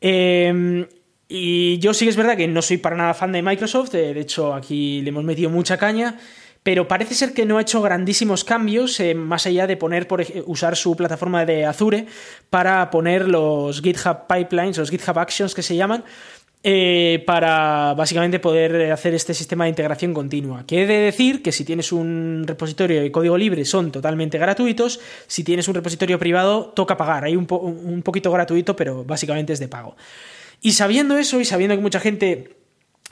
Eh, 0.00 0.86
y 1.28 1.78
yo 1.78 1.94
sí 1.94 2.06
que 2.06 2.10
es 2.10 2.16
verdad 2.16 2.36
que 2.36 2.48
no 2.48 2.62
soy 2.62 2.78
para 2.78 2.96
nada 2.96 3.14
fan 3.14 3.30
de 3.32 3.42
Microsoft, 3.42 3.92
de 3.92 4.18
hecho 4.18 4.52
aquí 4.52 5.00
le 5.02 5.10
hemos 5.10 5.22
metido 5.22 5.48
mucha 5.48 5.76
caña 5.76 6.18
pero 6.62 6.86
parece 6.88 7.14
ser 7.14 7.32
que 7.32 7.46
no 7.46 7.58
ha 7.58 7.62
hecho 7.62 7.80
grandísimos 7.80 8.44
cambios 8.44 9.00
eh, 9.00 9.14
más 9.14 9.46
allá 9.46 9.66
de 9.66 9.76
poner 9.76 10.06
por 10.06 10.24
usar 10.46 10.76
su 10.76 10.94
plataforma 10.94 11.46
de 11.46 11.64
Azure 11.64 12.06
para 12.50 12.90
poner 12.90 13.28
los 13.28 13.80
GitHub 13.80 14.26
pipelines, 14.28 14.76
los 14.76 14.90
GitHub 14.90 15.18
Actions 15.18 15.54
que 15.54 15.62
se 15.62 15.76
llaman, 15.76 16.04
eh, 16.62 17.24
para 17.26 17.94
básicamente 17.94 18.38
poder 18.38 18.92
hacer 18.92 19.14
este 19.14 19.32
sistema 19.32 19.64
de 19.64 19.70
integración 19.70 20.12
continua. 20.12 20.64
Quiere 20.66 20.86
decir 20.98 21.42
que 21.42 21.52
si 21.52 21.64
tienes 21.64 21.90
un 21.90 22.44
repositorio 22.46 23.00
de 23.00 23.10
código 23.10 23.38
libre 23.38 23.64
son 23.64 23.90
totalmente 23.90 24.36
gratuitos, 24.36 25.00
si 25.26 25.42
tienes 25.42 25.68
un 25.68 25.74
repositorio 25.74 26.18
privado 26.18 26.66
toca 26.76 26.98
pagar, 26.98 27.24
hay 27.24 27.34
un, 27.36 27.46
un 27.50 28.02
poquito 28.02 28.30
gratuito, 28.30 28.76
pero 28.76 29.04
básicamente 29.04 29.54
es 29.54 29.58
de 29.58 29.68
pago. 29.68 29.96
Y 30.60 30.72
sabiendo 30.72 31.16
eso 31.16 31.40
y 31.40 31.46
sabiendo 31.46 31.74
que 31.74 31.80
mucha 31.80 32.00
gente 32.00 32.59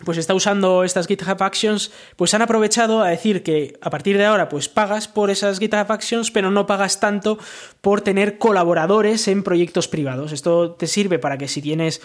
pues 0.04 0.18
está 0.18 0.34
usando 0.34 0.84
estas 0.84 1.06
GitHub 1.06 1.42
Actions, 1.42 1.90
pues 2.16 2.32
han 2.34 2.42
aprovechado 2.42 3.02
a 3.02 3.08
decir 3.08 3.42
que 3.42 3.76
a 3.80 3.90
partir 3.90 4.16
de 4.16 4.24
ahora 4.24 4.48
pues 4.48 4.68
pagas 4.68 5.08
por 5.08 5.30
esas 5.30 5.58
GitHub 5.58 5.90
Actions, 5.90 6.30
pero 6.30 6.50
no 6.50 6.66
pagas 6.66 7.00
tanto 7.00 7.38
por 7.80 8.00
tener 8.00 8.38
colaboradores 8.38 9.26
en 9.28 9.42
proyectos 9.42 9.88
privados. 9.88 10.32
Esto 10.32 10.72
te 10.72 10.86
sirve 10.86 11.18
para 11.18 11.36
que 11.36 11.48
si 11.48 11.60
tienes 11.60 12.00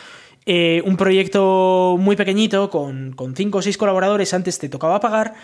eh, 0.46 0.82
un 0.86 0.98
proyecto 0.98 1.96
muy 2.00 2.16
pequeñito 2.16 2.70
con, 2.70 3.14
con 3.14 3.36
cinco 3.36 3.60
o 3.60 3.62
seis 3.62 3.78
colaboradores, 3.78 4.34
antes 4.34 4.58
te 4.58 4.70
tocaba 4.70 5.00
pagar, 5.00 5.36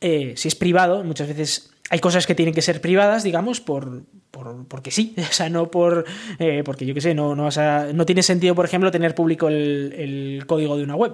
eh, 0.00 0.32
si 0.36 0.48
es 0.48 0.54
privado, 0.54 1.04
muchas 1.04 1.28
veces 1.28 1.70
hay 1.90 1.98
cosas 1.98 2.26
que 2.26 2.34
tienen 2.34 2.54
que 2.54 2.62
ser 2.62 2.80
privadas, 2.80 3.24
digamos, 3.24 3.60
por, 3.60 4.02
por 4.30 4.66
porque 4.66 4.90
sí, 4.90 5.14
o 5.18 5.32
sea, 5.32 5.50
no 5.50 5.70
por 5.70 6.06
eh, 6.38 6.62
porque 6.64 6.86
yo 6.86 6.94
qué 6.94 7.02
sé, 7.02 7.14
no, 7.14 7.34
no, 7.34 7.44
vas 7.44 7.58
a, 7.58 7.92
no 7.92 8.06
tiene 8.06 8.22
sentido, 8.22 8.54
por 8.54 8.64
ejemplo, 8.64 8.90
tener 8.90 9.14
público 9.14 9.48
el, 9.48 9.94
el 9.96 10.46
código 10.46 10.78
de 10.78 10.84
una 10.84 10.96
web 10.96 11.12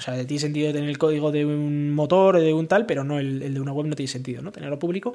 o 0.00 0.02
sea, 0.02 0.14
tiene 0.26 0.40
sentido 0.40 0.72
tener 0.72 0.88
el 0.88 0.96
código 0.96 1.30
de 1.30 1.44
un 1.44 1.90
motor 1.92 2.36
o 2.36 2.40
de 2.40 2.54
un 2.54 2.66
tal, 2.66 2.86
pero 2.86 3.04
no 3.04 3.18
el, 3.18 3.52
de 3.52 3.60
una 3.60 3.72
web 3.72 3.86
no 3.86 3.94
tiene 3.94 4.10
sentido, 4.10 4.40
¿no? 4.40 4.50
Tenerlo 4.50 4.78
público. 4.78 5.12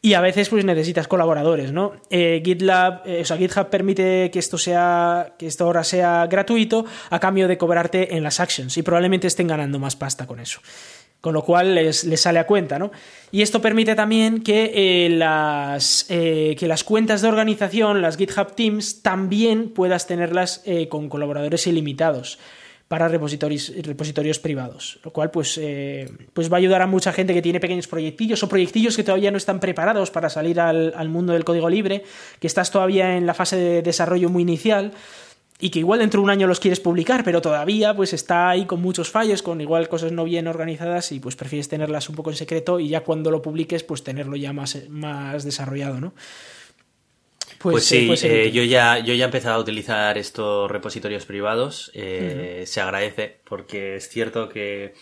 Y 0.00 0.14
a 0.14 0.22
veces 0.22 0.48
pues 0.48 0.64
necesitas 0.64 1.06
colaboradores, 1.08 1.72
¿no? 1.72 1.92
Eh, 2.08 2.40
GitLab, 2.42 3.02
eh, 3.04 3.20
o 3.20 3.24
sea, 3.26 3.36
GitHub 3.36 3.68
permite 3.68 4.30
que 4.30 4.38
esto 4.38 4.56
sea, 4.56 5.34
que 5.38 5.46
esto 5.46 5.64
ahora 5.64 5.84
sea 5.84 6.26
gratuito 6.26 6.86
a 7.10 7.20
cambio 7.20 7.48
de 7.48 7.58
cobrarte 7.58 8.16
en 8.16 8.22
las 8.22 8.40
actions 8.40 8.78
y 8.78 8.82
probablemente 8.82 9.26
estén 9.26 9.46
ganando 9.46 9.78
más 9.78 9.94
pasta 9.94 10.26
con 10.26 10.40
eso. 10.40 10.60
Con 11.20 11.34
lo 11.34 11.44
cual 11.44 11.74
les, 11.74 12.04
les 12.04 12.20
sale 12.20 12.38
a 12.38 12.46
cuenta, 12.46 12.78
¿no? 12.78 12.92
Y 13.30 13.42
esto 13.42 13.60
permite 13.60 13.94
también 13.94 14.42
que, 14.42 14.72
eh, 14.74 15.10
las, 15.10 16.06
eh, 16.08 16.56
que 16.58 16.66
las 16.66 16.82
cuentas 16.82 17.20
de 17.20 17.28
organización, 17.28 18.00
las 18.00 18.16
GitHub 18.16 18.54
Teams, 18.54 19.02
también 19.02 19.68
puedas 19.68 20.06
tenerlas 20.06 20.64
con 20.88 21.10
colaboradores 21.10 21.66
ilimitados 21.66 22.38
para 22.88 23.08
repositorios, 23.08 23.72
repositorios 23.82 24.38
privados, 24.38 24.98
lo 25.04 25.12
cual 25.12 25.30
pues, 25.30 25.58
eh, 25.60 26.10
pues 26.32 26.52
va 26.52 26.56
a 26.56 26.58
ayudar 26.58 26.82
a 26.82 26.86
mucha 26.86 27.12
gente 27.12 27.32
que 27.32 27.40
tiene 27.40 27.58
pequeños 27.58 27.88
proyectillos 27.88 28.42
o 28.42 28.48
proyectillos 28.48 28.96
que 28.96 29.02
todavía 29.02 29.30
no 29.30 29.38
están 29.38 29.58
preparados 29.58 30.10
para 30.10 30.28
salir 30.28 30.60
al, 30.60 31.08
mundo 31.08 31.32
del 31.32 31.44
código 31.44 31.68
libre, 31.70 32.04
que 32.40 32.46
estás 32.46 32.70
todavía 32.70 33.16
en 33.16 33.26
la 33.26 33.34
fase 33.34 33.56
de 33.56 33.82
desarrollo 33.82 34.28
muy 34.28 34.42
inicial 34.42 34.92
y 35.60 35.70
que 35.70 35.78
igual 35.78 36.00
dentro 36.00 36.20
de 36.20 36.24
un 36.24 36.30
año 36.30 36.46
los 36.46 36.60
quieres 36.60 36.80
publicar, 36.80 37.24
pero 37.24 37.40
todavía 37.40 37.94
pues 37.94 38.12
está 38.12 38.50
ahí 38.50 38.66
con 38.66 38.82
muchos 38.82 39.10
fallos, 39.10 39.42
con 39.42 39.60
igual 39.60 39.88
cosas 39.88 40.12
no 40.12 40.24
bien 40.24 40.46
organizadas 40.46 41.10
y 41.12 41.20
pues 41.20 41.36
prefieres 41.36 41.68
tenerlas 41.68 42.08
un 42.10 42.16
poco 42.16 42.30
en 42.30 42.36
secreto 42.36 42.80
y 42.80 42.88
ya 42.88 43.00
cuando 43.00 43.30
lo 43.30 43.40
publiques 43.40 43.82
pues 43.82 44.04
tenerlo 44.04 44.36
ya 44.36 44.52
más, 44.52 44.76
más 44.90 45.44
desarrollado, 45.44 46.00
¿no? 46.00 46.12
Pues, 47.64 47.72
pues 47.72 47.86
sí, 47.86 48.06
pues 48.06 48.22
eh, 48.24 48.52
yo, 48.52 48.62
ya, 48.62 48.98
yo 48.98 49.14
ya 49.14 49.24
he 49.24 49.24
empezado 49.24 49.54
a 49.54 49.58
utilizar 49.58 50.18
estos 50.18 50.70
repositorios 50.70 51.24
privados. 51.24 51.90
Eh, 51.94 52.58
uh 52.58 52.62
-huh. 52.62 52.66
Se 52.66 52.80
agradece 52.82 53.40
porque 53.44 53.96
es 53.96 54.10
cierto 54.10 54.50
que. 54.50 54.92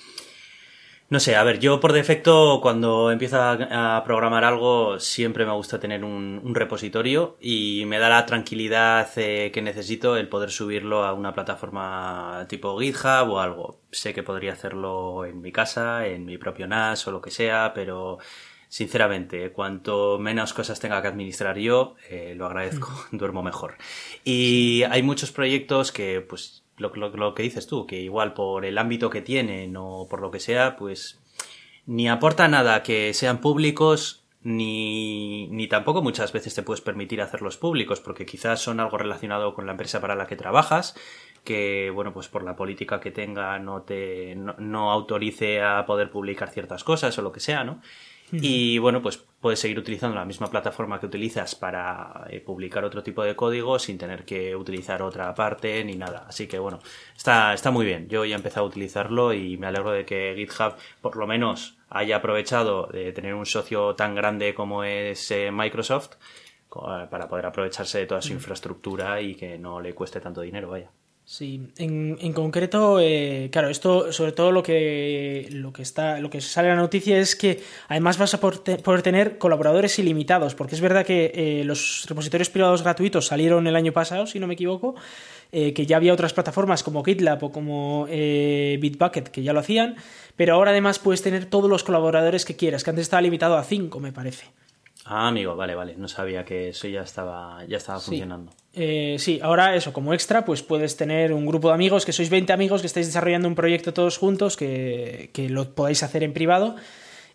No 1.09 1.19
sé, 1.19 1.35
a 1.35 1.43
ver, 1.43 1.59
yo 1.59 1.81
por 1.81 1.93
defecto 1.93 2.61
cuando 2.63 3.11
empiezo 3.11 3.39
a, 3.41 3.97
a 3.97 4.05
programar 4.05 4.45
algo 4.45 5.01
siempre 5.01 5.45
me 5.45 5.53
gusta 5.53 5.81
tener 5.81 6.05
un, 6.05 6.41
un, 6.43 6.55
repositorio 6.55 7.37
y 7.41 7.85
me 7.87 7.99
da 7.99 8.09
la 8.09 8.25
tranquilidad 8.27 9.11
eh, 9.17 9.51
que 9.53 9.61
necesito 9.61 10.17
el 10.17 10.29
poder 10.29 10.51
subirlo 10.51 11.05
a 11.05 11.13
una 11.13 11.35
plataforma 11.35 12.47
tipo 12.49 12.79
GitHub 12.79 13.29
o 13.29 13.41
algo. 13.41 13.81
Sé 13.91 14.15
que 14.15 14.23
podría 14.23 14.53
hacerlo 14.53 15.27
en 15.27 15.41
mi 15.43 15.51
casa, 15.51 16.07
en 16.07 16.25
mi 16.25 16.39
propio 16.39 16.67
NAS 16.69 17.07
o 17.09 17.11
lo 17.11 17.21
que 17.21 17.31
sea, 17.31 17.73
pero 17.75 18.19
sinceramente, 18.73 19.53
cuanto 19.53 20.19
menos 20.19 20.55
cosas 20.55 20.81
tenga 20.81 21.03
que 21.03 21.09
administrar 21.09 21.59
yo, 21.59 21.95
eh, 22.09 22.33
lo 22.35 22.47
agradezco, 22.47 22.89
duermo 23.13 23.43
mejor. 23.43 23.75
Y 24.25 24.83
hay 24.85 25.03
muchos 25.03 25.31
proyectos 25.31 25.93
que, 25.93 26.23
pues, 26.23 26.65
lo, 26.79 26.91
lo, 26.95 27.11
lo, 27.11 27.35
que 27.35 27.43
dices 27.43 27.67
tú, 27.67 27.87
que 27.87 28.01
igual 28.01 28.33
por 28.33 28.65
el 28.65 28.79
ámbito 28.79 29.11
que 29.11 29.21
tienen 29.21 29.77
o 29.77 30.07
por 30.09 30.23
lo 30.23 30.31
que 30.31 30.41
sea, 30.41 30.77
pues, 30.77 31.21
ni 31.85 32.09
aporta 32.09 32.49
nada 32.49 32.83
que 32.83 33.13
sean 33.13 33.43
públicos, 33.43 34.25
ni, 34.41 35.49
ni 35.49 35.69
tampoco 35.69 36.01
muchas 36.01 36.33
veces 36.33 36.55
te 36.55 36.63
puedes 36.63 36.81
permitir 36.81 37.21
hacerlos 37.21 37.59
públicos, 37.59 38.01
porque 38.01 38.25
quizás 38.25 38.63
son 38.63 38.81
algo 38.81 38.97
relacionado 38.97 39.53
con 39.53 39.67
la 39.67 39.73
empresa 39.73 40.01
para 40.01 40.17
la 40.17 40.27
que 40.27 40.37
trabajas, 40.37 40.97
que, 41.45 41.91
bueno, 41.91 42.15
pues 42.15 42.29
por 42.29 42.43
la 42.43 42.57
política 42.57 43.01
que 43.01 43.11
tenga 43.11 43.59
no 43.59 43.83
te, 43.83 44.35
no, 44.35 44.55
no 44.57 44.91
autorice 44.91 45.61
a 45.61 45.85
poder 45.85 46.11
publicar 46.11 46.49
ciertas 46.49 46.85
cosas 46.85 47.19
o 47.19 47.23
lo 47.23 47.33
que 47.33 47.41
sea, 47.41 47.65
¿no? 47.65 47.83
Y 48.33 48.79
bueno, 48.79 49.03
pues 49.03 49.19
puedes 49.19 49.61
seguir 49.61 49.79
utilizando 49.79 50.17
la 50.17 50.25
misma 50.25 50.49
plataforma 50.49 50.99
que 50.99 51.07
utilizas 51.07 51.55
para 51.55 52.27
eh, 52.31 52.41
publicar 52.41 52.83
otro 52.85 53.03
tipo 53.03 53.23
de 53.23 53.37
código 53.37 53.79
sin 53.79 53.99
tener 53.99 54.25
que 54.25 54.57
utilizar 54.57 55.03
otra 55.03 55.35
parte 55.35 55.85
ni 55.85 55.97
nada. 55.97 56.25
Así 56.29 56.47
que 56.47 56.59
bueno, 56.59 56.79
está, 57.15 57.53
está 57.53 57.71
muy 57.71 57.85
bien. 57.85 58.09
Yo 58.09 58.25
ya 58.25 58.35
he 58.35 58.39
empezado 58.39 58.65
a 58.65 58.69
utilizarlo 58.69 59.35
y 59.35 59.59
me 59.59 59.67
alegro 59.67 59.91
de 59.91 60.07
que 60.07 60.35
GitHub 60.37 60.77
por 61.03 61.17
lo 61.17 61.27
menos 61.27 61.77
haya 61.91 62.17
aprovechado 62.17 62.87
de 62.87 63.13
tener 63.13 63.35
un 63.35 63.45
socio 63.45 63.95
tan 63.95 64.15
grande 64.15 64.55
como 64.55 64.83
es 64.85 65.31
eh, 65.31 65.51
Microsoft 65.53 66.17
para 66.71 67.29
poder 67.29 67.45
aprovecharse 67.45 67.99
de 67.99 68.07
toda 68.07 68.23
su 68.23 68.33
infraestructura 68.33 69.21
y 69.21 69.35
que 69.35 69.59
no 69.59 69.79
le 69.81 69.95
cueste 69.95 70.21
tanto 70.21 70.41
dinero, 70.41 70.71
vaya. 70.71 70.91
Sí, 71.33 71.73
en, 71.79 72.19
en 72.21 72.35
concreto, 72.35 73.01
eh, 73.01 73.49
claro, 73.51 73.71
esto 73.71 74.13
sobre 74.13 74.33
todo 74.33 74.53
lo 74.53 74.63
que, 74.63 75.49
lo 75.51 75.73
que 75.73 75.81
está, 75.81 76.21
lo 76.21 76.29
que 76.29 76.43
sale 76.43 76.69
en 76.69 76.77
la 76.77 76.83
noticia 76.83 77.17
es 77.17 77.37
que 77.37 77.63
además 77.89 78.19
vas 78.19 78.35
a 78.35 78.39
poder 78.39 79.01
tener 79.01 79.39
colaboradores 79.39 79.99
ilimitados, 79.99 80.55
porque 80.55 80.75
es 80.75 80.83
verdad 80.83 81.07
que 81.07 81.33
eh, 81.35 81.65
los 81.65 82.05
repositorios 82.07 82.51
privados 82.51 82.83
gratuitos 82.83 83.29
salieron 83.29 83.67
el 83.67 83.77
año 83.77 83.93
pasado, 83.93 84.27
si 84.27 84.41
no 84.41 84.47
me 84.47 84.53
equivoco, 84.53 84.95
eh, 85.53 85.73
que 85.73 85.87
ya 85.87 85.97
había 85.97 86.13
otras 86.13 86.35
plataformas 86.35 86.83
como 86.83 87.03
GitLab 87.03 87.43
o 87.45 87.51
como 87.51 88.05
Bitbucket 88.05 89.29
que 89.31 89.43
ya 89.43 89.55
lo 89.55 89.61
hacían, 89.61 89.97
pero 90.37 90.53
ahora 90.53 90.73
además 90.73 90.99
puedes 90.99 91.23
tener 91.23 91.47
todos 91.47 91.71
los 91.71 91.83
colaboradores 91.83 92.45
que 92.45 92.57
quieras, 92.57 92.85
que 92.85 92.91
antes 92.91 93.05
estaba 93.05 93.23
limitado 93.23 93.57
a 93.57 93.65
5, 93.65 94.01
me 94.01 94.13
parece. 94.13 94.49
Ah, 95.05 95.29
amigo, 95.29 95.57
vale, 95.57 95.75
vale. 95.75 95.95
No 95.97 96.07
sabía 96.07 96.45
que 96.45 96.69
eso 96.69 96.87
ya 96.87 97.03
estaba, 97.03 97.65
ya 97.67 97.77
estaba 97.77 97.99
funcionando. 97.99 98.53
Eh, 98.73 99.17
sí, 99.19 99.41
ahora 99.43 99.75
eso, 99.75 99.93
como 99.93 100.15
extra, 100.15 100.45
pues 100.45 100.63
puedes 100.63 100.97
tener 100.97 101.33
un 101.33 101.45
grupo 101.45 101.69
de 101.69 101.75
amigos, 101.75 102.07
que 102.07 102.13
sois 102.13 102.31
20 102.31 102.53
amigos, 102.53 102.81
que 102.81 102.87
estáis 102.87 103.07
desarrollando 103.07 103.49
un 103.49 103.55
proyecto 103.55 103.93
todos 103.93 104.17
juntos, 104.17 104.57
que, 104.57 105.31
lo 105.51 105.75
podáis 105.75 106.03
hacer 106.03 106.23
en 106.23 106.33
privado. 106.33 106.77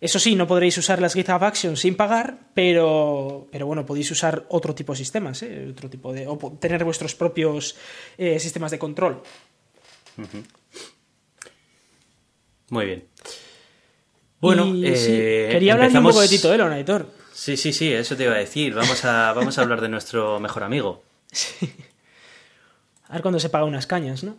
Eso 0.00 0.18
sí, 0.18 0.34
no 0.34 0.46
podréis 0.46 0.78
usar 0.78 1.02
las 1.02 1.12
GitHub 1.12 1.42
Actions 1.42 1.80
sin 1.80 1.96
pagar, 1.96 2.38
pero, 2.54 3.48
pero 3.50 3.66
bueno, 3.66 3.84
podéis 3.84 4.10
usar 4.12 4.46
otro 4.48 4.74
tipo 4.74 4.92
de 4.92 4.98
sistemas, 4.98 5.42
¿eh? 5.42 5.68
otro 5.70 5.90
tipo 5.90 6.12
de, 6.12 6.26
o 6.26 6.38
tener 6.58 6.84
vuestros 6.84 7.14
propios 7.16 7.76
eh, 8.16 8.38
sistemas 8.38 8.70
de 8.70 8.78
control. 8.78 9.22
Muy 12.70 12.86
bien. 12.86 13.04
Bueno, 14.40 14.72
quería 14.72 15.74
hablar 15.74 15.90
un 15.90 16.04
poco 16.04 16.20
de 16.20 16.28
Tito 16.28 16.54
Elon, 16.54 16.72
Aitor. 16.72 17.17
Sí, 17.38 17.56
sí, 17.56 17.72
sí, 17.72 17.92
eso 17.92 18.16
te 18.16 18.24
iba 18.24 18.34
a 18.34 18.38
decir. 18.38 18.74
Vamos 18.74 19.04
a, 19.04 19.32
vamos 19.32 19.56
a 19.56 19.62
hablar 19.62 19.80
de 19.80 19.88
nuestro 19.88 20.40
mejor 20.40 20.64
amigo. 20.64 21.02
Sí. 21.30 21.70
A 23.08 23.12
ver 23.14 23.22
cuándo 23.22 23.38
se 23.38 23.48
paga 23.48 23.64
unas 23.64 23.86
cañas, 23.86 24.22
¿no? 24.22 24.36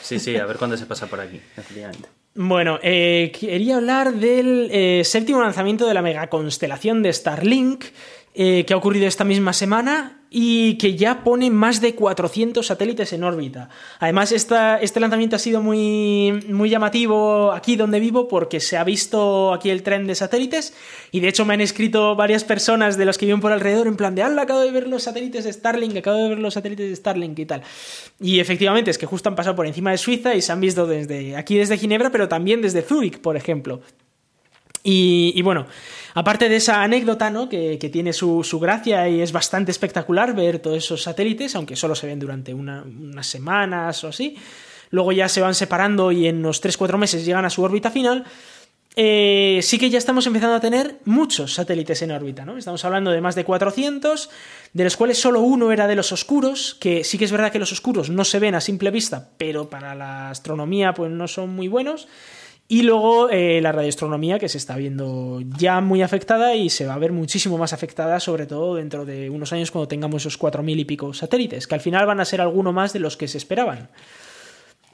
Sí, 0.00 0.20
sí, 0.20 0.36
a 0.36 0.44
ver 0.44 0.56
cuándo 0.56 0.76
se 0.76 0.86
pasa 0.86 1.08
por 1.08 1.18
aquí, 1.20 1.40
efectivamente. 1.56 2.08
Bueno, 2.34 2.78
eh, 2.82 3.32
quería 3.38 3.76
hablar 3.76 4.12
del 4.12 4.68
eh, 4.70 5.02
séptimo 5.04 5.40
lanzamiento 5.42 5.86
de 5.88 5.94
la 5.94 6.02
megaconstelación 6.02 7.02
de 7.02 7.12
Starlink, 7.12 7.86
eh, 8.34 8.64
que 8.64 8.74
ha 8.74 8.76
ocurrido 8.76 9.08
esta 9.08 9.24
misma 9.24 9.52
semana 9.52 10.21
y 10.34 10.78
que 10.78 10.96
ya 10.96 11.22
pone 11.22 11.50
más 11.50 11.82
de 11.82 11.94
400 11.94 12.66
satélites 12.66 13.12
en 13.12 13.22
órbita. 13.22 13.68
Además, 14.00 14.32
esta, 14.32 14.78
este 14.78 14.98
lanzamiento 14.98 15.36
ha 15.36 15.38
sido 15.38 15.60
muy, 15.60 16.32
muy 16.48 16.70
llamativo 16.70 17.52
aquí 17.52 17.76
donde 17.76 18.00
vivo 18.00 18.28
porque 18.28 18.58
se 18.58 18.78
ha 18.78 18.84
visto 18.84 19.52
aquí 19.52 19.68
el 19.68 19.82
tren 19.82 20.06
de 20.06 20.14
satélites 20.14 20.72
y 21.10 21.20
de 21.20 21.28
hecho 21.28 21.44
me 21.44 21.52
han 21.52 21.60
escrito 21.60 22.16
varias 22.16 22.44
personas 22.44 22.96
de 22.96 23.04
los 23.04 23.18
que 23.18 23.26
viven 23.26 23.42
por 23.42 23.52
alrededor 23.52 23.86
en 23.86 23.96
plan 23.96 24.14
de, 24.14 24.22
¡Hala, 24.22 24.42
acabo 24.42 24.60
de 24.60 24.70
ver 24.70 24.88
los 24.88 25.02
satélites 25.02 25.44
de 25.44 25.52
Starlink, 25.52 25.98
acabo 25.98 26.16
de 26.16 26.28
ver 26.30 26.38
los 26.38 26.54
satélites 26.54 26.88
de 26.88 26.96
Starlink 26.96 27.38
y 27.38 27.44
tal! 27.44 27.62
Y 28.18 28.40
efectivamente 28.40 28.90
es 28.90 28.96
que 28.96 29.04
justo 29.04 29.28
han 29.28 29.36
pasado 29.36 29.54
por 29.54 29.66
encima 29.66 29.90
de 29.90 29.98
Suiza 29.98 30.34
y 30.34 30.40
se 30.40 30.50
han 30.50 30.60
visto 30.60 30.86
desde 30.86 31.36
aquí 31.36 31.58
desde 31.58 31.76
Ginebra, 31.76 32.10
pero 32.10 32.28
también 32.28 32.62
desde 32.62 32.80
Zúrich, 32.80 33.18
por 33.18 33.36
ejemplo. 33.36 33.82
y 34.82 35.40
bueno, 35.42 35.66
Aparte 36.14 36.48
de 36.48 36.56
esa 36.56 36.82
anécdota, 36.82 37.30
¿no? 37.30 37.48
Que, 37.48 37.78
tiene 37.92 38.12
su, 38.12 38.58
gracia 38.60 39.08
y 39.08 39.20
es 39.20 39.32
bastante 39.32 39.70
espectacular 39.70 40.34
ver 40.34 40.58
todos 40.58 40.76
esos 40.78 41.02
satélites, 41.02 41.54
aunque 41.56 41.76
solo 41.76 41.94
se 41.94 42.06
ven 42.06 42.18
durante 42.18 42.52
unas 42.52 43.26
semanas 43.26 44.04
o 44.04 44.08
así. 44.08 44.36
Luego 44.90 45.12
ya 45.12 45.28
se 45.28 45.40
van 45.40 45.54
separando 45.54 46.12
y 46.12 46.26
en 46.26 46.38
unos 46.38 46.62
3-4 46.62 46.98
meses 46.98 47.24
llegan 47.24 47.46
a 47.46 47.50
su 47.50 47.62
órbita 47.62 47.90
final. 47.90 48.24
Eh, 48.94 49.60
sí 49.62 49.78
que 49.78 49.88
ya 49.88 49.96
estamos 49.96 50.26
empezando 50.26 50.54
a 50.54 50.60
tener 50.60 50.98
muchos 51.06 51.54
satélites 51.54 52.02
en 52.02 52.10
órbita, 52.10 52.44
¿no? 52.44 52.58
Estamos 52.58 52.84
hablando 52.84 53.10
de 53.10 53.22
más 53.22 53.34
de 53.34 53.44
400, 53.44 54.28
de 54.74 54.84
los 54.84 54.98
cuales 54.98 55.18
solo 55.18 55.40
uno 55.40 55.72
era 55.72 55.86
de 55.86 55.96
los 55.96 56.12
oscuros, 56.12 56.76
que 56.78 57.02
sí 57.04 57.16
que 57.16 57.24
es 57.24 57.32
verdad 57.32 57.50
que 57.50 57.58
los 57.58 57.72
oscuros 57.72 58.10
no 58.10 58.24
se 58.24 58.38
ven 58.38 58.54
a 58.54 58.60
simple 58.60 58.90
vista, 58.90 59.30
pero 59.38 59.70
para 59.70 59.94
la 59.94 60.28
astronomía 60.28 60.92
pues 60.92 61.10
no 61.10 61.26
son 61.26 61.50
muy 61.50 61.68
buenos. 61.68 62.06
Y 62.68 62.82
luego 62.82 63.28
eh, 63.28 63.60
la 63.60 63.72
radioastronomía 63.72 64.38
que 64.38 64.48
se 64.48 64.56
está 64.56 64.76
viendo 64.76 65.42
ya 65.58 65.80
muy 65.80 66.00
afectada 66.00 66.54
y 66.54 66.70
se 66.70 66.86
va 66.86 66.94
a 66.94 66.98
ver 66.98 67.12
muchísimo 67.12 67.58
más 67.58 67.72
afectada, 67.72 68.18
sobre 68.18 68.46
todo 68.46 68.76
dentro 68.76 69.04
de 69.04 69.28
unos 69.28 69.52
años 69.52 69.70
cuando 69.70 69.88
tengamos 69.88 70.22
esos 70.22 70.38
cuatro 70.38 70.62
mil 70.62 70.80
y 70.80 70.84
pico 70.84 71.12
satélites, 71.12 71.66
que 71.66 71.74
al 71.74 71.80
final 71.80 72.06
van 72.06 72.20
a 72.20 72.24
ser 72.24 72.40
alguno 72.40 72.72
más 72.72 72.92
de 72.92 73.00
los 73.00 73.16
que 73.16 73.28
se 73.28 73.38
esperaban. 73.38 73.90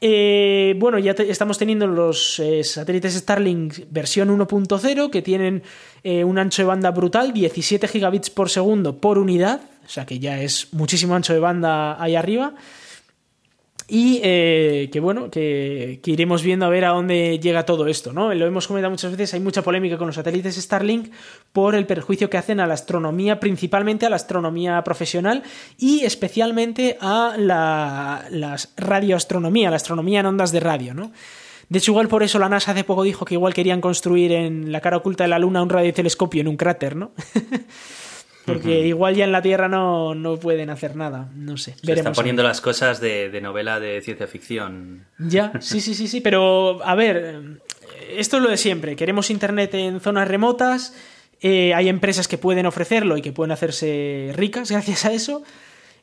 Eh, 0.00 0.74
bueno, 0.78 0.98
ya 0.98 1.12
estamos 1.12 1.58
teniendo 1.58 1.86
los 1.86 2.38
eh, 2.40 2.64
satélites 2.64 3.14
Starlink 3.14 3.74
versión 3.90 4.28
1.0 4.36 5.10
que 5.10 5.22
tienen 5.22 5.62
un 6.04 6.38
ancho 6.38 6.62
de 6.62 6.66
banda 6.66 6.90
brutal, 6.90 7.32
17 7.32 7.86
gigabits 7.86 8.30
por 8.30 8.48
segundo 8.48 9.00
por 9.00 9.18
unidad, 9.18 9.60
o 9.84 9.88
sea 9.88 10.06
que 10.06 10.18
ya 10.18 10.40
es 10.40 10.72
muchísimo 10.72 11.14
ancho 11.14 11.32
de 11.32 11.40
banda 11.40 12.02
ahí 12.02 12.16
arriba 12.16 12.54
y 13.91 14.20
eh, 14.22 14.91
que 14.93 15.01
bueno, 15.01 15.30
que, 15.30 15.99
iremos 16.05 16.43
viendo 16.43 16.66
a 16.66 16.68
ver 16.68 16.84
a 16.84 16.91
dónde 16.91 17.39
llega 17.39 17.64
todo 17.64 17.86
esto, 17.86 18.12
¿no? 18.12 18.34
Lo 18.34 18.47
hemos 18.47 18.68
comentado 18.68 18.91
muchas 18.91 19.12
veces, 19.12 19.32
hay 19.32 19.41
mucha 19.41 19.62
polémica 19.62 19.97
con 19.97 20.07
los 20.07 20.16
satélites 20.16 20.57
Starlink 20.57 21.11
por 21.55 21.74
el 21.74 21.86
perjuicio 21.86 22.28
que 22.28 22.36
hacen 22.36 22.61
a 22.61 22.66
la 22.66 22.74
astronomía, 22.74 23.41
principalmente 23.41 24.05
a 24.05 24.11
la 24.11 24.16
astronomía 24.16 24.84
profesional 24.84 25.43
y 25.78 26.05
especialmente 26.05 26.99
a 27.01 27.36
la, 27.39 28.28
radioastronomía, 28.76 29.70
la 29.70 29.76
astronomía 29.76 30.20
en 30.20 30.26
ondas 30.26 30.53
de 30.53 30.61
radio, 30.61 30.93
¿no? 30.93 31.11
De 31.70 31.78
hecho, 31.78 31.93
igual 31.93 32.09
por 32.09 32.22
eso 32.22 32.39
la 32.39 32.49
NASA 32.49 32.72
hace 32.72 32.84
poco 32.84 33.03
dijo 33.03 33.24
que 33.24 33.34
igual 33.34 33.55
querían 33.55 33.80
construir 33.80 34.32
en 34.32 34.70
la 34.70 34.80
cara 34.80 34.99
oculta 34.99 35.24
de 35.24 35.28
la 35.28 35.39
Luna 35.39 35.62
un 35.62 35.70
radiotelescopio 35.70 36.43
en 36.43 36.49
un 36.49 36.57
cráter, 36.59 36.95
¿no? 36.95 37.12
Porque 38.55 38.86
igual 38.86 39.14
ya 39.14 39.24
en 39.24 39.32
la 39.32 39.42
Tierra 39.42 39.68
no, 39.68 40.38
pueden 40.40 40.70
hacer 40.70 40.96
nada. 40.96 41.28
No 41.34 41.57
sé. 41.57 41.74
Se 41.82 41.92
están 41.92 42.12
poniendo 42.12 42.42
las 42.42 42.61
cosas 42.61 43.01
de, 43.01 43.38
novela 43.40 43.80
de 43.80 44.01
ciencia 44.01 44.26
ficción. 44.26 45.05
Ya, 45.18 45.53
sí, 45.61 45.80
sí, 45.80 45.94
sí, 45.94 46.09
sí. 46.09 46.20
Pero, 46.20 46.80
a 46.84 46.94
ver, 46.94 47.61
esto 48.11 48.36
es 48.38 48.42
lo 48.42 48.51
de 48.51 48.57
siempre. 48.57 48.96
Queremos 48.96 49.30
Internet 49.30 49.74
en 49.74 50.01
zonas 50.01 50.28
remotas. 50.28 50.94
Eh, 51.40 51.72
hay 51.74 51.88
empresas 51.88 52.26
que 52.26 52.38
pueden 52.38 52.66
ofrecerlo 52.66 53.16
y 53.16 53.22
que 53.22 53.32
pueden 53.32 53.53
hacerse 53.53 54.32
ricas 54.34 54.70
gracias 54.70 55.05
a 55.05 55.12
eso. 55.12 55.44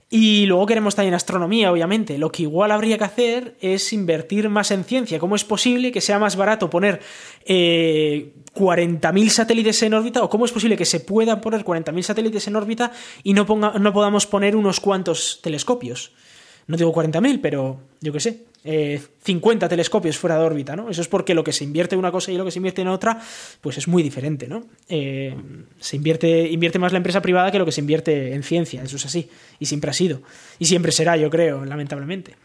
Y 0.10 0.45
luego 0.45 0.68
queremos 0.68 0.95
también 0.95 1.16
astronomía, 1.16 1.72
obviamente. 1.72 2.18
Lo 2.18 2.32
que 2.32 2.43
igual 2.43 2.72
habría 2.72 2.97
que 2.97 3.03
hacer 3.03 3.58
es 3.60 3.91
invertir 3.91 4.49
más 4.49 4.70
en 4.72 4.84
ciencia. 4.84 5.20
¿Cómo 5.20 5.36
es 5.36 5.43
posible 5.43 5.91
que 5.91 6.01
sea 6.01 6.20
más 6.20 6.36
barato 6.36 6.70
poner 6.70 7.01
eh, 7.45 8.34
40.000 8.53 9.30
satélites 9.30 9.82
en 9.82 9.95
órbita? 9.95 10.24
¿O 10.24 10.30
cómo 10.30 10.45
es 10.45 10.51
posible 10.51 10.78
que 10.78 10.86
se 10.86 10.99
puedan 10.99 11.41
poner 11.41 11.66
40.000 11.66 12.01
satélites 12.03 12.47
en 12.47 12.56
órbita 12.56 12.91
y 13.24 13.34
no, 13.34 13.45
ponga, 13.45 13.74
no 13.80 13.93
podamos 13.93 14.28
poner 14.28 14.56
unos 14.56 14.80
cuantos 14.80 15.39
telescopios? 15.41 16.12
No 16.68 16.78
digo 16.78 16.93
40.000, 16.93 17.39
pero 17.41 17.80
yo 18.01 18.11
qué 18.11 18.20
sé, 18.20 18.39
50 19.24 19.66
eh, 19.66 19.70
telescopios 19.70 20.18
fuera 20.18 20.39
de 20.39 20.43
órbita, 20.43 20.76
¿no? 20.76 20.89
Eso 20.89 21.01
es 21.01 21.07
porque 21.07 21.36
lo 21.36 21.43
que 21.43 21.53
se 21.53 21.63
invierte 21.63 21.93
en 21.93 21.99
una 21.99 22.11
cosa 22.11 22.32
y 22.32 22.38
lo 22.38 22.45
que 22.45 22.51
se 22.51 22.57
invierte 22.57 22.82
en 22.82 22.88
otra, 22.88 23.22
pues 23.61 23.78
es 23.78 23.88
muy 23.88 24.01
diferente, 24.01 24.47
¿no? 24.47 24.66
Eh, 24.89 25.36
se 25.80 25.95
invierte, 25.95 26.49
invierte 26.49 26.80
más 26.80 26.91
la 26.91 26.97
empresa 26.97 27.22
privada 27.22 27.51
que 27.51 27.59
lo 27.59 27.66
que 27.66 27.72
se 27.72 27.82
invierte 27.82 28.34
en 28.34 28.41
ciencia, 28.41 28.82
eso 28.82 28.95
es 28.95 29.05
así, 29.05 29.30
y 29.59 29.68
siempre 29.68 29.91
ha 29.91 29.93
sido, 29.93 30.24
y 30.57 30.66
siempre 30.66 30.91
será, 30.91 31.16
yo 31.16 31.30
creo, 31.30 31.63
lamentablemente. 31.63 32.36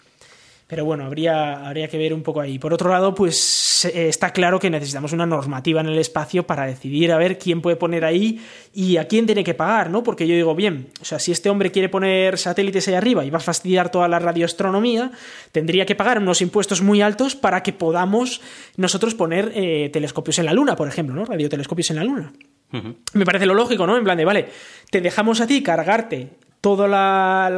Pero 0.71 0.85
bueno, 0.85 1.05
habría, 1.05 1.67
habría 1.67 1.89
que 1.89 1.99
ver 1.99 2.15
un 2.15 2.23
poco 2.23 2.41
ahí. 2.41 2.61
Por 2.61 2.73
otro 2.73 2.91
lado, 2.91 3.13
pues 3.13 3.85
eh, 3.93 4.07
está 4.07 4.33
claro 4.33 4.61
que 4.61 4.71
necesitamos 4.71 5.13
una 5.13 5.27
normativa 5.27 5.81
en 5.81 5.89
el 5.89 5.99
espacio 5.99 6.47
para 6.47 6.65
decidir 6.65 7.11
a 7.11 7.19
ver 7.19 7.39
quién 7.39 7.61
puede 7.61 7.75
poner 7.75 8.05
ahí 8.05 8.41
y 8.73 8.97
a 8.97 9.09
quién 9.09 9.27
tiene 9.27 9.43
que 9.43 9.55
pagar, 9.55 9.91
¿no? 9.91 10.05
Porque 10.05 10.29
yo 10.29 10.35
digo, 10.37 10.55
bien, 10.55 10.87
o 11.03 11.05
sea, 11.05 11.19
si 11.19 11.33
este 11.33 11.51
hombre 11.51 11.73
quiere 11.73 11.89
poner 11.89 12.39
satélites 12.39 12.87
ahí 12.87 12.95
arriba 12.95 13.25
y 13.25 13.31
va 13.31 13.39
a 13.39 13.41
fastidiar 13.41 13.91
toda 13.91 14.07
la 14.07 14.21
radioastronomía, 14.21 15.11
tendría 15.51 15.85
que 15.85 15.97
pagar 15.97 16.19
unos 16.19 16.41
impuestos 16.41 16.83
muy 16.83 17.03
altos 17.03 17.35
para 17.35 17.65
que 17.65 17.73
podamos 17.73 18.41
nosotros 18.77 19.17
poner 19.17 19.51
eh, 19.57 19.91
telescopios 19.93 20.39
en 20.39 20.45
la 20.45 20.53
Luna, 20.53 20.77
por 20.77 20.87
ejemplo, 20.87 21.17
¿no? 21.17 21.25
Radiotelescopios 21.25 21.91
en 21.91 21.97
la 21.97 22.05
Luna. 22.05 22.33
Me 23.13 23.25
parece 23.25 23.47
lo 23.47 23.55
lógico, 23.55 23.85
¿no? 23.89 23.97
En 23.97 24.05
plan 24.05 24.17
de, 24.17 24.25
vale, 24.25 24.49
te 24.89 25.01
dejamos 25.01 25.41
a 25.41 25.49
ti 25.49 25.65
cargarte 25.65 26.29
toda 26.61 26.87
la, 26.87 27.49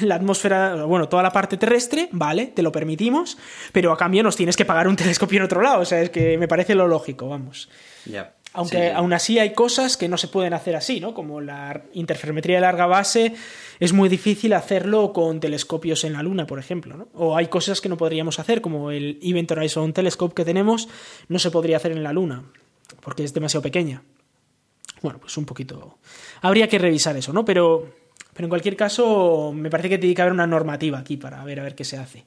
la, 0.00 0.14
atmósfera, 0.14 0.84
bueno, 0.84 1.08
toda 1.08 1.22
la 1.22 1.32
parte 1.32 1.56
terrestre, 1.56 2.08
vale, 2.12 2.46
te 2.46 2.62
lo 2.62 2.72
permitimos, 2.72 3.38
pero 3.72 3.92
a 3.92 3.96
cambio 3.96 4.22
nos 4.22 4.36
tienes 4.36 4.56
que 4.56 4.64
pagar 4.64 4.88
un 4.88 4.96
telescopio 4.96 5.38
en 5.38 5.44
otro 5.44 5.62
lado, 5.62 5.80
o 5.80 5.84
sea, 5.84 6.00
es 6.00 6.10
que 6.10 6.36
me 6.36 6.48
parece 6.48 6.74
lo 6.74 6.88
lógico, 6.88 7.28
vamos. 7.28 7.68
Aunque 8.52 8.90
aún 8.90 9.12
así 9.12 9.38
hay 9.38 9.52
cosas 9.52 9.96
que 9.96 10.08
no 10.08 10.16
se 10.16 10.26
pueden 10.26 10.54
hacer 10.54 10.74
así, 10.74 10.98
¿no? 10.98 11.14
Como 11.14 11.40
la 11.40 11.84
interferometría 11.92 12.56
de 12.56 12.62
larga 12.62 12.86
base, 12.86 13.34
es 13.78 13.92
muy 13.92 14.08
difícil 14.08 14.54
hacerlo 14.54 15.12
con 15.12 15.38
telescopios 15.38 16.02
en 16.02 16.14
la 16.14 16.22
Luna, 16.24 16.48
por 16.48 16.58
ejemplo, 16.58 16.96
¿no? 16.96 17.08
O 17.14 17.36
hay 17.36 17.46
cosas 17.46 17.80
que 17.80 17.88
no 17.88 17.96
podríamos 17.96 18.40
hacer, 18.40 18.60
como 18.60 18.90
el 18.90 19.20
Event 19.22 19.52
Horizon 19.52 19.92
Telescope 19.92 20.34
que 20.34 20.44
tenemos, 20.44 20.88
no 21.28 21.38
se 21.38 21.52
podría 21.52 21.76
hacer 21.76 21.92
en 21.92 22.02
la 22.02 22.12
Luna, 22.12 22.42
porque 23.00 23.22
es 23.22 23.32
demasiado 23.32 23.62
pequeña. 23.62 24.02
Bueno, 25.00 25.20
pues 25.20 25.36
un 25.36 25.44
poquito. 25.44 25.98
Habría 26.42 26.68
que 26.68 26.78
revisar 26.78 27.16
eso, 27.16 27.32
¿no? 27.32 27.44
Pero 27.44 27.99
pero 28.32 28.46
en 28.46 28.50
cualquier 28.50 28.76
caso, 28.76 29.52
me 29.54 29.70
parece 29.70 29.88
que 29.88 29.98
tiene 29.98 30.14
que 30.14 30.22
haber 30.22 30.32
una 30.32 30.46
normativa 30.46 30.98
aquí 30.98 31.16
para 31.16 31.44
ver 31.44 31.60
a 31.60 31.62
ver 31.62 31.74
qué 31.74 31.84
se 31.84 31.98
hace. 31.98 32.24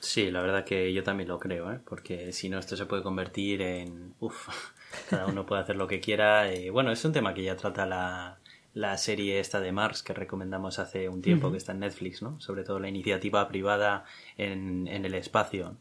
Sí, 0.00 0.30
la 0.30 0.42
verdad 0.42 0.64
que 0.64 0.92
yo 0.92 1.02
también 1.02 1.28
lo 1.30 1.38
creo, 1.38 1.72
¿eh? 1.72 1.80
porque 1.82 2.32
si 2.32 2.50
no 2.50 2.58
esto 2.58 2.76
se 2.76 2.84
puede 2.84 3.02
convertir 3.02 3.62
en... 3.62 4.14
Uf, 4.20 4.48
cada 5.08 5.26
uno 5.26 5.46
puede 5.46 5.62
hacer 5.62 5.76
lo 5.76 5.88
que 5.88 6.00
quiera. 6.00 6.52
Y 6.54 6.68
bueno, 6.68 6.92
es 6.92 7.02
un 7.04 7.12
tema 7.12 7.32
que 7.32 7.42
ya 7.42 7.56
trata 7.56 7.86
la, 7.86 8.38
la 8.74 8.98
serie 8.98 9.40
esta 9.40 9.60
de 9.60 9.72
Mars 9.72 10.02
que 10.02 10.12
recomendamos 10.12 10.78
hace 10.78 11.08
un 11.08 11.22
tiempo, 11.22 11.50
que 11.50 11.56
está 11.56 11.72
en 11.72 11.80
Netflix, 11.80 12.20
¿no? 12.20 12.38
Sobre 12.40 12.64
todo 12.64 12.80
la 12.80 12.88
iniciativa 12.88 13.48
privada 13.48 14.04
en, 14.36 14.86
en 14.88 15.06
el 15.06 15.14
espacio. 15.14 15.76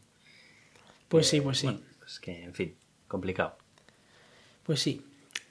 Pues 1.10 1.28
sí, 1.28 1.42
pues 1.42 1.58
sí. 1.58 1.68
Bueno, 1.68 1.82
pues 2.00 2.20
que, 2.20 2.44
en 2.44 2.54
fin, 2.54 2.76
complicado. 3.08 3.58
Pues 4.64 4.80
sí. 4.80 5.06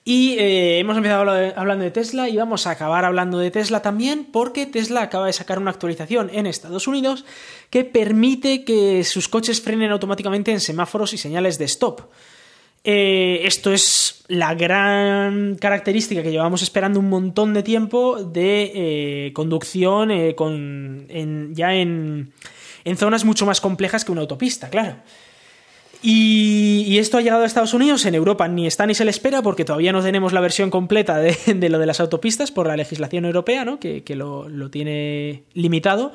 Y 0.05 0.35
eh, 0.37 0.79
hemos 0.79 0.97
empezado 0.97 1.31
hablando 1.55 1.85
de 1.85 1.91
Tesla 1.91 2.27
y 2.27 2.35
vamos 2.35 2.67
a 2.67 2.71
acabar 2.71 3.05
hablando 3.05 3.37
de 3.39 3.51
Tesla 3.51 3.81
también 3.81 4.25
porque 4.25 4.65
Tesla 4.65 5.01
acaba 5.01 5.27
de 5.27 5.33
sacar 5.33 5.59
una 5.59 5.71
actualización 5.71 6.29
en 6.33 6.45
Estados 6.45 6.87
Unidos 6.87 7.23
que 7.69 7.85
permite 7.85 8.65
que 8.65 9.05
sus 9.05 9.29
coches 9.29 9.61
frenen 9.61 9.91
automáticamente 9.91 10.51
en 10.51 10.59
semáforos 10.59 11.13
y 11.13 11.17
señales 11.17 11.57
de 11.57 11.65
stop. 11.65 12.01
Eh, 12.83 13.41
esto 13.43 13.71
es 13.71 14.25
la 14.27 14.55
gran 14.55 15.55
característica 15.55 16.21
que 16.21 16.31
llevamos 16.31 16.63
esperando 16.63 16.99
un 16.99 17.07
montón 17.07 17.53
de 17.53 17.63
tiempo 17.63 18.21
de 18.21 18.71
eh, 18.75 19.33
conducción 19.33 20.33
con, 20.33 21.07
ya 21.55 21.75
en, 21.75 22.33
en 22.83 22.97
zonas 22.97 23.23
mucho 23.23 23.45
más 23.45 23.61
complejas 23.61 24.03
que 24.03 24.11
una 24.11 24.19
autopista, 24.19 24.69
claro. 24.69 24.97
Y, 26.05 26.97
esto 26.99 27.17
ha 27.17 27.21
llegado 27.21 27.43
a 27.43 27.45
Estados 27.45 27.73
Unidos, 27.73 28.05
en 28.05 28.13
Europa 28.13 28.49
ni 28.49 28.67
está 28.67 28.85
ni 28.85 28.93
se 28.93 29.05
le 29.05 29.11
espera 29.11 29.41
porque 29.41 29.63
todavía 29.63 29.93
no 29.93 30.03
tenemos 30.03 30.33
la 30.33 30.41
versión 30.41 30.69
completa 30.69 31.17
de, 31.17 31.69
lo 31.69 31.79
de 31.79 31.85
las 31.85 32.01
autopistas 32.01 32.51
por 32.51 32.67
la 32.67 32.75
legislación 32.75 33.23
europea, 33.23 33.63
¿no? 33.63 33.79
que, 33.79 34.03
lo, 34.15 34.69
tiene 34.69 35.43
limitado. 35.53 36.11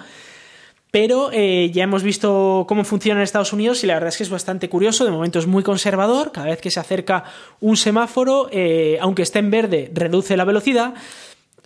Pero 0.90 1.30
eh, 1.32 1.70
ya 1.72 1.84
hemos 1.84 2.02
visto 2.02 2.66
cómo 2.68 2.84
funciona 2.84 3.20
en 3.20 3.24
Estados 3.24 3.54
Unidos 3.54 3.82
y 3.82 3.86
la 3.86 3.94
verdad 3.94 4.10
es 4.10 4.18
que 4.18 4.24
es 4.24 4.30
bastante 4.30 4.68
curioso. 4.68 5.06
De 5.06 5.10
momento 5.10 5.38
es 5.38 5.46
muy 5.46 5.62
conservador. 5.62 6.32
Cada 6.32 6.48
vez 6.48 6.60
que 6.60 6.70
se 6.70 6.80
acerca 6.80 7.24
un 7.60 7.76
semáforo, 7.76 8.48
eh, 8.52 8.98
aunque 9.00 9.22
esté 9.22 9.38
en 9.38 9.50
verde, 9.50 9.90
reduce 9.94 10.36
la 10.36 10.44
velocidad. 10.44 10.94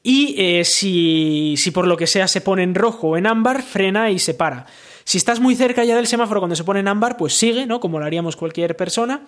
Y 0.02 0.34
eh, 0.38 0.64
si, 0.64 1.54
si 1.56 1.70
por 1.70 1.86
lo 1.86 1.96
que 1.96 2.08
sea 2.08 2.26
se 2.28 2.40
pone 2.40 2.62
en 2.62 2.74
rojo 2.74 3.10
o 3.10 3.16
en 3.16 3.26
ámbar, 3.26 3.62
frena 3.62 4.10
y 4.10 4.18
se 4.18 4.34
para. 4.34 4.66
Si 5.04 5.18
estás 5.18 5.40
muy 5.40 5.54
cerca 5.54 5.84
ya 5.84 5.96
del 5.96 6.06
semáforo 6.06 6.40
cuando 6.40 6.56
se 6.56 6.64
pone 6.64 6.80
en 6.80 6.88
ámbar, 6.88 7.16
pues 7.16 7.34
sigue, 7.34 7.66
¿no? 7.66 7.80
Como 7.80 7.98
lo 7.98 8.04
haríamos 8.04 8.36
cualquier 8.36 8.76
persona. 8.76 9.22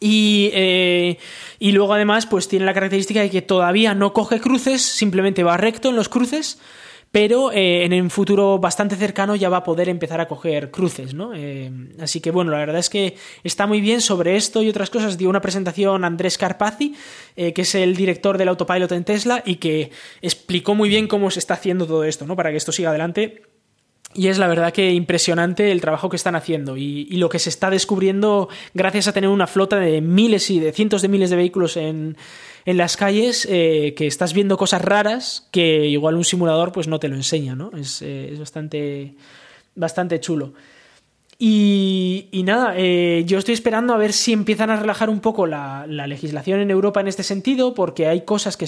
Y, 0.00 0.50
eh, 0.52 1.18
y, 1.58 1.72
luego 1.72 1.92
además 1.92 2.26
pues 2.26 2.46
tiene 2.46 2.64
la 2.64 2.74
característica 2.74 3.20
de 3.20 3.30
que 3.30 3.42
todavía 3.42 3.94
no 3.94 4.12
coge 4.12 4.40
cruces, 4.40 4.82
simplemente 4.82 5.42
va 5.42 5.56
recto 5.56 5.88
en 5.88 5.96
los 5.96 6.08
cruces, 6.08 6.60
pero 7.10 7.50
eh, 7.50 7.84
en 7.84 8.00
un 8.00 8.10
futuro 8.10 8.58
bastante 8.58 8.94
cercano 8.94 9.34
ya 9.34 9.48
va 9.48 9.58
a 9.58 9.64
poder 9.64 9.88
empezar 9.88 10.20
a 10.20 10.28
coger 10.28 10.70
cruces, 10.70 11.14
¿no? 11.14 11.32
Eh, 11.34 11.72
así 12.00 12.20
que 12.20 12.30
bueno, 12.30 12.52
la 12.52 12.58
verdad 12.58 12.78
es 12.78 12.90
que 12.90 13.16
está 13.42 13.66
muy 13.66 13.80
bien 13.80 14.00
sobre 14.00 14.36
esto 14.36 14.62
y 14.62 14.68
otras 14.68 14.88
cosas. 14.88 15.18
Dio 15.18 15.28
una 15.28 15.40
presentación 15.40 16.04
Andrés 16.04 16.38
Carpazzi, 16.38 16.94
que 17.34 17.62
es 17.62 17.74
el 17.74 17.96
director 17.96 18.38
del 18.38 18.48
autopilot 18.48 18.92
en 18.92 19.04
Tesla 19.04 19.42
y 19.44 19.56
que 19.56 19.90
explicó 20.22 20.76
muy 20.76 20.88
bien 20.88 21.08
cómo 21.08 21.30
se 21.32 21.40
está 21.40 21.54
haciendo 21.54 21.86
todo 21.86 22.04
esto, 22.04 22.24
¿no? 22.24 22.36
Para 22.36 22.50
que 22.50 22.56
esto 22.56 22.70
siga 22.70 22.90
adelante 22.90 23.47
y 24.18 24.26
es 24.26 24.38
la 24.38 24.48
verdad 24.48 24.72
que 24.72 24.92
impresionante 24.92 25.70
el 25.70 25.80
trabajo 25.80 26.08
que 26.08 26.16
están 26.16 26.34
haciendo 26.34 26.76
y, 26.76 27.04
lo 27.18 27.28
que 27.28 27.38
se 27.38 27.50
está 27.50 27.70
descubriendo 27.70 28.48
gracias 28.74 29.06
a 29.06 29.12
tener 29.12 29.30
una 29.30 29.46
flota 29.46 29.78
de 29.78 30.00
miles 30.00 30.50
y 30.50 30.58
de 30.58 30.72
cientos 30.72 31.02
de 31.02 31.08
miles 31.08 31.30
de 31.30 31.36
vehículos 31.36 31.76
en, 31.76 32.16
en 32.64 32.76
las 32.76 32.96
calles, 32.96 33.46
eh, 33.48 33.94
que 33.96 34.08
estás 34.08 34.32
viendo 34.32 34.56
cosas 34.56 34.82
raras 34.82 35.46
que 35.52 35.86
igual 35.86 36.16
un 36.16 36.24
simulador 36.24 36.72
pues 36.72 36.88
no 36.88 36.98
te 36.98 37.06
lo 37.06 37.14
enseña, 37.14 37.54
¿no? 37.54 37.70
Es, 37.76 38.02
eh, 38.02 38.30
es 38.32 38.40
bastante, 38.40 39.14
bastante 39.76 40.18
chulo. 40.18 40.52
Y, 41.40 42.42
nada, 42.44 42.74
eh, 42.76 43.22
yo 43.24 43.38
estoy 43.38 43.54
esperando 43.54 43.94
a 43.94 43.96
ver 43.96 44.12
si 44.12 44.32
empiezan 44.32 44.70
a 44.70 44.76
relajar 44.76 45.08
un 45.08 45.20
poco 45.20 45.46
la, 45.46 45.86
legislación 45.86 46.58
en 46.58 46.68
Europa 46.72 47.00
en 47.00 47.06
este 47.06 47.22
sentido, 47.22 47.74
porque 47.74 48.08
hay 48.08 48.22
cosas 48.22 48.56
que 48.56 48.66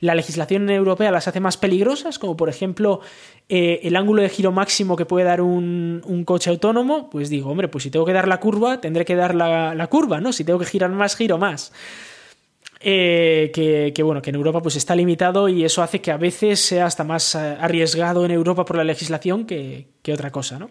la 0.00 0.16
legislación 0.16 0.68
europea 0.68 1.12
las 1.12 1.28
hace 1.28 1.38
más 1.38 1.56
peligrosas, 1.56 2.18
como 2.18 2.36
por 2.36 2.48
ejemplo 2.48 3.00
eh, 3.48 3.80
el 3.84 3.94
ángulo 3.94 4.22
de 4.22 4.30
giro 4.30 4.50
máximo 4.50 4.96
que 4.96 5.06
puede 5.06 5.26
dar 5.26 5.40
un, 5.40 6.24
coche 6.26 6.50
autónomo. 6.50 7.08
Pues 7.08 7.30
digo, 7.30 7.50
hombre, 7.50 7.68
pues 7.68 7.84
si 7.84 7.90
tengo 7.90 8.04
que 8.04 8.12
dar 8.12 8.26
la 8.26 8.40
curva, 8.40 8.80
tendré 8.80 9.04
que 9.04 9.14
dar 9.14 9.36
la, 9.36 9.86
curva, 9.88 10.20
¿no? 10.20 10.32
Si 10.32 10.42
tengo 10.42 10.58
que 10.58 10.66
girar 10.66 10.90
más, 10.90 11.14
giro 11.14 11.38
más. 11.38 11.72
Eh, 12.80 13.52
que, 13.94 14.02
bueno, 14.02 14.22
que 14.22 14.30
en 14.30 14.36
Europa 14.36 14.60
pues 14.60 14.74
está 14.74 14.96
limitado 14.96 15.48
y 15.48 15.64
eso 15.64 15.82
hace 15.82 16.00
que 16.00 16.10
a 16.10 16.16
veces 16.16 16.58
sea 16.60 16.86
hasta 16.86 17.04
más 17.04 17.36
arriesgado 17.36 18.24
en 18.24 18.32
Europa 18.32 18.64
por 18.64 18.76
la 18.76 18.84
legislación 18.84 19.46
que 19.46 19.86
otra 20.12 20.32
cosa, 20.32 20.58
¿no? 20.58 20.70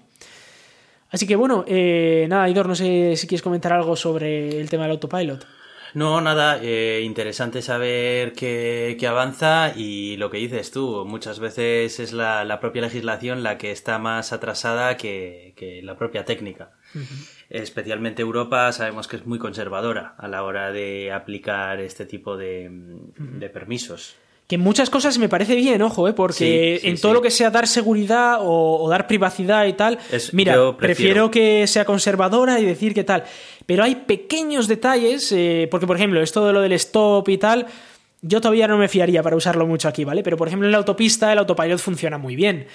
Así 1.10 1.26
que 1.26 1.36
bueno, 1.36 1.64
eh, 1.68 2.26
nada, 2.30 2.50
Idor, 2.50 2.68
no 2.68 2.76
sé 2.76 3.16
si 3.16 3.28
quieres 3.28 3.42
comentar 3.42 3.74
algo 3.74 3.96
sobre 3.96 4.60
el 4.60 4.70
tema 4.70 4.84
del 4.84 4.94
autopilot. 4.94 5.46
No, 5.94 6.20
nada, 6.22 6.60
eh, 6.62 7.02
interesante 7.04 7.62
saber 7.62 8.34
que, 8.34 8.98
avanza 9.10 9.74
y 9.76 10.18
lo 10.18 10.30
que 10.30 10.38
dices 10.38 10.70
tú, 10.70 11.06
muchas 11.08 11.40
veces 11.40 12.00
es 12.00 12.14
la, 12.14 12.60
propia 12.60 12.82
legislación 12.84 13.42
la 13.42 13.58
que 13.58 13.72
está 13.72 13.98
más 13.98 14.34
atrasada 14.34 14.98
que, 14.98 15.82
la 15.84 15.98
propia 15.98 16.26
técnica. 16.26 16.72
Especialmente 17.50 18.22
Europa 18.22 18.72
sabemos 18.74 19.08
que 19.08 19.16
es 19.16 19.26
muy 19.26 19.40
conservadora 19.40 20.14
a 20.18 20.28
la 20.28 20.44
hora 20.44 20.72
de 20.72 21.12
aplicar 21.12 21.80
este 21.80 22.06
tipo 22.06 22.38
de, 22.38 22.70
de 23.18 23.50
permisos. 23.50 24.18
Que 24.48 24.56
en 24.56 24.62
muchas 24.62 24.90
cosas 24.90 25.18
me 25.18 25.28
parece 25.28 25.56
bien, 25.56 25.82
ojo, 25.82 26.08
¿eh? 26.08 26.14
porque 26.14 26.80
en 26.84 26.98
todo 27.00 27.14
lo 27.14 27.22
que 27.22 27.32
sea 27.32 27.50
dar 27.50 27.68
seguridad 27.68 28.38
o, 28.40 28.88
dar 28.90 29.06
privacidad 29.06 29.66
y 29.66 29.74
tal, 29.74 30.00
mira, 30.32 30.78
prefiero. 30.78 31.30
que 31.30 31.68
sea 31.68 31.84
conservadora 31.84 32.58
y 32.60 32.66
decir 32.66 32.94
que 32.94 33.04
tal. 33.04 33.26
Pero 33.66 33.84
hay 33.84 33.96
pequeños 33.96 34.70
detalles, 34.70 35.34
eh, 35.34 35.68
porque 35.70 35.86
por 35.86 35.98
ejemplo, 35.98 36.22
esto 36.22 36.48
de 36.48 36.54
lo 36.54 36.62
del 36.62 36.72
stop 36.72 37.28
y 37.28 37.38
tal, 37.38 37.68
yo 38.22 38.40
todavía 38.40 38.70
no 38.70 38.78
me 38.78 38.88
fiaría 38.88 39.22
para 39.22 39.36
usarlo 39.36 39.68
mucho 39.68 39.90
aquí, 39.90 40.06
¿vale? 40.06 40.24
Pero 40.24 40.38
por 40.38 40.48
ejemplo 40.48 40.68
en 40.68 40.72
la 40.72 40.78
autopista 40.78 41.32
el 41.32 41.40
autopilot 41.40 41.80
funciona 41.80 42.18
muy 42.18 42.38
bien. 42.38 42.68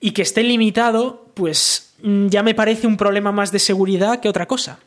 Y 0.00 0.12
que 0.12 0.22
esté 0.22 0.42
limitado, 0.42 1.26
pues 1.34 1.92
mm, 2.02 2.28
ya 2.28 2.42
me 2.42 2.54
parece 2.54 2.86
un 2.86 2.96
problema 2.96 3.32
más 3.32 3.52
de 3.52 3.58
seguridad 3.58 4.20
que 4.20 4.28
otra 4.28 4.46
cosa. 4.46 4.78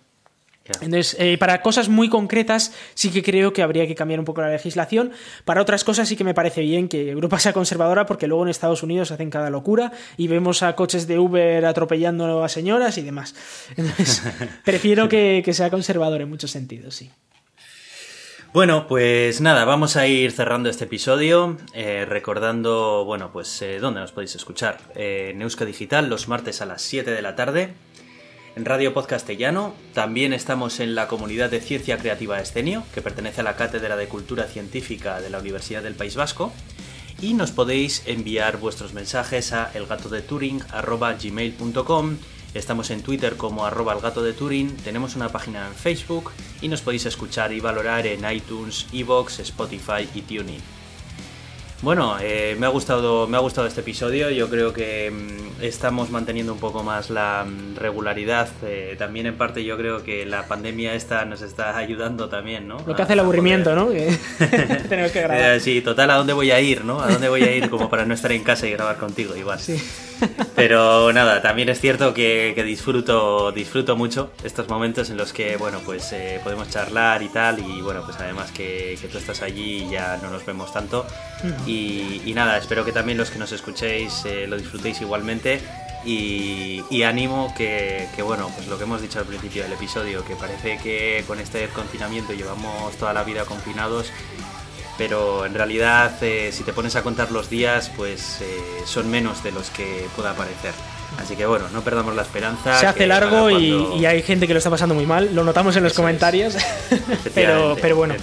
Entonces, 0.81 1.15
eh, 1.19 1.37
para 1.37 1.61
cosas 1.61 1.89
muy 1.89 2.09
concretas 2.09 2.73
sí 2.93 3.09
que 3.09 3.23
creo 3.23 3.53
que 3.53 3.61
habría 3.61 3.87
que 3.87 3.95
cambiar 3.95 4.19
un 4.19 4.25
poco 4.25 4.41
la 4.41 4.49
legislación. 4.49 5.11
Para 5.45 5.61
otras 5.61 5.83
cosas 5.83 6.07
sí 6.07 6.15
que 6.15 6.23
me 6.23 6.33
parece 6.33 6.61
bien 6.61 6.87
que 6.87 7.09
Europa 7.09 7.39
sea 7.39 7.53
conservadora 7.53 8.05
porque 8.05 8.27
luego 8.27 8.43
en 8.43 8.49
Estados 8.49 8.83
Unidos 8.83 9.11
hacen 9.11 9.29
cada 9.29 9.49
locura 9.49 9.91
y 10.17 10.27
vemos 10.27 10.63
a 10.63 10.75
coches 10.75 11.07
de 11.07 11.19
Uber 11.19 11.65
atropellando 11.65 12.43
a 12.43 12.49
señoras 12.49 12.97
y 12.97 13.01
demás. 13.01 13.35
Entonces, 13.75 14.23
prefiero 14.65 15.09
que, 15.09 15.43
sea 15.51 15.69
conservador 15.69 16.21
en 16.21 16.29
muchos 16.29 16.51
sentidos, 16.51 16.95
sí. 16.95 17.09
Bueno, 18.53 18.85
pues 18.87 19.39
nada, 19.39 19.63
vamos 19.63 19.95
a 19.95 20.07
ir 20.07 20.31
cerrando 20.31 20.69
este 20.69 20.83
episodio, 20.83 21.57
eh, 21.73 22.05
recordando, 22.05 23.05
bueno, 23.05 23.31
pues 23.31 23.61
eh, 23.61 23.79
dónde 23.79 24.01
nos 24.01 24.11
podéis 24.11 24.35
escuchar. 24.35 24.77
en 24.95 25.41
Euska 25.41 25.63
Digital 25.63 26.09
los 26.09 26.27
martes 26.27 26.61
a 26.61 26.65
las 26.65 26.81
7 26.81 27.11
de 27.11 27.21
la 27.21 27.35
tarde 27.35 27.73
en 28.55 28.65
Radio 28.65 28.93
Podcastellano. 28.93 29.73
También 29.93 30.33
estamos 30.33 30.79
en 30.79 30.95
la 30.95 31.07
comunidad 31.07 31.49
de 31.49 31.61
Ciencia 31.61 31.97
Creativa 31.97 32.39
Escenio, 32.39 32.83
que 32.93 33.01
pertenece 33.01 33.41
a 33.41 33.43
la 33.43 33.55
Cátedra 33.55 33.95
de 33.95 34.07
Cultura 34.07 34.45
Científica 34.45 35.19
de 35.21 35.29
la 35.29 35.39
Universidad 35.39 35.83
del 35.83 35.95
País 35.95 36.15
Vasco. 36.15 36.51
Y 37.21 37.33
nos 37.33 37.51
podéis 37.51 38.03
enviar 38.07 38.57
vuestros 38.57 38.93
mensajes 38.93 39.53
a 39.53 39.71
elgatodeturing.gmail.com 39.73 42.17
Estamos 42.53 42.89
en 42.89 43.01
Twitter 43.01 43.37
como 43.37 43.65
arroba 43.65 43.97
gato 44.01 44.21
de 44.21 44.33
Turing, 44.33 44.75
tenemos 44.77 45.15
una 45.15 45.29
página 45.29 45.67
en 45.67 45.73
Facebook 45.73 46.31
y 46.61 46.67
nos 46.67 46.81
podéis 46.81 47.05
escuchar 47.05 47.53
y 47.53 47.61
valorar 47.61 48.05
en 48.05 48.29
iTunes, 48.29 48.87
Evox, 48.91 49.39
Spotify 49.39 50.09
y 50.13 50.21
TuneIn. 50.21 50.80
Bueno, 51.81 52.17
eh, 52.21 52.55
me, 52.59 52.67
ha 52.67 52.69
gustado, 52.69 53.25
me 53.25 53.37
ha 53.37 53.39
gustado 53.39 53.65
este 53.65 53.81
episodio. 53.81 54.29
Yo 54.29 54.49
creo 54.49 54.71
que 54.71 55.09
mm, 55.09 55.63
estamos 55.63 56.11
manteniendo 56.11 56.53
un 56.53 56.59
poco 56.59 56.83
más 56.83 57.09
la 57.09 57.43
mm, 57.43 57.75
regularidad. 57.75 58.49
Eh, 58.61 58.95
también 58.99 59.25
en 59.25 59.35
parte 59.35 59.63
yo 59.63 59.77
creo 59.77 60.03
que 60.03 60.27
la 60.27 60.47
pandemia 60.47 60.93
esta 60.93 61.25
nos 61.25 61.41
está 61.41 61.75
ayudando 61.77 62.29
también, 62.29 62.67
¿no? 62.67 62.77
Lo 62.85 62.95
que 62.95 63.01
hace 63.01 63.13
el 63.13 63.19
aburrimiento, 63.19 63.73
¿no? 63.73 63.87
tenemos 64.89 65.11
que 65.11 65.21
grabar. 65.23 65.55
Eh, 65.55 65.59
sí, 65.59 65.81
total, 65.81 66.11
¿a 66.11 66.15
dónde 66.15 66.33
voy 66.33 66.51
a 66.51 66.61
ir, 66.61 66.85
no? 66.85 67.01
¿A 67.01 67.07
dónde 67.07 67.29
voy 67.29 67.41
a 67.41 67.55
ir 67.55 67.67
como 67.71 67.89
para 67.89 68.05
no 68.05 68.13
estar 68.13 68.31
en 68.31 68.43
casa 68.43 68.67
y 68.67 68.71
grabar 68.71 68.97
contigo 68.97 69.35
igual? 69.35 69.59
Sí. 69.59 69.81
Pero 70.55 71.11
nada, 71.13 71.41
también 71.41 71.69
es 71.69 71.79
cierto 71.79 72.13
que, 72.13 72.53
disfruto, 72.65 73.51
disfruto 73.51 73.95
mucho 73.95 74.31
estos 74.43 74.67
momentos 74.69 75.09
en 75.09 75.17
los 75.17 75.33
que, 75.33 75.57
bueno, 75.57 75.79
pues 75.85 76.13
podemos 76.43 76.69
charlar 76.69 77.23
y 77.23 77.29
tal. 77.29 77.59
Y 77.59 77.81
bueno, 77.81 78.03
pues 78.05 78.17
además 78.19 78.51
que, 78.51 78.97
tú 79.11 79.17
estás 79.17 79.41
allí 79.41 79.83
y 79.83 79.89
ya 79.89 80.19
no 80.21 80.29
nos 80.29 80.45
vemos 80.45 80.71
tanto. 80.71 81.05
Y, 81.65 82.31
nada, 82.35 82.57
espero 82.57 82.85
que 82.85 82.91
también 82.91 83.17
los 83.17 83.29
que 83.29 83.39
nos 83.39 83.51
escuchéis 83.51 84.23
eh, 84.25 84.47
lo 84.47 84.57
disfrutéis 84.57 85.01
igualmente. 85.01 85.61
Y, 86.03 87.03
ánimo 87.03 87.53
que, 87.55 88.07
bueno, 88.23 88.49
pues 88.55 88.67
lo 88.67 88.77
que 88.77 88.83
hemos 88.83 89.01
dicho 89.01 89.19
al 89.19 89.25
principio 89.25 89.63
del 89.63 89.73
episodio, 89.73 90.23
que 90.25 90.35
parece 90.35 90.77
que 90.77 91.23
con 91.27 91.39
este 91.39 91.67
confinamiento 91.69 92.33
llevamos 92.33 92.95
toda 92.97 93.13
la 93.13 93.23
vida 93.23 93.45
confinados, 93.45 94.11
pero 95.07 95.47
en 95.47 95.55
realidad 95.55 96.11
eh, 96.21 96.51
si 96.53 96.61
te 96.63 96.73
pones 96.73 96.95
a 96.95 97.01
contar 97.01 97.31
los 97.31 97.49
días, 97.49 97.89
pues 97.97 98.37
eh, 98.41 98.45
son 98.85 99.09
menos 99.09 99.41
de 99.41 99.51
los 99.51 99.71
que 99.71 100.05
pueda 100.15 100.35
parecer. 100.35 100.73
Así 101.19 101.35
que 101.35 101.45
bueno, 101.47 101.65
no 101.73 101.81
perdamos 101.81 102.15
la 102.15 102.21
esperanza. 102.21 102.79
Se 102.79 102.85
hace 102.85 103.07
largo 103.07 103.45
para 103.45 103.57
y, 103.59 103.71
cuando- 103.71 103.97
y 103.97 104.05
hay 104.05 104.21
gente 104.21 104.45
que 104.45 104.53
lo 104.53 104.59
está 104.59 104.69
pasando 104.69 104.93
muy 104.93 105.07
mal. 105.07 105.33
Lo 105.33 105.43
notamos 105.43 105.75
en 105.75 105.81
los 105.83 105.91
Eso 105.93 106.01
es. 106.01 106.03
comentarios. 106.03 106.55
pero, 107.33 107.75
pero 107.81 107.95
bueno, 107.95 108.13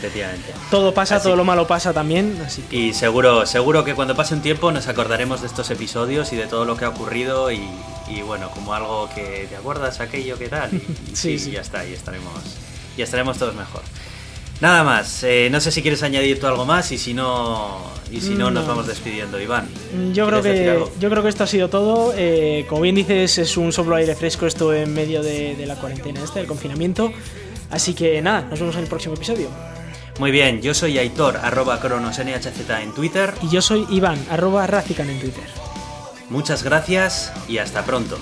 todo 0.70 0.94
pasa, 0.94 1.16
Así 1.16 1.24
todo 1.24 1.34
lo 1.34 1.42
malo 1.44 1.66
pasa 1.66 1.92
también. 1.92 2.40
Así 2.46 2.62
que 2.62 2.76
Y 2.76 2.94
seguro, 2.94 3.44
seguro 3.44 3.84
que 3.84 3.94
cuando 3.96 4.14
pase 4.14 4.34
un 4.34 4.40
tiempo 4.40 4.70
nos 4.70 4.86
acordaremos 4.86 5.40
de 5.40 5.48
estos 5.48 5.68
episodios 5.70 6.32
y 6.32 6.36
de 6.36 6.46
todo 6.46 6.64
lo 6.64 6.76
que 6.76 6.84
ha 6.84 6.90
ocurrido 6.90 7.50
y, 7.50 7.60
y 8.08 8.22
bueno, 8.22 8.50
como 8.52 8.72
algo 8.72 9.10
que 9.12 9.46
te 9.50 9.56
acuerdas 9.56 9.98
aquello 9.98 10.38
que 10.38 10.48
tal. 10.48 10.70
Y, 10.72 10.76
y 10.76 10.80
Sí, 11.16 11.38
sí, 11.38 11.46
sí. 11.46 11.50
ya 11.50 11.60
está, 11.62 11.84
y 11.84 11.92
estaremos, 11.92 12.32
y 12.96 13.02
estaremos 13.02 13.36
todos 13.36 13.54
mejor. 13.56 13.82
Nada 14.60 14.82
más, 14.82 15.22
eh, 15.22 15.48
no 15.52 15.60
sé 15.60 15.70
si 15.70 15.82
quieres 15.82 16.02
añadir 16.02 16.40
tú 16.40 16.46
algo 16.48 16.64
más 16.66 16.90
y 16.90 16.98
si 16.98 17.14
no, 17.14 17.78
y 18.10 18.20
si 18.20 18.30
no, 18.30 18.50
nos 18.50 18.64
No. 18.64 18.70
vamos 18.70 18.86
despidiendo, 18.88 19.40
Iván. 19.40 19.68
Yo 20.12 20.26
creo 20.26 20.42
¿Quieres 20.42 20.60
decir 20.60 20.84
que 20.94 21.00
yo 21.00 21.10
creo 21.10 21.22
que 21.22 21.28
esto 21.28 21.44
ha 21.44 21.46
sido 21.46 21.68
todo. 21.68 22.12
Eh, 22.16 22.66
como 22.68 22.80
bien 22.80 22.96
dices, 22.96 23.38
es 23.38 23.56
un 23.56 23.72
soplo 23.72 23.94
aire 23.94 24.16
fresco 24.16 24.46
esto 24.46 24.74
en 24.74 24.92
medio 24.92 25.22
de, 25.22 25.54
de 25.54 25.66
la 25.66 25.76
cuarentena, 25.76 26.22
este, 26.24 26.40
del 26.40 26.48
confinamiento. 26.48 27.12
Así 27.70 27.94
que 27.94 28.20
nada, 28.20 28.42
nos 28.50 28.58
vemos 28.58 28.74
en 28.74 28.82
el 28.82 28.88
próximo 28.88 29.14
episodio. 29.14 29.48
Muy 30.18 30.32
bien, 30.32 30.60
yo 30.60 30.74
soy 30.74 30.98
Aitor, 30.98 31.36
arroba 31.36 31.78
cronosnhz 31.78 32.46
en 32.80 32.92
Twitter. 32.92 33.34
Y 33.42 33.50
yo 33.50 33.62
soy 33.62 33.86
Iván, 33.90 34.18
arroba 34.28 34.66
Razican 34.66 35.08
en 35.08 35.20
Twitter. 35.20 35.44
Muchas 36.30 36.64
gracias 36.64 37.32
y 37.46 37.58
hasta 37.58 37.84
pronto. 37.84 38.18